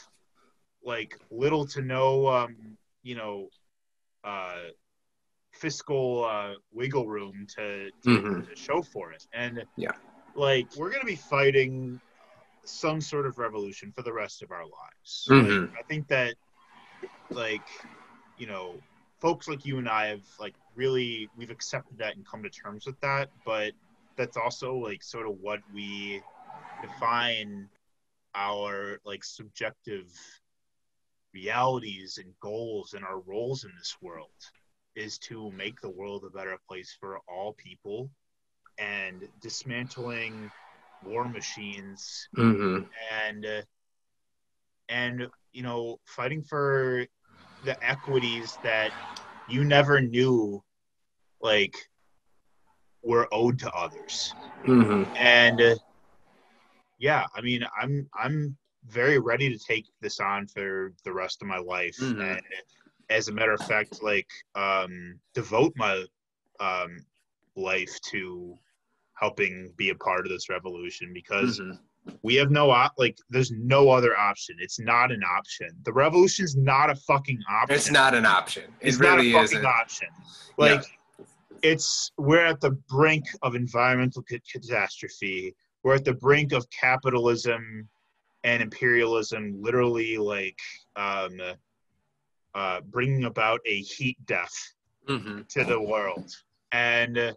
like 0.84 1.16
little 1.32 1.66
to 1.66 1.82
no 1.82 2.28
um, 2.28 2.56
you 3.04 3.16
know 3.16 3.48
uh, 4.24 4.70
fiscal 5.54 6.26
uh, 6.26 6.54
wiggle 6.72 7.08
room 7.08 7.46
to 7.56 7.90
to, 8.04 8.10
mm-hmm. 8.10 8.42
to, 8.42 8.56
show 8.56 8.82
for 8.82 9.12
it 9.12 9.26
and 9.34 9.64
yeah 9.76 9.92
like 10.36 10.68
we're 10.78 10.92
gonna 10.92 11.04
be 11.06 11.16
fighting 11.16 12.00
some 12.64 13.02
sort 13.02 13.26
of 13.26 13.38
revolution 13.38 13.92
for 13.96 14.04
the 14.04 14.14
rest 14.14 14.42
of 14.44 14.52
our 14.52 14.64
lives 14.64 15.28
mm-hmm. 15.30 15.62
like, 15.62 15.80
i 15.80 15.82
think 15.88 16.08
that 16.08 16.36
like 17.30 17.68
you 18.38 18.48
know 18.48 18.76
folks 19.20 19.48
like 19.48 19.66
you 19.66 19.78
and 19.78 19.90
i 19.90 20.08
have 20.08 20.24
like 20.40 20.56
really 20.76 21.30
we've 21.38 21.50
accepted 21.50 21.98
that 21.98 22.16
and 22.16 22.26
come 22.28 22.44
to 22.44 22.50
terms 22.50 22.86
with 22.86 23.00
that 23.02 23.30
but 23.46 23.74
that's 24.16 24.38
also 24.38 24.76
like 24.76 25.04
sort 25.04 25.28
of 25.28 25.38
what 25.42 25.60
we 25.74 26.22
define 26.82 27.68
our 28.36 29.00
like 29.06 29.24
subjective 29.24 30.08
realities 31.34 32.20
and 32.22 32.34
goals 32.40 32.94
and 32.94 33.06
our 33.06 33.20
roles 33.20 33.64
in 33.64 33.72
this 33.78 33.96
world 34.02 34.30
is 34.96 35.18
to 35.18 35.52
make 35.52 35.80
the 35.82 35.90
world 35.90 36.24
a 36.26 36.30
better 36.30 36.58
place 36.68 36.96
for 37.00 37.20
all 37.28 37.54
people 37.54 38.10
and 38.78 39.28
dismantling 39.42 40.52
war 41.06 41.28
machines 41.28 42.28
mm-hmm. 42.38 42.84
and 43.24 43.46
and 44.90 45.28
you 45.52 45.62
know 45.62 46.00
fighting 46.06 46.42
for 46.42 47.06
the 47.64 47.82
equities 47.84 48.58
that 48.64 48.92
you 49.48 49.64
never 49.64 50.02
knew 50.02 50.64
like 51.42 51.76
were 53.04 53.28
owed 53.32 53.60
to 53.60 53.72
others. 53.72 54.34
Mm-hmm. 54.66 55.12
And 55.16 55.62
uh, 55.62 55.76
yeah, 56.98 57.26
I 57.36 57.42
mean, 57.42 57.66
I'm 57.80 58.10
I'm 58.14 58.58
very 58.88 59.20
ready 59.20 59.50
to 59.50 59.64
take 59.64 59.86
this 60.02 60.20
on 60.20 60.48
for 60.48 60.94
the 61.04 61.14
rest 61.14 61.42
of 61.42 61.48
my 61.48 61.58
life, 61.58 61.98
mm-hmm. 61.98 62.22
and 62.22 62.42
as 63.10 63.28
a 63.28 63.32
matter 63.32 63.54
of 63.54 63.62
fact, 63.62 64.04
like 64.04 64.30
um, 64.56 65.20
devote 65.34 65.74
my 65.76 66.06
um, 66.60 67.00
life 67.56 68.00
to 68.12 68.56
helping 69.14 69.74
be 69.76 69.90
a 69.90 69.96
part 69.96 70.26
of 70.26 70.32
this 70.32 70.50
revolution 70.50 71.12
because. 71.14 71.60
Mm-hmm. 71.60 71.78
We 72.24 72.36
have 72.36 72.50
no 72.50 72.72
op- 72.72 72.94
like. 72.98 73.18
There's 73.30 73.52
no 73.52 73.90
other 73.90 74.18
option. 74.18 74.56
It's 74.60 74.80
not 74.80 75.12
an 75.12 75.22
option. 75.24 75.70
The 75.84 75.94
revolution's 75.94 76.56
not 76.56 76.90
a 76.90 76.96
fucking 76.96 77.40
option. 77.50 77.76
It's 77.76 77.92
not 77.92 78.16
an 78.16 78.26
option. 78.26 78.64
It 78.82 78.90
it's 78.90 79.00
really 79.00 79.32
not 79.32 79.44
a 79.44 79.48
fucking 79.48 79.66
option. 79.66 80.08
Like 80.58 80.84
it's 81.62 82.12
we're 82.18 82.46
at 82.46 82.62
the 82.62 82.72
brink 82.90 83.26
of 83.42 83.56
environmental 83.56 84.24
catastrophe. 84.24 85.56
We're 85.84 85.96
at 85.96 86.06
the 86.06 86.14
brink 86.14 86.52
of 86.52 86.70
capitalism 86.70 87.88
and 88.44 88.62
imperialism, 88.62 89.62
literally 89.62 90.18
like 90.18 90.60
um, 90.96 91.40
uh, 92.56 92.82
bringing 92.82 93.26
about 93.26 93.60
a 93.66 93.82
heat 93.82 94.18
death 94.26 94.54
mm-hmm. 95.08 95.42
to 95.50 95.64
the 95.64 95.80
world, 95.80 96.32
and 96.72 97.18
uh, 97.18 97.34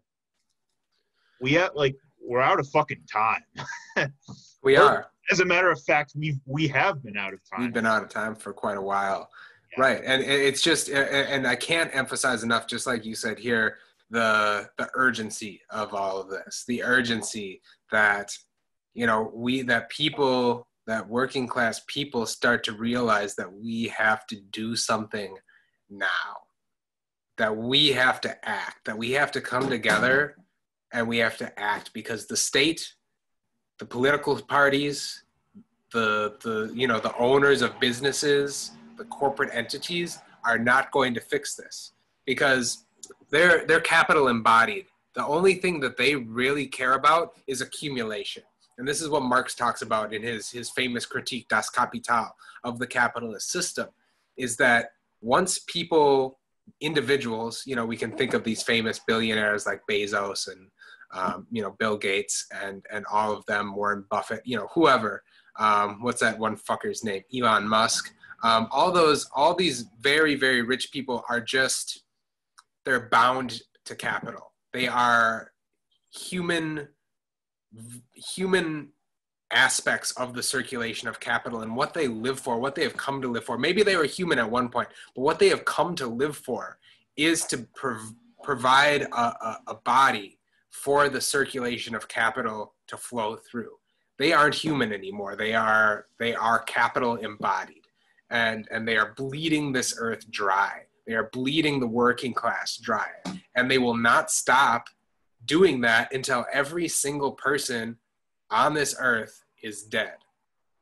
we 1.41 1.53
have 1.53 1.73
like 1.75 1.97
we're 2.25 2.41
out 2.41 2.61
of 2.61 2.69
fucking 2.69 3.05
time. 3.11 4.13
we 4.63 4.77
are. 4.77 5.07
As 5.31 5.41
a 5.41 5.45
matter 5.45 5.71
of 5.71 5.83
fact, 5.83 6.13
we 6.17 6.39
we 6.47 6.69
have 6.69 7.03
been 7.03 7.17
out 7.17 7.33
of 7.33 7.41
time. 7.49 7.63
We've 7.63 7.73
been 7.73 7.87
out 7.87 8.03
of 8.03 8.09
time 8.09 8.35
for 8.35 8.53
quite 8.53 8.77
a 8.77 8.83
while. 8.83 9.29
Yeah. 9.77 9.85
Right, 9.85 10.03
and 10.05 10.23
it's 10.23 10.61
just, 10.61 10.91
and 10.91 11.47
I 11.47 11.57
can't 11.57 11.95
emphasize 11.95 12.43
enough, 12.43 12.67
just 12.67 12.87
like 12.87 13.07
you 13.07 13.15
said 13.15 13.39
here, 13.39 13.79
the 14.11 14.69
the 14.77 14.89
urgency 14.95 15.63
of 15.71 15.95
all 15.95 16.21
of 16.21 16.29
this 16.29 16.65
the 16.69 16.83
urgency 16.83 17.61
that 17.91 18.31
you 18.95 19.07
know 19.07 19.33
we 19.35 19.63
that 19.63 19.89
people 19.89 20.69
that 20.87 21.09
working 21.09 21.47
class 21.47 21.81
people 21.89 22.27
start 22.27 22.63
to 22.65 22.73
realize 22.73 23.35
that 23.37 23.51
we 23.51 23.85
have 23.85 24.27
to 24.27 24.37
do 24.51 24.77
something 24.77 25.37
now, 25.89 26.09
that 27.39 27.57
we 27.57 27.89
have 27.89 28.21
to 28.21 28.49
act, 28.49 28.85
that 28.85 28.99
we 28.99 29.13
have 29.13 29.31
to 29.33 29.41
come 29.41 29.71
together 29.71 30.37
and 30.93 31.07
we 31.07 31.19
have 31.19 31.37
to 31.39 31.59
act 31.59 31.93
because 31.93 32.27
the 32.27 32.37
state, 32.37 32.95
the 33.79 33.85
political 33.85 34.41
parties, 34.41 35.25
the, 35.93 36.37
the, 36.43 36.73
you 36.75 36.87
know, 36.87 37.01
the 37.01 37.17
owners 37.17 37.63
of 37.63 37.79
businesses, 37.81 38.73
the 38.97 39.05
corporate 39.05 39.51
entities 39.53 40.19
are 40.45 40.59
not 40.59 40.91
going 40.91 41.15
to 41.15 41.21
fix 41.21 41.55
this 41.55 41.93
because 42.27 42.85
they're, 43.31 43.67
they're 43.67 43.81
capital 43.81 44.29
embodied. 44.29 44.87
The 45.15 45.27
only 45.27 45.55
thing 45.55 45.81
that 45.81 45.97
they 45.97 46.15
really 46.15 46.67
care 46.67 46.95
about 46.95 47.35
is 47.47 47.61
accumulation 47.61 48.43
and 48.79 48.89
this 48.89 49.01
is 49.01 49.09
what 49.09 49.23
Marx 49.23 49.55
talks 49.55 49.83
about 49.83 50.13
in 50.13 50.23
his, 50.23 50.51
his 50.51 50.71
famous 50.71 51.07
critique, 51.07 51.49
Das 51.49 51.71
Kapital, 51.71 52.35
of 52.65 52.79
the 52.79 52.87
capitalist 52.87 53.51
system, 53.51 53.89
is 54.37 54.57
that 54.57 54.93
once 55.21 55.61
people, 55.67 56.39
individuals, 56.81 57.63
you 57.67 57.77
know, 57.77 57.85
we 57.85 57.97
can 57.97 58.13
think 58.13 58.35
of 58.35 58.45
these 58.45 58.63
famous 58.63 58.99
billionaires 58.99 59.67
like 59.67 59.83
Bezos 59.89 60.49
and, 60.49 60.69
um, 61.13 61.47
you 61.51 61.63
know, 61.63 61.71
Bill 61.79 61.97
Gates 61.97 62.47
and, 62.63 62.85
and 62.91 63.05
all 63.11 63.33
of 63.33 63.45
them, 63.47 63.75
Warren 63.75 64.05
Buffett, 64.11 64.43
you 64.45 64.57
know, 64.57 64.69
whoever, 64.75 65.23
um, 65.59 66.03
what's 66.03 66.21
that 66.21 66.39
one 66.39 66.57
fucker's 66.57 67.05
name? 67.05 67.23
Elon 67.35 67.69
Musk. 67.69 68.13
Um, 68.43 68.69
all 68.71 68.91
those, 68.91 69.29
all 69.35 69.55
these 69.55 69.87
very, 70.01 70.35
very 70.35 70.63
rich 70.63 70.91
people 70.93 71.25
are 71.29 71.41
just, 71.41 72.03
they're 72.85 73.09
bound 73.09 73.61
to 73.85 73.95
capital. 73.95 74.53
They 74.73 74.89
are 74.89 75.53
human 76.11 76.89
human 78.15 78.89
aspects 79.51 80.13
of 80.13 80.35
the 80.35 80.43
circulation 80.43 81.09
of 81.09 81.21
capital 81.21 81.61
and 81.61 81.77
what 81.77 81.95
they 81.95 82.09
live 82.09 82.41
for, 82.41 82.59
what 82.59 82.75
they 82.75 82.83
have 82.83 82.97
come 82.97 83.21
to 83.23 83.29
live 83.29 83.45
for. 83.45 83.59
Maybe 83.59 83.83
they 83.83 83.97
were 83.97 84.05
human 84.05 84.39
at 84.39 84.51
one 84.51 84.69
point, 84.69 84.89
but 85.15 85.23
what 85.23 85.39
they 85.39 85.49
have 85.49 85.65
come 85.65 85.95
to 85.97 86.07
live 86.07 86.37
for 86.37 86.79
is 87.17 87.45
to 87.47 87.67
prov- 87.75 88.15
provide 88.43 89.03
a, 89.03 89.17
a, 89.17 89.61
a 89.69 89.75
body 89.75 90.39
for 90.73 91.09
the 91.11 91.21
circulation 91.21 91.95
of 91.95 92.09
capital 92.09 92.75
to 92.89 92.97
flow 92.97 93.37
through. 93.37 93.77
They 94.19 94.33
aren't 94.33 94.55
human 94.55 94.93
anymore. 94.93 95.37
They 95.37 95.55
are 95.55 96.07
they 96.19 96.35
are 96.35 96.61
capital 96.61 97.17
embodied, 97.17 97.87
and 98.31 98.67
and 98.71 98.89
they 98.89 98.97
are 98.97 99.15
bleeding 99.15 99.73
this 99.73 99.95
earth 99.99 100.29
dry. 100.31 100.83
They 101.07 101.15
are 101.15 101.29
bleeding 101.33 101.79
the 101.79 101.87
working 101.87 102.33
class 102.33 102.79
dry, 102.79 103.09
and 103.55 103.71
they 103.71 103.79
will 103.79 103.97
not 103.97 104.31
stop 104.31 104.87
doing 105.45 105.81
that 105.83 106.13
until 106.15 106.47
every 106.53 106.89
single 106.89 107.33
person 107.33 107.99
on 108.51 108.75
this 108.75 108.95
earth 108.99 109.45
is 109.63 109.83
dead. 109.83 110.15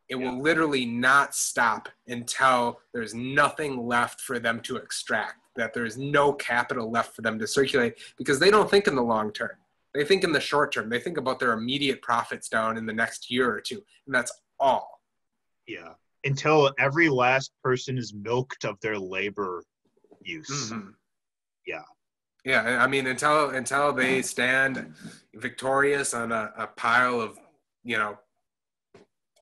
It 0.09 0.19
yeah. 0.19 0.31
will 0.31 0.43
literally 0.43 0.85
not 0.85 1.35
stop 1.35 1.89
until 2.07 2.81
there's 2.93 3.15
nothing 3.15 3.87
left 3.87 4.21
for 4.21 4.39
them 4.39 4.61
to 4.63 4.77
extract, 4.77 5.47
that 5.57 5.73
there's 5.73 5.97
no 5.97 6.33
capital 6.33 6.91
left 6.91 7.17
for 7.17 7.23
them 7.23 7.39
to 7.39 7.47
circulate 7.47 7.99
because 8.19 8.39
they 8.39 8.51
don't 8.51 8.71
think 8.71 8.87
in 8.87 8.95
the 8.95 9.03
long 9.03 9.33
term. 9.33 9.57
They 9.95 10.05
think 10.05 10.25
in 10.25 10.33
the 10.33 10.41
short 10.41 10.73
term. 10.73 10.89
They 10.89 11.01
think 11.01 11.17
about 11.17 11.41
their 11.41 11.53
immediate 11.53 12.03
profits 12.03 12.49
down 12.49 12.77
in 12.77 12.87
the 12.87 12.93
next 12.93 13.31
year 13.31 13.53
or 13.53 13.61
two, 13.61 13.83
and 14.07 14.15
that's 14.15 14.33
all. 14.59 15.01
Yeah. 15.67 15.95
Until 16.25 16.73
every 16.79 17.09
last 17.09 17.53
person 17.63 17.99
is 17.99 18.15
milked 18.15 18.65
of 18.65 18.79
their 18.81 18.99
labor 18.99 19.65
use. 20.23 20.71
Mm-hmm. 20.71 20.91
Yeah. 21.67 21.83
Yeah, 22.45 22.79
I 22.83 22.87
mean, 22.87 23.07
until 23.07 23.51
until 23.51 23.93
they 23.93 24.23
stand 24.23 24.95
victorious 25.35 26.15
on 26.15 26.33
a, 26.33 26.53
a 26.57 26.67
pile 26.69 27.21
of, 27.21 27.39
you 27.85 27.99
know, 27.99 28.19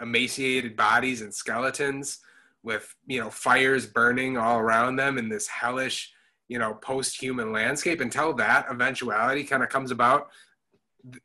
emaciated 0.01 0.77
bodies 0.77 1.23
and 1.23 1.33
skeletons 1.33 2.19
with 2.63 2.95
you 3.07 3.21
know 3.21 3.31
fires 3.31 3.87
burning 3.87 4.37
all 4.37 4.59
around 4.59 4.97
them 4.97 5.17
in 5.17 5.29
this 5.29 5.47
hellish 5.47 6.13
you 6.49 6.59
know 6.59 6.75
post-human 6.75 7.53
landscape 7.53 8.01
until 8.01 8.33
that 8.33 8.67
eventuality 8.71 9.45
kind 9.45 9.63
of 9.63 9.69
comes 9.69 9.91
about 9.91 10.29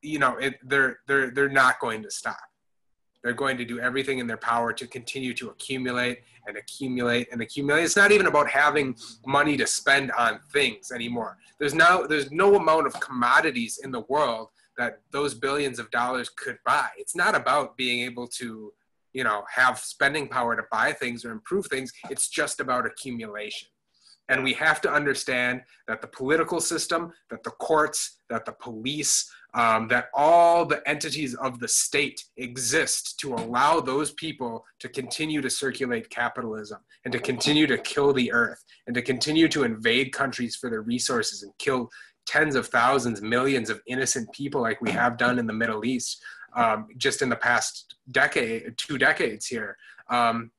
you 0.01 0.19
know 0.19 0.37
it, 0.37 0.55
they're 0.63 0.99
they're 1.07 1.31
they're 1.31 1.49
not 1.49 1.79
going 1.79 2.03
to 2.03 2.11
stop 2.11 2.37
they're 3.23 3.33
going 3.33 3.57
to 3.57 3.65
do 3.65 3.79
everything 3.79 4.19
in 4.19 4.27
their 4.27 4.37
power 4.37 4.73
to 4.73 4.85
continue 4.85 5.33
to 5.35 5.49
accumulate 5.49 6.19
and 6.45 6.57
accumulate 6.57 7.29
and 7.31 7.41
accumulate. 7.41 7.83
It's 7.83 7.95
not 7.95 8.11
even 8.11 8.25
about 8.25 8.49
having 8.49 8.95
money 9.25 9.55
to 9.57 9.65
spend 9.65 10.11
on 10.11 10.39
things 10.51 10.91
anymore. 10.91 11.37
There's 11.57 11.73
now 11.73 12.05
there's 12.05 12.31
no 12.31 12.55
amount 12.55 12.85
of 12.85 12.99
commodities 12.99 13.79
in 13.81 13.91
the 13.91 14.01
world 14.01 14.49
that 14.77 14.99
those 15.11 15.33
billions 15.33 15.79
of 15.79 15.89
dollars 15.91 16.29
could 16.29 16.57
buy. 16.65 16.89
It's 16.97 17.15
not 17.15 17.35
about 17.35 17.77
being 17.77 18.01
able 18.01 18.27
to, 18.39 18.73
you 19.13 19.23
know, 19.23 19.43
have 19.49 19.79
spending 19.79 20.27
power 20.27 20.55
to 20.55 20.63
buy 20.69 20.91
things 20.91 21.23
or 21.23 21.31
improve 21.31 21.67
things. 21.67 21.93
It's 22.09 22.27
just 22.27 22.59
about 22.59 22.85
accumulation. 22.85 23.69
And 24.29 24.43
we 24.43 24.53
have 24.53 24.81
to 24.81 24.91
understand 24.91 25.61
that 25.87 26.01
the 26.01 26.07
political 26.07 26.59
system, 26.59 27.11
that 27.29 27.43
the 27.43 27.51
courts, 27.51 28.19
that 28.29 28.45
the 28.45 28.53
police, 28.53 29.29
um, 29.53 29.87
that 29.89 30.07
all 30.13 30.65
the 30.65 30.87
entities 30.89 31.35
of 31.35 31.59
the 31.59 31.67
state 31.67 32.23
exist 32.37 33.19
to 33.19 33.33
allow 33.35 33.79
those 33.79 34.11
people 34.13 34.65
to 34.79 34.89
continue 34.89 35.41
to 35.41 35.49
circulate 35.49 36.09
capitalism 36.09 36.79
and 37.05 37.11
to 37.11 37.19
continue 37.19 37.67
to 37.67 37.77
kill 37.77 38.13
the 38.13 38.31
earth 38.31 38.63
and 38.87 38.95
to 38.95 39.01
continue 39.01 39.47
to 39.49 39.63
invade 39.63 40.11
countries 40.11 40.55
for 40.55 40.69
their 40.69 40.81
resources 40.81 41.43
and 41.43 41.51
kill 41.59 41.89
tens 42.25 42.55
of 42.55 42.67
thousands, 42.67 43.21
millions 43.21 43.69
of 43.69 43.81
innocent 43.87 44.31
people 44.31 44.61
like 44.61 44.81
we 44.81 44.89
have 44.89 45.17
done 45.17 45.37
in 45.37 45.45
the 45.45 45.53
Middle 45.53 45.85
East 45.85 46.23
um, 46.55 46.87
just 46.97 47.21
in 47.21 47.29
the 47.29 47.35
past 47.35 47.95
decade, 48.11 48.77
two 48.77 48.97
decades 48.97 49.45
here. 49.45 49.77
Um, 50.09 50.51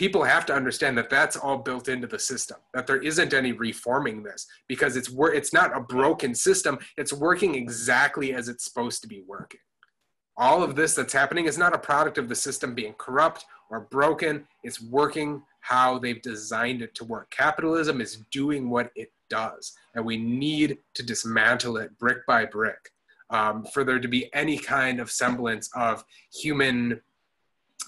people 0.00 0.24
have 0.24 0.46
to 0.46 0.54
understand 0.54 0.96
that 0.96 1.10
that's 1.10 1.36
all 1.36 1.58
built 1.58 1.86
into 1.86 2.06
the 2.06 2.18
system 2.18 2.56
that 2.72 2.86
there 2.86 3.02
isn't 3.02 3.34
any 3.34 3.52
reforming 3.52 4.22
this 4.22 4.46
because 4.66 4.96
it's 4.96 5.10
it's 5.34 5.52
not 5.52 5.76
a 5.76 5.80
broken 5.80 6.34
system. 6.34 6.78
It's 6.96 7.12
working 7.12 7.54
exactly 7.54 8.32
as 8.32 8.48
it's 8.48 8.64
supposed 8.64 9.02
to 9.02 9.08
be 9.08 9.22
working. 9.28 9.60
All 10.38 10.62
of 10.62 10.74
this 10.74 10.94
that's 10.94 11.12
happening 11.12 11.44
is 11.44 11.58
not 11.58 11.74
a 11.74 11.78
product 11.78 12.16
of 12.16 12.30
the 12.30 12.34
system 12.34 12.74
being 12.74 12.94
corrupt 12.96 13.44
or 13.68 13.80
broken. 13.90 14.46
It's 14.64 14.80
working 14.80 15.42
how 15.60 15.98
they've 15.98 16.22
designed 16.22 16.80
it 16.80 16.94
to 16.94 17.04
work. 17.04 17.30
Capitalism 17.30 18.00
is 18.00 18.24
doing 18.32 18.70
what 18.70 18.90
it 18.96 19.12
does 19.28 19.74
and 19.94 20.02
we 20.02 20.16
need 20.16 20.78
to 20.94 21.02
dismantle 21.02 21.76
it 21.76 21.98
brick 21.98 22.24
by 22.26 22.46
brick 22.46 22.88
um, 23.28 23.66
for 23.74 23.84
there 23.84 24.00
to 24.00 24.08
be 24.08 24.32
any 24.32 24.56
kind 24.56 24.98
of 24.98 25.10
semblance 25.10 25.68
of 25.74 26.04
human 26.32 27.02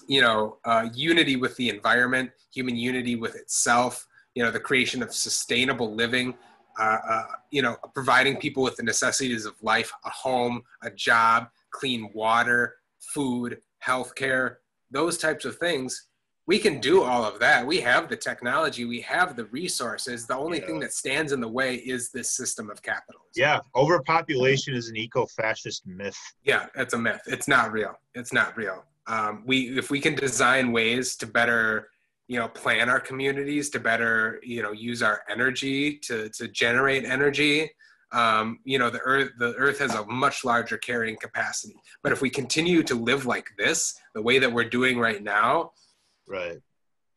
you 0.07 0.21
know, 0.21 0.57
uh, 0.65 0.89
unity 0.93 1.35
with 1.35 1.55
the 1.57 1.69
environment, 1.69 2.31
human 2.53 2.75
unity 2.75 3.15
with 3.15 3.35
itself, 3.35 4.07
you 4.35 4.43
know, 4.43 4.51
the 4.51 4.59
creation 4.59 5.03
of 5.03 5.13
sustainable 5.13 5.93
living, 5.93 6.33
uh, 6.79 6.97
uh, 7.07 7.23
you 7.51 7.61
know, 7.61 7.75
providing 7.93 8.37
people 8.37 8.63
with 8.63 8.75
the 8.75 8.83
necessities 8.83 9.45
of 9.45 9.53
life, 9.61 9.91
a 10.05 10.09
home, 10.09 10.61
a 10.81 10.89
job, 10.91 11.47
clean 11.71 12.09
water, 12.13 12.75
food, 13.13 13.59
healthcare, 13.85 14.55
those 14.91 15.17
types 15.17 15.45
of 15.45 15.57
things. 15.57 16.07
We 16.45 16.59
can 16.59 16.81
do 16.81 17.03
all 17.03 17.23
of 17.23 17.39
that. 17.39 17.65
We 17.65 17.79
have 17.81 18.09
the 18.09 18.17
technology, 18.17 18.83
we 18.83 18.99
have 19.01 19.37
the 19.37 19.45
resources. 19.45 20.27
The 20.27 20.35
only 20.35 20.59
yeah. 20.59 20.65
thing 20.65 20.79
that 20.81 20.91
stands 20.91 21.31
in 21.31 21.39
the 21.39 21.47
way 21.47 21.75
is 21.75 22.09
this 22.09 22.35
system 22.35 22.69
of 22.69 22.81
capitalism. 22.81 23.31
Yeah, 23.33 23.59
overpopulation 23.75 24.75
is 24.75 24.89
an 24.89 24.97
eco-fascist 24.97 25.87
myth. 25.87 26.17
Yeah, 26.43 26.65
it's 26.75 26.93
a 26.93 26.97
myth. 26.97 27.21
It's 27.27 27.47
not 27.47 27.71
real. 27.71 27.93
It's 28.13 28.33
not 28.33 28.57
real 28.57 28.83
um, 29.07 29.43
we 29.45 29.77
if 29.77 29.89
we 29.89 29.99
can 29.99 30.15
design 30.15 30.71
ways 30.71 31.15
to 31.17 31.27
better 31.27 31.89
you 32.27 32.39
know 32.39 32.47
plan 32.47 32.89
our 32.89 32.99
communities 32.99 33.69
to 33.71 33.79
better 33.79 34.39
you 34.43 34.61
know 34.61 34.71
use 34.71 35.03
our 35.03 35.21
energy 35.29 35.97
to 35.97 36.29
to 36.29 36.47
generate 36.47 37.03
energy 37.03 37.69
um, 38.13 38.59
you 38.63 38.77
know 38.77 38.89
the 38.89 38.99
earth 38.99 39.31
the 39.39 39.53
earth 39.55 39.79
has 39.79 39.95
a 39.95 40.05
much 40.05 40.45
larger 40.45 40.77
carrying 40.77 41.17
capacity. 41.17 41.75
But 42.03 42.11
if 42.11 42.21
we 42.21 42.29
continue 42.29 42.83
to 42.83 42.95
live 42.95 43.25
like 43.25 43.47
this 43.57 43.99
the 44.13 44.21
way 44.21 44.39
that 44.39 44.51
we're 44.51 44.69
doing 44.69 44.99
right 44.99 45.21
now 45.21 45.71
right. 46.27 46.61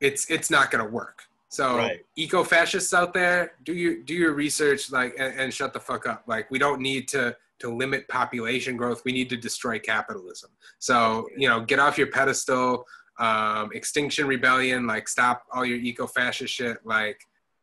it's 0.01 0.31
it's 0.31 0.51
not 0.51 0.71
going 0.71 0.85
to 0.85 0.91
work. 0.91 1.23
So 1.49 1.77
right. 1.77 2.05
eco-fascists 2.17 2.93
out 2.93 3.15
there 3.15 3.53
do 3.63 3.73
your 3.73 4.03
do 4.03 4.15
your 4.15 4.33
research 4.33 4.91
like 4.91 5.15
and, 5.19 5.39
and 5.39 5.55
shut 5.55 5.73
the 5.73 5.81
fuck 5.81 6.07
up. 6.07 6.25
Like 6.27 6.51
we 6.51 6.59
don't 6.59 6.81
need 6.81 7.09
to 7.09 7.37
to 7.59 7.75
limit 7.75 8.07
population 8.09 8.77
growth, 8.77 9.03
we 9.05 9.13
need 9.13 9.29
to 9.31 9.37
destroy 9.37 9.79
capitalism. 9.79 10.51
So, 10.79 11.29
you 11.37 11.49
know, 11.49 11.61
get 11.61 11.79
off 11.79 11.97
your 11.99 12.09
pedestal, 12.09 12.85
um, 13.19 13.71
Extinction 13.73 14.27
Rebellion, 14.27 14.87
like 14.87 15.09
stop 15.09 15.45
all 15.53 15.65
your 15.65 15.79
eco-fascist 15.79 16.53
shit, 16.53 16.79
like 16.85 17.21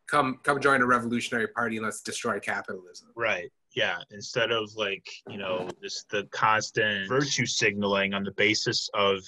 come 0.07 0.39
come 0.43 0.59
join 0.59 0.81
a 0.81 0.85
revolutionary 0.85 1.47
party 1.47 1.77
and 1.77 1.85
let's 1.85 2.01
destroy 2.01 2.39
capitalism. 2.39 3.09
Right. 3.15 3.51
Yeah. 3.75 3.97
Instead 4.11 4.51
of 4.51 4.69
like, 4.75 5.05
you 5.27 5.37
know, 5.37 5.69
just 5.81 6.09
the 6.09 6.27
constant 6.31 7.07
virtue 7.07 7.45
signaling 7.45 8.13
on 8.13 8.23
the 8.23 8.31
basis 8.31 8.89
of 8.93 9.19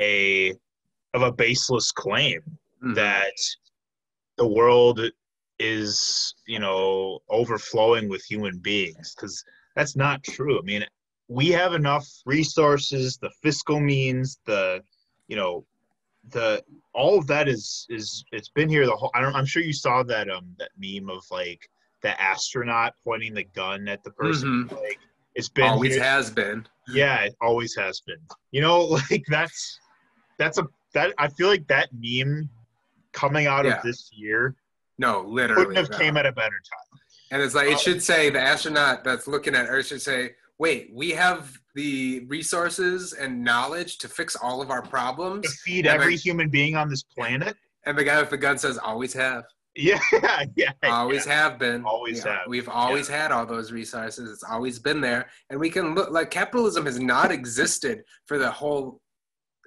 a 0.00 0.52
of 1.14 1.22
a 1.22 1.32
baseless 1.32 1.92
claim 1.92 2.40
mm-hmm. 2.40 2.94
that 2.94 3.34
the 4.36 4.46
world 4.46 5.00
is, 5.58 6.34
you 6.46 6.58
know, 6.58 7.20
overflowing 7.30 8.08
with 8.08 8.22
human 8.24 8.58
beings. 8.58 9.14
Because 9.14 9.42
that's 9.76 9.94
not 9.94 10.24
true. 10.24 10.58
I 10.58 10.62
mean, 10.62 10.84
we 11.28 11.48
have 11.48 11.74
enough 11.74 12.06
resources, 12.24 13.18
the 13.18 13.30
fiscal 13.42 13.78
means, 13.80 14.38
the 14.46 14.82
you 15.28 15.36
know, 15.36 15.64
the 16.30 16.62
all 16.92 17.18
of 17.18 17.26
that 17.28 17.46
is 17.48 17.86
is 17.88 18.24
it's 18.32 18.48
been 18.48 18.68
here 18.68 18.86
the 18.86 18.92
whole. 18.96 19.10
I 19.14 19.20
don't, 19.20 19.34
I'm 19.36 19.46
sure 19.46 19.62
you 19.62 19.72
saw 19.72 20.02
that 20.04 20.28
um 20.30 20.56
that 20.58 20.70
meme 20.78 21.08
of 21.10 21.22
like 21.30 21.68
the 22.02 22.20
astronaut 22.20 22.94
pointing 23.04 23.34
the 23.34 23.44
gun 23.44 23.86
at 23.88 24.02
the 24.02 24.10
person. 24.10 24.68
Mhm. 24.68 24.72
Like 24.80 24.98
it's 25.34 25.48
been 25.48 25.64
Always 25.68 25.94
here- 25.94 26.02
has 26.02 26.30
been. 26.30 26.66
yeah, 26.88 27.20
it 27.24 27.34
always 27.40 27.74
has 27.76 28.00
been. 28.00 28.18
You 28.52 28.60
know, 28.62 28.80
like 29.10 29.24
that's 29.28 29.78
that's 30.38 30.58
a 30.58 30.66
that 30.94 31.12
I 31.18 31.28
feel 31.28 31.48
like 31.48 31.66
that 31.68 31.88
meme 31.92 32.48
coming 33.12 33.46
out 33.46 33.64
Yeah. 33.64 33.76
of 33.78 33.82
this 33.82 34.10
year 34.14 34.54
No, 34.98 35.22
literally. 35.22 35.64
couldn't 35.66 35.76
have 35.76 35.90
no. 35.90 35.98
came 35.98 36.16
at 36.16 36.26
a 36.26 36.32
better 36.32 36.60
time. 36.72 37.00
And 37.30 37.42
it's 37.42 37.54
like 37.54 37.68
Oh. 37.68 37.72
it 37.72 37.80
should 37.80 38.02
say 38.02 38.30
the 38.30 38.40
astronaut 38.40 39.02
that's 39.04 39.26
looking 39.26 39.54
at 39.54 39.66
Earth 39.68 39.86
should 39.86 40.02
say, 40.02 40.34
"Wait, 40.58 40.90
we 40.94 41.10
have 41.10 41.58
the 41.74 42.24
resources 42.28 43.12
and 43.12 43.42
knowledge 43.42 43.98
to 43.98 44.08
fix 44.08 44.36
all 44.36 44.62
of 44.62 44.70
our 44.70 44.82
To 44.82 44.88
problems." 44.88 45.60
feed 45.62 45.86
And 45.86 46.00
every 46.00 46.12
like- 46.14 46.20
human 46.24 46.48
being 46.48 46.76
on 46.76 46.88
this 46.88 47.02
planet. 47.02 47.56
And 47.84 47.96
the 47.96 48.04
guy 48.04 48.20
with 48.20 48.30
the 48.30 48.36
gun 48.36 48.58
says, 48.58 48.78
"Always 48.78 49.12
have, 49.12 49.44
Yeah, 49.74 50.00
yeah. 50.56 50.72
always 50.84 51.24
have 51.26 51.58
been, 51.58 51.84
Always 51.84 52.24
Yeah, 52.24 52.38
have. 52.38 52.48
We've 52.48 52.68
always 52.68 53.08
had 53.08 53.30
all 53.30 53.44
those 53.44 53.72
resources. 53.72 54.30
It's 54.30 54.42
always 54.42 54.78
been 54.78 55.00
there, 55.00 55.28
and 55.50 55.60
we 55.60 55.68
can 55.70 55.94
look 55.94 56.10
like 56.10 56.30
capitalism 56.30 56.86
has 56.86 56.98
not 56.98 57.30
existed 57.30 58.02
for 58.26 58.38
the 58.38 58.50
whole 58.50 59.00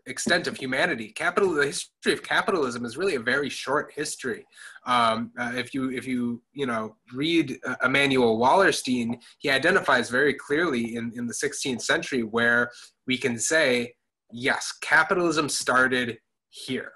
extent 0.09 0.47
of 0.47 0.57
humanity. 0.57 1.09
Capital, 1.09 1.53
the 1.53 1.65
history 1.65 2.13
of 2.13 2.23
capitalism 2.23 2.85
is 2.85 2.97
really 2.97 3.15
a 3.15 3.19
very 3.19 3.49
short 3.49 3.91
history. 3.93 4.45
Um, 4.85 5.31
uh, 5.37 5.53
if 5.55 5.73
you 5.73 5.91
if 5.91 6.07
you 6.07 6.41
you 6.53 6.65
know 6.65 6.95
read 7.13 7.57
uh, 7.65 7.75
Immanuel 7.83 8.39
Wallerstein, 8.39 9.19
he 9.37 9.49
identifies 9.49 10.09
very 10.09 10.33
clearly 10.33 10.95
in 10.95 11.11
in 11.15 11.27
the 11.27 11.33
16th 11.33 11.81
century 11.81 12.23
where 12.23 12.71
we 13.07 13.17
can 13.17 13.37
say 13.37 13.93
yes, 14.31 14.73
capitalism 14.81 15.49
started 15.49 16.19
here. 16.49 16.93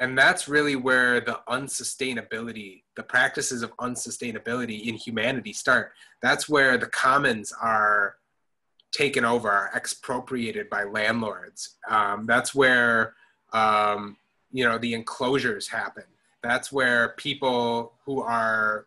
And 0.00 0.16
that's 0.16 0.48
really 0.48 0.76
where 0.76 1.20
the 1.20 1.40
unsustainability, 1.48 2.84
the 2.96 3.02
practices 3.02 3.62
of 3.62 3.76
unsustainability 3.76 4.86
in 4.86 4.94
humanity 4.94 5.52
start. 5.52 5.92
That's 6.22 6.48
where 6.48 6.78
the 6.78 6.86
commons 6.86 7.52
are 7.60 8.14
taken 8.92 9.24
over, 9.24 9.50
are 9.50 9.70
expropriated 9.74 10.68
by 10.68 10.84
landlords. 10.84 11.76
Um, 11.88 12.26
that's 12.26 12.54
where 12.54 13.14
um, 13.52 14.16
you 14.50 14.64
know 14.64 14.78
the 14.78 14.94
enclosures 14.94 15.68
happen. 15.68 16.04
That's 16.42 16.72
where 16.72 17.10
people 17.16 17.94
who 18.04 18.22
are 18.22 18.86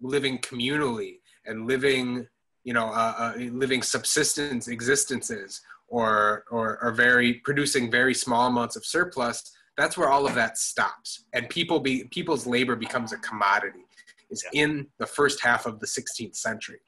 living 0.00 0.38
communally 0.38 1.18
and 1.46 1.66
living, 1.66 2.26
you 2.64 2.72
know, 2.72 2.86
uh, 2.86 3.14
uh, 3.18 3.32
living 3.36 3.82
subsistence 3.82 4.68
existences, 4.68 5.62
or 5.88 6.44
or 6.50 6.78
are 6.82 6.92
very 6.92 7.34
producing 7.34 7.90
very 7.90 8.14
small 8.14 8.48
amounts 8.48 8.76
of 8.76 8.84
surplus. 8.84 9.52
That's 9.76 9.96
where 9.96 10.08
all 10.08 10.26
of 10.26 10.34
that 10.34 10.58
stops, 10.58 11.24
and 11.32 11.48
people 11.48 11.80
be 11.80 12.04
people's 12.04 12.46
labor 12.46 12.76
becomes 12.76 13.12
a 13.12 13.18
commodity. 13.18 13.84
Is 14.30 14.44
in 14.52 14.88
the 14.98 15.06
first 15.06 15.40
half 15.40 15.64
of 15.64 15.80
the 15.80 15.86
16th 15.86 16.36
century. 16.36 16.80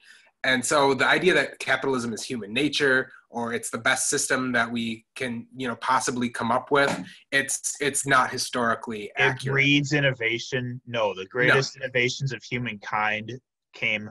And 0.42 0.64
so 0.64 0.94
the 0.94 1.06
idea 1.06 1.34
that 1.34 1.58
capitalism 1.58 2.12
is 2.12 2.22
human 2.22 2.52
nature 2.52 3.12
or 3.28 3.52
it's 3.52 3.70
the 3.70 3.78
best 3.78 4.08
system 4.08 4.52
that 4.52 4.70
we 4.70 5.04
can, 5.14 5.46
you 5.54 5.68
know, 5.68 5.76
possibly 5.76 6.30
come 6.30 6.50
up 6.50 6.70
with, 6.70 6.90
it's 7.30 7.76
it's 7.80 8.06
not 8.06 8.30
historically 8.30 9.04
It 9.04 9.12
accurate. 9.16 9.52
breeds 9.54 9.92
innovation. 9.92 10.80
No, 10.86 11.14
the 11.14 11.26
greatest 11.26 11.76
innovations 11.76 12.32
of 12.32 12.42
humankind 12.42 13.38
came 13.74 14.10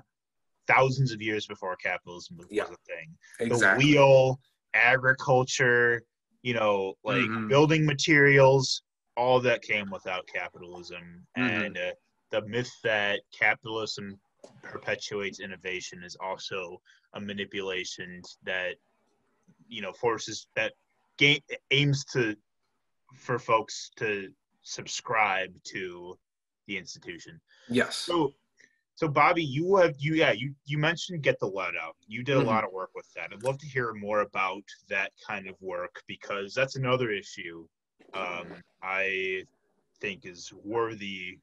thousands 0.68 1.12
of 1.12 1.22
years 1.22 1.48
before 1.48 1.76
capitalism 1.78 2.38
was 2.38 2.48
Yeah. 2.52 2.64
a 2.64 2.68
thing. 2.68 3.18
Exactly. 3.40 3.86
The 3.86 3.90
wheel, 3.98 4.40
agriculture, 4.76 6.04
you 6.44 6.54
know, 6.54 6.94
like 7.04 7.28
Mhm. 7.30 7.50
building 7.50 7.86
materials, 7.86 8.84
all 9.18 9.40
that 9.42 9.62
came 9.64 9.90
without 9.90 10.28
capitalism. 10.28 11.26
Mhm. 11.36 11.66
And 11.66 11.78
uh, 11.78 11.92
the 12.30 12.42
myth 12.44 12.72
that 12.84 13.22
capitalism 13.38 14.20
perpetuates 14.64 15.40
innovation 15.40 16.04
is 16.04 16.16
also 16.22 16.82
a 17.14 17.20
manipulation 17.20 18.22
that, 18.44 18.76
you 19.68 19.82
know, 19.82 19.94
forces 19.94 20.48
that 20.56 20.74
ga- 21.18 21.44
aims 21.72 22.06
to 22.06 22.36
for 23.16 23.40
folks 23.40 23.90
to 23.98 24.30
subscribe 24.62 25.52
to 25.64 26.18
the 26.68 26.78
institution. 26.78 27.40
Yes. 27.70 27.96
So, 27.98 28.34
so 28.96 29.08
Bobby, 29.08 29.44
you 29.44 29.78
have 29.78 29.96
you 29.98 30.14
yeah 30.16 30.32
you 30.32 30.54
you 30.66 30.78
mentioned 30.78 31.24
get 31.24 31.40
the 31.40 31.48
lead 31.48 31.76
out. 31.82 31.96
You 32.08 32.24
did 32.24 32.38
a 32.38 32.42
Mhm. 32.42 32.46
lot 32.46 32.64
of 32.64 32.72
work 32.72 32.92
with 32.94 33.12
that. 33.16 33.32
I'd 33.34 33.44
love 33.44 33.58
to 33.60 33.68
hear 33.68 33.94
more 33.94 34.22
about 34.22 34.64
that 34.90 35.12
kind 35.26 35.48
of 35.48 35.56
work 35.62 36.04
because 36.08 36.54
that's 36.54 36.76
another 36.76 37.10
issue 37.10 37.68
um, 38.14 38.54
I 38.82 39.46
think 40.02 40.26
is 40.26 40.52
worthy 40.64 41.40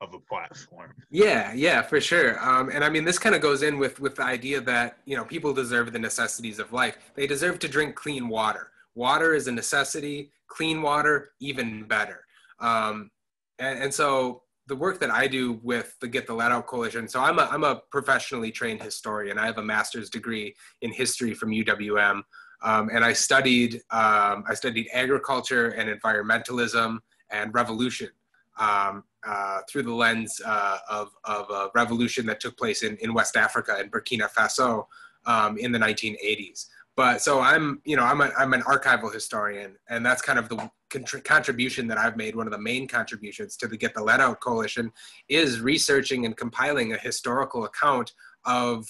of 0.00 0.14
a 0.14 0.18
platform. 0.20 0.94
Yeah, 1.10 1.52
yeah, 1.54 1.82
for 1.82 2.00
sure. 2.00 2.38
Um, 2.46 2.70
and 2.72 2.84
I 2.84 2.88
mean, 2.88 3.04
this 3.04 3.18
kind 3.18 3.34
of 3.34 3.40
goes 3.40 3.62
in 3.62 3.78
with 3.78 4.00
with 4.00 4.16
the 4.16 4.24
idea 4.24 4.60
that 4.62 4.98
you 5.04 5.16
know 5.16 5.24
people 5.24 5.52
deserve 5.52 5.92
the 5.92 5.98
necessities 5.98 6.58
of 6.58 6.72
life. 6.72 6.98
They 7.14 7.26
deserve 7.26 7.58
to 7.60 7.68
drink 7.68 7.94
clean 7.94 8.28
water. 8.28 8.70
Water 8.94 9.34
is 9.34 9.48
a 9.48 9.52
necessity. 9.52 10.32
Clean 10.46 10.80
water, 10.80 11.32
even 11.40 11.84
better. 11.84 12.24
Um, 12.58 13.10
and, 13.58 13.78
and 13.84 13.94
so 13.94 14.42
the 14.66 14.76
work 14.76 15.00
that 15.00 15.10
I 15.10 15.26
do 15.26 15.60
with 15.62 15.96
the 16.00 16.08
Get 16.08 16.26
the 16.26 16.34
Lead 16.34 16.52
Out 16.52 16.66
Coalition. 16.66 17.08
So 17.08 17.20
I'm 17.20 17.38
a 17.38 17.48
I'm 17.50 17.64
a 17.64 17.82
professionally 17.90 18.52
trained 18.52 18.82
historian. 18.82 19.38
I 19.38 19.46
have 19.46 19.58
a 19.58 19.62
master's 19.62 20.10
degree 20.10 20.54
in 20.82 20.92
history 20.92 21.34
from 21.34 21.50
UWM, 21.50 22.22
um, 22.62 22.90
and 22.92 23.04
I 23.04 23.12
studied 23.12 23.76
um, 23.90 24.44
I 24.48 24.54
studied 24.54 24.88
agriculture 24.92 25.70
and 25.70 25.88
environmentalism 25.90 26.98
and 27.30 27.52
revolution 27.52 28.10
um, 28.58 29.04
uh, 29.26 29.60
through 29.68 29.82
the 29.82 29.94
lens 29.94 30.40
uh, 30.44 30.78
of, 30.88 31.10
of 31.24 31.50
a 31.50 31.70
revolution 31.74 32.26
that 32.26 32.40
took 32.40 32.56
place 32.56 32.82
in, 32.82 32.96
in 32.98 33.14
West 33.14 33.36
Africa 33.36 33.76
and 33.78 33.90
Burkina 33.90 34.30
Faso 34.30 34.86
um, 35.26 35.58
in 35.58 35.72
the 35.72 35.78
1980s. 35.78 36.66
But 36.96 37.22
so 37.22 37.40
I'm, 37.40 37.80
you 37.84 37.96
know, 37.96 38.02
I'm, 38.02 38.20
a, 38.20 38.32
I'm 38.36 38.52
an 38.54 38.62
archival 38.62 39.12
historian, 39.12 39.76
and 39.88 40.04
that's 40.04 40.20
kind 40.20 40.38
of 40.38 40.48
the 40.48 40.68
contr- 40.90 41.22
contribution 41.22 41.86
that 41.86 41.98
I've 41.98 42.16
made. 42.16 42.34
One 42.34 42.46
of 42.46 42.52
the 42.52 42.58
main 42.58 42.88
contributions 42.88 43.56
to 43.58 43.68
the 43.68 43.76
Get 43.76 43.94
the 43.94 44.02
Lead 44.02 44.20
Out 44.20 44.40
Coalition 44.40 44.90
is 45.28 45.60
researching 45.60 46.26
and 46.26 46.36
compiling 46.36 46.92
a 46.92 46.96
historical 46.96 47.64
account 47.66 48.12
of 48.44 48.88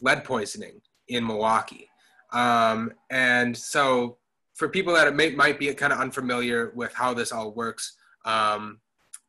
lead 0.00 0.24
poisoning 0.24 0.80
in 1.06 1.24
Milwaukee. 1.24 1.88
Um, 2.32 2.92
and 3.10 3.56
so 3.56 4.18
for 4.54 4.68
people 4.68 4.94
that 4.94 5.14
may, 5.14 5.30
might 5.30 5.58
be 5.58 5.72
kind 5.74 5.92
of 5.92 6.00
unfamiliar 6.00 6.72
with 6.74 6.92
how 6.94 7.14
this 7.14 7.32
all 7.32 7.52
works, 7.52 7.96
um, 8.24 8.80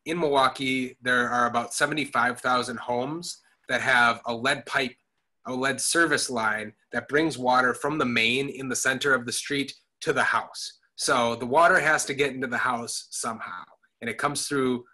in 0.06 0.20
Milwaukee, 0.20 0.98
there 1.02 1.30
are 1.30 1.48
about 1.48 1.74
75,000 1.74 2.78
homes 2.78 3.42
that 3.70 3.82
have 3.82 4.22
a 4.26 4.34
lead 4.34 4.66
pipe, 4.66 4.96
a 5.46 5.54
lead 5.54 5.80
service 5.80 6.30
line 6.30 6.74
that 6.92 7.08
brings 7.08 7.38
water 7.38 7.74
from 7.74 7.98
the 7.98 8.06
main 8.06 8.50
in 8.50 8.68
the 8.68 8.76
center 8.76 9.14
of 9.14 9.26
the 9.26 9.32
street 9.32 9.74
to 10.02 10.14
the 10.14 10.24
house. 10.24 10.80
So 10.96 11.36
the 11.36 11.46
water 11.46 11.80
has 11.80 12.06
to 12.06 12.14
get 12.14 12.34
into 12.34 12.48
the 12.48 12.58
house 12.58 13.08
somehow, 13.12 13.64
and 14.02 14.10
it 14.10 14.18
comes 14.18 14.48
through 14.48 14.86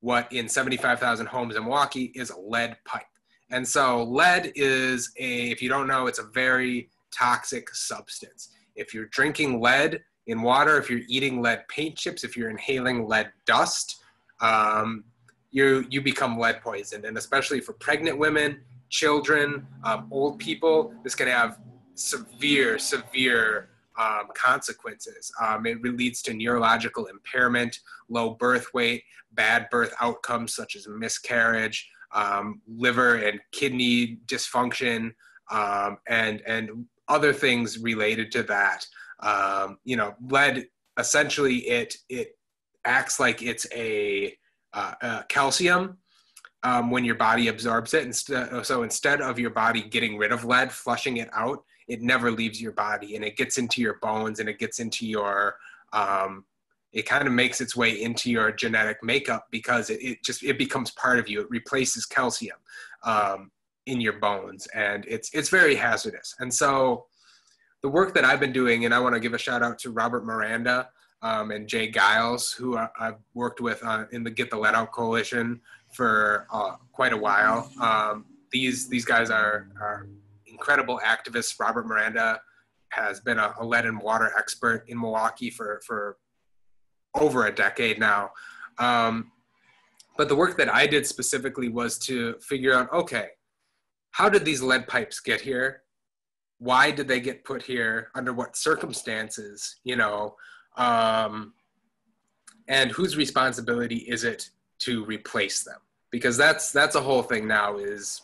what 0.00 0.32
in 0.32 0.48
75,000 0.48 1.26
homes 1.26 1.56
in 1.56 1.64
Milwaukee 1.64 2.12
is 2.14 2.30
a 2.30 2.38
lead 2.38 2.76
pipe. 2.84 3.06
And 3.50 3.66
so 3.66 4.04
lead 4.04 4.52
is 4.54 5.10
a, 5.18 5.50
if 5.50 5.62
you 5.62 5.68
don't 5.68 5.88
know, 5.88 6.06
it's 6.06 6.18
a 6.18 6.24
very 6.34 6.90
toxic 7.12 7.74
substance. 7.74 8.50
If 8.76 8.94
you're 8.94 9.06
drinking 9.06 9.60
lead 9.60 10.02
in 10.28 10.42
water, 10.42 10.78
if 10.78 10.88
you're 10.88 11.00
eating 11.08 11.42
lead 11.42 11.66
paint 11.68 11.96
chips, 11.96 12.22
if 12.22 12.36
you're 12.36 12.50
inhaling 12.50 13.08
lead 13.08 13.32
dust, 13.46 14.02
um, 14.40 15.04
you 15.50 15.86
you 15.90 16.00
become 16.02 16.38
lead 16.38 16.60
poisoned. 16.60 17.04
And 17.04 17.16
especially 17.16 17.60
for 17.60 17.72
pregnant 17.72 18.18
women, 18.18 18.60
children, 18.90 19.66
um, 19.84 20.06
old 20.10 20.38
people, 20.38 20.94
this 21.02 21.14
can 21.14 21.28
have 21.28 21.58
severe, 21.94 22.78
severe 22.78 23.70
um, 23.98 24.28
consequences. 24.34 25.32
Um, 25.40 25.66
it 25.66 25.82
leads 25.82 26.22
to 26.22 26.34
neurological 26.34 27.06
impairment, 27.06 27.80
low 28.08 28.30
birth 28.34 28.72
weight, 28.74 29.02
bad 29.32 29.68
birth 29.70 29.94
outcomes 30.00 30.54
such 30.54 30.76
as 30.76 30.86
miscarriage, 30.86 31.90
um, 32.12 32.60
liver 32.68 33.16
and 33.16 33.40
kidney 33.52 34.18
dysfunction, 34.26 35.12
um, 35.50 35.96
and 36.06 36.42
and 36.46 36.86
other 37.08 37.32
things 37.32 37.78
related 37.78 38.30
to 38.32 38.42
that. 38.42 38.86
Um, 39.20 39.78
you 39.84 39.96
know, 39.96 40.14
lead 40.28 40.68
essentially 40.98 41.56
it 41.68 41.96
it 42.08 42.38
acts 42.84 43.20
like 43.20 43.42
it's 43.42 43.66
a, 43.74 44.34
uh, 44.72 44.94
uh, 45.02 45.22
calcium 45.28 45.98
um, 46.62 46.90
when 46.90 47.04
your 47.04 47.14
body 47.14 47.48
absorbs 47.48 47.94
it. 47.94 48.04
Instead, 48.04 48.64
so 48.64 48.82
instead 48.82 49.20
of 49.20 49.38
your 49.38 49.50
body 49.50 49.82
getting 49.82 50.16
rid 50.16 50.32
of 50.32 50.44
lead, 50.44 50.72
flushing 50.72 51.18
it 51.18 51.28
out, 51.32 51.64
it 51.86 52.02
never 52.02 52.30
leaves 52.30 52.60
your 52.60 52.72
body, 52.72 53.16
and 53.16 53.24
it 53.24 53.36
gets 53.36 53.58
into 53.58 53.80
your 53.80 53.98
bones 54.02 54.40
and 54.40 54.48
it 54.48 54.58
gets 54.58 54.78
into 54.78 55.06
your 55.06 55.56
um, 55.92 56.44
it 56.92 57.02
kind 57.02 57.26
of 57.26 57.34
makes 57.34 57.60
its 57.60 57.76
way 57.76 58.00
into 58.00 58.30
your 58.30 58.50
genetic 58.50 59.02
makeup 59.02 59.46
because 59.50 59.90
it, 59.90 60.02
it 60.02 60.24
just 60.24 60.42
it 60.42 60.58
becomes 60.58 60.90
part 60.92 61.18
of 61.18 61.28
you. 61.28 61.40
It 61.40 61.50
replaces 61.50 62.06
calcium 62.06 62.58
um, 63.04 63.50
in 63.86 64.00
your 64.00 64.14
bones, 64.14 64.66
and 64.74 65.04
it's 65.06 65.30
it's 65.34 65.48
very 65.48 65.74
hazardous. 65.74 66.34
And 66.38 66.52
so 66.52 67.06
the 67.82 67.88
work 67.88 68.14
that 68.14 68.24
I've 68.24 68.40
been 68.40 68.52
doing, 68.52 68.84
and 68.84 68.94
I 68.94 68.98
want 68.98 69.14
to 69.14 69.20
give 69.20 69.34
a 69.34 69.38
shout 69.38 69.62
out 69.62 69.78
to 69.80 69.90
Robert 69.90 70.24
Miranda 70.24 70.88
um, 71.22 71.50
and 71.50 71.68
Jay 71.68 71.90
Giles, 71.90 72.52
who 72.52 72.76
I, 72.76 72.88
have 72.98 73.18
worked 73.34 73.60
with 73.60 73.82
uh, 73.84 74.04
in 74.12 74.24
the 74.24 74.30
Get 74.30 74.50
the 74.50 74.56
Lead 74.56 74.74
Out 74.74 74.92
Coalition 74.92 75.60
for 75.92 76.46
uh, 76.52 76.72
quite 76.92 77.12
a 77.12 77.16
while. 77.16 77.70
Um, 77.80 78.26
these 78.50 78.88
these 78.88 79.04
guys 79.04 79.30
are, 79.30 79.68
are 79.80 80.08
incredible 80.46 81.00
activists. 81.04 81.58
Robert 81.60 81.86
Miranda 81.86 82.40
has 82.90 83.20
been 83.20 83.38
a, 83.38 83.54
a, 83.60 83.64
lead 83.64 83.84
and 83.84 84.00
water 84.00 84.32
expert 84.36 84.84
in 84.88 84.98
Milwaukee 84.98 85.50
for 85.50 85.80
for 85.86 86.16
over 87.14 87.46
a 87.46 87.54
decade 87.54 87.98
now. 87.98 88.30
Um, 88.78 89.32
but 90.16 90.28
the 90.28 90.36
work 90.36 90.56
that 90.58 90.72
I 90.72 90.86
did 90.86 91.06
specifically 91.06 91.68
was 91.68 91.98
to 92.00 92.34
figure 92.40 92.74
out 92.74 92.92
okay, 92.92 93.28
how 94.12 94.28
did 94.28 94.44
these 94.44 94.62
lead 94.62 94.86
pipes 94.88 95.20
get 95.20 95.40
here? 95.40 95.82
Why 96.58 96.90
did 96.90 97.08
they 97.08 97.20
get 97.20 97.44
put 97.44 97.62
here? 97.62 98.08
Under 98.14 98.32
what 98.32 98.56
circumstances? 98.56 99.76
You 99.84 99.96
know, 99.96 100.36
um, 100.76 101.54
and 102.68 102.90
whose 102.90 103.16
responsibility 103.16 103.96
is 103.96 104.24
it 104.24 104.50
to 104.80 105.04
replace 105.04 105.62
them? 105.62 105.78
Because 106.10 106.36
that's 106.36 106.72
that's 106.72 106.94
a 106.94 107.00
whole 107.00 107.22
thing 107.22 107.46
now. 107.46 107.76
Is 107.76 108.22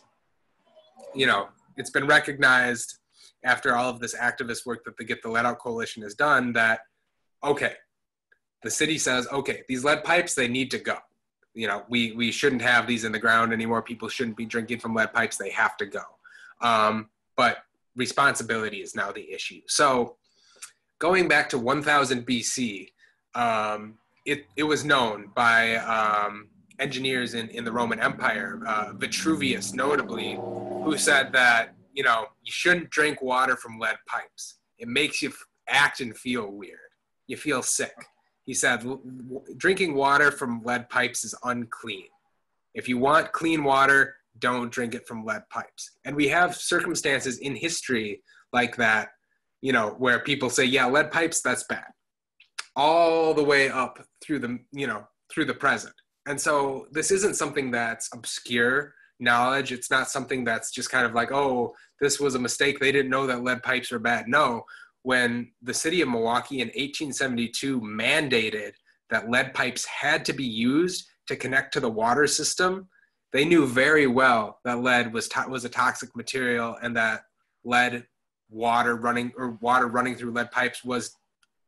you 1.13 1.27
know, 1.27 1.47
it's 1.77 1.89
been 1.89 2.07
recognized 2.07 2.99
after 3.43 3.75
all 3.75 3.89
of 3.89 3.99
this 3.99 4.15
activist 4.15 4.65
work 4.65 4.83
that 4.85 4.97
the 4.97 5.03
Get 5.03 5.21
the 5.21 5.29
Lead 5.29 5.45
Out 5.45 5.59
Coalition 5.59 6.03
has 6.03 6.15
done 6.15 6.51
that 6.53 6.81
okay, 7.43 7.73
the 8.63 8.71
city 8.71 8.97
says 8.97 9.27
okay, 9.31 9.61
these 9.67 9.83
lead 9.83 10.03
pipes 10.03 10.35
they 10.35 10.47
need 10.47 10.71
to 10.71 10.79
go. 10.79 10.97
You 11.53 11.67
know, 11.67 11.83
we 11.87 12.11
we 12.13 12.31
shouldn't 12.31 12.61
have 12.61 12.85
these 12.85 13.05
in 13.05 13.11
the 13.11 13.19
ground 13.19 13.53
anymore. 13.53 13.81
People 13.81 14.09
shouldn't 14.09 14.35
be 14.35 14.45
drinking 14.45 14.79
from 14.79 14.93
lead 14.93 15.13
pipes. 15.13 15.37
They 15.37 15.51
have 15.51 15.77
to 15.77 15.85
go. 15.85 16.03
Um, 16.61 17.09
but 17.37 17.59
responsibility 17.95 18.81
is 18.81 18.95
now 18.95 19.11
the 19.11 19.31
issue. 19.31 19.61
So 19.67 20.17
going 20.99 21.27
back 21.27 21.49
to 21.49 21.59
1000 21.59 22.25
BC, 22.25 22.89
um, 23.35 23.95
it, 24.25 24.45
it 24.55 24.63
was 24.63 24.83
known 24.83 25.31
by 25.35 25.75
um, 25.75 26.47
engineers 26.79 27.33
in, 27.33 27.49
in 27.49 27.63
the 27.63 27.71
Roman 27.71 27.99
Empire, 27.99 28.59
uh, 28.67 28.93
Vitruvius 28.95 29.73
notably, 29.73 30.35
who 30.35 30.97
said 30.97 31.31
that, 31.33 31.75
you 31.93 32.03
know, 32.03 32.25
you 32.43 32.51
shouldn't 32.51 32.89
drink 32.89 33.21
water 33.21 33.55
from 33.55 33.79
lead 33.79 33.97
pipes. 34.07 34.59
It 34.77 34.87
makes 34.87 35.21
you 35.21 35.31
act 35.67 36.01
and 36.01 36.17
feel 36.17 36.51
weird. 36.51 36.79
You 37.27 37.37
feel 37.37 37.61
sick. 37.61 37.95
He 38.43 38.53
said, 38.53 38.85
drinking 39.57 39.95
water 39.95 40.31
from 40.31 40.63
lead 40.63 40.89
pipes 40.89 41.23
is 41.23 41.33
unclean. 41.43 42.07
If 42.73 42.87
you 42.89 42.97
want 42.97 43.31
clean 43.31 43.63
water, 43.63 44.15
don't 44.39 44.71
drink 44.71 44.95
it 44.95 45.07
from 45.07 45.25
lead 45.25 45.43
pipes. 45.49 45.97
And 46.05 46.15
we 46.15 46.27
have 46.29 46.55
circumstances 46.55 47.39
in 47.39 47.55
history 47.55 48.21
like 48.51 48.75
that 48.77 49.09
you 49.65 49.71
know, 49.71 49.95
where 49.97 50.19
people 50.19 50.51
say, 50.51 50.63
yeah, 50.63 50.85
lead 50.85 51.11
pipes, 51.11 51.41
that's 51.41 51.63
bad, 51.63 51.87
all 52.75 53.33
the 53.33 53.43
way 53.43 53.67
up 53.67 53.97
through 54.23 54.37
the, 54.37 54.59
you 54.71 54.85
know, 54.85 55.07
through 55.33 55.45
the 55.45 55.55
present. 55.55 55.95
And 56.27 56.39
so 56.39 56.85
this 56.91 57.09
isn't 57.09 57.35
something 57.35 57.71
that's 57.71 58.07
obscure 58.13 58.93
knowledge. 59.19 59.71
It's 59.71 59.89
not 59.89 60.11
something 60.11 60.43
that's 60.43 60.69
just 60.69 60.91
kind 60.91 61.03
of 61.03 61.15
like, 61.15 61.31
oh, 61.31 61.73
this 61.99 62.19
was 62.19 62.35
a 62.35 62.39
mistake. 62.39 62.79
They 62.79 62.91
didn't 62.91 63.09
know 63.09 63.25
that 63.25 63.43
lead 63.43 63.63
pipes 63.63 63.91
are 63.91 63.97
bad. 63.97 64.27
No, 64.27 64.65
when 65.01 65.51
the 65.63 65.73
city 65.73 66.01
of 66.01 66.09
Milwaukee 66.09 66.61
in 66.61 66.67
1872 66.67 67.81
mandated 67.81 68.73
that 69.09 69.31
lead 69.31 69.55
pipes 69.55 69.83
had 69.85 70.23
to 70.25 70.33
be 70.33 70.45
used 70.45 71.07
to 71.27 71.35
connect 71.35 71.73
to 71.73 71.79
the 71.79 71.89
water 71.89 72.27
system, 72.27 72.87
they 73.35 73.43
knew 73.43 73.67
very 73.67 74.07
well 74.07 74.61
that 74.63 74.79
lead 74.79 75.11
was 75.11 75.27
to- 75.27 75.49
was 75.49 75.65
a 75.65 75.69
toxic 75.69 76.15
material 76.15 76.77
and 76.81 76.95
that 76.95 77.25
lead 77.65 78.07
water 78.49 78.95
running 78.95 79.33
or 79.35 79.57
water 79.59 79.87
running 79.87 80.15
through 80.15 80.31
lead 80.31 80.49
pipes 80.51 80.85
was 80.85 81.17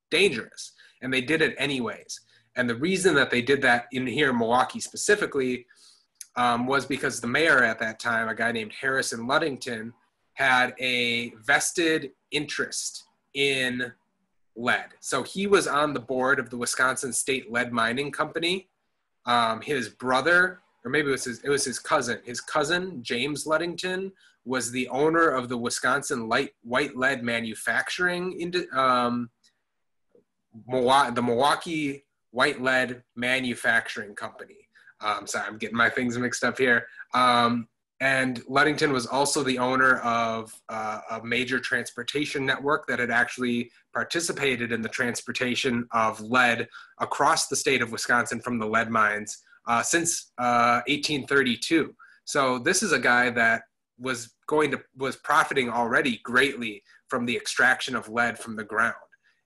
dangerous. 0.09 0.71
And 1.01 1.13
they 1.13 1.19
did 1.19 1.41
it 1.41 1.55
anyways. 1.57 2.21
And 2.55 2.69
the 2.69 2.75
reason 2.75 3.15
that 3.15 3.31
they 3.31 3.41
did 3.41 3.61
that 3.63 3.87
in 3.91 4.07
here 4.07 4.29
in 4.29 4.37
milwaukee 4.37 4.79
specifically 4.79 5.65
um, 6.37 6.67
was 6.67 6.85
because 6.85 7.19
the 7.19 7.27
mayor 7.27 7.61
at 7.61 7.79
that 7.79 7.99
time 7.99 8.29
a 8.29 8.35
guy 8.35 8.53
named 8.53 8.71
harrison 8.71 9.27
ludington 9.27 9.91
had 10.35 10.73
a 10.79 11.33
vested 11.43 12.11
interest 12.31 13.03
in 13.33 13.91
lead. 14.55 14.93
So 15.01 15.23
he 15.23 15.47
was 15.47 15.67
on 15.67 15.93
the 15.93 15.99
board 15.99 16.39
of 16.39 16.49
the 16.49 16.57
wisconsin 16.57 17.11
state 17.11 17.51
lead 17.51 17.73
mining 17.73 18.11
company. 18.13 18.69
Um, 19.25 19.59
his 19.59 19.89
brother 19.89 20.61
or 20.87 20.89
maybe 20.89 21.09
it 21.09 21.11
was 21.11 21.25
his, 21.25 21.39
it 21.43 21.49
was 21.49 21.65
his 21.65 21.79
cousin 21.79 22.19
his 22.23 22.39
cousin 22.39 23.03
james 23.03 23.45
ludington 23.45 24.11
was 24.47 24.71
the 24.71 24.87
owner 24.87 25.27
of 25.27 25.49
the 25.49 25.57
Wisconsin 25.57 26.29
light 26.29 26.51
white 26.63 26.95
lead 26.95 27.21
manufacturing 27.21 28.39
into 28.39 28.65
um, 28.77 29.29
the 30.65 31.21
Milwaukee 31.21 32.05
White 32.31 32.61
Lead 32.61 33.03
Manufacturing 33.15 34.15
Company. 34.15 34.69
Um, 35.01 35.27
sorry, 35.27 35.47
I'm 35.47 35.57
getting 35.57 35.77
my 35.77 35.89
things 35.89 36.17
mixed 36.17 36.43
up 36.43 36.57
here. 36.57 36.87
Um, 37.13 37.67
and 37.99 38.41
Ludington 38.47 38.93
was 38.93 39.05
also 39.07 39.43
the 39.43 39.57
owner 39.57 39.97
of 39.97 40.53
uh, 40.69 40.99
a 41.11 41.23
major 41.23 41.59
transportation 41.59 42.45
network 42.45 42.87
that 42.87 42.99
had 42.99 43.11
actually 43.11 43.71
participated 43.93 44.71
in 44.71 44.81
the 44.81 44.89
transportation 44.89 45.87
of 45.91 46.21
lead 46.21 46.67
across 46.99 47.47
the 47.47 47.55
state 47.55 47.81
of 47.81 47.91
Wisconsin 47.91 48.39
from 48.39 48.59
the 48.59 48.67
lead 48.67 48.89
mines 48.89 49.39
uh, 49.67 49.83
since 49.83 50.31
uh, 50.37 50.81
1832. 50.87 51.93
So 52.25 52.59
this 52.59 52.83
is 52.83 52.91
a 52.91 52.99
guy 52.99 53.29
that 53.31 53.63
was 53.99 54.33
going 54.47 54.71
to 54.71 54.81
was 54.95 55.15
profiting 55.15 55.69
already 55.69 56.19
greatly 56.23 56.83
from 57.09 57.25
the 57.25 57.35
extraction 57.35 57.95
of 57.95 58.09
lead 58.09 58.37
from 58.37 58.55
the 58.55 58.63
ground. 58.63 58.95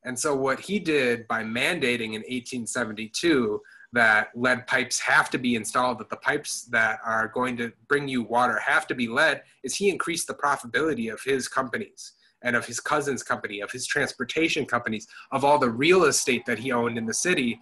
And 0.04 0.18
so 0.18 0.36
what 0.36 0.60
he 0.60 0.80
did 0.80 1.28
by 1.28 1.44
mandating 1.44 2.14
in 2.14 2.24
1872 2.24 3.62
that 3.94 4.30
lead 4.36 4.66
pipes 4.68 5.00
have 5.00 5.30
to 5.30 5.38
be 5.38 5.56
installed, 5.56 6.00
that 6.00 6.10
the 6.10 6.16
pipes 6.18 6.64
that 6.72 7.00
are 7.06 7.28
going 7.28 7.58
to 7.58 7.72
bring 7.88 8.08
you 8.08 8.24
water 8.24 8.58
have 8.60 8.88
to 8.88 8.96
be 8.96 9.08
lead, 9.08 9.44
is 9.64 9.76
he 9.76 9.90
increased 9.90 10.28
the 10.28 10.34
profitability 10.34 11.12
of 11.12 11.22
his 11.24 11.48
companies 11.48 12.14
and 12.42 12.56
of 12.56 12.66
his 12.66 12.80
cousin's 12.80 13.22
company, 13.22 13.60
of 13.60 13.72
his 13.72 13.86
transportation 13.86 14.66
companies, 14.66 15.08
of 15.32 15.46
all 15.46 15.60
the 15.60 15.70
real 15.70 16.06
estate 16.06 16.46
that 16.48 16.58
he 16.58 16.72
owned 16.72 16.98
in 16.98 17.06
the 17.06 17.14
city 17.14 17.60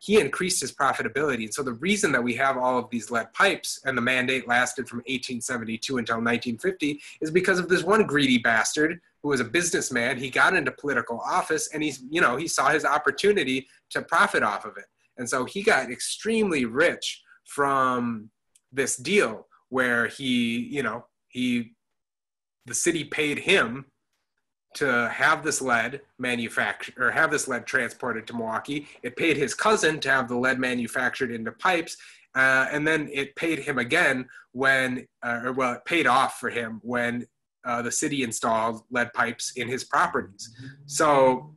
he 0.00 0.18
increased 0.18 0.62
his 0.62 0.72
profitability. 0.72 1.44
And 1.44 1.54
so 1.54 1.62
the 1.62 1.74
reason 1.74 2.10
that 2.12 2.24
we 2.24 2.34
have 2.34 2.56
all 2.56 2.78
of 2.78 2.88
these 2.88 3.10
lead 3.10 3.32
pipes 3.34 3.80
and 3.84 3.96
the 3.96 4.02
mandate 4.02 4.48
lasted 4.48 4.88
from 4.88 5.00
1872 5.00 5.98
until 5.98 6.16
1950 6.16 7.00
is 7.20 7.30
because 7.30 7.58
of 7.58 7.68
this 7.68 7.84
one 7.84 8.06
greedy 8.06 8.38
bastard 8.38 8.98
who 9.22 9.28
was 9.28 9.40
a 9.40 9.44
businessman. 9.44 10.16
He 10.16 10.30
got 10.30 10.56
into 10.56 10.72
political 10.72 11.20
office 11.20 11.68
and 11.74 11.82
he's, 11.82 12.02
you 12.10 12.22
know, 12.22 12.36
he 12.36 12.48
saw 12.48 12.70
his 12.70 12.86
opportunity 12.86 13.68
to 13.90 14.00
profit 14.00 14.42
off 14.42 14.64
of 14.64 14.78
it. 14.78 14.86
And 15.18 15.28
so 15.28 15.44
he 15.44 15.62
got 15.62 15.90
extremely 15.90 16.64
rich 16.64 17.22
from 17.44 18.30
this 18.72 18.96
deal 18.96 19.48
where 19.68 20.06
he, 20.06 20.60
you 20.60 20.82
know, 20.82 21.04
he, 21.28 21.74
the 22.64 22.74
city 22.74 23.04
paid 23.04 23.38
him 23.38 23.84
to 24.74 25.08
have 25.08 25.42
this 25.42 25.60
lead 25.60 26.00
manufactured 26.18 26.94
or 26.98 27.10
have 27.10 27.30
this 27.30 27.48
lead 27.48 27.66
transported 27.66 28.26
to 28.26 28.34
Milwaukee. 28.34 28.86
It 29.02 29.16
paid 29.16 29.36
his 29.36 29.54
cousin 29.54 29.98
to 30.00 30.10
have 30.10 30.28
the 30.28 30.36
lead 30.36 30.58
manufactured 30.58 31.30
into 31.30 31.52
pipes. 31.52 31.96
Uh, 32.36 32.66
and 32.70 32.86
then 32.86 33.08
it 33.12 33.34
paid 33.34 33.58
him 33.58 33.78
again 33.78 34.28
when, 34.52 35.06
uh, 35.22 35.40
or 35.44 35.52
well, 35.52 35.72
it 35.74 35.84
paid 35.84 36.06
off 36.06 36.38
for 36.38 36.50
him 36.50 36.80
when 36.84 37.26
uh, 37.64 37.82
the 37.82 37.90
city 37.90 38.22
installed 38.22 38.82
lead 38.90 39.12
pipes 39.12 39.52
in 39.56 39.66
his 39.66 39.82
properties. 39.84 40.54
So 40.86 41.54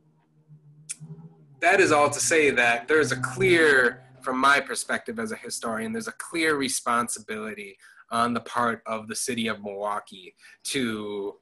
that 1.60 1.80
is 1.80 1.92
all 1.92 2.10
to 2.10 2.20
say 2.20 2.50
that 2.50 2.88
there's 2.88 3.12
a 3.12 3.16
clear, 3.16 4.02
from 4.22 4.38
my 4.38 4.60
perspective 4.60 5.18
as 5.18 5.30
a 5.30 5.36
historian, 5.36 5.92
there's 5.92 6.08
a 6.08 6.12
clear 6.12 6.56
responsibility 6.56 7.78
on 8.10 8.34
the 8.34 8.40
part 8.40 8.82
of 8.86 9.08
the 9.08 9.16
city 9.16 9.46
of 9.46 9.62
Milwaukee 9.62 10.34
to 10.64 11.36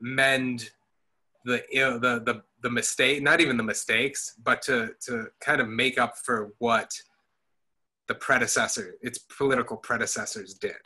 mend 0.00 0.70
the 1.48 1.62
the 1.72 2.20
the 2.24 2.42
the 2.62 2.70
mistake, 2.70 3.22
not 3.22 3.40
even 3.40 3.56
the 3.56 3.62
mistakes, 3.62 4.34
but 4.42 4.62
to 4.62 4.90
to 5.06 5.26
kind 5.40 5.60
of 5.60 5.68
make 5.68 5.98
up 5.98 6.16
for 6.18 6.52
what 6.58 6.90
the 8.08 8.14
predecessor, 8.14 8.94
its 9.02 9.18
political 9.18 9.76
predecessors 9.76 10.54
did. 10.54 10.76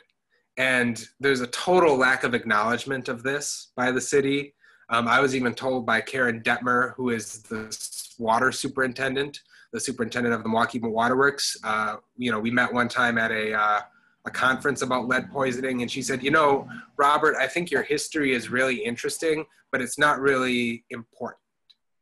And 0.57 1.03
there's 1.19 1.41
a 1.41 1.47
total 1.47 1.95
lack 1.97 2.23
of 2.23 2.35
acknowledgement 2.35 3.07
of 3.09 3.23
this 3.23 3.71
by 3.75 3.91
the 3.91 4.01
city. 4.01 4.53
Um, 4.89 5.07
I 5.07 5.19
was 5.19 5.35
even 5.35 5.55
told 5.55 5.85
by 5.85 6.01
Karen 6.01 6.41
Dettmer, 6.41 6.93
who 6.95 7.09
is 7.09 7.41
the 7.43 7.75
water 8.19 8.51
superintendent, 8.51 9.39
the 9.71 9.79
superintendent 9.79 10.35
of 10.35 10.43
the 10.43 10.49
Milwaukee 10.49 10.79
Waterworks. 10.79 11.57
Uh, 11.63 11.95
you 12.17 12.31
know, 12.31 12.39
we 12.39 12.51
met 12.51 12.71
one 12.71 12.89
time 12.89 13.17
at 13.17 13.31
a 13.31 13.53
uh, 13.53 13.79
a 14.25 14.31
conference 14.31 14.81
about 14.81 15.07
lead 15.07 15.29
poisoning 15.31 15.81
and 15.81 15.91
she 15.91 16.01
said 16.01 16.23
you 16.23 16.31
know 16.31 16.67
robert 16.97 17.35
i 17.37 17.47
think 17.47 17.69
your 17.69 17.83
history 17.83 18.33
is 18.33 18.49
really 18.49 18.77
interesting 18.77 19.45
but 19.71 19.81
it's 19.81 19.97
not 19.97 20.19
really 20.19 20.85
important 20.89 21.39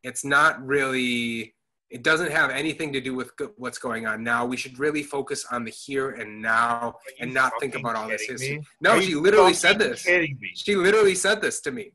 it's 0.02 0.24
not 0.24 0.64
really 0.64 1.54
it 1.90 2.02
doesn't 2.02 2.30
have 2.30 2.48
anything 2.48 2.90
to 2.92 3.00
do 3.00 3.14
with 3.14 3.32
what's 3.56 3.78
going 3.78 4.06
on 4.06 4.22
now 4.22 4.46
we 4.46 4.56
should 4.56 4.78
really 4.78 5.02
focus 5.02 5.44
on 5.50 5.64
the 5.64 5.70
here 5.70 6.10
and 6.10 6.40
now 6.40 6.94
and 7.20 7.32
not 7.34 7.52
think 7.60 7.74
about 7.74 7.96
all 7.96 8.08
this 8.08 8.22
history 8.22 8.58
me? 8.58 8.64
no 8.80 9.00
she 9.00 9.14
literally 9.14 9.54
said 9.54 9.78
this 9.78 10.06
she 10.54 10.76
literally 10.76 11.14
said 11.14 11.40
this 11.40 11.60
to 11.60 11.72
me 11.72 11.92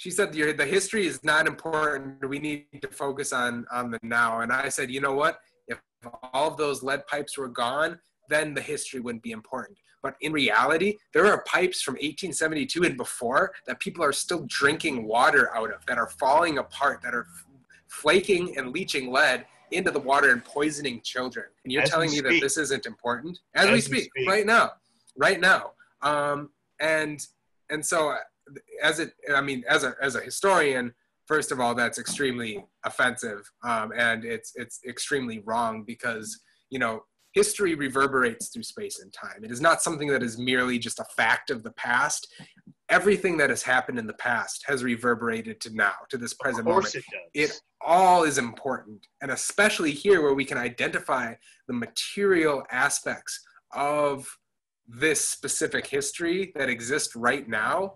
she 0.00 0.10
said 0.10 0.32
the 0.32 0.64
history 0.64 1.06
is 1.06 1.22
not 1.24 1.46
important. 1.46 2.26
We 2.26 2.38
need 2.38 2.64
to 2.80 2.88
focus 2.88 3.34
on 3.34 3.66
on 3.70 3.90
the 3.90 3.98
now. 4.02 4.40
And 4.40 4.50
I 4.50 4.70
said, 4.70 4.90
you 4.90 4.98
know 4.98 5.12
what? 5.12 5.40
If 5.68 5.78
all 6.32 6.48
of 6.48 6.56
those 6.56 6.82
lead 6.82 7.06
pipes 7.06 7.36
were 7.36 7.48
gone, 7.48 7.98
then 8.30 8.54
the 8.54 8.60
history 8.62 9.00
wouldn't 9.00 9.22
be 9.22 9.32
important. 9.32 9.78
But 10.02 10.14
in 10.22 10.32
reality, 10.32 10.96
there 11.12 11.26
are 11.26 11.42
pipes 11.42 11.82
from 11.82 11.94
1872 11.94 12.84
and 12.84 12.96
before 12.96 13.52
that 13.66 13.80
people 13.80 14.02
are 14.02 14.12
still 14.12 14.46
drinking 14.46 15.06
water 15.06 15.54
out 15.54 15.70
of, 15.72 15.84
that 15.86 15.98
are 15.98 16.08
falling 16.08 16.56
apart, 16.58 17.02
that 17.02 17.14
are 17.14 17.26
flaking 17.88 18.56
and 18.56 18.70
leaching 18.72 19.12
lead 19.12 19.44
into 19.72 19.90
the 19.90 20.00
water 20.00 20.30
and 20.30 20.44
poisoning 20.44 21.00
children. 21.04 21.46
And 21.64 21.72
you're 21.72 21.82
As 21.82 21.90
telling 21.90 22.10
me 22.10 22.20
that 22.20 22.38
this 22.40 22.56
isn't 22.56 22.86
important 22.86 23.38
as, 23.54 23.66
As 23.66 23.68
we 23.68 23.74
we 23.74 23.80
speak, 23.80 24.10
speak. 24.16 24.28
right 24.28 24.46
now, 24.46 24.70
right 25.16 25.40
now. 25.40 25.72
Um, 26.02 26.50
and 26.80 27.20
and 27.68 27.84
so 27.84 28.10
uh, 28.10 28.16
as 28.82 29.00
it, 29.00 29.12
I 29.34 29.40
mean, 29.40 29.64
as 29.68 29.84
a 29.84 29.94
as 30.00 30.16
a 30.16 30.20
historian, 30.20 30.94
first 31.26 31.52
of 31.52 31.60
all, 31.60 31.74
that's 31.74 31.98
extremely 31.98 32.64
offensive, 32.84 33.48
um, 33.62 33.92
and 33.94 34.24
it's 34.24 34.52
it's 34.56 34.80
extremely 34.88 35.40
wrong 35.40 35.84
because 35.84 36.40
you 36.70 36.78
know 36.78 37.04
history 37.32 37.74
reverberates 37.74 38.48
through 38.48 38.62
space 38.62 39.00
and 39.00 39.12
time. 39.12 39.44
It 39.44 39.50
is 39.50 39.60
not 39.60 39.82
something 39.82 40.08
that 40.08 40.22
is 40.22 40.38
merely 40.38 40.78
just 40.78 40.98
a 40.98 41.04
fact 41.16 41.50
of 41.50 41.62
the 41.62 41.72
past. 41.72 42.32
Everything 42.88 43.36
that 43.38 43.50
has 43.50 43.62
happened 43.62 43.98
in 43.98 44.06
the 44.06 44.14
past 44.14 44.64
has 44.66 44.82
reverberated 44.82 45.60
to 45.60 45.74
now, 45.74 45.92
to 46.08 46.18
this 46.18 46.34
present 46.34 46.66
moment 46.66 46.94
it 46.94 47.04
does. 47.34 47.52
it 47.52 47.60
all 47.80 48.24
is 48.24 48.36
important 48.38 49.06
and 49.22 49.30
especially 49.30 49.90
here 49.90 50.22
where 50.22 50.34
we 50.34 50.44
can 50.44 50.58
identify 50.58 51.34
the 51.66 51.72
material 51.72 52.62
aspects 52.70 53.40
of 53.72 54.26
this 54.86 55.26
specific 55.26 55.86
history 55.86 56.52
that 56.56 56.68
exists 56.68 57.16
right 57.16 57.48
now 57.48 57.94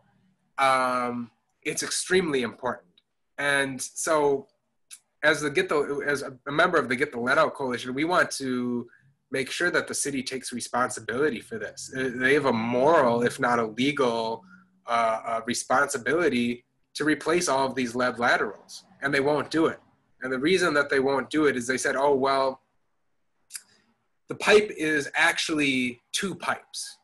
um, 0.58 1.30
it's 1.62 1.82
extremely 1.82 2.42
important 2.42 2.88
and 3.38 3.80
so 3.82 4.46
as 5.22 5.40
the 5.40 5.50
get 5.50 5.68
the 5.68 6.02
as 6.06 6.22
a 6.22 6.32
member 6.50 6.78
of 6.78 6.88
the 6.88 6.96
Get 6.96 7.12
the 7.12 7.20
Lead 7.20 7.38
Out 7.38 7.54
Coalition 7.54 7.94
we 7.94 8.04
want 8.04 8.30
to 8.32 8.86
make 9.34 9.50
sure 9.50 9.68
that 9.68 9.88
the 9.88 9.94
city 10.06 10.22
takes 10.22 10.52
responsibility 10.52 11.40
for 11.40 11.58
this. 11.58 11.92
Uh, 11.96 12.10
they 12.14 12.34
have 12.34 12.46
a 12.46 12.52
moral 12.52 13.22
if 13.22 13.40
not 13.40 13.58
a 13.58 13.66
legal 13.66 14.44
uh, 14.86 15.20
uh, 15.30 15.40
responsibility 15.44 16.64
to 16.94 17.04
replace 17.04 17.48
all 17.48 17.66
of 17.66 17.74
these 17.74 17.96
lead 17.96 18.20
laterals 18.20 18.84
and 19.02 19.12
they 19.12 19.24
won't 19.30 19.50
do 19.50 19.66
it. 19.66 19.80
And 20.22 20.32
the 20.32 20.38
reason 20.38 20.72
that 20.74 20.88
they 20.88 21.00
won't 21.00 21.28
do 21.30 21.46
it 21.46 21.56
is 21.56 21.66
they 21.66 21.82
said 21.86 21.96
oh 21.96 22.14
well 22.14 22.60
the 24.28 24.36
pipe 24.36 24.70
is 24.70 25.10
actually 25.16 26.00
two 26.12 26.36
pipes. 26.36 26.98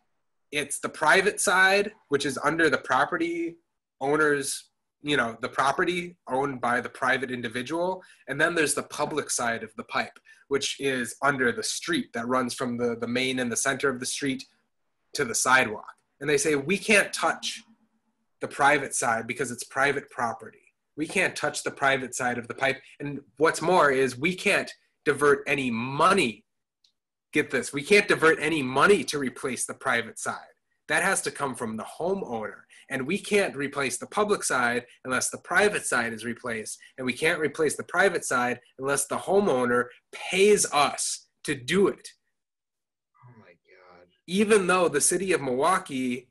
It's 0.52 0.78
the 0.78 0.89
private 0.89 1.40
side 1.40 1.90
which 2.11 2.24
is 2.24 2.39
under 2.44 2.70
the 2.70 2.78
property 2.78 3.57
owners 4.01 4.69
you 5.02 5.16
know 5.16 5.36
the 5.40 5.48
property 5.48 6.16
owned 6.28 6.60
by 6.60 6.81
the 6.81 6.89
private 6.89 7.31
individual 7.31 8.02
and 8.28 8.40
then 8.40 8.55
there's 8.55 8.74
the 8.74 8.82
public 8.82 9.31
side 9.31 9.62
of 9.62 9.74
the 9.77 9.85
pipe 9.85 10.18
which 10.51 10.81
is 10.81 11.14
under 11.22 11.52
the 11.52 11.62
street 11.62 12.12
that 12.12 12.27
runs 12.27 12.55
from 12.55 12.77
the, 12.77 12.97
the 13.01 13.06
main 13.06 13.39
and 13.39 13.52
the 13.52 13.56
center 13.56 13.89
of 13.89 14.01
the 14.01 14.05
street 14.06 14.44
to 15.14 15.24
the 15.24 15.35
sidewalk. 15.35 15.94
And 16.20 16.28
they 16.28 16.39
say 16.39 16.56
we 16.56 16.77
can't 16.77 17.12
touch 17.12 17.62
the 18.40 18.48
private 18.48 18.93
side 18.93 19.28
because 19.28 19.52
it's 19.52 19.62
private 19.62 20.10
property. 20.10 20.74
We 20.97 21.06
can't 21.06 21.36
touch 21.36 21.62
the 21.62 21.70
private 21.70 22.16
side 22.16 22.36
of 22.36 22.48
the 22.48 22.55
pipe. 22.55 22.81
And 22.98 23.20
what's 23.36 23.62
more 23.62 23.93
is 23.93 24.18
we 24.18 24.35
can't 24.35 24.70
divert 25.05 25.44
any 25.47 25.70
money. 25.70 26.44
Get 27.32 27.52
this 27.52 27.72
we 27.72 27.85
can't 27.85 28.09
divert 28.09 28.39
any 28.40 28.60
money 28.60 29.05
to 29.05 29.20
replace 29.20 29.66
the 29.66 29.74
private 29.74 30.18
side 30.18 30.49
that 30.90 31.02
has 31.04 31.22
to 31.22 31.30
come 31.30 31.54
from 31.54 31.76
the 31.76 31.84
homeowner. 31.84 32.62
And 32.88 33.06
we 33.06 33.16
can't 33.16 33.54
replace 33.54 33.98
the 33.98 34.08
public 34.08 34.42
side 34.42 34.86
unless 35.04 35.30
the 35.30 35.38
private 35.38 35.86
side 35.86 36.12
is 36.12 36.24
replaced. 36.24 36.80
And 36.98 37.06
we 37.06 37.12
can't 37.12 37.38
replace 37.38 37.76
the 37.76 37.84
private 37.84 38.24
side 38.24 38.58
unless 38.76 39.06
the 39.06 39.16
homeowner 39.16 39.84
pays 40.12 40.66
us 40.72 41.28
to 41.44 41.54
do 41.54 41.86
it. 41.86 42.08
Oh 43.24 43.30
my 43.38 43.46
god. 43.46 44.08
even 44.26 44.66
though 44.66 44.88
the 44.88 45.00
city 45.00 45.32
of 45.32 45.40
milwaukee 45.40 46.26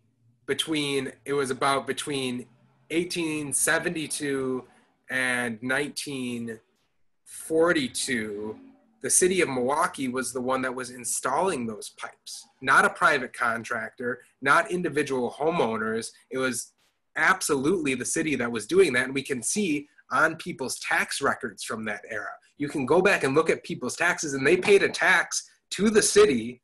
between 0.46 1.14
it 1.24 1.32
was 1.34 1.52
about 1.52 1.88
between 1.88 2.48
1872 2.92 4.66
and 5.10 5.58
1942 5.62 8.60
the 9.02 9.10
city 9.10 9.42
of 9.42 9.50
milwaukee 9.50 10.08
was 10.08 10.34
the 10.34 10.42
one 10.42 10.62
that 10.62 10.76
was 10.76 10.90
installing 10.90 11.66
those 11.66 11.90
pipes. 11.98 12.46
Not 12.62 12.86
a 12.86 12.90
private 12.90 13.34
contractor 13.34 14.20
not 14.42 14.72
individual 14.72 15.32
homeowners. 15.32 16.12
It 16.30 16.38
was 16.38 16.74
absolutely 17.16 17.96
the 17.96 18.06
city 18.06 18.36
that 18.36 18.52
was 18.52 18.68
doing 18.68 18.94
that. 18.94 19.06
And 19.06 19.14
we 19.14 19.24
can 19.24 19.44
see 19.44 19.88
on 20.12 20.36
people's 20.38 20.80
tax 20.80 21.22
records 21.22 21.64
from 21.64 21.86
that 21.86 22.04
era. 22.10 22.32
You 22.58 22.68
can 22.70 22.86
go 22.86 23.02
back 23.02 23.24
and 23.24 23.36
look 23.36 23.50
at 23.50 23.64
people's 23.64 23.96
taxes 23.96 24.34
and 24.34 24.46
they 24.46 24.58
paid 24.58 24.84
a 24.84 24.90
tax 24.90 25.50
to 25.72 25.90
the 25.90 26.02
city 26.02 26.62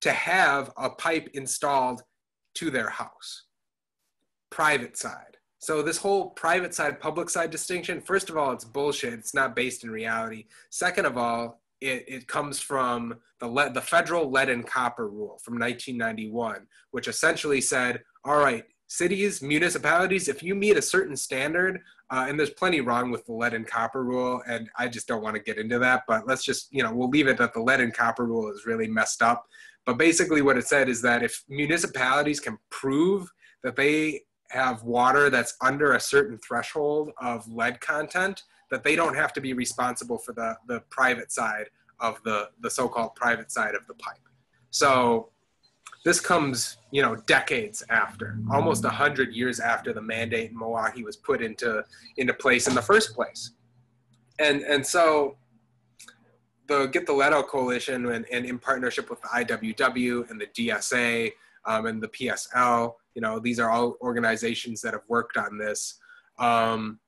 to 0.00 0.12
have 0.12 0.72
a 0.76 0.90
pipe 0.90 1.28
installed 1.34 2.02
to 2.54 2.70
their 2.70 2.88
house. 2.88 3.44
Private 4.50 4.96
side. 4.96 5.36
So 5.58 5.82
this 5.82 5.98
whole 5.98 6.30
private 6.30 6.74
side 6.74 7.00
public 7.00 7.28
side 7.28 7.50
distinction 7.50 8.00
first 8.00 8.30
of 8.30 8.36
all 8.36 8.52
it's 8.52 8.64
bullshit. 8.64 9.12
It's 9.12 9.34
not 9.34 9.54
based 9.54 9.84
in 9.84 9.90
reality. 9.90 10.46
Second 10.70 11.04
of 11.04 11.18
all 11.18 11.59
it, 11.80 12.04
it 12.06 12.28
comes 12.28 12.60
from 12.60 13.14
the 13.38 13.70
the 13.74 13.80
federal 13.80 14.30
lead 14.30 14.48
and 14.48 14.66
copper 14.66 15.08
rule 15.08 15.38
from 15.42 15.58
1991 15.58 16.66
which 16.90 17.08
essentially 17.08 17.60
said 17.60 18.02
all 18.24 18.38
right 18.38 18.64
cities 18.88 19.40
municipalities 19.40 20.28
if 20.28 20.42
you 20.42 20.54
meet 20.54 20.76
a 20.76 20.82
certain 20.82 21.16
standard 21.16 21.80
uh, 22.10 22.26
and 22.28 22.38
there's 22.38 22.50
plenty 22.50 22.80
wrong 22.80 23.10
with 23.10 23.24
the 23.26 23.32
lead 23.32 23.54
and 23.54 23.66
copper 23.66 24.02
rule 24.02 24.42
and 24.46 24.68
i 24.76 24.88
just 24.88 25.06
don't 25.06 25.22
want 25.22 25.36
to 25.36 25.42
get 25.42 25.58
into 25.58 25.78
that 25.78 26.02
but 26.08 26.26
let's 26.26 26.44
just 26.44 26.68
you 26.72 26.82
know 26.82 26.92
we'll 26.92 27.08
leave 27.08 27.28
it 27.28 27.38
that 27.38 27.54
the 27.54 27.60
lead 27.60 27.80
and 27.80 27.94
copper 27.94 28.26
rule 28.26 28.50
is 28.50 28.66
really 28.66 28.88
messed 28.88 29.22
up. 29.22 29.46
But 29.86 29.98
basically 29.98 30.42
what 30.42 30.56
it 30.56 30.66
said 30.66 30.88
is 30.88 31.02
that 31.02 31.22
if 31.22 31.42
municipalities 31.48 32.40
can 32.40 32.58
prove 32.70 33.30
that 33.62 33.76
they 33.76 34.22
have 34.50 34.82
water 34.82 35.30
that's 35.30 35.56
under 35.62 35.92
a 35.92 36.00
certain 36.00 36.38
threshold 36.38 37.10
of 37.20 37.46
lead 37.48 37.80
content 37.80 38.42
that 38.70 38.82
they 38.84 38.96
don't 38.96 39.14
have 39.14 39.32
to 39.32 39.40
be 39.40 39.52
responsible 39.52 40.18
for 40.18 40.32
the, 40.32 40.56
the 40.66 40.80
private 40.90 41.32
side 41.32 41.66
of 41.98 42.22
the, 42.24 42.48
the 42.60 42.70
so-called 42.70 43.14
private 43.14 43.50
side 43.50 43.74
of 43.74 43.86
the 43.86 43.94
pipe. 43.94 44.20
So 44.70 45.30
this 46.04 46.20
comes 46.20 46.78
you 46.90 47.02
know 47.02 47.16
decades 47.26 47.82
after 47.90 48.38
almost 48.50 48.84
100 48.84 49.34
years 49.34 49.60
after 49.60 49.92
the 49.92 50.00
mandate 50.00 50.50
in 50.50 50.58
milwaukee 50.58 51.02
was 51.02 51.16
put 51.16 51.42
into 51.42 51.84
into 52.16 52.32
place 52.32 52.66
in 52.68 52.74
the 52.74 52.82
first 52.82 53.14
place. 53.14 53.52
And 54.38 54.62
and 54.62 54.86
so 54.86 55.36
the 56.68 56.86
get 56.86 57.06
the 57.06 57.14
out 57.20 57.48
coalition 57.48 58.06
and, 58.06 58.24
and 58.32 58.46
in 58.46 58.58
partnership 58.58 59.10
with 59.10 59.20
the 59.20 59.28
iww 59.28 60.30
and 60.30 60.40
the 60.40 60.46
dsa 60.46 61.32
um, 61.66 61.86
and 61.86 62.02
the 62.02 62.08
psl 62.08 62.94
you 63.14 63.20
know 63.20 63.38
these 63.38 63.58
are 63.58 63.70
all 63.70 63.96
organizations 64.00 64.80
that 64.82 64.92
have 64.92 65.02
worked 65.08 65.36
on 65.36 65.58
this. 65.58 65.98
Um, 66.38 66.98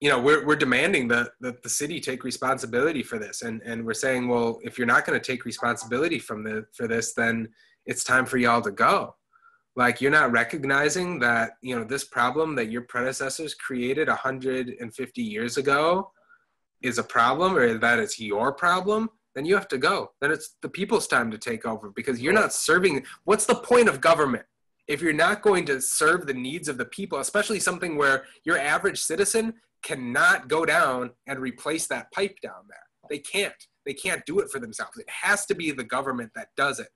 you 0.00 0.08
know 0.08 0.18
we're, 0.18 0.46
we're 0.46 0.56
demanding 0.56 1.08
that, 1.08 1.30
that 1.40 1.62
the 1.62 1.68
city 1.68 2.00
take 2.00 2.24
responsibility 2.24 3.02
for 3.02 3.18
this. 3.18 3.42
And, 3.42 3.62
and 3.62 3.84
we're 3.84 3.94
saying 3.94 4.28
well 4.28 4.58
if 4.62 4.78
you're 4.78 4.86
not 4.86 5.04
going 5.06 5.18
to 5.18 5.24
take 5.24 5.44
responsibility 5.44 6.18
from 6.18 6.44
the 6.44 6.66
for 6.74 6.86
this 6.86 7.14
then 7.14 7.48
it's 7.86 8.04
time 8.04 8.26
for 8.26 8.36
y'all 8.36 8.62
to 8.62 8.70
go. 8.70 9.14
Like 9.76 10.00
you're 10.00 10.10
not 10.10 10.32
recognizing 10.32 11.18
that 11.20 11.52
you 11.62 11.76
know 11.76 11.84
this 11.84 12.04
problem 12.04 12.54
that 12.56 12.70
your 12.70 12.82
predecessors 12.82 13.54
created 13.54 14.08
150 14.08 15.22
years 15.22 15.56
ago 15.56 16.10
is 16.82 16.98
a 16.98 17.04
problem 17.04 17.56
or 17.56 17.78
that 17.78 17.98
it's 17.98 18.20
your 18.20 18.52
problem 18.52 19.10
then 19.34 19.44
you 19.44 19.54
have 19.54 19.68
to 19.68 19.78
go. 19.78 20.10
Then 20.20 20.32
it's 20.32 20.56
the 20.62 20.68
people's 20.68 21.06
time 21.06 21.30
to 21.30 21.38
take 21.38 21.64
over 21.64 21.90
because 21.94 22.20
you're 22.20 22.32
not 22.32 22.52
serving 22.52 23.04
what's 23.24 23.46
the 23.46 23.54
point 23.54 23.88
of 23.88 24.00
government? 24.00 24.44
If 24.88 25.00
you're 25.00 25.12
not 25.12 25.42
going 25.42 25.64
to 25.66 25.80
serve 25.80 26.26
the 26.26 26.34
needs 26.34 26.66
of 26.66 26.78
the 26.78 26.86
people 26.86 27.18
especially 27.18 27.60
something 27.60 27.96
where 27.96 28.24
your 28.44 28.58
average 28.58 29.00
citizen 29.00 29.54
cannot 29.82 30.48
go 30.48 30.64
down 30.64 31.10
and 31.26 31.38
replace 31.38 31.86
that 31.88 32.10
pipe 32.12 32.36
down 32.42 32.64
there. 32.68 32.78
They 33.08 33.18
can't. 33.18 33.54
They 33.86 33.94
can't 33.94 34.24
do 34.26 34.38
it 34.40 34.50
for 34.50 34.58
themselves. 34.58 34.98
It 34.98 35.08
has 35.08 35.46
to 35.46 35.54
be 35.54 35.70
the 35.70 35.84
government 35.84 36.32
that 36.34 36.48
does 36.56 36.78
it. 36.78 36.88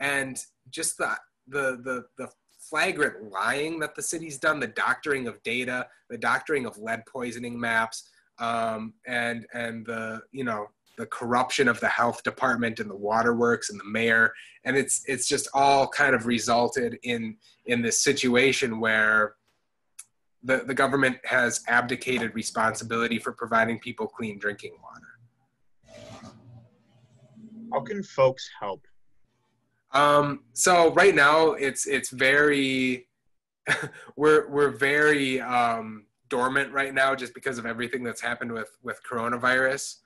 And 0.00 0.38
just 0.70 0.98
the 0.98 1.16
the 1.48 1.80
the 1.82 2.04
the 2.18 2.28
flagrant 2.58 3.30
lying 3.30 3.78
that 3.78 3.94
the 3.94 4.02
city's 4.02 4.38
done, 4.38 4.60
the 4.60 4.66
doctoring 4.66 5.26
of 5.26 5.42
data, 5.42 5.86
the 6.10 6.18
doctoring 6.18 6.66
of 6.66 6.78
lead 6.78 7.04
poisoning 7.06 7.58
maps, 7.58 8.08
um, 8.38 8.94
and 9.06 9.46
and 9.54 9.86
the 9.86 10.22
you 10.32 10.44
know 10.44 10.66
the 10.96 11.06
corruption 11.06 11.66
of 11.68 11.80
the 11.80 11.88
health 11.88 12.22
department 12.22 12.78
and 12.78 12.88
the 12.88 12.96
waterworks 12.96 13.70
and 13.70 13.80
the 13.80 13.84
mayor, 13.84 14.32
and 14.64 14.76
it's 14.76 15.02
it's 15.06 15.28
just 15.28 15.48
all 15.54 15.88
kind 15.88 16.14
of 16.14 16.26
resulted 16.26 16.98
in 17.02 17.36
in 17.66 17.82
this 17.82 18.02
situation 18.02 18.80
where 18.80 19.34
the, 20.44 20.62
the 20.66 20.74
government 20.74 21.16
has 21.24 21.62
abdicated 21.68 22.34
responsibility 22.34 23.18
for 23.18 23.32
providing 23.32 23.78
people 23.78 24.06
clean 24.06 24.38
drinking 24.38 24.76
water. 24.82 25.98
How 27.72 27.80
can 27.80 28.02
folks 28.02 28.48
help? 28.60 28.82
Um, 29.92 30.40
so 30.52 30.92
right 30.94 31.14
now 31.14 31.52
it's 31.52 31.86
it's 31.86 32.10
very 32.10 33.08
we're 34.16 34.48
we're 34.48 34.70
very 34.70 35.40
um, 35.40 36.04
dormant 36.28 36.72
right 36.72 36.92
now 36.92 37.14
just 37.14 37.32
because 37.32 37.58
of 37.58 37.64
everything 37.64 38.02
that's 38.02 38.20
happened 38.20 38.52
with 38.52 38.76
with 38.82 39.00
coronavirus. 39.10 39.96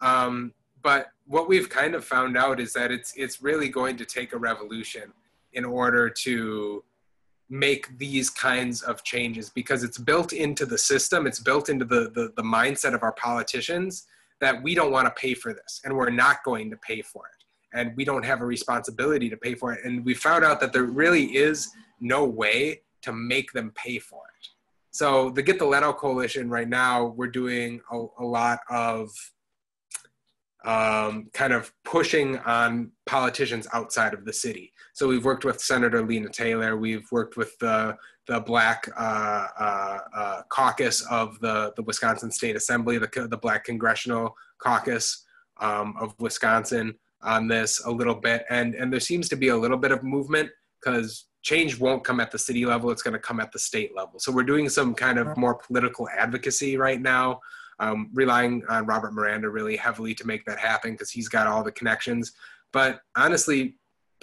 Um, 0.00 0.52
but 0.82 1.06
what 1.26 1.48
we've 1.48 1.68
kind 1.68 1.94
of 1.94 2.04
found 2.04 2.36
out 2.36 2.60
is 2.60 2.72
that 2.74 2.92
it's 2.92 3.14
it's 3.16 3.40
really 3.42 3.68
going 3.68 3.96
to 3.96 4.04
take 4.04 4.32
a 4.34 4.38
revolution 4.38 5.12
in 5.52 5.64
order 5.64 6.10
to 6.10 6.84
make 7.48 7.96
these 7.98 8.28
kinds 8.28 8.82
of 8.82 9.04
changes 9.04 9.50
because 9.50 9.84
it's 9.84 9.98
built 9.98 10.32
into 10.32 10.66
the 10.66 10.78
system 10.78 11.26
it's 11.26 11.38
built 11.38 11.68
into 11.68 11.84
the, 11.84 12.10
the, 12.14 12.32
the 12.36 12.42
mindset 12.42 12.92
of 12.94 13.02
our 13.02 13.12
politicians 13.12 14.06
that 14.40 14.62
we 14.62 14.74
don't 14.74 14.92
want 14.92 15.06
to 15.06 15.20
pay 15.20 15.34
for 15.34 15.52
this 15.52 15.80
and 15.84 15.96
we're 15.96 16.10
not 16.10 16.44
going 16.44 16.70
to 16.70 16.76
pay 16.78 17.02
for 17.02 17.24
it. 17.26 17.78
And 17.78 17.96
we 17.96 18.04
don't 18.04 18.24
have 18.24 18.40
a 18.40 18.46
responsibility 18.46 19.28
to 19.28 19.36
pay 19.36 19.54
for 19.54 19.72
it. 19.72 19.84
And 19.84 20.04
we 20.04 20.14
found 20.14 20.44
out 20.44 20.60
that 20.60 20.72
there 20.72 20.84
really 20.84 21.36
is 21.36 21.68
no 22.00 22.24
way 22.24 22.82
to 23.02 23.12
make 23.12 23.52
them 23.52 23.72
pay 23.74 23.98
for 23.98 24.22
it. 24.40 24.48
So 24.90 25.30
the 25.30 25.42
get 25.42 25.58
the 25.58 25.70
out 25.70 25.98
coalition 25.98 26.48
right 26.48 26.68
now 26.68 27.06
we're 27.16 27.26
doing 27.26 27.80
a, 27.92 28.06
a 28.18 28.24
lot 28.24 28.60
of 28.70 29.10
um, 30.64 31.28
kind 31.32 31.52
of 31.52 31.72
pushing 31.84 32.38
on 32.38 32.90
politicians 33.04 33.68
outside 33.72 34.14
of 34.14 34.24
the 34.24 34.32
city. 34.32 34.72
So 34.96 35.06
we've 35.06 35.26
worked 35.26 35.44
with 35.44 35.60
Senator 35.60 36.00
Lena 36.00 36.30
Taylor. 36.30 36.78
We've 36.78 37.06
worked 37.12 37.36
with 37.36 37.58
the 37.58 37.98
the 38.26 38.40
Black 38.40 38.88
uh, 38.98 39.46
uh, 39.60 39.98
uh, 40.16 40.42
caucus 40.48 41.02
of 41.10 41.38
the 41.40 41.74
the 41.76 41.82
Wisconsin 41.82 42.30
State 42.30 42.56
Assembly, 42.56 42.96
the 42.96 43.28
the 43.30 43.36
Black 43.36 43.64
Congressional 43.64 44.34
Caucus 44.56 45.26
um, 45.60 45.96
of 46.00 46.14
Wisconsin 46.18 46.94
on 47.20 47.46
this 47.46 47.84
a 47.84 47.90
little 47.90 48.14
bit, 48.14 48.46
and 48.48 48.74
and 48.74 48.90
there 48.90 48.98
seems 48.98 49.28
to 49.28 49.36
be 49.36 49.48
a 49.48 49.56
little 49.56 49.76
bit 49.76 49.92
of 49.92 50.02
movement 50.02 50.48
because 50.82 51.26
change 51.42 51.78
won't 51.78 52.02
come 52.02 52.18
at 52.18 52.30
the 52.30 52.38
city 52.38 52.64
level; 52.64 52.90
it's 52.90 53.02
going 53.02 53.12
to 53.12 53.20
come 53.20 53.38
at 53.38 53.52
the 53.52 53.58
state 53.58 53.94
level. 53.94 54.18
So 54.18 54.32
we're 54.32 54.44
doing 54.44 54.66
some 54.70 54.94
kind 54.94 55.18
of 55.18 55.36
more 55.36 55.56
political 55.56 56.08
advocacy 56.08 56.78
right 56.78 57.02
now 57.02 57.40
um, 57.80 58.08
relying 58.14 58.62
on 58.70 58.86
Robert 58.86 59.12
Miranda 59.12 59.50
really 59.50 59.76
heavily 59.76 60.14
to 60.14 60.26
make 60.26 60.46
that 60.46 60.58
happen 60.58 60.92
because 60.92 61.10
he's 61.10 61.28
got 61.28 61.46
all 61.46 61.62
the 61.62 61.72
connections. 61.72 62.32
But 62.72 63.00
honestly, 63.14 63.76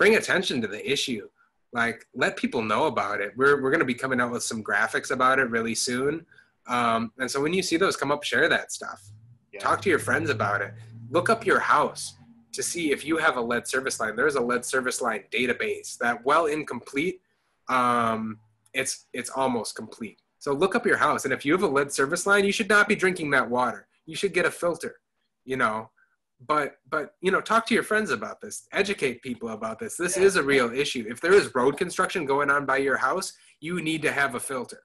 bring 0.04 0.18
attention 0.18 0.62
to 0.62 0.68
the 0.68 0.92
issue. 0.92 1.30
Like, 1.72 2.06
let 2.14 2.36
people 2.36 2.62
know 2.62 2.88
about 2.88 3.22
it. 3.22 3.32
We're, 3.38 3.62
we're 3.62 3.72
going 3.72 3.80
to 3.80 3.86
be 3.86 3.94
coming 3.94 4.20
out 4.20 4.32
with 4.32 4.44
some 4.44 4.62
graphics 4.62 5.12
about 5.12 5.40
it 5.40 5.50
really 5.50 5.76
soon. 5.76 6.26
Um, 6.68 7.14
and 7.20 7.32
so 7.32 7.42
when 7.42 7.54
you 7.54 7.64
see 7.64 7.78
those 7.78 7.96
come 7.96 8.12
up, 8.12 8.22
share 8.24 8.50
that 8.50 8.74
stuff. 8.74 9.02
Yeah. 9.54 9.62
Talk 9.62 9.82
to 9.84 9.90
your 9.90 10.00
friends 10.00 10.30
about 10.30 10.62
it. 10.62 10.74
Look 11.10 11.30
up 11.30 11.46
your 11.46 11.60
house 11.60 12.18
to 12.52 12.62
see 12.62 12.92
if 12.92 13.06
you 13.06 13.16
have 13.18 13.38
a 13.38 13.42
lead 13.42 13.66
service 13.66 13.98
line. 14.02 14.18
There's 14.18 14.36
a 14.36 14.42
lead 14.42 14.66
service 14.66 15.02
line 15.02 15.24
database 15.32 15.98
that, 16.00 16.26
well 16.26 16.48
incomplete, 16.48 17.22
um, 17.70 18.40
it's 18.74 19.06
it's 19.14 19.30
almost 19.30 19.76
complete. 19.76 20.20
So 20.40 20.52
look 20.52 20.76
up 20.76 20.86
your 20.86 20.98
house, 20.98 21.24
and 21.24 21.34
if 21.34 21.46
you 21.46 21.54
have 21.54 21.64
a 21.64 21.68
lead 21.68 21.94
service 21.94 22.26
line, 22.26 22.44
you 22.44 22.52
should 22.52 22.68
not 22.68 22.90
be 22.90 22.96
drinking 22.96 23.30
that 23.32 23.50
water. 23.50 23.88
You 24.06 24.16
should 24.16 24.34
get 24.34 24.46
a 24.46 24.52
filter, 24.52 24.96
you 25.46 25.56
know. 25.56 25.90
But 26.45 26.76
but 26.89 27.14
you 27.22 27.31
know, 27.31 27.41
talk 27.41 27.65
to 27.68 27.73
your 27.73 27.84
friends 27.84 28.11
about 28.11 28.41
this. 28.41 28.68
Educate 28.72 29.22
people 29.22 29.49
about 29.49 29.80
this. 29.80 29.95
This 29.95 30.18
yeah. 30.18 30.23
is 30.23 30.35
a 30.35 30.43
real 30.43 30.72
issue. 30.72 31.05
If 31.07 31.22
there 31.22 31.34
is 31.34 31.53
road 31.55 31.77
construction 31.77 32.26
going 32.26 32.49
on 32.49 32.65
by 32.65 32.77
your 32.77 32.97
house, 32.97 33.34
you 33.60 33.81
need 33.81 34.01
to 34.01 34.11
have 34.11 34.35
a 34.35 34.39
filter 34.39 34.81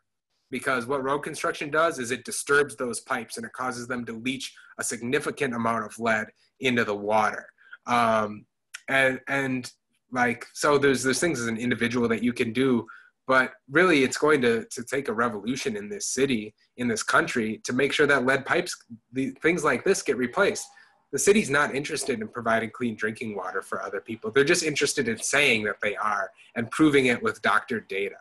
because 0.50 0.86
what 0.86 1.02
road 1.02 1.20
construction 1.20 1.70
does 1.70 1.98
is 1.98 2.10
it 2.10 2.24
disturbs 2.24 2.76
those 2.76 3.00
pipes 3.00 3.36
and 3.36 3.44
it 3.44 3.52
causes 3.52 3.86
them 3.86 4.04
to 4.06 4.12
leach 4.12 4.54
a 4.78 4.84
significant 4.84 5.54
amount 5.54 5.84
of 5.84 5.98
lead 5.98 6.28
into 6.60 6.84
the 6.84 6.94
water. 6.94 7.46
Um, 7.86 8.46
and 8.88 9.20
and 9.28 9.70
like 10.12 10.46
so, 10.54 10.78
there's 10.78 11.02
there's 11.02 11.20
things 11.20 11.40
as 11.40 11.48
an 11.48 11.58
individual 11.58 12.08
that 12.08 12.22
you 12.22 12.32
can 12.32 12.52
do 12.52 12.86
but 13.28 13.52
really 13.70 14.02
it's 14.02 14.16
going 14.16 14.40
to, 14.40 14.64
to 14.70 14.82
take 14.82 15.08
a 15.08 15.12
revolution 15.12 15.76
in 15.76 15.88
this 15.88 16.06
city 16.06 16.54
in 16.78 16.88
this 16.88 17.02
country 17.02 17.60
to 17.62 17.72
make 17.72 17.92
sure 17.92 18.06
that 18.06 18.24
lead 18.24 18.44
pipes 18.44 18.74
the, 19.12 19.30
things 19.42 19.62
like 19.62 19.84
this 19.84 20.02
get 20.02 20.16
replaced 20.16 20.66
the 21.12 21.18
city's 21.18 21.50
not 21.50 21.74
interested 21.74 22.20
in 22.20 22.28
providing 22.28 22.70
clean 22.70 22.94
drinking 22.94 23.34
water 23.36 23.62
for 23.62 23.82
other 23.82 24.00
people 24.00 24.30
they're 24.30 24.44
just 24.44 24.62
interested 24.62 25.08
in 25.08 25.18
saying 25.18 25.64
that 25.64 25.80
they 25.82 25.96
are 25.96 26.30
and 26.54 26.70
proving 26.70 27.06
it 27.06 27.22
with 27.22 27.40
doctored 27.42 27.86
data 27.88 28.16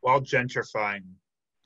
while 0.00 0.20
gentrifying 0.20 1.02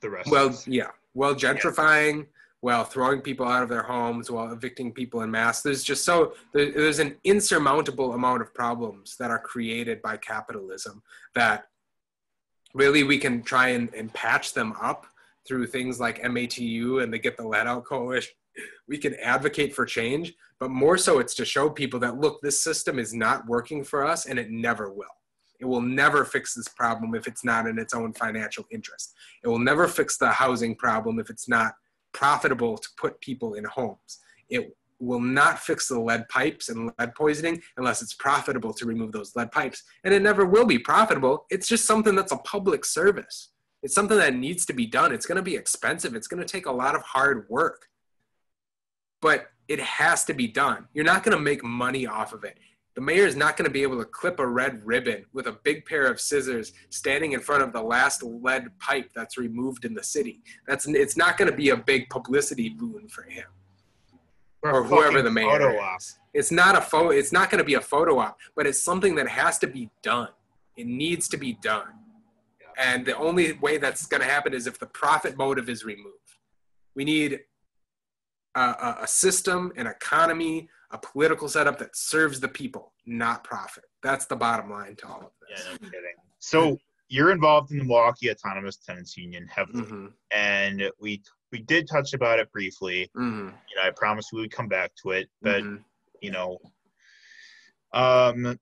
the 0.00 0.10
rest 0.10 0.30
well 0.30 0.54
yeah 0.66 0.88
while 1.12 1.34
gentrifying 1.34 2.18
yeah. 2.18 2.24
while 2.60 2.84
throwing 2.84 3.20
people 3.20 3.46
out 3.46 3.62
of 3.62 3.68
their 3.68 3.82
homes 3.82 4.30
while 4.30 4.52
evicting 4.52 4.92
people 4.92 5.22
in 5.22 5.30
mass 5.30 5.62
there's 5.62 5.82
just 5.82 6.04
so 6.04 6.34
there's 6.52 6.98
an 6.98 7.16
insurmountable 7.24 8.12
amount 8.12 8.42
of 8.42 8.52
problems 8.54 9.16
that 9.18 9.30
are 9.30 9.38
created 9.38 10.02
by 10.02 10.16
capitalism 10.16 11.02
that 11.34 11.66
really 12.76 13.02
we 13.02 13.18
can 13.18 13.42
try 13.42 13.68
and, 13.68 13.92
and 13.94 14.12
patch 14.12 14.52
them 14.52 14.74
up 14.80 15.06
through 15.46 15.66
things 15.66 15.98
like 15.98 16.22
MATU 16.22 17.02
and 17.02 17.12
the 17.12 17.18
Get 17.18 17.36
the 17.36 17.46
Lead 17.46 17.66
Out 17.66 17.84
Coalition. 17.84 18.34
We 18.88 18.96
can 18.96 19.14
advocate 19.16 19.74
for 19.74 19.84
change, 19.84 20.32
but 20.58 20.70
more 20.70 20.96
so 20.96 21.18
it's 21.18 21.34
to 21.34 21.44
show 21.44 21.68
people 21.68 22.00
that 22.00 22.18
look, 22.18 22.40
this 22.42 22.62
system 22.62 22.98
is 22.98 23.12
not 23.12 23.46
working 23.46 23.84
for 23.84 24.04
us 24.04 24.26
and 24.26 24.38
it 24.38 24.50
never 24.50 24.92
will. 24.92 25.06
It 25.60 25.64
will 25.64 25.80
never 25.80 26.24
fix 26.24 26.54
this 26.54 26.68
problem 26.68 27.14
if 27.14 27.26
it's 27.26 27.44
not 27.44 27.66
in 27.66 27.78
its 27.78 27.94
own 27.94 28.12
financial 28.12 28.64
interest. 28.70 29.14
It 29.42 29.48
will 29.48 29.58
never 29.58 29.88
fix 29.88 30.18
the 30.18 30.30
housing 30.30 30.74
problem 30.74 31.18
if 31.18 31.30
it's 31.30 31.48
not 31.48 31.74
profitable 32.12 32.76
to 32.78 32.88
put 32.98 33.20
people 33.20 33.54
in 33.54 33.64
homes. 33.64 34.18
It 34.48 34.76
will 34.98 35.20
not 35.20 35.58
fix 35.58 35.88
the 35.88 36.00
lead 36.00 36.28
pipes 36.28 36.68
and 36.68 36.90
lead 36.98 37.14
poisoning 37.14 37.62
unless 37.76 38.00
it's 38.02 38.14
profitable 38.14 38.72
to 38.74 38.86
remove 38.86 39.12
those 39.12 39.36
lead 39.36 39.52
pipes. 39.52 39.82
And 40.04 40.14
it 40.14 40.22
never 40.22 40.46
will 40.46 40.66
be 40.66 40.78
profitable. 40.78 41.46
It's 41.50 41.68
just 41.68 41.84
something 41.84 42.14
that's 42.14 42.32
a 42.32 42.38
public 42.38 42.84
service. 42.84 43.50
It's 43.82 43.94
something 43.94 44.16
that 44.16 44.34
needs 44.34 44.64
to 44.66 44.72
be 44.72 44.86
done. 44.86 45.12
It's 45.12 45.26
going 45.26 45.36
to 45.36 45.42
be 45.42 45.56
expensive. 45.56 46.14
It's 46.14 46.28
going 46.28 46.42
to 46.42 46.48
take 46.48 46.66
a 46.66 46.72
lot 46.72 46.94
of 46.94 47.02
hard 47.02 47.46
work. 47.48 47.86
But 49.20 49.46
it 49.68 49.80
has 49.80 50.24
to 50.24 50.34
be 50.34 50.46
done. 50.46 50.86
You're 50.94 51.04
not 51.04 51.22
going 51.22 51.36
to 51.36 51.42
make 51.42 51.64
money 51.64 52.06
off 52.06 52.32
of 52.32 52.44
it. 52.44 52.58
The 52.94 53.02
mayor 53.02 53.26
is 53.26 53.36
not 53.36 53.58
going 53.58 53.66
to 53.66 53.72
be 53.72 53.82
able 53.82 53.98
to 53.98 54.06
clip 54.06 54.40
a 54.40 54.46
red 54.46 54.80
ribbon 54.86 55.26
with 55.34 55.48
a 55.48 55.58
big 55.64 55.84
pair 55.84 56.06
of 56.06 56.18
scissors 56.18 56.72
standing 56.88 57.32
in 57.32 57.40
front 57.40 57.62
of 57.62 57.72
the 57.72 57.82
last 57.82 58.22
lead 58.22 58.70
pipe 58.78 59.10
that's 59.14 59.36
removed 59.36 59.84
in 59.84 59.92
the 59.92 60.02
city. 60.02 60.42
That's 60.66 60.86
it's 60.86 61.16
not 61.16 61.36
going 61.36 61.50
to 61.50 61.56
be 61.56 61.68
a 61.70 61.76
big 61.76 62.08
publicity 62.08 62.70
boon 62.70 63.08
for 63.08 63.24
him 63.24 63.44
or 64.62 64.82
whoever 64.82 65.22
the 65.22 65.30
mayor 65.30 65.76
is. 65.96 66.18
It's 66.34 66.50
not 66.50 66.76
a 66.76 66.80
photo. 66.80 67.10
It's 67.10 67.32
not 67.32 67.50
going 67.50 67.58
to 67.58 67.64
be 67.64 67.74
a 67.74 67.80
photo 67.80 68.18
op, 68.18 68.38
but 68.54 68.66
it's 68.66 68.80
something 68.80 69.14
that 69.16 69.28
has 69.28 69.58
to 69.60 69.66
be 69.66 69.90
done. 70.02 70.28
It 70.76 70.86
needs 70.86 71.28
to 71.28 71.36
be 71.36 71.54
done, 71.54 71.88
and 72.76 73.06
the 73.06 73.16
only 73.16 73.52
way 73.54 73.78
that's 73.78 74.06
going 74.06 74.20
to 74.20 74.26
happen 74.26 74.52
is 74.52 74.66
if 74.66 74.78
the 74.78 74.86
profit 74.86 75.36
motive 75.36 75.68
is 75.68 75.84
removed. 75.84 76.16
We 76.94 77.04
need 77.04 77.40
a, 78.56 78.98
a, 79.02 79.06
system, 79.06 79.72
an 79.76 79.86
economy, 79.86 80.68
a 80.90 80.98
political 80.98 81.48
setup 81.48 81.78
that 81.78 81.96
serves 81.96 82.40
the 82.40 82.48
people, 82.48 82.92
not 83.04 83.44
profit. 83.44 83.84
That's 84.02 84.26
the 84.26 84.36
bottom 84.36 84.70
line 84.70 84.96
to 84.96 85.06
all 85.06 85.20
of 85.20 85.30
this. 85.48 85.64
Yeah, 85.64 85.72
no 85.72 85.88
kidding. 85.88 86.14
So 86.38 86.78
you're 87.08 87.30
involved 87.30 87.70
in 87.70 87.78
the 87.78 87.84
Milwaukee 87.84 88.30
Autonomous 88.30 88.76
Tenants 88.76 89.16
Union 89.16 89.46
heavily, 89.48 89.82
mm-hmm. 89.82 90.06
and 90.32 90.90
we 91.00 91.22
we 91.52 91.60
did 91.60 91.88
touch 91.88 92.12
about 92.14 92.38
it 92.38 92.50
briefly. 92.52 93.10
Mm-hmm. 93.16 93.48
You 93.48 93.76
know, 93.76 93.82
I 93.82 93.90
promised 93.94 94.30
we 94.32 94.40
would 94.40 94.50
come 94.52 94.68
back 94.68 94.92
to 95.02 95.10
it, 95.10 95.28
but 95.42 95.62
mm-hmm. 95.62 95.82
you 96.20 96.30
know, 96.30 96.58
um, 97.92 98.58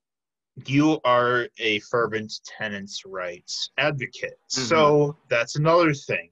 you 0.65 0.99
are 1.03 1.47
a 1.59 1.79
fervent 1.79 2.33
tenants' 2.45 3.03
rights 3.05 3.71
advocate. 3.77 4.37
Mm-hmm. 4.51 4.61
So 4.61 5.17
that's 5.29 5.55
another 5.55 5.93
thing 5.93 6.29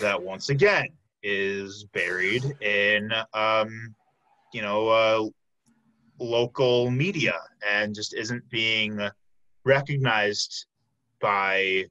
that 0.00 0.20
once 0.20 0.48
again 0.48 0.88
is 1.28 1.84
buried 1.92 2.44
in, 2.62 3.12
um, 3.34 3.94
you 4.52 4.62
know, 4.62 4.88
uh, 4.88 5.24
local 6.18 6.90
media 6.90 7.34
and 7.68 7.94
just 7.94 8.14
isn't 8.14 8.48
being 8.50 8.98
recognized 9.64 10.66
by 11.20 11.84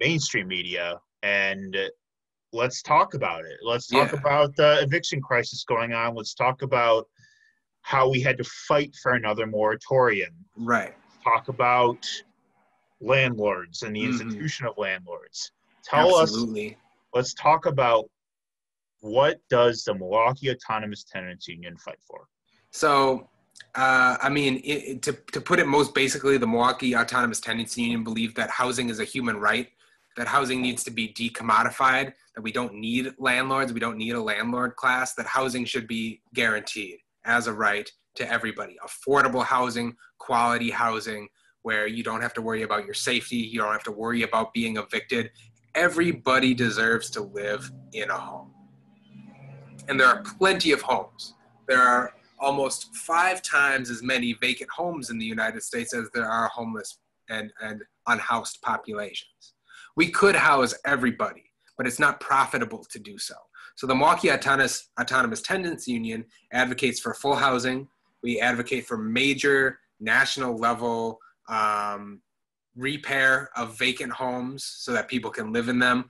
mainstream 0.00 0.48
media 0.48 0.98
and 1.22 1.76
let's 2.52 2.82
talk 2.82 3.14
about 3.14 3.44
it. 3.44 3.58
Let's 3.62 3.88
talk 3.88 4.12
yeah. 4.12 4.18
about 4.18 4.56
the 4.56 4.80
eviction 4.82 5.20
crisis 5.20 5.64
going 5.64 5.92
on. 5.92 6.14
Let's 6.14 6.34
talk 6.34 6.62
about 6.62 7.06
how 7.82 8.08
we 8.08 8.20
had 8.20 8.38
to 8.38 8.44
fight 8.44 8.94
for 9.02 9.12
another 9.12 9.46
moratorium. 9.46 10.32
Right. 10.56 10.94
Talk 11.22 11.48
about 11.48 12.06
landlords 13.00 13.82
and 13.82 13.94
the 13.94 14.02
mm-hmm. 14.02 14.20
institution 14.20 14.66
of 14.66 14.74
landlords. 14.78 15.52
Tell 15.84 16.20
Absolutely. 16.22 16.70
us. 16.70 16.76
Let's 17.12 17.34
talk 17.34 17.66
about 17.66 18.06
what 19.04 19.38
does 19.50 19.84
the 19.84 19.94
Milwaukee 19.94 20.50
Autonomous 20.50 21.04
Tenants 21.04 21.46
Union 21.46 21.76
fight 21.76 21.98
for? 22.00 22.26
So, 22.70 23.28
uh, 23.74 24.16
I 24.22 24.30
mean, 24.30 24.62
it, 24.64 25.02
to 25.02 25.12
to 25.32 25.40
put 25.40 25.58
it 25.58 25.66
most 25.66 25.94
basically, 25.94 26.38
the 26.38 26.46
Milwaukee 26.46 26.96
Autonomous 26.96 27.38
Tenants 27.38 27.76
Union 27.76 28.02
believe 28.02 28.34
that 28.36 28.48
housing 28.48 28.88
is 28.88 29.00
a 29.00 29.04
human 29.04 29.36
right 29.36 29.68
that 30.16 30.26
housing 30.26 30.62
needs 30.62 30.84
to 30.84 30.90
be 30.90 31.08
decommodified, 31.08 32.12
that 32.34 32.42
we 32.42 32.52
don't 32.52 32.74
need 32.74 33.12
landlords, 33.18 33.72
we 33.72 33.80
don't 33.80 33.98
need 33.98 34.12
a 34.12 34.22
landlord 34.22 34.76
class, 34.76 35.14
that 35.14 35.26
housing 35.26 35.64
should 35.64 35.88
be 35.88 36.22
guaranteed 36.34 36.98
as 37.24 37.46
a 37.46 37.52
right 37.52 37.90
to 38.14 38.30
everybody. 38.30 38.76
Affordable 38.86 39.44
housing, 39.44 39.96
quality 40.18 40.70
housing, 40.70 41.28
where 41.62 41.86
you 41.86 42.04
don't 42.04 42.20
have 42.20 42.34
to 42.34 42.42
worry 42.42 42.62
about 42.62 42.84
your 42.84 42.94
safety, 42.94 43.36
you 43.36 43.58
don't 43.58 43.72
have 43.72 43.82
to 43.84 43.92
worry 43.92 44.22
about 44.22 44.54
being 44.54 44.76
evicted. 44.76 45.30
Everybody 45.74 46.54
deserves 46.54 47.10
to 47.10 47.22
live 47.22 47.70
in 47.92 48.10
a 48.10 48.16
home. 48.16 48.53
And 49.88 50.00
there 50.00 50.06
are 50.06 50.22
plenty 50.22 50.72
of 50.72 50.80
homes. 50.82 51.34
There 51.68 51.80
are 51.80 52.14
almost 52.38 52.94
five 52.94 53.42
times 53.42 53.90
as 53.90 54.02
many 54.02 54.34
vacant 54.34 54.70
homes 54.70 55.10
in 55.10 55.18
the 55.18 55.26
United 55.26 55.62
States 55.62 55.94
as 55.94 56.08
there 56.14 56.28
are 56.28 56.48
homeless 56.48 56.98
and, 57.28 57.52
and 57.62 57.82
unhoused 58.06 58.60
populations. 58.62 59.54
We 59.96 60.10
could 60.10 60.34
house 60.34 60.74
everybody, 60.84 61.44
but 61.76 61.86
it's 61.86 61.98
not 61.98 62.20
profitable 62.20 62.84
to 62.90 62.98
do 62.98 63.18
so. 63.18 63.34
So 63.76 63.86
the 63.86 63.94
Milwaukee 63.94 64.30
Autonomous, 64.30 64.88
Autonomous 65.00 65.42
Tenants 65.42 65.88
Union 65.88 66.24
advocates 66.52 67.00
for 67.00 67.14
full 67.14 67.34
housing. 67.34 67.88
We 68.22 68.40
advocate 68.40 68.86
for 68.86 68.96
major 68.96 69.80
national 70.00 70.56
level 70.56 71.18
um, 71.48 72.20
repair 72.76 73.50
of 73.56 73.78
vacant 73.78 74.12
homes 74.12 74.64
so 74.64 74.92
that 74.92 75.08
people 75.08 75.30
can 75.30 75.52
live 75.52 75.68
in 75.68 75.78
them, 75.78 76.06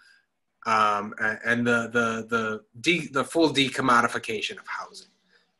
um, 0.67 1.15
and 1.19 1.67
the 1.67 1.89
the 1.93 2.27
the 2.29 2.65
de- 2.81 3.09
the 3.09 3.25
full 3.25 3.51
decommodification 3.51 4.59
of 4.59 4.67
housing. 4.67 5.09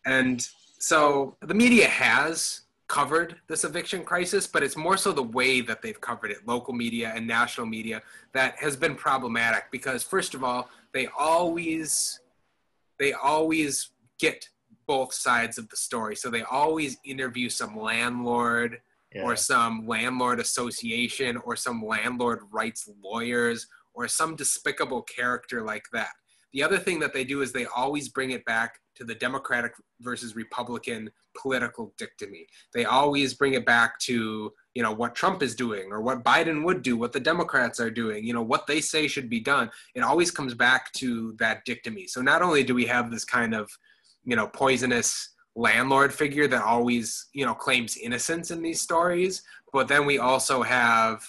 And 0.07 0.47
so 0.79 1.37
the 1.41 1.55
media 1.55 1.87
has 1.87 2.63
covered 2.89 3.37
this 3.49 3.65
eviction 3.65 4.05
crisis, 4.05 4.47
but 4.47 4.63
it's 4.63 4.77
more 4.77 4.97
so 4.97 5.13
the 5.13 5.23
way 5.23 5.61
that 5.61 5.83
they've 5.83 6.01
covered 6.01 6.31
it, 6.31 6.47
local 6.47 6.75
media 6.75 7.13
and 7.15 7.27
national 7.27 7.67
media, 7.67 8.03
that 8.33 8.57
has 8.57 8.77
been 8.77 8.95
problematic 8.95 9.65
because 9.71 10.03
first 10.03 10.35
of 10.35 10.45
all, 10.45 10.69
they 10.93 11.09
always 11.19 12.21
they 12.99 13.13
always 13.13 13.91
get 14.19 14.49
both 14.87 15.13
sides 15.13 15.59
of 15.59 15.69
the 15.71 15.77
story. 15.77 16.15
So 16.15 16.31
they 16.31 16.43
always 16.43 16.99
interview 17.05 17.49
some 17.49 17.79
landlord 17.79 18.81
yeah. 19.15 19.23
or 19.23 19.37
some 19.37 19.87
landlord 19.87 20.41
association 20.41 21.37
or 21.39 21.57
some 21.57 21.85
landlord 21.85 22.41
rights 22.51 22.89
lawyers 23.03 23.67
or 23.95 24.09
some 24.09 24.37
despicable 24.37 25.03
character 25.03 25.63
like 25.63 25.85
that. 25.93 26.11
The 26.53 26.63
other 26.63 26.79
thing 26.79 27.01
that 27.01 27.13
they 27.13 27.25
do 27.25 27.43
is 27.43 27.53
they 27.53 27.67
always 27.67 28.09
bring 28.09 28.31
it 28.31 28.45
back 28.45 28.79
to 28.95 29.05
the 29.05 29.15
Democratic 29.15 29.73
versus 30.01 30.37
Republican 30.37 31.11
political 31.37 31.93
dictomy. 32.01 32.47
They 32.73 32.85
always 32.85 33.35
bring 33.35 33.55
it 33.55 33.67
back 33.67 33.99
to, 34.01 34.53
you 34.75 34.83
know, 34.83 34.93
what 34.93 35.17
Trump 35.17 35.43
is 35.43 35.57
doing 35.57 35.91
or 35.91 36.01
what 36.01 36.23
Biden 36.23 36.65
would 36.65 36.83
do, 36.83 36.97
what 36.97 37.13
the 37.13 37.19
Democrats 37.19 37.81
are 37.81 37.91
doing, 37.91 38.25
you 38.25 38.33
know, 38.33 38.43
what 38.43 38.69
they 38.69 38.81
say 38.81 39.09
should 39.09 39.29
be 39.29 39.41
done. 39.41 39.69
It 39.97 40.03
always 40.03 40.31
comes 40.31 40.55
back 40.55 40.93
to 40.93 41.35
that 41.41 41.67
dictomy. 41.67 42.09
So 42.09 42.23
not 42.23 42.41
only 42.41 42.63
do 42.63 42.75
we 42.75 42.87
have 42.87 43.11
this 43.11 43.25
kind 43.25 43.53
of, 43.53 43.69
you 44.25 44.37
know, 44.37 44.47
poisonous 44.47 45.31
landlord 45.57 46.13
figure 46.13 46.49
that 46.49 46.63
always 46.63 47.27
you 47.33 47.47
know 47.47 47.55
claims 47.55 47.97
innocence 47.97 48.51
in 48.51 48.61
these 48.61 48.81
stories 48.81 49.43
but 49.73 49.87
then 49.87 50.05
we 50.05 50.19
also 50.19 50.63
have 50.63 51.25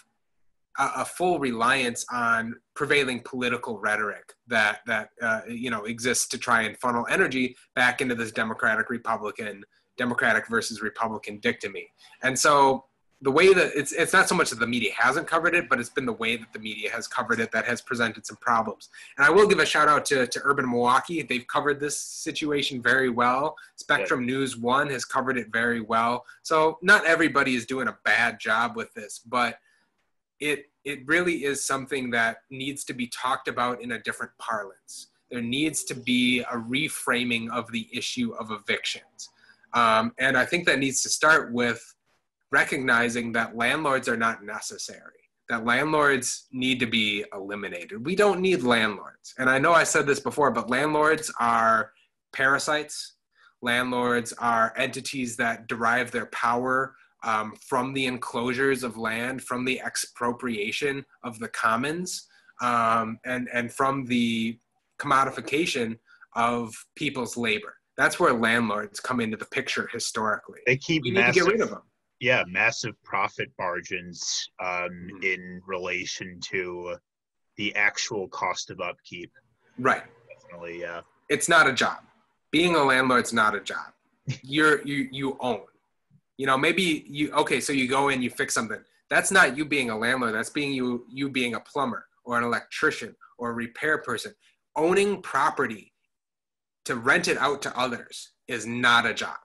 a, 0.77 0.91
a 0.97 1.05
full 1.05 1.39
reliance 1.39 2.05
on 2.11 2.55
prevailing 2.75 3.21
political 3.21 3.79
rhetoric 3.79 4.33
that 4.47 4.79
that 4.85 5.09
uh, 5.21 5.41
you 5.47 5.69
know 5.69 5.85
exists 5.85 6.27
to 6.27 6.37
try 6.37 6.63
and 6.63 6.77
funnel 6.77 7.05
energy 7.09 7.55
back 7.75 8.01
into 8.01 8.15
this 8.15 8.31
democratic 8.31 8.89
republican 8.89 9.63
democratic 9.97 10.47
versus 10.47 10.81
republican 10.81 11.39
dictomy 11.39 11.85
and 12.23 12.37
so 12.37 12.85
the 13.21 13.31
way 13.31 13.53
that 13.53 13.71
it's 13.75 13.91
it's 13.93 14.13
not 14.13 14.27
so 14.27 14.35
much 14.35 14.49
that 14.49 14.59
the 14.59 14.67
media 14.67 14.91
hasn't 14.95 15.25
covered 15.25 15.55
it, 15.55 15.69
but 15.69 15.79
it's 15.79 15.89
been 15.89 16.05
the 16.05 16.13
way 16.13 16.35
that 16.35 16.51
the 16.51 16.59
media 16.59 16.91
has 16.91 17.07
covered 17.07 17.39
it 17.39 17.51
that 17.51 17.65
has 17.65 17.81
presented 17.81 18.25
some 18.25 18.37
problems. 18.37 18.89
And 19.17 19.25
I 19.25 19.29
will 19.29 19.47
give 19.47 19.59
a 19.59 19.65
shout 19.65 19.87
out 19.87 20.05
to, 20.05 20.27
to 20.27 20.41
Urban 20.43 20.69
Milwaukee. 20.69 21.21
They've 21.21 21.47
covered 21.47 21.79
this 21.79 21.99
situation 21.99 22.81
very 22.81 23.09
well. 23.09 23.55
Spectrum 23.77 24.21
yeah. 24.21 24.35
News 24.35 24.57
One 24.57 24.89
has 24.89 25.05
covered 25.05 25.37
it 25.37 25.47
very 25.51 25.81
well. 25.81 26.25
So 26.43 26.77
not 26.81 27.05
everybody 27.05 27.55
is 27.55 27.65
doing 27.65 27.87
a 27.87 27.97
bad 28.03 28.39
job 28.39 28.75
with 28.75 28.93
this, 28.93 29.19
but 29.25 29.57
it 30.39 30.65
it 30.83 30.99
really 31.07 31.45
is 31.45 31.65
something 31.65 32.11
that 32.11 32.37
needs 32.51 32.83
to 32.85 32.93
be 32.93 33.07
talked 33.07 33.47
about 33.47 33.81
in 33.81 33.93
a 33.93 33.99
different 33.99 34.31
parlance. 34.37 35.07
There 35.31 35.41
needs 35.41 35.83
to 35.85 35.95
be 35.95 36.41
a 36.41 36.57
reframing 36.57 37.49
of 37.49 37.71
the 37.71 37.87
issue 37.91 38.33
of 38.35 38.51
evictions. 38.51 39.29
Um, 39.73 40.13
and 40.19 40.37
I 40.37 40.45
think 40.45 40.65
that 40.67 40.79
needs 40.79 41.01
to 41.03 41.09
start 41.09 41.51
with 41.51 41.95
recognizing 42.51 43.31
that 43.33 43.57
landlords 43.57 44.07
are 44.07 44.15
not 44.15 44.43
necessary, 44.43 45.29
that 45.49 45.65
landlords 45.65 46.45
need 46.51 46.79
to 46.79 46.85
be 46.85 47.25
eliminated. 47.33 48.05
We 48.05 48.15
don't 48.15 48.39
need 48.39 48.61
landlords. 48.61 49.33
And 49.39 49.49
I 49.49 49.57
know 49.57 49.73
I 49.73 49.83
said 49.83 50.05
this 50.05 50.19
before, 50.19 50.51
but 50.51 50.69
landlords 50.69 51.33
are 51.39 51.91
parasites. 52.31 53.13
Landlords 53.61 54.31
are 54.33 54.73
entities 54.77 55.35
that 55.37 55.67
derive 55.67 56.11
their 56.11 56.27
power 56.27 56.95
um, 57.25 57.53
from 57.67 57.93
the 57.93 58.05
enclosures 58.05 58.83
of 58.83 58.97
land, 58.97 59.43
from 59.43 59.65
the 59.65 59.81
expropriation 59.81 61.05
of 61.23 61.37
the 61.39 61.49
commons, 61.49 62.27
um, 62.61 63.19
and, 63.25 63.49
and 63.53 63.71
from 63.73 64.05
the 64.05 64.57
commodification 64.99 65.97
of 66.35 66.73
people's 66.95 67.35
labor. 67.35 67.75
That's 67.97 68.19
where 68.19 68.33
landlords 68.33 68.99
come 68.99 69.19
into 69.19 69.37
the 69.37 69.45
picture 69.45 69.89
historically. 69.91 70.59
They 70.65 70.77
keep 70.77 71.03
we 71.03 71.11
massive, 71.11 71.35
need 71.35 71.39
to 71.39 71.45
get 71.45 71.51
rid 71.51 71.61
of 71.61 71.69
them 71.69 71.81
yeah 72.19 72.43
massive 72.47 72.95
profit 73.03 73.51
margins 73.59 74.49
um, 74.59 74.67
mm-hmm. 74.69 75.23
in 75.23 75.61
relation 75.65 76.39
to 76.41 76.95
the 77.57 77.73
actual 77.75 78.27
cost 78.29 78.69
of 78.69 78.81
upkeep. 78.81 79.31
Right. 79.79 80.03
Definitely 80.41 80.81
yeah. 80.81 81.01
It's 81.29 81.49
not 81.49 81.67
a 81.67 81.73
job. 81.73 81.99
Being 82.51 82.75
a 82.75 82.83
landlord's 82.83 83.33
not 83.33 83.55
a 83.55 83.59
job. 83.59 83.93
You're 84.41 84.81
you 84.83 85.07
you 85.11 85.37
own 85.39 85.61
you 86.37 86.45
know 86.45 86.57
maybe 86.57 87.05
you 87.07 87.31
okay 87.31 87.59
so 87.59 87.73
you 87.73 87.87
go 87.87 88.09
in 88.09 88.21
you 88.21 88.29
fix 88.29 88.53
something. 88.53 88.79
That's 89.09 89.31
not 89.31 89.55
you 89.55 89.65
being 89.65 89.89
a 89.89 89.97
landlord. 89.97 90.33
That's 90.33 90.49
being 90.49 90.73
you 90.73 91.05
you 91.09 91.29
being 91.29 91.55
a 91.55 91.59
plumber 91.59 92.05
or 92.23 92.37
an 92.37 92.43
electrician 92.43 93.15
or 93.37 93.51
a 93.51 93.53
repair 93.53 93.99
person. 93.99 94.33
Owning 94.75 95.21
property 95.21 95.93
to 96.85 96.95
rent 96.95 97.27
it 97.27 97.37
out 97.37 97.61
to 97.63 97.77
others 97.77 98.31
is 98.47 98.65
not 98.65 99.05
a 99.05 99.13
job. 99.13 99.37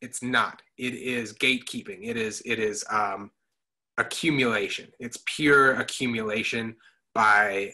It's 0.00 0.22
not. 0.22 0.62
It 0.76 0.94
is 0.94 1.32
gatekeeping. 1.32 2.00
It 2.02 2.16
is 2.16 2.42
it 2.44 2.58
is 2.58 2.84
um, 2.90 3.30
accumulation. 3.98 4.88
It's 5.00 5.18
pure 5.26 5.74
accumulation 5.74 6.76
by 7.14 7.72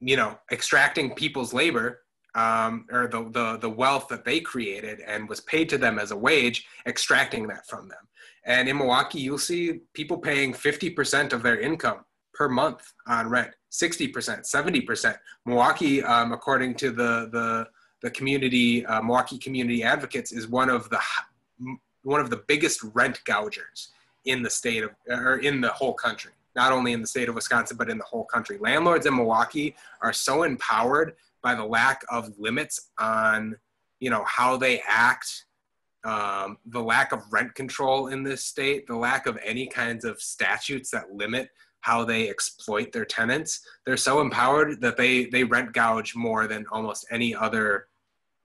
you 0.00 0.16
know 0.16 0.38
extracting 0.52 1.14
people's 1.14 1.52
labor 1.52 2.00
um, 2.34 2.86
or 2.90 3.08
the, 3.08 3.22
the 3.30 3.58
the 3.58 3.70
wealth 3.70 4.08
that 4.08 4.24
they 4.24 4.40
created 4.40 5.00
and 5.00 5.28
was 5.28 5.40
paid 5.40 5.68
to 5.68 5.78
them 5.78 5.98
as 5.98 6.10
a 6.10 6.16
wage 6.16 6.66
extracting 6.86 7.46
that 7.46 7.66
from 7.66 7.88
them 7.88 7.98
and 8.44 8.68
in 8.68 8.76
milwaukee 8.76 9.20
you'll 9.20 9.38
see 9.38 9.80
people 9.94 10.18
paying 10.18 10.52
50% 10.52 11.32
of 11.32 11.42
their 11.42 11.58
income 11.58 12.04
per 12.34 12.48
month 12.48 12.92
on 13.06 13.28
rent 13.28 13.50
60% 13.70 14.12
70% 14.12 15.16
milwaukee 15.46 16.02
um, 16.02 16.32
according 16.32 16.74
to 16.74 16.90
the 16.90 17.28
the 17.32 17.66
the 18.02 18.10
community 18.10 18.86
uh, 18.86 19.02
Milwaukee 19.02 19.38
Community 19.38 19.82
Advocates 19.82 20.32
is 20.32 20.48
one 20.48 20.70
of 20.70 20.88
the 20.90 21.00
one 22.02 22.20
of 22.20 22.30
the 22.30 22.42
biggest 22.46 22.82
rent 22.94 23.20
gougers 23.24 23.88
in 24.24 24.42
the 24.42 24.50
state 24.50 24.84
of 24.84 24.90
or 25.08 25.38
in 25.38 25.60
the 25.60 25.70
whole 25.70 25.94
country. 25.94 26.32
Not 26.54 26.72
only 26.72 26.92
in 26.92 27.00
the 27.00 27.06
state 27.06 27.28
of 27.28 27.34
Wisconsin, 27.34 27.76
but 27.76 27.88
in 27.88 27.98
the 27.98 28.04
whole 28.04 28.24
country. 28.24 28.58
Landlords 28.58 29.06
in 29.06 29.14
Milwaukee 29.14 29.76
are 30.02 30.12
so 30.12 30.42
empowered 30.42 31.14
by 31.42 31.54
the 31.54 31.64
lack 31.64 32.02
of 32.10 32.32
limits 32.38 32.90
on, 32.98 33.56
you 34.00 34.10
know, 34.10 34.24
how 34.26 34.56
they 34.56 34.82
act, 34.86 35.44
um, 36.04 36.58
the 36.66 36.82
lack 36.82 37.12
of 37.12 37.22
rent 37.30 37.54
control 37.54 38.08
in 38.08 38.22
this 38.22 38.44
state, 38.44 38.86
the 38.86 38.96
lack 38.96 39.26
of 39.26 39.38
any 39.44 39.66
kinds 39.66 40.04
of 40.04 40.20
statutes 40.20 40.90
that 40.90 41.12
limit 41.12 41.50
how 41.80 42.04
they 42.04 42.28
exploit 42.28 42.92
their 42.92 43.04
tenants. 43.04 43.60
They're 43.86 43.96
so 43.96 44.20
empowered 44.20 44.80
that 44.80 44.96
they 44.96 45.26
they 45.26 45.44
rent 45.44 45.72
gouge 45.72 46.14
more 46.14 46.46
than 46.46 46.66
almost 46.70 47.06
any 47.10 47.34
other 47.34 47.86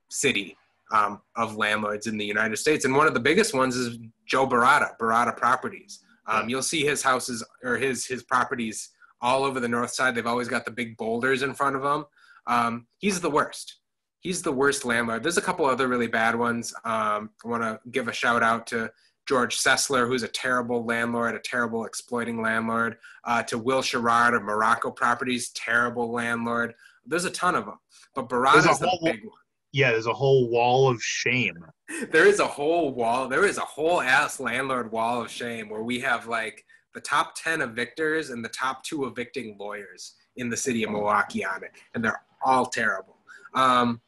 city 0.09 0.55
um, 0.91 1.21
of 1.35 1.55
landlords 1.55 2.07
in 2.07 2.17
the 2.17 2.25
United 2.25 2.57
States. 2.57 2.85
And 2.85 2.95
one 2.95 3.07
of 3.07 3.13
the 3.13 3.19
biggest 3.19 3.53
ones 3.53 3.75
is 3.75 3.97
Joe 4.25 4.47
Berrada, 4.47 4.97
Berrada 4.99 5.35
Properties. 5.35 5.99
Um, 6.27 6.47
you'll 6.47 6.61
see 6.61 6.85
his 6.85 7.01
houses 7.01 7.43
or 7.63 7.75
his 7.77 8.05
his 8.05 8.23
properties 8.23 8.89
all 9.19 9.43
over 9.43 9.59
the 9.59 9.67
north 9.67 9.91
side. 9.91 10.15
They've 10.15 10.27
always 10.27 10.47
got 10.47 10.65
the 10.65 10.71
big 10.71 10.95
boulders 10.97 11.41
in 11.41 11.53
front 11.53 11.75
of 11.75 11.81
them. 11.81 12.05
Um, 12.47 12.87
he's 12.97 13.21
the 13.21 13.29
worst. 13.29 13.77
He's 14.19 14.41
the 14.41 14.51
worst 14.51 14.85
landlord. 14.85 15.23
There's 15.23 15.37
a 15.37 15.41
couple 15.41 15.65
other 15.65 15.87
really 15.87 16.07
bad 16.07 16.37
ones. 16.37 16.73
Um, 16.85 17.31
I 17.43 17.47
want 17.47 17.63
to 17.63 17.79
give 17.91 18.07
a 18.07 18.13
shout 18.13 18.41
out 18.41 18.67
to 18.67 18.91
George 19.27 19.57
Sessler, 19.57 20.07
who's 20.07 20.23
a 20.23 20.27
terrible 20.27 20.85
landlord, 20.85 21.35
a 21.35 21.39
terrible 21.39 21.85
exploiting 21.85 22.41
landlord, 22.41 22.97
uh, 23.25 23.43
to 23.43 23.57
Will 23.57 23.81
Sherrard 23.81 24.33
of 24.33 24.43
Morocco 24.43 24.91
Properties, 24.91 25.49
terrible 25.49 26.11
landlord. 26.11 26.73
There's 27.05 27.25
a 27.25 27.31
ton 27.31 27.55
of 27.55 27.65
them, 27.65 27.79
but 28.15 28.29
Berrada 28.29 28.69
is 28.69 28.79
the 28.79 28.97
big 29.03 29.23
one. 29.23 29.33
Yeah, 29.71 29.91
there's 29.91 30.05
a 30.05 30.13
whole 30.13 30.49
wall 30.49 30.89
of 30.89 31.01
shame. 31.01 31.57
There 32.11 32.25
is 32.25 32.39
a 32.39 32.47
whole 32.47 32.91
wall. 32.93 33.27
There 33.27 33.45
is 33.45 33.57
a 33.57 33.61
whole 33.61 34.01
ass 34.01 34.39
landlord 34.39 34.91
wall 34.91 35.21
of 35.21 35.29
shame 35.29 35.69
where 35.69 35.83
we 35.83 35.99
have 35.99 36.27
like 36.27 36.65
the 36.95 37.01
top 37.01 37.35
10 37.35 37.59
evictors 37.59 38.31
and 38.31 38.43
the 38.43 38.49
top 38.49 38.83
two 38.83 39.05
evicting 39.05 39.57
lawyers 39.59 40.15
in 40.37 40.49
the 40.49 40.57
city 40.57 40.83
of 40.83 40.89
Milwaukee 40.89 41.45
on 41.45 41.63
it. 41.63 41.71
And 41.93 42.03
they're 42.03 42.21
all 42.43 42.65
terrible. 42.65 43.17
Um, 43.53 44.01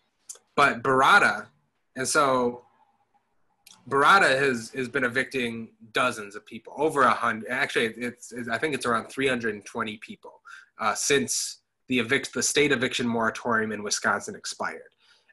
but 0.55 0.83
Berrada, 0.83 1.47
and 1.95 2.07
so 2.07 2.63
Berrada 3.89 4.39
has 4.39 4.71
has 4.75 4.89
been 4.89 5.03
evicting 5.03 5.69
dozens 5.93 6.35
of 6.35 6.45
people, 6.45 6.73
over 6.77 7.03
a 7.03 7.11
hundred. 7.11 7.49
Actually, 7.49 7.85
it's, 7.85 8.31
it's, 8.31 8.49
I 8.49 8.57
think 8.57 8.73
it's 8.73 8.85
around 8.85 9.09
320 9.09 9.97
people 9.97 10.41
uh, 10.79 10.93
since 10.93 11.59
the 11.87 11.99
evict 11.99 12.33
the 12.33 12.41
state 12.41 12.71
eviction 12.71 13.07
moratorium 13.07 13.71
in 13.71 13.83
Wisconsin 13.83 14.35
expired. 14.35 14.81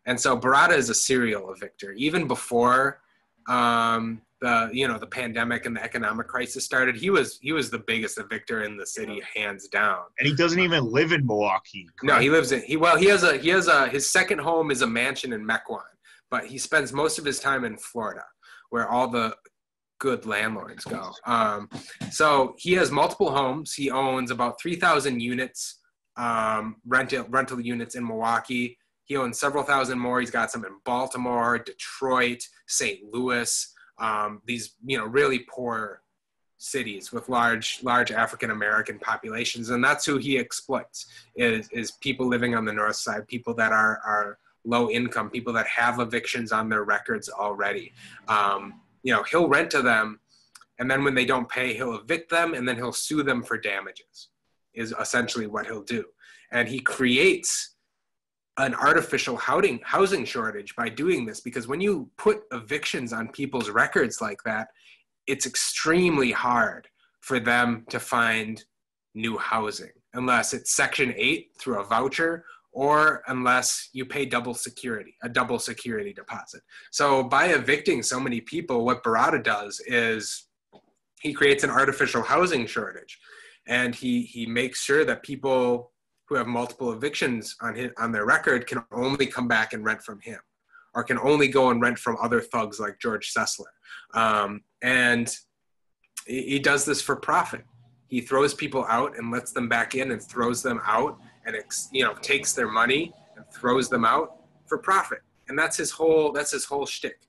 And 0.05 0.21
so 0.21 0.37
Berrada 0.37 0.77
is 0.77 0.91
a 0.91 0.95
serial 0.95 1.55
evictor. 1.55 1.95
Even 1.97 2.27
before 2.27 3.01
um, 3.49 4.21
the 4.43 4.69
you 4.73 4.89
know 4.89 4.99
the 4.99 5.07
pandemic 5.07 5.65
and 5.67 5.75
the 5.75 5.83
economic 5.83 6.27
crisis 6.27 6.65
started, 6.65 6.97
he 6.97 7.09
was 7.09 7.39
he 7.41 7.53
was 7.53 7.71
the 7.71 7.79
biggest 7.79 8.19
evictor 8.19 8.67
in 8.67 8.77
the 8.77 8.85
city, 8.85 9.23
hands 9.35 9.69
down. 9.69 10.01
And 10.19 10.29
he 10.29 10.35
doesn't 10.35 10.59
even 10.59 10.85
live 10.85 11.13
in 11.13 11.25
Milwaukee. 11.25 11.89
Correct? 11.97 12.05
No, 12.05 12.21
he 12.21 12.29
lives 12.29 12.53
in 12.53 12.61
he 12.63 12.77
well 12.77 12.99
he 12.99 13.07
has 13.07 13.23
a 13.23 13.39
he 13.39 13.49
has 13.51 13.69
a 13.69 13.89
his 13.89 14.11
second 14.11 14.41
home 14.41 14.71
is 14.71 14.83
a 14.83 14.87
mansion 14.87 15.33
in 15.33 15.47
Mequon, 15.47 15.81
but 16.31 16.45
he 16.45 16.59
spends 16.59 16.93
most 16.93 17.19
of 17.19 17.25
his 17.25 17.39
time 17.39 17.65
in 17.65 17.79
Florida 17.79 18.25
where 18.71 18.89
all 18.89 19.07
the 19.07 19.35
good 20.01 20.27
landlords 20.27 20.85
go. 20.85 21.13
Um, 21.27 21.69
so 22.11 22.57
he 22.59 22.73
has 22.73 22.91
multiple 22.91 23.31
homes. 23.31 23.75
He 23.75 23.89
owns 23.91 24.33
about 24.33 24.61
3,000 24.61 25.21
units, 25.21 25.79
um, 26.17 26.77
rental, 26.85 27.25
rental 27.29 27.61
units 27.61 27.95
in 27.95 28.05
Milwaukee. 28.05 28.77
He 29.05 29.17
owns 29.17 29.39
several 29.39 29.63
thousand 29.63 30.01
more. 30.01 30.19
He's 30.19 30.31
got 30.31 30.51
some 30.51 30.65
in 30.65 30.73
Baltimore, 30.85 31.59
Detroit, 31.59 32.43
St. 32.67 32.99
Louis. 33.13 33.72
Um, 34.03 34.43
these, 34.45 34.75
you 34.85 34.99
know, 34.99 35.07
really 35.07 35.47
poor 35.49 36.03
cities 36.59 37.13
with 37.13 37.29
large, 37.29 37.81
large 37.83 38.13
African 38.13 38.51
American 38.51 38.99
populations, 38.99 39.71
and 39.71 39.83
that's 39.83 40.05
who 40.05 40.19
he 40.19 40.39
exploits. 40.39 41.07
Is 41.37 41.69
is 41.73 41.93
people 41.93 42.27
living 42.27 42.55
on 42.55 42.65
the 42.65 42.73
north 42.73 42.97
side, 42.97 43.27
people 43.29 43.55
that 43.55 43.73
are 43.73 44.01
are 44.05 44.39
low 44.65 44.91
income, 44.91 45.31
people 45.31 45.53
that 45.53 45.67
have 45.67 45.99
evictions 45.99 46.53
on 46.53 46.69
their 46.69 46.85
records 46.85 47.29
already. 47.29 47.93
Um, 48.29 48.81
you 49.03 49.13
know, 49.13 49.23
he'll 49.25 49.49
rent 49.49 49.71
to 49.73 49.83
them, 49.83 50.21
and 50.79 50.91
then 50.91 51.03
when 51.05 51.15
they 51.15 51.25
don't 51.25 51.49
pay, 51.49 51.75
he'll 51.75 51.97
evict 51.97 52.31
them, 52.31 52.55
and 52.55 52.67
then 52.67 52.77
he'll 52.77 52.93
sue 52.93 53.23
them 53.23 53.43
for 53.43 53.59
damages. 53.59 54.29
Is 54.75 54.95
essentially 54.99 55.47
what 55.47 55.67
he'll 55.67 55.83
do, 55.83 56.05
and 56.51 56.69
he 56.69 56.81
creates 56.81 57.72
an 58.59 58.75
artificial 58.75 59.37
housing 59.37 59.81
housing 59.83 60.25
shortage 60.25 60.77
by 60.77 60.89
doing 60.89 61.25
this 61.25 61.41
because 61.41 61.67
when 61.67 61.81
you 61.81 62.11
put 62.19 62.43
evictions 62.53 63.13
on 63.13 63.29
people's 63.29 63.71
records 63.71 64.21
like 64.21 64.43
that, 64.45 64.69
it's 65.27 65.47
extremely 65.47 66.33
hard 66.33 66.89
for 67.21 67.41
them 67.41 67.85
to 67.89 67.99
find 67.99 68.65
new 69.15 69.39
housing 69.39 69.91
unless 70.15 70.53
it's 70.53 70.73
Section 70.73 71.15
8 71.17 71.51
through 71.59 71.81
a 71.81 71.85
voucher 71.85 72.45
or 72.73 73.23
unless 73.29 73.91
you 73.93 74.05
pay 74.05 74.25
double 74.25 74.55
security, 74.55 75.15
a 75.23 75.29
double 75.29 75.59
security 75.59 76.13
deposit. 76.13 76.63
So 76.91 77.23
by 77.23 77.49
evicting 77.49 78.03
so 78.03 78.19
many 78.19 78.41
people, 78.41 78.85
what 78.85 79.05
Berrada 79.05 79.43
does 79.43 79.81
is 79.87 80.47
he 81.21 81.33
creates 81.33 81.65
an 81.65 81.71
artificial 81.71 82.23
housing 82.23 82.67
shortage, 82.67 83.19
and 83.69 83.95
he 83.95 84.23
he 84.23 84.47
makes 84.47 84.83
sure 84.83 85.05
that 85.05 85.23
people 85.23 85.92
who 86.33 86.39
have 86.39 86.47
multiple 86.47 86.93
evictions 86.93 87.57
on 87.61 87.75
his, 87.75 87.91
on 87.99 88.11
their 88.11 88.25
record 88.25 88.67
can 88.67 88.83
only 88.91 89.27
come 89.27 89.47
back 89.47 89.75
and 89.75 89.85
rent 89.85 90.03
from 90.03 90.19
him, 90.21 90.39
or 90.95 91.05
can 91.05 91.19
only 91.19 91.47
go 91.47 91.69
and 91.69 91.83
rent 91.83 91.99
from 91.99 92.17
other 92.23 92.41
thugs 92.41 92.81
like 92.81 92.99
George 92.99 93.35
Sessler, 93.35 93.67
um, 94.15 94.63
and 94.81 95.37
he 96.27 96.59
does 96.59 96.87
this 96.87 97.03
for 97.03 97.17
profit. 97.17 97.65
He 98.09 98.23
throws 98.23 98.55
people 98.55 98.87
out 98.89 99.19
and 99.19 99.31
lets 99.31 99.53
them 99.53 99.69
back 99.69 99.95
in, 99.95 100.11
and 100.11 100.23
throws 100.23 100.63
them 100.63 100.81
out 100.87 101.19
and 101.45 101.55
you 101.93 102.03
know 102.03 102.15
takes 102.15 102.55
their 102.55 102.69
money 102.69 103.13
and 103.37 103.45
throws 103.53 103.91
them 103.91 104.07
out 104.07 104.37
for 104.65 104.79
profit. 104.79 105.19
And 105.49 105.59
that's 105.59 105.77
his 105.77 105.91
whole 105.91 106.33
that's 106.33 106.53
his 106.53 106.65
whole 106.65 106.87
shtick. 106.87 107.29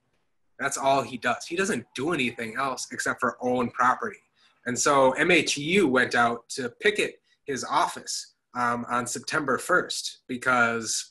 That's 0.59 0.77
all 0.77 1.01
he 1.01 1.17
does. 1.17 1.45
He 1.45 1.57
doesn't 1.57 1.85
do 1.93 2.13
anything 2.13 2.55
else 2.57 2.87
except 2.93 3.19
for 3.19 3.37
own 3.41 3.69
property. 3.71 4.21
And 4.65 4.79
so 4.79 5.13
MHU 5.19 5.89
went 5.89 6.15
out 6.15 6.47
to 6.51 6.69
picket 6.79 7.15
his 7.45 7.65
office 7.65 8.32
um, 8.55 8.85
on 8.89 9.07
September 9.07 9.57
1st 9.57 10.17
because 10.27 11.09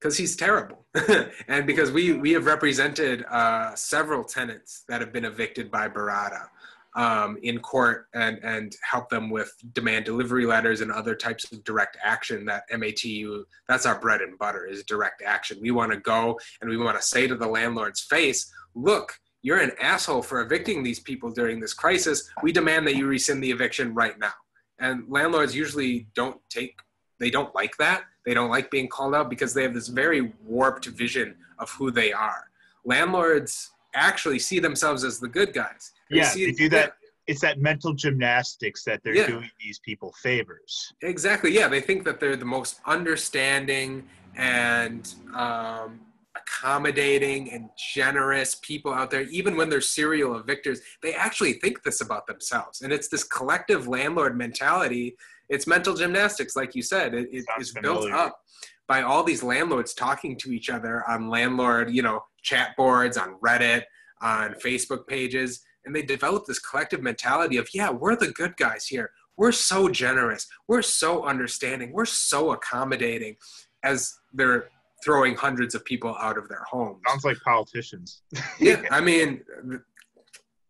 because 0.00 0.18
he's 0.18 0.36
terrible 0.36 0.84
and 1.48 1.66
because 1.66 1.90
we 1.90 2.12
we 2.12 2.32
have 2.32 2.46
represented 2.46 3.24
uh, 3.30 3.74
several 3.74 4.22
tenants 4.22 4.84
that 4.88 5.00
have 5.00 5.12
been 5.12 5.24
evicted 5.24 5.70
by 5.70 5.88
Berrada 5.88 6.48
um, 6.94 7.38
in 7.42 7.58
court 7.58 8.06
and, 8.14 8.38
and 8.42 8.76
help 8.88 9.08
them 9.08 9.30
with 9.30 9.52
demand 9.72 10.04
delivery 10.04 10.46
letters 10.46 10.80
and 10.80 10.92
other 10.92 11.14
types 11.14 11.50
of 11.50 11.64
direct 11.64 11.96
action 12.02 12.44
that 12.44 12.68
MATU, 12.70 13.44
that's 13.66 13.86
our 13.86 13.98
bread 13.98 14.20
and 14.20 14.38
butter 14.38 14.66
is 14.66 14.84
direct 14.84 15.22
action. 15.22 15.58
We 15.60 15.72
want 15.72 15.92
to 15.92 15.98
go 15.98 16.38
and 16.60 16.70
we 16.70 16.76
want 16.76 16.96
to 16.96 17.06
say 17.06 17.26
to 17.26 17.36
the 17.36 17.48
landlord's 17.48 18.00
face, 18.00 18.52
look, 18.74 19.18
you're 19.42 19.58
an 19.58 19.72
asshole 19.80 20.22
for 20.22 20.40
evicting 20.40 20.82
these 20.82 21.00
people 21.00 21.30
during 21.30 21.60
this 21.60 21.74
crisis. 21.74 22.30
We 22.42 22.52
demand 22.52 22.86
that 22.86 22.96
you 22.96 23.06
rescind 23.06 23.42
the 23.42 23.50
eviction 23.50 23.92
right 23.92 24.18
now. 24.18 24.32
And 24.78 25.04
landlords 25.08 25.54
usually 25.54 26.06
don't 26.14 26.40
take, 26.50 26.78
they 27.20 27.30
don't 27.30 27.54
like 27.54 27.76
that. 27.78 28.04
They 28.26 28.34
don't 28.34 28.50
like 28.50 28.70
being 28.70 28.88
called 28.88 29.14
out 29.14 29.30
because 29.30 29.54
they 29.54 29.62
have 29.62 29.74
this 29.74 29.88
very 29.88 30.32
warped 30.44 30.86
vision 30.86 31.36
of 31.58 31.70
who 31.70 31.90
they 31.90 32.12
are. 32.12 32.50
Landlords 32.84 33.70
actually 33.94 34.38
see 34.38 34.58
themselves 34.58 35.04
as 35.04 35.20
the 35.20 35.28
good 35.28 35.52
guys 35.52 35.92
yeah, 36.10 36.24
see, 36.24 36.46
they 36.46 36.52
do 36.52 36.68
that. 36.70 36.86
Yeah. 36.86 37.08
It's 37.26 37.40
that 37.40 37.58
mental 37.58 37.94
gymnastics 37.94 38.84
that 38.84 39.00
they're 39.02 39.14
yeah. 39.14 39.26
doing 39.26 39.50
these 39.58 39.78
people 39.78 40.12
favors. 40.22 40.92
Exactly. 41.02 41.54
Yeah, 41.54 41.68
they 41.68 41.80
think 41.80 42.04
that 42.04 42.20
they're 42.20 42.36
the 42.36 42.44
most 42.44 42.80
understanding 42.84 44.06
and 44.36 45.14
um, 45.34 46.00
accommodating 46.36 47.52
and 47.52 47.70
generous 47.76 48.56
people 48.56 48.92
out 48.92 49.10
there. 49.10 49.22
Even 49.22 49.56
when 49.56 49.68
they're 49.68 49.80
serial 49.80 50.40
evictors, 50.40 50.78
they 51.02 51.14
actually 51.14 51.54
think 51.54 51.82
this 51.82 52.00
about 52.00 52.26
themselves, 52.26 52.82
and 52.82 52.92
it's 52.92 53.08
this 53.08 53.24
collective 53.24 53.88
landlord 53.88 54.36
mentality. 54.36 55.16
It's 55.48 55.66
mental 55.66 55.94
gymnastics, 55.94 56.56
like 56.56 56.74
you 56.74 56.82
said. 56.82 57.14
It, 57.14 57.28
it 57.30 57.44
is 57.58 57.72
built 57.72 58.10
up 58.10 58.40
by 58.88 59.02
all 59.02 59.22
these 59.22 59.42
landlords 59.42 59.94
talking 59.94 60.36
to 60.38 60.52
each 60.52 60.70
other 60.70 61.08
on 61.08 61.28
landlord, 61.28 61.90
you 61.90 62.02
know, 62.02 62.24
chat 62.42 62.76
boards, 62.76 63.16
on 63.16 63.36
Reddit, 63.44 63.82
on 64.22 64.54
Facebook 64.54 65.06
pages 65.06 65.62
and 65.84 65.94
they 65.94 66.02
develop 66.02 66.46
this 66.46 66.58
collective 66.58 67.02
mentality 67.02 67.56
of 67.56 67.68
yeah 67.74 67.90
we're 67.90 68.16
the 68.16 68.32
good 68.32 68.56
guys 68.56 68.86
here 68.86 69.10
we're 69.36 69.52
so 69.52 69.88
generous 69.88 70.46
we're 70.68 70.82
so 70.82 71.24
understanding 71.24 71.92
we're 71.92 72.04
so 72.04 72.52
accommodating 72.52 73.36
as 73.82 74.14
they're 74.32 74.68
throwing 75.04 75.34
hundreds 75.34 75.74
of 75.74 75.84
people 75.84 76.16
out 76.20 76.38
of 76.38 76.48
their 76.48 76.62
homes 76.70 77.00
sounds 77.06 77.24
like 77.24 77.36
politicians 77.44 78.22
yeah 78.60 78.82
i 78.90 79.00
mean 79.00 79.42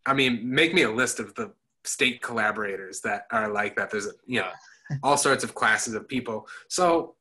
i 0.06 0.12
mean 0.12 0.40
make 0.43 0.74
me 0.74 0.82
a 0.82 0.90
list 0.90 1.20
of 1.20 1.35
the 1.35 1.52
state 1.85 2.20
collaborators 2.23 3.01
that 3.01 3.27
are 3.31 3.51
like 3.51 3.77
that 3.77 3.90
there's 3.90 4.09
you 4.27 4.40
know 4.40 4.51
all 5.02 5.16
sorts 5.16 5.44
of 5.44 5.55
classes 5.55 5.94
of 5.94 6.09
people 6.09 6.47
so 6.69 7.15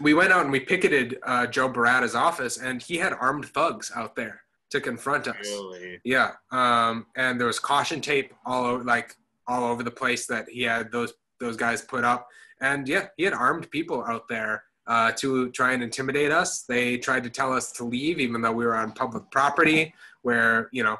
we 0.00 0.14
went 0.14 0.32
out 0.32 0.42
and 0.42 0.52
we 0.52 0.60
picketed 0.60 1.18
uh, 1.24 1.46
joe 1.46 1.68
berrada's 1.68 2.14
office 2.14 2.58
and 2.58 2.82
he 2.82 2.96
had 2.96 3.12
armed 3.12 3.46
thugs 3.46 3.90
out 3.94 4.14
there 4.14 4.42
to 4.72 4.80
confront 4.80 5.28
us. 5.28 5.36
Really? 5.42 6.00
Yeah. 6.02 6.32
Um, 6.50 7.06
and 7.14 7.38
there 7.38 7.46
was 7.46 7.58
caution 7.58 8.00
tape 8.00 8.32
all 8.44 8.64
over, 8.64 8.82
like 8.84 9.14
all 9.46 9.64
over 9.64 9.82
the 9.82 9.90
place 9.90 10.26
that 10.26 10.48
he 10.48 10.62
had 10.62 10.90
those 10.90 11.12
those 11.38 11.56
guys 11.56 11.82
put 11.82 12.04
up. 12.04 12.26
And 12.60 12.88
yeah, 12.88 13.06
he 13.16 13.24
had 13.24 13.34
armed 13.34 13.70
people 13.70 14.02
out 14.04 14.28
there 14.28 14.64
uh, 14.86 15.12
to 15.12 15.50
try 15.50 15.72
and 15.72 15.82
intimidate 15.82 16.32
us. 16.32 16.62
They 16.62 16.98
tried 16.98 17.24
to 17.24 17.30
tell 17.30 17.52
us 17.52 17.72
to 17.72 17.84
leave, 17.84 18.18
even 18.18 18.42
though 18.42 18.52
we 18.52 18.64
were 18.64 18.74
on 18.74 18.92
public 18.92 19.30
property, 19.30 19.94
where 20.22 20.68
you 20.72 20.82
know 20.82 20.96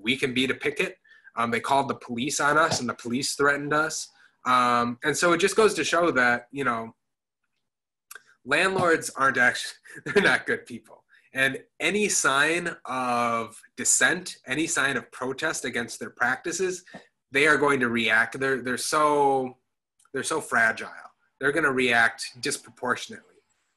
we 0.00 0.16
can 0.16 0.34
beat 0.34 0.50
a 0.50 0.54
picket. 0.54 0.96
Um, 1.36 1.50
they 1.50 1.60
called 1.60 1.88
the 1.88 1.94
police 1.94 2.40
on 2.40 2.58
us, 2.58 2.80
and 2.80 2.88
the 2.88 2.94
police 2.94 3.34
threatened 3.34 3.72
us. 3.72 4.08
Um, 4.44 4.98
and 5.04 5.16
so 5.16 5.32
it 5.32 5.38
just 5.38 5.56
goes 5.56 5.74
to 5.74 5.84
show 5.84 6.10
that 6.12 6.48
you 6.52 6.64
know 6.64 6.94
landlords 8.44 9.10
aren't 9.10 9.38
actually 9.38 9.74
they're 10.04 10.22
not 10.22 10.46
good 10.46 10.66
people 10.66 11.02
and 11.34 11.58
any 11.80 12.08
sign 12.08 12.76
of 12.84 13.60
dissent, 13.76 14.36
any 14.46 14.66
sign 14.66 14.96
of 14.96 15.10
protest 15.12 15.64
against 15.64 15.98
their 15.98 16.10
practices, 16.10 16.84
they 17.30 17.46
are 17.46 17.56
going 17.56 17.80
to 17.80 17.88
react. 17.88 18.38
They're, 18.38 18.60
they're 18.60 18.76
so 18.76 19.56
they're 20.12 20.22
so 20.22 20.42
fragile. 20.42 20.90
They're 21.42 21.50
going 21.50 21.64
to 21.64 21.72
react 21.72 22.40
disproportionately, 22.40 23.34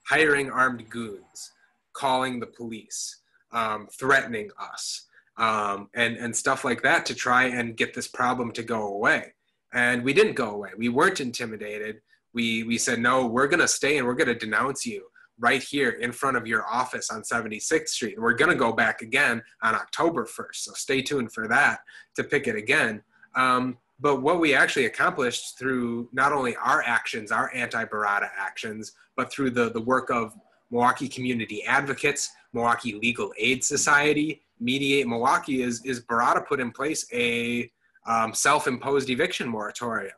hiring 0.07 0.51
armed 0.51 0.87
goons, 0.87 1.51
calling 1.93 2.39
the 2.39 2.45
police, 2.45 3.21
um, 3.51 3.87
threatening 3.91 4.51
us, 4.59 5.07
um, 5.39 5.89
and 5.95 6.15
and 6.15 6.35
stuff 6.35 6.63
like 6.63 6.83
that 6.83 7.07
to 7.07 7.15
try 7.15 7.45
and 7.45 7.75
get 7.75 7.95
this 7.95 8.07
problem 8.07 8.51
to 8.51 8.61
go 8.61 8.93
away. 8.93 9.33
And 9.73 10.03
we 10.03 10.13
didn't 10.13 10.35
go 10.35 10.51
away. 10.51 10.69
We 10.77 10.89
weren't 10.89 11.19
intimidated. 11.19 12.01
We 12.35 12.61
we 12.61 12.77
said 12.77 12.99
no. 12.99 13.25
We're 13.25 13.47
going 13.47 13.61
to 13.61 13.67
stay 13.67 13.97
and 13.97 14.05
we're 14.05 14.13
going 14.13 14.27
to 14.27 14.35
denounce 14.35 14.85
you 14.85 15.07
right 15.39 15.63
here 15.63 15.89
in 15.89 16.11
front 16.11 16.37
of 16.37 16.45
your 16.45 16.67
office 16.67 17.09
on 17.09 17.23
76th 17.23 17.89
Street. 17.89 18.13
And 18.13 18.23
We're 18.23 18.33
going 18.33 18.51
to 18.51 18.55
go 18.57 18.73
back 18.73 19.01
again 19.01 19.41
on 19.63 19.73
October 19.73 20.25
1st. 20.25 20.55
So 20.55 20.73
stay 20.73 21.01
tuned 21.01 21.33
for 21.33 21.47
that 21.47 21.79
to 22.15 22.23
pick 22.23 22.47
it 22.47 22.55
again. 22.55 23.01
Um, 23.35 23.79
but 23.99 24.21
what 24.21 24.39
we 24.39 24.53
actually 24.53 24.85
accomplished 24.85 25.57
through 25.57 26.09
not 26.11 26.33
only 26.33 26.55
our 26.57 26.83
actions, 26.83 27.31
our 27.31 27.53
anti 27.53 27.85
Berrada 27.85 28.29
actions, 28.37 28.93
but 29.15 29.31
through 29.31 29.51
the, 29.51 29.71
the 29.71 29.81
work 29.81 30.09
of 30.09 30.33
Milwaukee 30.69 31.07
Community 31.07 31.63
Advocates, 31.63 32.31
Milwaukee 32.53 32.93
Legal 32.93 33.31
Aid 33.37 33.63
Society, 33.63 34.41
mediate 34.59 35.07
Milwaukee 35.07 35.61
is 35.61 35.83
is 35.85 36.01
Berrada 36.01 36.45
put 36.45 36.59
in 36.59 36.71
place 36.71 37.05
a 37.13 37.71
um, 38.07 38.33
self-imposed 38.33 39.09
eviction 39.09 39.47
moratorium 39.47 40.15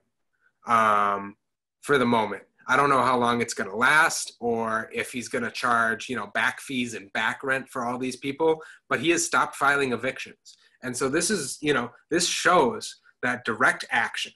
um, 0.66 1.36
for 1.82 1.98
the 1.98 2.06
moment. 2.06 2.44
I 2.70 2.76
don't 2.76 2.90
know 2.90 3.02
how 3.02 3.18
long 3.18 3.42
it's 3.42 3.54
going 3.54 3.70
to 3.70 3.76
last 3.76 4.34
or 4.42 4.90
if 4.94 5.14
he's 5.14 5.30
going 5.30 5.46
to 5.46 5.52
charge, 5.52 6.10
you 6.10 6.18
know, 6.18 6.28
back 6.34 6.60
fees 6.60 6.96
and 6.96 7.12
back 7.14 7.42
rent 7.44 7.70
for 7.70 7.86
all 7.86 7.98
these 7.98 8.18
people, 8.18 8.62
but 8.90 9.00
he 9.00 9.10
has 9.12 9.26
stopped 9.26 9.56
filing 9.56 9.94
evictions. 9.94 10.58
And 10.84 10.96
so 10.96 11.08
this 11.08 11.32
is, 11.32 11.58
you 11.62 11.74
know, 11.74 11.92
this 12.10 12.28
shows 12.28 12.98
that 13.28 13.46
direct 13.46 13.86
action, 13.92 14.32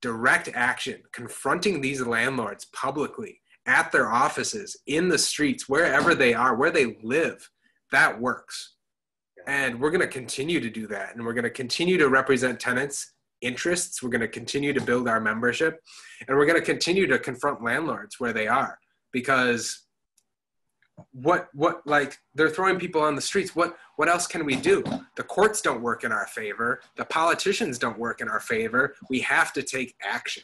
direct 0.00 0.48
action, 0.54 1.02
confronting 1.12 1.80
these 1.80 2.00
landlords 2.00 2.66
publicly 2.66 3.40
at 3.66 3.90
their 3.90 4.10
offices, 4.10 4.76
in 4.86 5.08
the 5.08 5.18
streets, 5.18 5.68
wherever 5.68 6.14
they 6.14 6.32
are, 6.32 6.54
where 6.54 6.70
they 6.70 6.96
live, 7.02 7.50
that 7.92 8.20
works. 8.20 8.74
And 9.46 9.80
we're 9.80 9.90
going 9.90 10.00
to 10.00 10.06
continue 10.06 10.60
to 10.60 10.70
do 10.70 10.86
that. 10.88 11.14
And 11.14 11.24
we're 11.24 11.34
going 11.34 11.44
to 11.44 11.50
continue 11.50 11.98
to 11.98 12.08
represent 12.08 12.60
tenants 12.60 13.12
interests. 13.42 14.02
We're 14.02 14.10
going 14.10 14.20
to 14.20 14.28
continue 14.28 14.72
to 14.72 14.80
build 14.80 15.08
our 15.08 15.20
membership 15.20 15.80
and 16.26 16.36
we're 16.36 16.46
going 16.46 16.58
to 16.58 16.64
continue 16.64 17.06
to 17.06 17.18
confront 17.18 17.62
landlords 17.62 18.18
where 18.18 18.32
they 18.32 18.48
are 18.48 18.78
because 19.12 19.85
what 21.12 21.48
what 21.54 21.86
like 21.86 22.18
they're 22.34 22.50
throwing 22.50 22.78
people 22.78 23.00
on 23.00 23.14
the 23.14 23.20
streets. 23.20 23.54
What 23.54 23.76
what 23.96 24.08
else 24.08 24.26
can 24.26 24.44
we 24.44 24.56
do? 24.56 24.82
The 25.16 25.22
courts 25.22 25.60
don't 25.60 25.82
work 25.82 26.04
in 26.04 26.12
our 26.12 26.26
favor. 26.26 26.80
The 26.96 27.04
politicians 27.04 27.78
don't 27.78 27.98
work 27.98 28.20
in 28.20 28.28
our 28.28 28.40
favor. 28.40 28.94
We 29.08 29.20
have 29.20 29.52
to 29.54 29.62
take 29.62 29.94
action. 30.02 30.42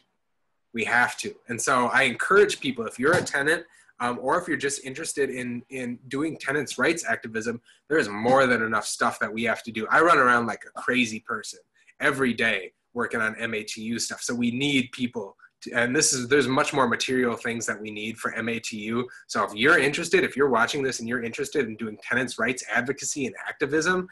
We 0.75 0.85
have 0.85 1.17
to. 1.19 1.35
And 1.49 1.61
so 1.61 1.87
i 1.87 2.03
encourage 2.03 2.61
people 2.61 2.87
if 2.87 2.99
you're 2.99 3.17
a 3.17 3.23
tenant 3.23 3.65
um, 4.01 4.19
or 4.21 4.39
if 4.41 4.49
you're 4.49 4.57
just 4.57 4.85
interested 4.85 5.31
in 5.31 5.63
in 5.71 5.99
doing 6.09 6.37
tenants 6.39 6.79
rights 6.79 7.05
activism 7.07 7.61
there 7.89 7.99
is 7.99 8.09
more 8.09 8.47
than 8.47 8.63
enough 8.63 8.87
stuff 8.87 9.19
that 9.21 9.33
we 9.33 9.45
have 9.45 9.63
to 9.65 9.73
do. 9.73 9.87
I 9.91 10.01
run 10.01 10.19
around 10.19 10.47
like 10.47 10.65
a 10.65 10.81
crazy 10.81 11.21
person 11.21 11.61
every 12.01 12.35
day 12.35 12.73
working 12.95 13.21
on 13.21 13.35
MATU 13.37 14.01
stuff. 14.01 14.23
So 14.23 14.35
we 14.35 14.51
need 14.51 14.93
people 14.93 15.37
and 15.75 15.95
this 15.95 16.13
is 16.13 16.29
there's 16.29 16.49
much 16.49 16.73
more 16.73 16.89
material 16.89 17.37
things 17.37 17.67
that 17.67 17.81
we 17.81 17.91
need 17.91 18.19
for 18.19 18.33
MATU. 18.33 19.05
So 19.27 19.45
if 19.45 19.55
you're 19.55 19.79
interested, 19.79 20.25
if 20.25 20.37
you're 20.37 20.49
watching 20.49 20.83
this 20.83 21.01
and 21.01 21.09
you're 21.09 21.23
interested 21.23 21.67
in 21.67 21.77
doing 21.77 21.99
tenants' 22.03 22.39
rights 22.39 22.65
advocacy 22.73 23.27
and 23.27 23.35
activism, 23.49 24.09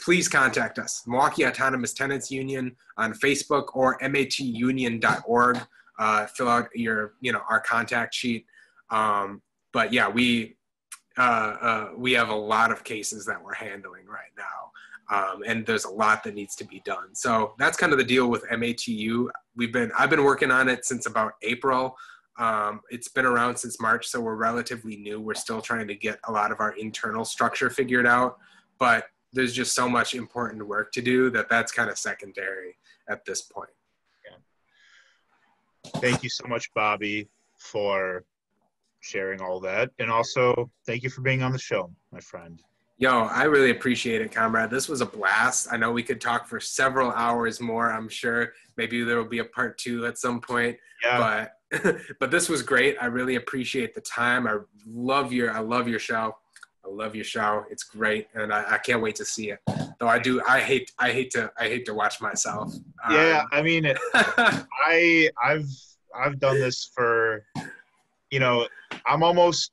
please 0.00 0.28
contact 0.28 0.78
us. 0.78 1.02
Milwaukee 1.06 1.46
Autonomous 1.46 1.92
Tenants 1.92 2.30
Union 2.30 2.76
on 2.96 3.12
Facebook 3.12 3.74
or 3.74 3.98
matunion.org. 4.00 5.60
Uh, 5.98 6.26
fill 6.26 6.48
out 6.48 6.68
your 6.74 7.14
you 7.20 7.32
know 7.32 7.42
our 7.48 7.60
contact 7.60 8.14
sheet. 8.14 8.46
Um, 8.90 9.42
but 9.72 9.92
yeah, 9.92 10.08
we 10.08 10.56
uh, 11.16 11.20
uh, 11.20 11.88
we 11.96 12.12
have 12.12 12.28
a 12.28 12.36
lot 12.36 12.70
of 12.70 12.84
cases 12.84 13.26
that 13.26 13.42
we're 13.42 13.54
handling 13.54 14.06
right 14.06 14.30
now 14.36 14.70
um, 15.10 15.42
and 15.46 15.64
there's 15.64 15.84
a 15.84 15.90
lot 15.90 16.22
that 16.24 16.34
needs 16.34 16.54
to 16.56 16.64
be 16.64 16.80
done. 16.84 17.14
So 17.14 17.54
that's 17.58 17.76
kind 17.76 17.92
of 17.92 17.98
the 17.98 18.04
deal 18.04 18.28
with 18.28 18.44
MATU. 18.48 19.28
We've 19.56 19.72
been 19.72 19.90
I've 19.98 20.10
been 20.10 20.24
working 20.24 20.50
on 20.50 20.68
it 20.68 20.84
since 20.84 21.06
about 21.06 21.32
April. 21.42 21.96
Um, 22.38 22.82
it's 22.90 23.08
been 23.08 23.26
around 23.26 23.56
since 23.56 23.80
March, 23.80 24.06
so 24.06 24.20
we're 24.20 24.36
relatively 24.36 24.96
new. 24.96 25.20
We're 25.20 25.34
still 25.34 25.60
trying 25.60 25.88
to 25.88 25.94
get 25.94 26.20
a 26.24 26.32
lot 26.32 26.52
of 26.52 26.60
our 26.60 26.72
internal 26.72 27.24
structure 27.24 27.68
figured 27.68 28.06
out, 28.06 28.38
but 28.78 29.06
there's 29.32 29.52
just 29.52 29.74
so 29.74 29.88
much 29.88 30.14
important 30.14 30.66
work 30.66 30.92
to 30.92 31.02
do 31.02 31.30
that 31.30 31.48
that's 31.48 31.72
kind 31.72 31.90
of 31.90 31.98
secondary 31.98 32.76
at 33.08 33.24
this 33.24 33.42
point. 33.42 33.70
Yeah. 34.24 35.90
Thank 36.00 36.22
you 36.22 36.28
so 36.28 36.46
much, 36.46 36.72
Bobby, 36.74 37.28
for 37.56 38.24
sharing 39.00 39.40
all 39.40 39.58
that, 39.60 39.90
and 39.98 40.10
also 40.10 40.70
thank 40.86 41.02
you 41.02 41.10
for 41.10 41.22
being 41.22 41.42
on 41.42 41.50
the 41.50 41.58
show, 41.58 41.90
my 42.12 42.20
friend. 42.20 42.62
Yo, 43.00 43.26
I 43.26 43.44
really 43.44 43.70
appreciate 43.70 44.20
it, 44.20 44.32
comrade. 44.32 44.70
This 44.70 44.88
was 44.88 45.00
a 45.00 45.06
blast. 45.06 45.68
I 45.70 45.76
know 45.76 45.92
we 45.92 46.02
could 46.02 46.20
talk 46.20 46.48
for 46.48 46.58
several 46.58 47.12
hours 47.12 47.60
more. 47.60 47.92
I'm 47.92 48.08
sure 48.08 48.54
maybe 48.76 49.04
there 49.04 49.16
will 49.16 49.24
be 49.24 49.38
a 49.38 49.44
part 49.44 49.78
two 49.78 50.04
at 50.06 50.18
some 50.18 50.40
point. 50.40 50.76
Yeah. 51.04 51.46
But 51.70 51.96
but 52.18 52.30
this 52.30 52.48
was 52.48 52.62
great. 52.62 52.96
I 53.00 53.06
really 53.06 53.36
appreciate 53.36 53.94
the 53.94 54.00
time. 54.00 54.46
I 54.46 54.56
love 54.86 55.32
your 55.32 55.52
I 55.52 55.60
love 55.60 55.86
your 55.86 56.00
show. 56.00 56.36
I 56.84 56.88
love 56.88 57.14
your 57.14 57.24
show. 57.24 57.64
It's 57.70 57.84
great, 57.84 58.28
and 58.34 58.52
I, 58.52 58.64
I 58.72 58.78
can't 58.78 59.02
wait 59.02 59.14
to 59.16 59.24
see 59.24 59.50
it. 59.50 59.60
Though 60.00 60.08
I 60.08 60.18
do, 60.18 60.42
I 60.48 60.60
hate 60.60 60.90
I 60.98 61.12
hate 61.12 61.30
to 61.32 61.52
I 61.58 61.68
hate 61.68 61.84
to 61.86 61.94
watch 61.94 62.20
myself. 62.20 62.72
Yeah, 63.10 63.42
um, 63.42 63.48
I 63.52 63.62
mean, 63.62 63.86
I 64.14 65.28
I've 65.40 65.68
I've 66.18 66.38
done 66.38 66.58
this 66.58 66.90
for, 66.94 67.44
you 68.30 68.40
know, 68.40 68.66
I'm 69.06 69.22
almost 69.22 69.72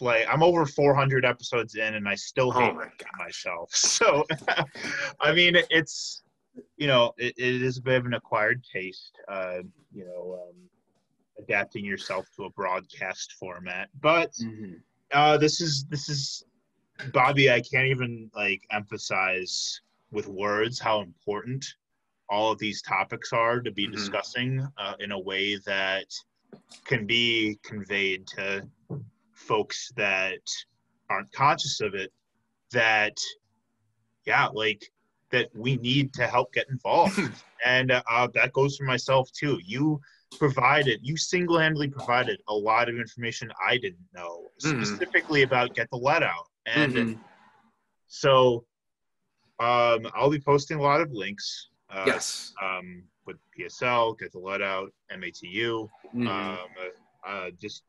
like 0.00 0.26
I'm 0.30 0.42
over 0.42 0.66
400 0.66 1.24
episodes 1.24 1.76
in, 1.76 1.94
and 1.94 2.08
I 2.08 2.14
still 2.14 2.52
oh 2.54 2.60
hate 2.60 2.72
oh 2.72 2.74
my 2.74 3.24
myself. 3.24 3.70
So, 3.74 4.24
I 5.20 5.32
mean, 5.32 5.56
it's 5.70 6.22
you 6.76 6.86
know, 6.86 7.12
it, 7.16 7.34
it 7.36 7.62
is 7.62 7.78
a 7.78 7.82
bit 7.82 7.96
of 7.96 8.06
an 8.06 8.14
acquired 8.14 8.64
taste. 8.72 9.18
Uh, 9.28 9.58
you 9.92 10.04
know, 10.04 10.40
um, 10.42 10.54
adapting 11.38 11.84
yourself 11.84 12.26
to 12.36 12.44
a 12.44 12.50
broadcast 12.50 13.32
format, 13.38 13.88
but 14.00 14.32
mm-hmm. 14.32 14.74
uh, 15.12 15.36
this 15.36 15.60
is 15.60 15.84
this 15.88 16.08
is 16.08 16.44
Bobby. 17.12 17.50
I 17.50 17.60
can't 17.60 17.86
even 17.86 18.30
like 18.34 18.62
emphasize 18.70 19.80
with 20.10 20.28
words 20.28 20.78
how 20.78 21.00
important 21.00 21.64
all 22.28 22.52
of 22.52 22.58
these 22.58 22.80
topics 22.82 23.32
are 23.32 23.60
to 23.60 23.70
be 23.70 23.84
mm-hmm. 23.84 23.92
discussing 23.92 24.66
uh, 24.78 24.94
in 25.00 25.12
a 25.12 25.18
way 25.18 25.56
that 25.66 26.06
can 26.84 27.06
be 27.06 27.58
conveyed 27.62 28.26
to 28.28 28.66
folks 29.46 29.92
that 29.96 30.40
aren't 31.10 31.30
conscious 31.32 31.80
of 31.80 31.94
it 31.94 32.12
that 32.72 33.16
yeah 34.26 34.46
like 34.46 34.90
that 35.30 35.48
we 35.54 35.76
need 35.76 36.12
to 36.14 36.26
help 36.26 36.52
get 36.52 36.66
involved 36.70 37.18
and 37.64 37.90
uh, 37.90 38.28
that 38.34 38.52
goes 38.52 38.76
for 38.76 38.84
myself 38.84 39.30
too 39.32 39.58
you 39.64 40.00
provided 40.38 40.98
you 41.02 41.16
single-handedly 41.16 41.88
provided 41.88 42.40
a 42.48 42.54
lot 42.54 42.88
of 42.88 42.96
information 42.96 43.50
i 43.66 43.76
didn't 43.76 44.06
know 44.14 44.48
mm-hmm. 44.62 44.82
specifically 44.82 45.42
about 45.42 45.74
Get 45.74 45.88
the 45.90 45.96
Lead 45.96 46.22
Out 46.22 46.48
and 46.66 46.92
mm-hmm. 46.92 47.20
so 48.08 48.64
um, 49.60 50.06
i'll 50.14 50.30
be 50.30 50.40
posting 50.40 50.78
a 50.78 50.82
lot 50.82 51.00
of 51.00 51.12
links 51.12 51.68
uh, 51.90 52.04
yes 52.06 52.52
um, 52.62 53.04
with 53.26 53.36
psl 53.58 54.18
Get 54.18 54.32
the 54.32 54.38
Lead 54.38 54.62
Out 54.62 54.92
matu 55.12 55.88
mm-hmm. 56.14 56.26
um, 56.26 56.58
uh, 57.26 57.50
just 57.60 57.82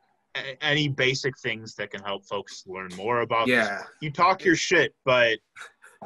any 0.62 0.88
basic 0.88 1.38
things 1.40 1.76
that 1.76 1.92
can 1.92 2.02
help 2.04 2.26
folks 2.26 2.64
learn 2.68 2.90
more 2.96 3.22
about 3.22 3.48
yeah. 3.48 3.78
This. 3.78 3.88
you 4.02 4.12
talk 4.12 4.44
your 4.44 4.56
shit 4.56 4.94
but 5.06 5.40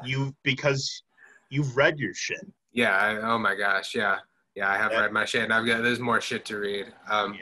you 0.03 0.35
because 0.43 1.03
you've 1.49 1.75
read 1.75 1.97
your 1.97 2.13
shit. 2.13 2.45
Yeah 2.71 2.95
I, 2.95 3.17
oh 3.31 3.37
my 3.37 3.55
gosh 3.55 3.95
yeah. 3.95 4.17
Yeah 4.55 4.69
i 4.69 4.77
have 4.77 4.91
yeah. 4.91 5.01
read 5.01 5.11
my 5.11 5.25
shit 5.25 5.43
and 5.43 5.53
i've 5.53 5.65
got 5.65 5.83
there's 5.83 5.99
more 5.99 6.21
shit 6.21 6.45
to 6.45 6.57
read. 6.57 6.87
Um 7.09 7.33
yeah. 7.33 7.39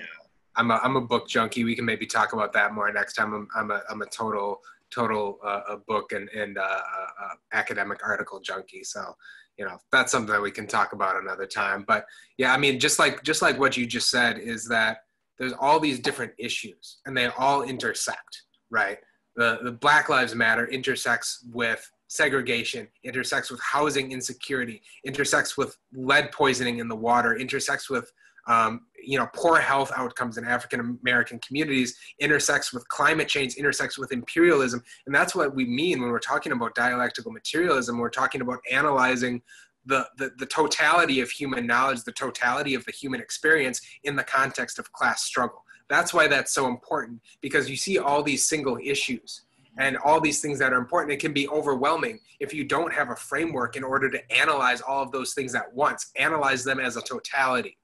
i'm 0.55 0.71
a, 0.71 0.79
I'm 0.83 0.95
a 0.95 1.01
book 1.01 1.27
junkie. 1.27 1.63
We 1.63 1.75
can 1.75 1.85
maybe 1.85 2.05
talk 2.05 2.33
about 2.33 2.53
that 2.53 2.73
more 2.73 2.91
next 2.91 3.13
time. 3.13 3.33
I'm, 3.33 3.47
I'm 3.55 3.71
a 3.71 3.81
i'm 3.89 4.01
a 4.01 4.07
total 4.07 4.59
total 4.93 5.39
uh, 5.43 5.61
a 5.69 5.77
book 5.77 6.13
and 6.13 6.29
and 6.29 6.57
uh, 6.57 6.61
uh, 6.61 7.25
uh, 7.25 7.35
academic 7.51 7.99
article 8.05 8.39
junkie. 8.39 8.83
So 8.83 9.13
you 9.57 9.65
know 9.65 9.77
that's 9.91 10.11
something 10.11 10.31
that 10.31 10.41
we 10.41 10.51
can 10.51 10.67
talk 10.67 10.93
about 10.93 11.21
another 11.21 11.45
time. 11.45 11.83
But 11.87 12.05
yeah 12.37 12.53
i 12.53 12.57
mean 12.57 12.79
just 12.79 12.99
like 12.99 13.23
just 13.23 13.41
like 13.41 13.59
what 13.59 13.75
you 13.75 13.85
just 13.85 14.09
said 14.09 14.37
is 14.39 14.65
that 14.69 14.99
there's 15.39 15.53
all 15.59 15.79
these 15.79 15.99
different 15.99 16.33
issues 16.37 16.97
and 17.05 17.15
they 17.15 17.27
all 17.27 17.63
intersect, 17.63 18.43
right? 18.69 18.97
The, 19.35 19.59
the 19.63 19.71
Black 19.71 20.09
Lives 20.09 20.33
Matter 20.33 20.67
intersects 20.67 21.45
with 21.51 21.89
segregation, 22.07 22.87
intersects 23.03 23.51
with 23.51 23.59
housing 23.61 24.11
insecurity, 24.11 24.81
intersects 25.05 25.57
with 25.57 25.77
lead 25.93 26.31
poisoning 26.31 26.79
in 26.79 26.87
the 26.87 26.95
water, 26.95 27.35
intersects 27.35 27.89
with 27.89 28.11
um, 28.47 28.81
you 29.03 29.19
know 29.19 29.27
poor 29.35 29.59
health 29.59 29.91
outcomes 29.95 30.37
in 30.37 30.45
African 30.45 30.97
American 31.03 31.39
communities, 31.39 31.97
intersects 32.19 32.73
with 32.73 32.87
climate 32.87 33.27
change, 33.27 33.55
intersects 33.55 33.97
with 33.97 34.11
imperialism, 34.11 34.81
and 35.05 35.13
that's 35.13 35.35
what 35.35 35.53
we 35.53 35.65
mean 35.65 36.01
when 36.01 36.09
we're 36.09 36.19
talking 36.19 36.53
about 36.53 36.73
dialectical 36.73 37.31
materialism. 37.31 37.97
We're 37.97 38.09
talking 38.09 38.41
about 38.41 38.59
analyzing 38.71 39.41
the, 39.87 40.07
the, 40.17 40.31
the 40.37 40.45
totality 40.45 41.21
of 41.21 41.29
human 41.29 41.65
knowledge, 41.65 42.03
the 42.03 42.11
totality 42.11 42.75
of 42.75 42.85
the 42.85 42.91
human 42.91 43.19
experience 43.19 43.81
in 44.03 44.15
the 44.15 44.23
context 44.23 44.79
of 44.79 44.91
class 44.91 45.23
struggle. 45.23 45.63
That's 45.89 46.13
why 46.13 46.27
that's 46.27 46.53
so 46.53 46.67
important 46.67 47.21
because 47.41 47.69
you 47.69 47.77
see 47.77 47.97
all 47.97 48.21
these 48.21 48.45
single 48.45 48.77
issues 48.83 49.41
and 49.79 49.97
all 49.97 50.19
these 50.19 50.41
things 50.41 50.59
that 50.59 50.73
are 50.73 50.77
important. 50.77 51.13
It 51.13 51.19
can 51.19 51.33
be 51.33 51.47
overwhelming 51.47 52.19
if 52.39 52.53
you 52.53 52.65
don't 52.65 52.93
have 52.93 53.09
a 53.09 53.15
framework 53.15 53.75
in 53.75 53.83
order 53.83 54.09
to 54.09 54.31
analyze 54.31 54.81
all 54.81 55.03
of 55.03 55.11
those 55.11 55.33
things 55.33 55.55
at 55.55 55.73
once, 55.73 56.11
analyze 56.17 56.63
them 56.63 56.79
as 56.79 56.97
a 56.97 57.01
totality, 57.01 57.77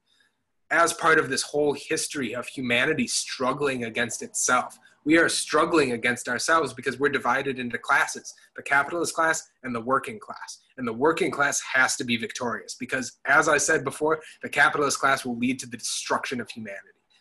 as 0.70 0.92
part 0.92 1.18
of 1.18 1.30
this 1.30 1.42
whole 1.42 1.72
history 1.72 2.34
of 2.34 2.46
humanity 2.46 3.06
struggling 3.06 3.84
against 3.84 4.22
itself 4.22 4.78
we 5.04 5.18
are 5.18 5.28
struggling 5.28 5.92
against 5.92 6.28
ourselves 6.28 6.72
because 6.72 6.98
we're 6.98 7.08
divided 7.08 7.58
into 7.58 7.78
classes 7.78 8.32
the 8.56 8.62
capitalist 8.62 9.14
class 9.14 9.42
and 9.62 9.74
the 9.74 9.80
working 9.80 10.18
class. 10.18 10.60
And 10.76 10.86
the 10.86 10.92
working 10.92 11.30
class 11.30 11.60
has 11.72 11.96
to 11.96 12.04
be 12.04 12.16
victorious 12.16 12.76
because, 12.78 13.18
as 13.26 13.48
I 13.48 13.58
said 13.58 13.84
before, 13.84 14.20
the 14.42 14.48
capitalist 14.48 14.98
class 14.98 15.24
will 15.24 15.38
lead 15.38 15.58
to 15.60 15.66
the 15.66 15.76
destruction 15.76 16.40
of 16.40 16.50
humanity, 16.50 16.80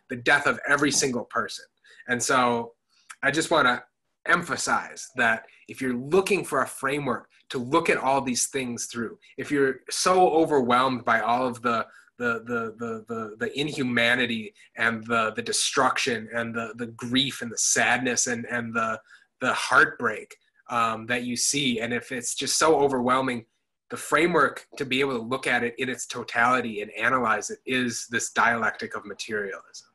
the 0.09 0.15
death 0.15 0.47
of 0.47 0.59
every 0.67 0.91
single 0.91 1.25
person. 1.25 1.65
And 2.07 2.21
so 2.21 2.73
I 3.21 3.31
just 3.31 3.51
want 3.51 3.67
to 3.67 3.83
emphasize 4.25 5.09
that 5.15 5.45
if 5.67 5.81
you're 5.81 5.95
looking 5.95 6.43
for 6.43 6.61
a 6.61 6.67
framework 6.67 7.27
to 7.49 7.57
look 7.57 7.89
at 7.89 7.97
all 7.97 8.21
these 8.21 8.47
things 8.47 8.85
through, 8.85 9.17
if 9.37 9.51
you're 9.51 9.77
so 9.89 10.29
overwhelmed 10.29 11.03
by 11.03 11.19
all 11.19 11.45
of 11.45 11.61
the 11.61 11.85
the 12.23 12.43
the 12.45 12.61
the 12.77 13.05
the, 13.09 13.35
the 13.39 13.59
inhumanity 13.59 14.53
and 14.77 15.05
the 15.07 15.33
the 15.35 15.41
destruction 15.41 16.29
and 16.33 16.55
the 16.55 16.73
the 16.77 16.87
grief 16.87 17.41
and 17.41 17.51
the 17.51 17.57
sadness 17.57 18.27
and 18.27 18.45
and 18.45 18.73
the 18.73 18.99
the 19.41 19.53
heartbreak 19.53 20.37
um, 20.69 21.05
that 21.07 21.23
you 21.23 21.35
see, 21.35 21.81
and 21.81 21.93
if 21.93 22.11
it's 22.11 22.33
just 22.33 22.57
so 22.57 22.79
overwhelming, 22.79 23.45
the 23.89 23.97
framework 23.97 24.65
to 24.77 24.85
be 24.85 25.01
able 25.01 25.17
to 25.17 25.23
look 25.23 25.45
at 25.45 25.63
it 25.63 25.75
in 25.77 25.89
its 25.89 26.05
totality 26.05 26.81
and 26.81 26.89
analyze 26.91 27.49
it 27.49 27.59
is 27.65 28.07
this 28.09 28.31
dialectic 28.31 28.95
of 28.95 29.05
materialism. 29.05 29.89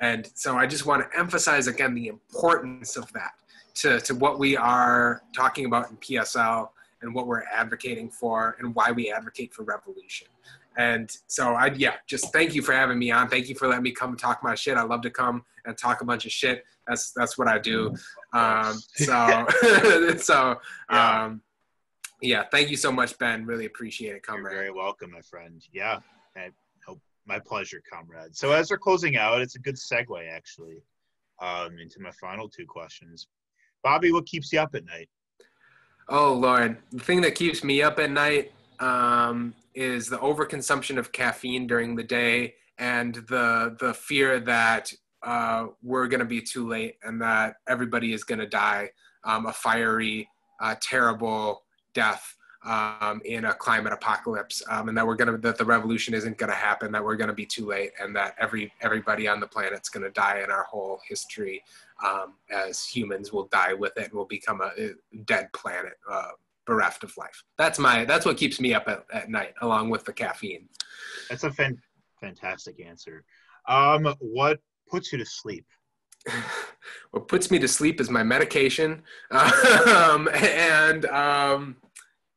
And 0.00 0.30
so 0.34 0.56
I 0.56 0.66
just 0.66 0.86
want 0.86 1.02
to 1.02 1.18
emphasize 1.18 1.66
again 1.66 1.94
the 1.94 2.08
importance 2.08 2.96
of 2.96 3.10
that 3.12 3.32
to, 3.76 4.00
to 4.02 4.14
what 4.14 4.38
we 4.38 4.56
are 4.56 5.22
talking 5.34 5.64
about 5.64 5.90
in 5.90 5.96
PSL 5.96 6.68
and 7.02 7.14
what 7.14 7.26
we're 7.26 7.44
advocating 7.44 8.10
for 8.10 8.56
and 8.60 8.74
why 8.74 8.92
we 8.92 9.10
advocate 9.10 9.52
for 9.54 9.64
revolution. 9.64 10.28
And 10.76 11.10
so 11.26 11.54
I 11.54 11.66
yeah, 11.74 11.94
just 12.06 12.32
thank 12.32 12.54
you 12.54 12.62
for 12.62 12.72
having 12.72 12.98
me 12.98 13.10
on. 13.10 13.28
Thank 13.28 13.48
you 13.48 13.54
for 13.54 13.68
letting 13.68 13.82
me 13.82 13.92
come 13.92 14.16
talk 14.16 14.42
my 14.42 14.54
shit. 14.54 14.76
I 14.76 14.82
love 14.82 15.02
to 15.02 15.10
come 15.10 15.44
and 15.66 15.76
talk 15.76 16.00
a 16.00 16.04
bunch 16.04 16.24
of 16.24 16.32
shit. 16.32 16.64
That's 16.86 17.12
that's 17.12 17.36
what 17.36 17.48
I 17.48 17.58
do. 17.58 17.94
Um, 18.32 18.80
so 18.94 19.46
so 20.18 20.56
um, 20.88 21.42
yeah, 22.22 22.44
thank 22.50 22.70
you 22.70 22.76
so 22.76 22.92
much, 22.92 23.18
Ben. 23.18 23.44
Really 23.44 23.66
appreciate 23.66 24.14
it, 24.14 24.22
comrade. 24.22 24.52
You're 24.52 24.62
very 24.62 24.72
welcome, 24.72 25.10
my 25.10 25.22
friend. 25.22 25.62
Yeah, 25.72 25.98
I, 26.36 26.50
my 27.26 27.38
pleasure, 27.38 27.82
comrade. 27.90 28.36
So 28.36 28.52
as 28.52 28.70
we're 28.70 28.78
closing 28.78 29.16
out, 29.16 29.40
it's 29.40 29.54
a 29.54 29.60
good 29.60 29.76
segue 29.76 30.28
actually 30.30 30.82
um, 31.40 31.78
into 31.78 32.00
my 32.00 32.10
final 32.12 32.48
two 32.48 32.66
questions. 32.66 33.28
Bobby, 33.82 34.12
what 34.12 34.26
keeps 34.26 34.52
you 34.52 34.60
up 34.60 34.74
at 34.74 34.84
night? 34.84 35.08
Oh 36.08 36.34
Lord, 36.34 36.78
the 36.90 36.98
thing 37.00 37.20
that 37.22 37.34
keeps 37.34 37.62
me 37.62 37.82
up 37.82 37.98
at 37.98 38.10
night 38.10 38.52
um, 38.80 39.54
is 39.74 40.08
the 40.08 40.18
overconsumption 40.18 40.98
of 40.98 41.12
caffeine 41.12 41.66
during 41.66 41.94
the 41.94 42.02
day 42.02 42.54
and 42.78 43.16
the 43.28 43.76
the 43.78 43.94
fear 43.94 44.40
that 44.40 44.92
uh, 45.22 45.66
we're 45.82 46.08
going 46.08 46.20
to 46.20 46.26
be 46.26 46.40
too 46.40 46.66
late 46.66 46.96
and 47.02 47.20
that 47.20 47.56
everybody 47.68 48.12
is 48.12 48.24
going 48.24 48.38
to 48.38 48.46
die 48.46 48.90
um, 49.24 49.46
a 49.46 49.52
fiery, 49.52 50.28
uh, 50.60 50.74
terrible 50.80 51.62
death 51.94 52.36
um, 52.64 53.22
in 53.24 53.46
a 53.46 53.54
climate 53.54 53.92
apocalypse, 53.92 54.62
um, 54.68 54.88
and 54.88 54.98
that 54.98 55.06
we're 55.06 55.16
gonna 55.16 55.38
that 55.38 55.56
the 55.56 55.64
revolution 55.64 56.12
isn't 56.12 56.36
gonna 56.36 56.52
happen, 56.52 56.92
that 56.92 57.02
we're 57.02 57.16
gonna 57.16 57.32
be 57.32 57.46
too 57.46 57.66
late, 57.66 57.92
and 58.00 58.14
that 58.14 58.34
every 58.38 58.72
everybody 58.82 59.26
on 59.26 59.40
the 59.40 59.46
planet's 59.46 59.88
gonna 59.88 60.10
die, 60.10 60.40
and 60.42 60.52
our 60.52 60.64
whole 60.64 61.00
history 61.08 61.62
um, 62.04 62.34
as 62.50 62.84
humans 62.84 63.32
will 63.32 63.46
die 63.46 63.72
with 63.72 63.96
it, 63.96 64.04
and 64.04 64.12
will 64.12 64.26
become 64.26 64.60
a, 64.60 64.72
a 64.78 64.92
dead 65.24 65.50
planet, 65.54 65.94
uh, 66.10 66.30
bereft 66.70 67.02
of 67.02 67.12
life. 67.16 67.42
That's 67.58 67.80
my 67.80 68.04
that's 68.04 68.24
what 68.24 68.36
keeps 68.36 68.60
me 68.60 68.72
up 68.74 68.86
at, 68.86 69.04
at 69.12 69.28
night, 69.28 69.54
along 69.60 69.90
with 69.90 70.04
the 70.04 70.12
caffeine. 70.12 70.68
That's 71.28 71.42
a 71.42 71.50
fan, 71.50 71.76
fantastic 72.20 72.80
answer. 72.80 73.24
Um, 73.66 74.14
what 74.20 74.60
puts 74.88 75.12
you 75.12 75.18
to 75.18 75.26
sleep? 75.26 75.66
what 77.10 77.26
puts 77.26 77.50
me 77.50 77.58
to 77.58 77.66
sleep 77.66 78.00
is 78.00 78.08
my 78.08 78.22
medication, 78.22 79.02
um, 79.32 80.28
and 80.32 81.06
um, 81.06 81.76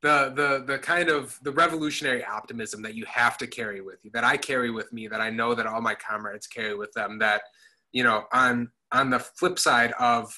the 0.02 0.34
the 0.36 0.64
the 0.66 0.80
kind 0.80 1.10
of 1.10 1.38
the 1.44 1.52
revolutionary 1.52 2.26
optimism 2.26 2.82
that 2.82 2.96
you 2.96 3.06
have 3.06 3.38
to 3.38 3.46
carry 3.46 3.82
with 3.82 4.00
you 4.04 4.12
that 4.14 4.26
i 4.26 4.36
carry 4.36 4.70
with 4.70 4.92
me 4.92 5.08
that 5.08 5.22
i 5.22 5.30
know 5.30 5.56
that 5.56 5.66
all 5.66 5.80
my 5.80 5.96
comrades 5.96 6.46
carry 6.46 6.76
with 6.76 6.92
them 6.92 7.18
that 7.20 7.42
you 7.94 8.04
know 8.04 8.26
on 8.34 8.70
on 8.92 9.10
the 9.10 9.20
flip 9.20 9.58
side 9.58 9.94
of 10.00 10.38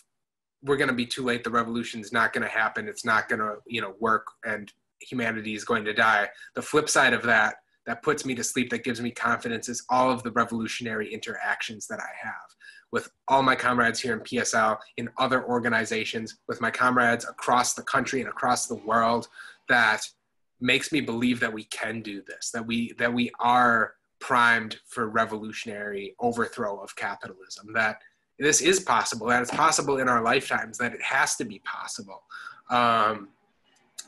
we're 0.65 0.77
going 0.77 0.89
to 0.89 0.95
be 0.95 1.05
too 1.05 1.23
late. 1.23 1.43
The 1.43 1.49
revolution 1.49 2.01
is 2.01 2.11
not 2.11 2.33
going 2.33 2.43
to 2.43 2.49
happen. 2.49 2.87
It's 2.87 3.05
not 3.05 3.29
going 3.29 3.39
to 3.39 3.57
you 3.65 3.81
know 3.81 3.95
work 3.99 4.27
and 4.45 4.71
humanity 4.99 5.53
is 5.53 5.63
going 5.63 5.85
to 5.85 5.93
die. 5.93 6.29
The 6.55 6.61
flip 6.61 6.89
side 6.89 7.13
of 7.13 7.23
that 7.23 7.55
that 7.85 8.01
puts 8.01 8.25
me 8.25 8.33
to 8.33 8.43
sleep 8.43 8.71
that 8.71 8.83
gives 8.83 8.99
me 8.99 9.11
confidence 9.11 9.69
is 9.69 9.85
all 9.89 10.11
of 10.11 10.23
the 10.23 10.31
revolutionary 10.31 11.13
interactions 11.13 11.85
that 11.85 11.99
i 11.99 12.09
have 12.19 12.33
with 12.91 13.11
all 13.27 13.43
my 13.43 13.53
comrades 13.53 13.99
here 13.99 14.13
in 14.13 14.21
psl 14.21 14.75
in 14.97 15.07
other 15.19 15.45
organizations 15.45 16.37
with 16.47 16.59
my 16.61 16.71
comrades 16.71 17.25
across 17.25 17.75
the 17.75 17.83
country 17.83 18.21
and 18.21 18.29
across 18.29 18.65
the 18.65 18.81
world 18.87 19.27
that 19.69 20.01
makes 20.59 20.91
me 20.91 21.01
believe 21.01 21.39
that 21.39 21.53
we 21.53 21.65
can 21.65 22.01
do 22.01 22.21
this, 22.21 22.51
that 22.51 22.65
we 22.65 22.93
that 22.93 23.13
we 23.13 23.31
are 23.39 23.93
primed 24.19 24.77
for 24.87 25.09
revolutionary 25.09 26.15
overthrow 26.19 26.79
of 26.79 26.95
capitalism, 26.95 27.71
that 27.73 27.99
this 28.39 28.61
is 28.61 28.79
possible, 28.79 29.27
that 29.27 29.41
it's 29.41 29.51
possible 29.51 29.99
in 29.99 30.09
our 30.09 30.21
lifetimes, 30.21 30.77
that 30.77 30.93
it 30.93 31.01
has 31.01 31.35
to 31.37 31.45
be 31.45 31.59
possible, 31.59 32.23
um, 32.69 33.29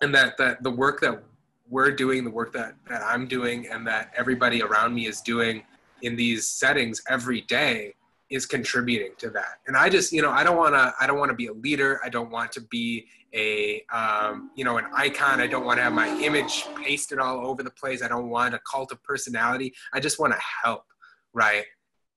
and 0.02 0.14
that 0.14 0.38
that 0.38 0.64
the 0.64 0.72
work 0.72 1.00
that 1.02 1.24
we're 1.70 1.92
doing, 1.92 2.24
the 2.24 2.32
work 2.32 2.54
that 2.54 2.76
that 2.88 3.02
I'm 3.04 3.28
doing, 3.28 3.68
and 3.68 3.86
that 3.88 4.12
everybody 4.18 4.62
around 4.62 4.94
me 4.94 5.08
is 5.08 5.22
doing 5.22 5.64
in 6.02 6.16
these 6.16 6.48
settings 6.48 7.02
every 7.10 7.42
day 7.42 7.94
is 8.30 8.46
contributing 8.46 9.12
to 9.18 9.30
that. 9.30 9.60
And 9.68 9.78
i 9.78 9.90
just 9.90 10.12
you 10.12 10.22
know 10.22 10.32
i 10.32 10.44
don't 10.44 10.58
want 10.58 10.76
to 10.76 10.94
i 11.00 11.08
don't 11.08 11.18
want 11.18 11.30
to 11.30 11.36
be 11.36 11.48
a 11.48 11.54
leader. 11.54 12.00
I 12.04 12.10
don't 12.10 12.30
want 12.30 12.52
to 12.54 12.62
be 12.62 13.08
a 13.34 13.84
um, 13.94 14.52
you 14.56 14.64
know 14.64 14.78
an 14.78 14.86
icon. 14.94 15.40
I 15.40 15.48
don't 15.48 15.66
want 15.66 15.78
to 15.78 15.84
have 15.84 15.94
my 15.94 16.10
image 16.20 16.66
pasted 16.76 17.20
all 17.20 17.46
over 17.46 17.64
the 17.64 17.72
place. 17.72 18.02
I 18.02 18.08
don't 18.08 18.30
want 18.30 18.54
a 18.54 18.60
cult 18.70 18.92
of 18.92 19.02
personality. 19.04 19.74
I 19.94 20.00
just 20.00 20.20
want 20.20 20.34
to 20.34 20.40
help 20.64 20.84
right 21.34 21.66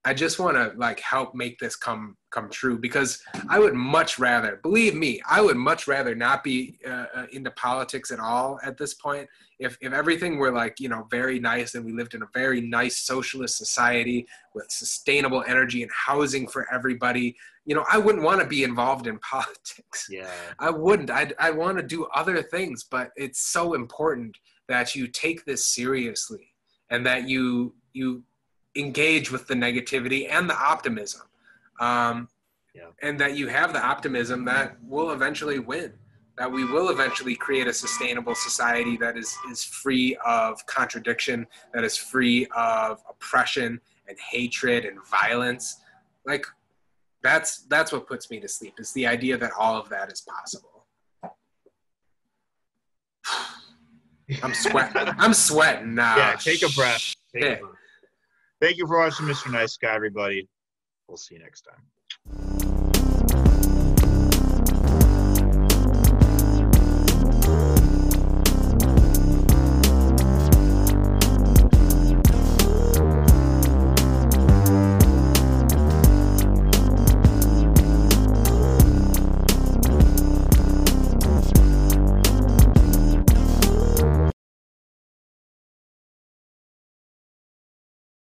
i 0.04 0.14
just 0.14 0.38
want 0.38 0.56
to 0.56 0.72
like 0.76 1.00
help 1.00 1.34
make 1.34 1.58
this 1.58 1.76
come 1.76 2.16
come 2.30 2.48
true 2.50 2.78
because 2.78 3.22
i 3.48 3.58
would 3.58 3.74
much 3.74 4.18
rather 4.18 4.56
believe 4.62 4.94
me 4.94 5.20
i 5.28 5.40
would 5.40 5.56
much 5.56 5.86
rather 5.86 6.14
not 6.14 6.42
be 6.42 6.78
uh, 6.86 7.06
uh 7.14 7.26
into 7.32 7.50
politics 7.52 8.10
at 8.10 8.20
all 8.20 8.58
at 8.62 8.76
this 8.76 8.94
point. 8.94 9.28
If, 9.58 9.76
if 9.82 9.92
everything 9.92 10.38
were 10.38 10.52
like 10.52 10.80
you 10.80 10.88
know 10.88 11.06
very 11.10 11.38
nice 11.38 11.74
and 11.74 11.84
we 11.84 11.92
lived 11.92 12.14
in 12.14 12.22
a 12.22 12.28
very 12.32 12.60
nice 12.60 12.98
socialist 12.98 13.58
society 13.58 14.26
with 14.54 14.66
sustainable 14.70 15.44
energy 15.46 15.82
and 15.82 15.90
housing 15.92 16.48
for 16.48 16.66
everybody 16.72 17.36
you 17.66 17.74
know 17.74 17.84
i 17.92 17.98
wouldn't 17.98 18.24
want 18.24 18.40
to 18.40 18.46
be 18.46 18.64
involved 18.64 19.06
in 19.06 19.18
politics. 19.30 20.06
Yeah. 20.10 20.30
I 20.58 20.70
wouldn't. 20.70 21.10
I 21.10 21.32
i 21.38 21.50
want 21.50 21.76
to 21.76 21.82
do 21.82 22.06
other 22.14 22.42
things 22.42 22.84
but 22.84 23.10
it's 23.16 23.40
so 23.40 23.74
important 23.74 24.36
that 24.68 24.94
you 24.94 25.08
take 25.08 25.44
this 25.44 25.66
seriously 25.66 26.54
and 26.90 27.04
that 27.04 27.28
you 27.28 27.74
you 27.92 28.22
engage 28.76 29.30
with 29.30 29.46
the 29.46 29.54
negativity 29.54 30.28
and 30.30 30.48
the 30.48 30.56
optimism 30.56 31.22
um, 31.80 32.28
yeah. 32.74 32.84
and 33.02 33.18
that 33.18 33.36
you 33.36 33.48
have 33.48 33.72
the 33.72 33.84
optimism 33.84 34.44
that 34.44 34.76
will 34.84 35.10
eventually 35.10 35.58
win 35.58 35.92
that 36.40 36.50
we 36.50 36.64
will 36.64 36.88
eventually 36.88 37.36
create 37.36 37.66
a 37.66 37.72
sustainable 37.72 38.34
society 38.34 38.96
that 38.96 39.18
is, 39.18 39.36
is 39.50 39.62
free 39.62 40.16
of 40.24 40.64
contradiction, 40.64 41.46
that 41.74 41.84
is 41.84 41.98
free 41.98 42.46
of 42.56 43.02
oppression 43.10 43.78
and 44.08 44.16
hatred 44.18 44.86
and 44.86 44.98
violence. 45.06 45.80
Like 46.24 46.46
that's 47.22 47.64
that's 47.64 47.92
what 47.92 48.06
puts 48.06 48.30
me 48.30 48.40
to 48.40 48.48
sleep 48.48 48.76
is 48.78 48.90
the 48.92 49.06
idea 49.06 49.36
that 49.36 49.50
all 49.58 49.76
of 49.76 49.90
that 49.90 50.10
is 50.10 50.22
possible. 50.22 50.86
I'm 54.42 54.54
sweating. 54.54 55.14
I'm 55.18 55.34
sweating 55.34 55.94
now. 55.94 56.16
Yeah, 56.16 56.36
take 56.36 56.62
a 56.62 56.70
breath. 56.70 57.14
Take 57.34 57.44
a 57.44 57.56
breath. 57.56 57.74
Thank 58.60 58.76
you 58.76 58.86
for 58.86 58.98
watching 58.98 59.26
Mr. 59.26 59.50
Nice 59.50 59.78
Guy, 59.78 59.94
everybody. 59.94 60.46
We'll 61.08 61.16
see 61.16 61.36
you 61.36 61.40
next 61.40 61.62
time. 61.62 61.82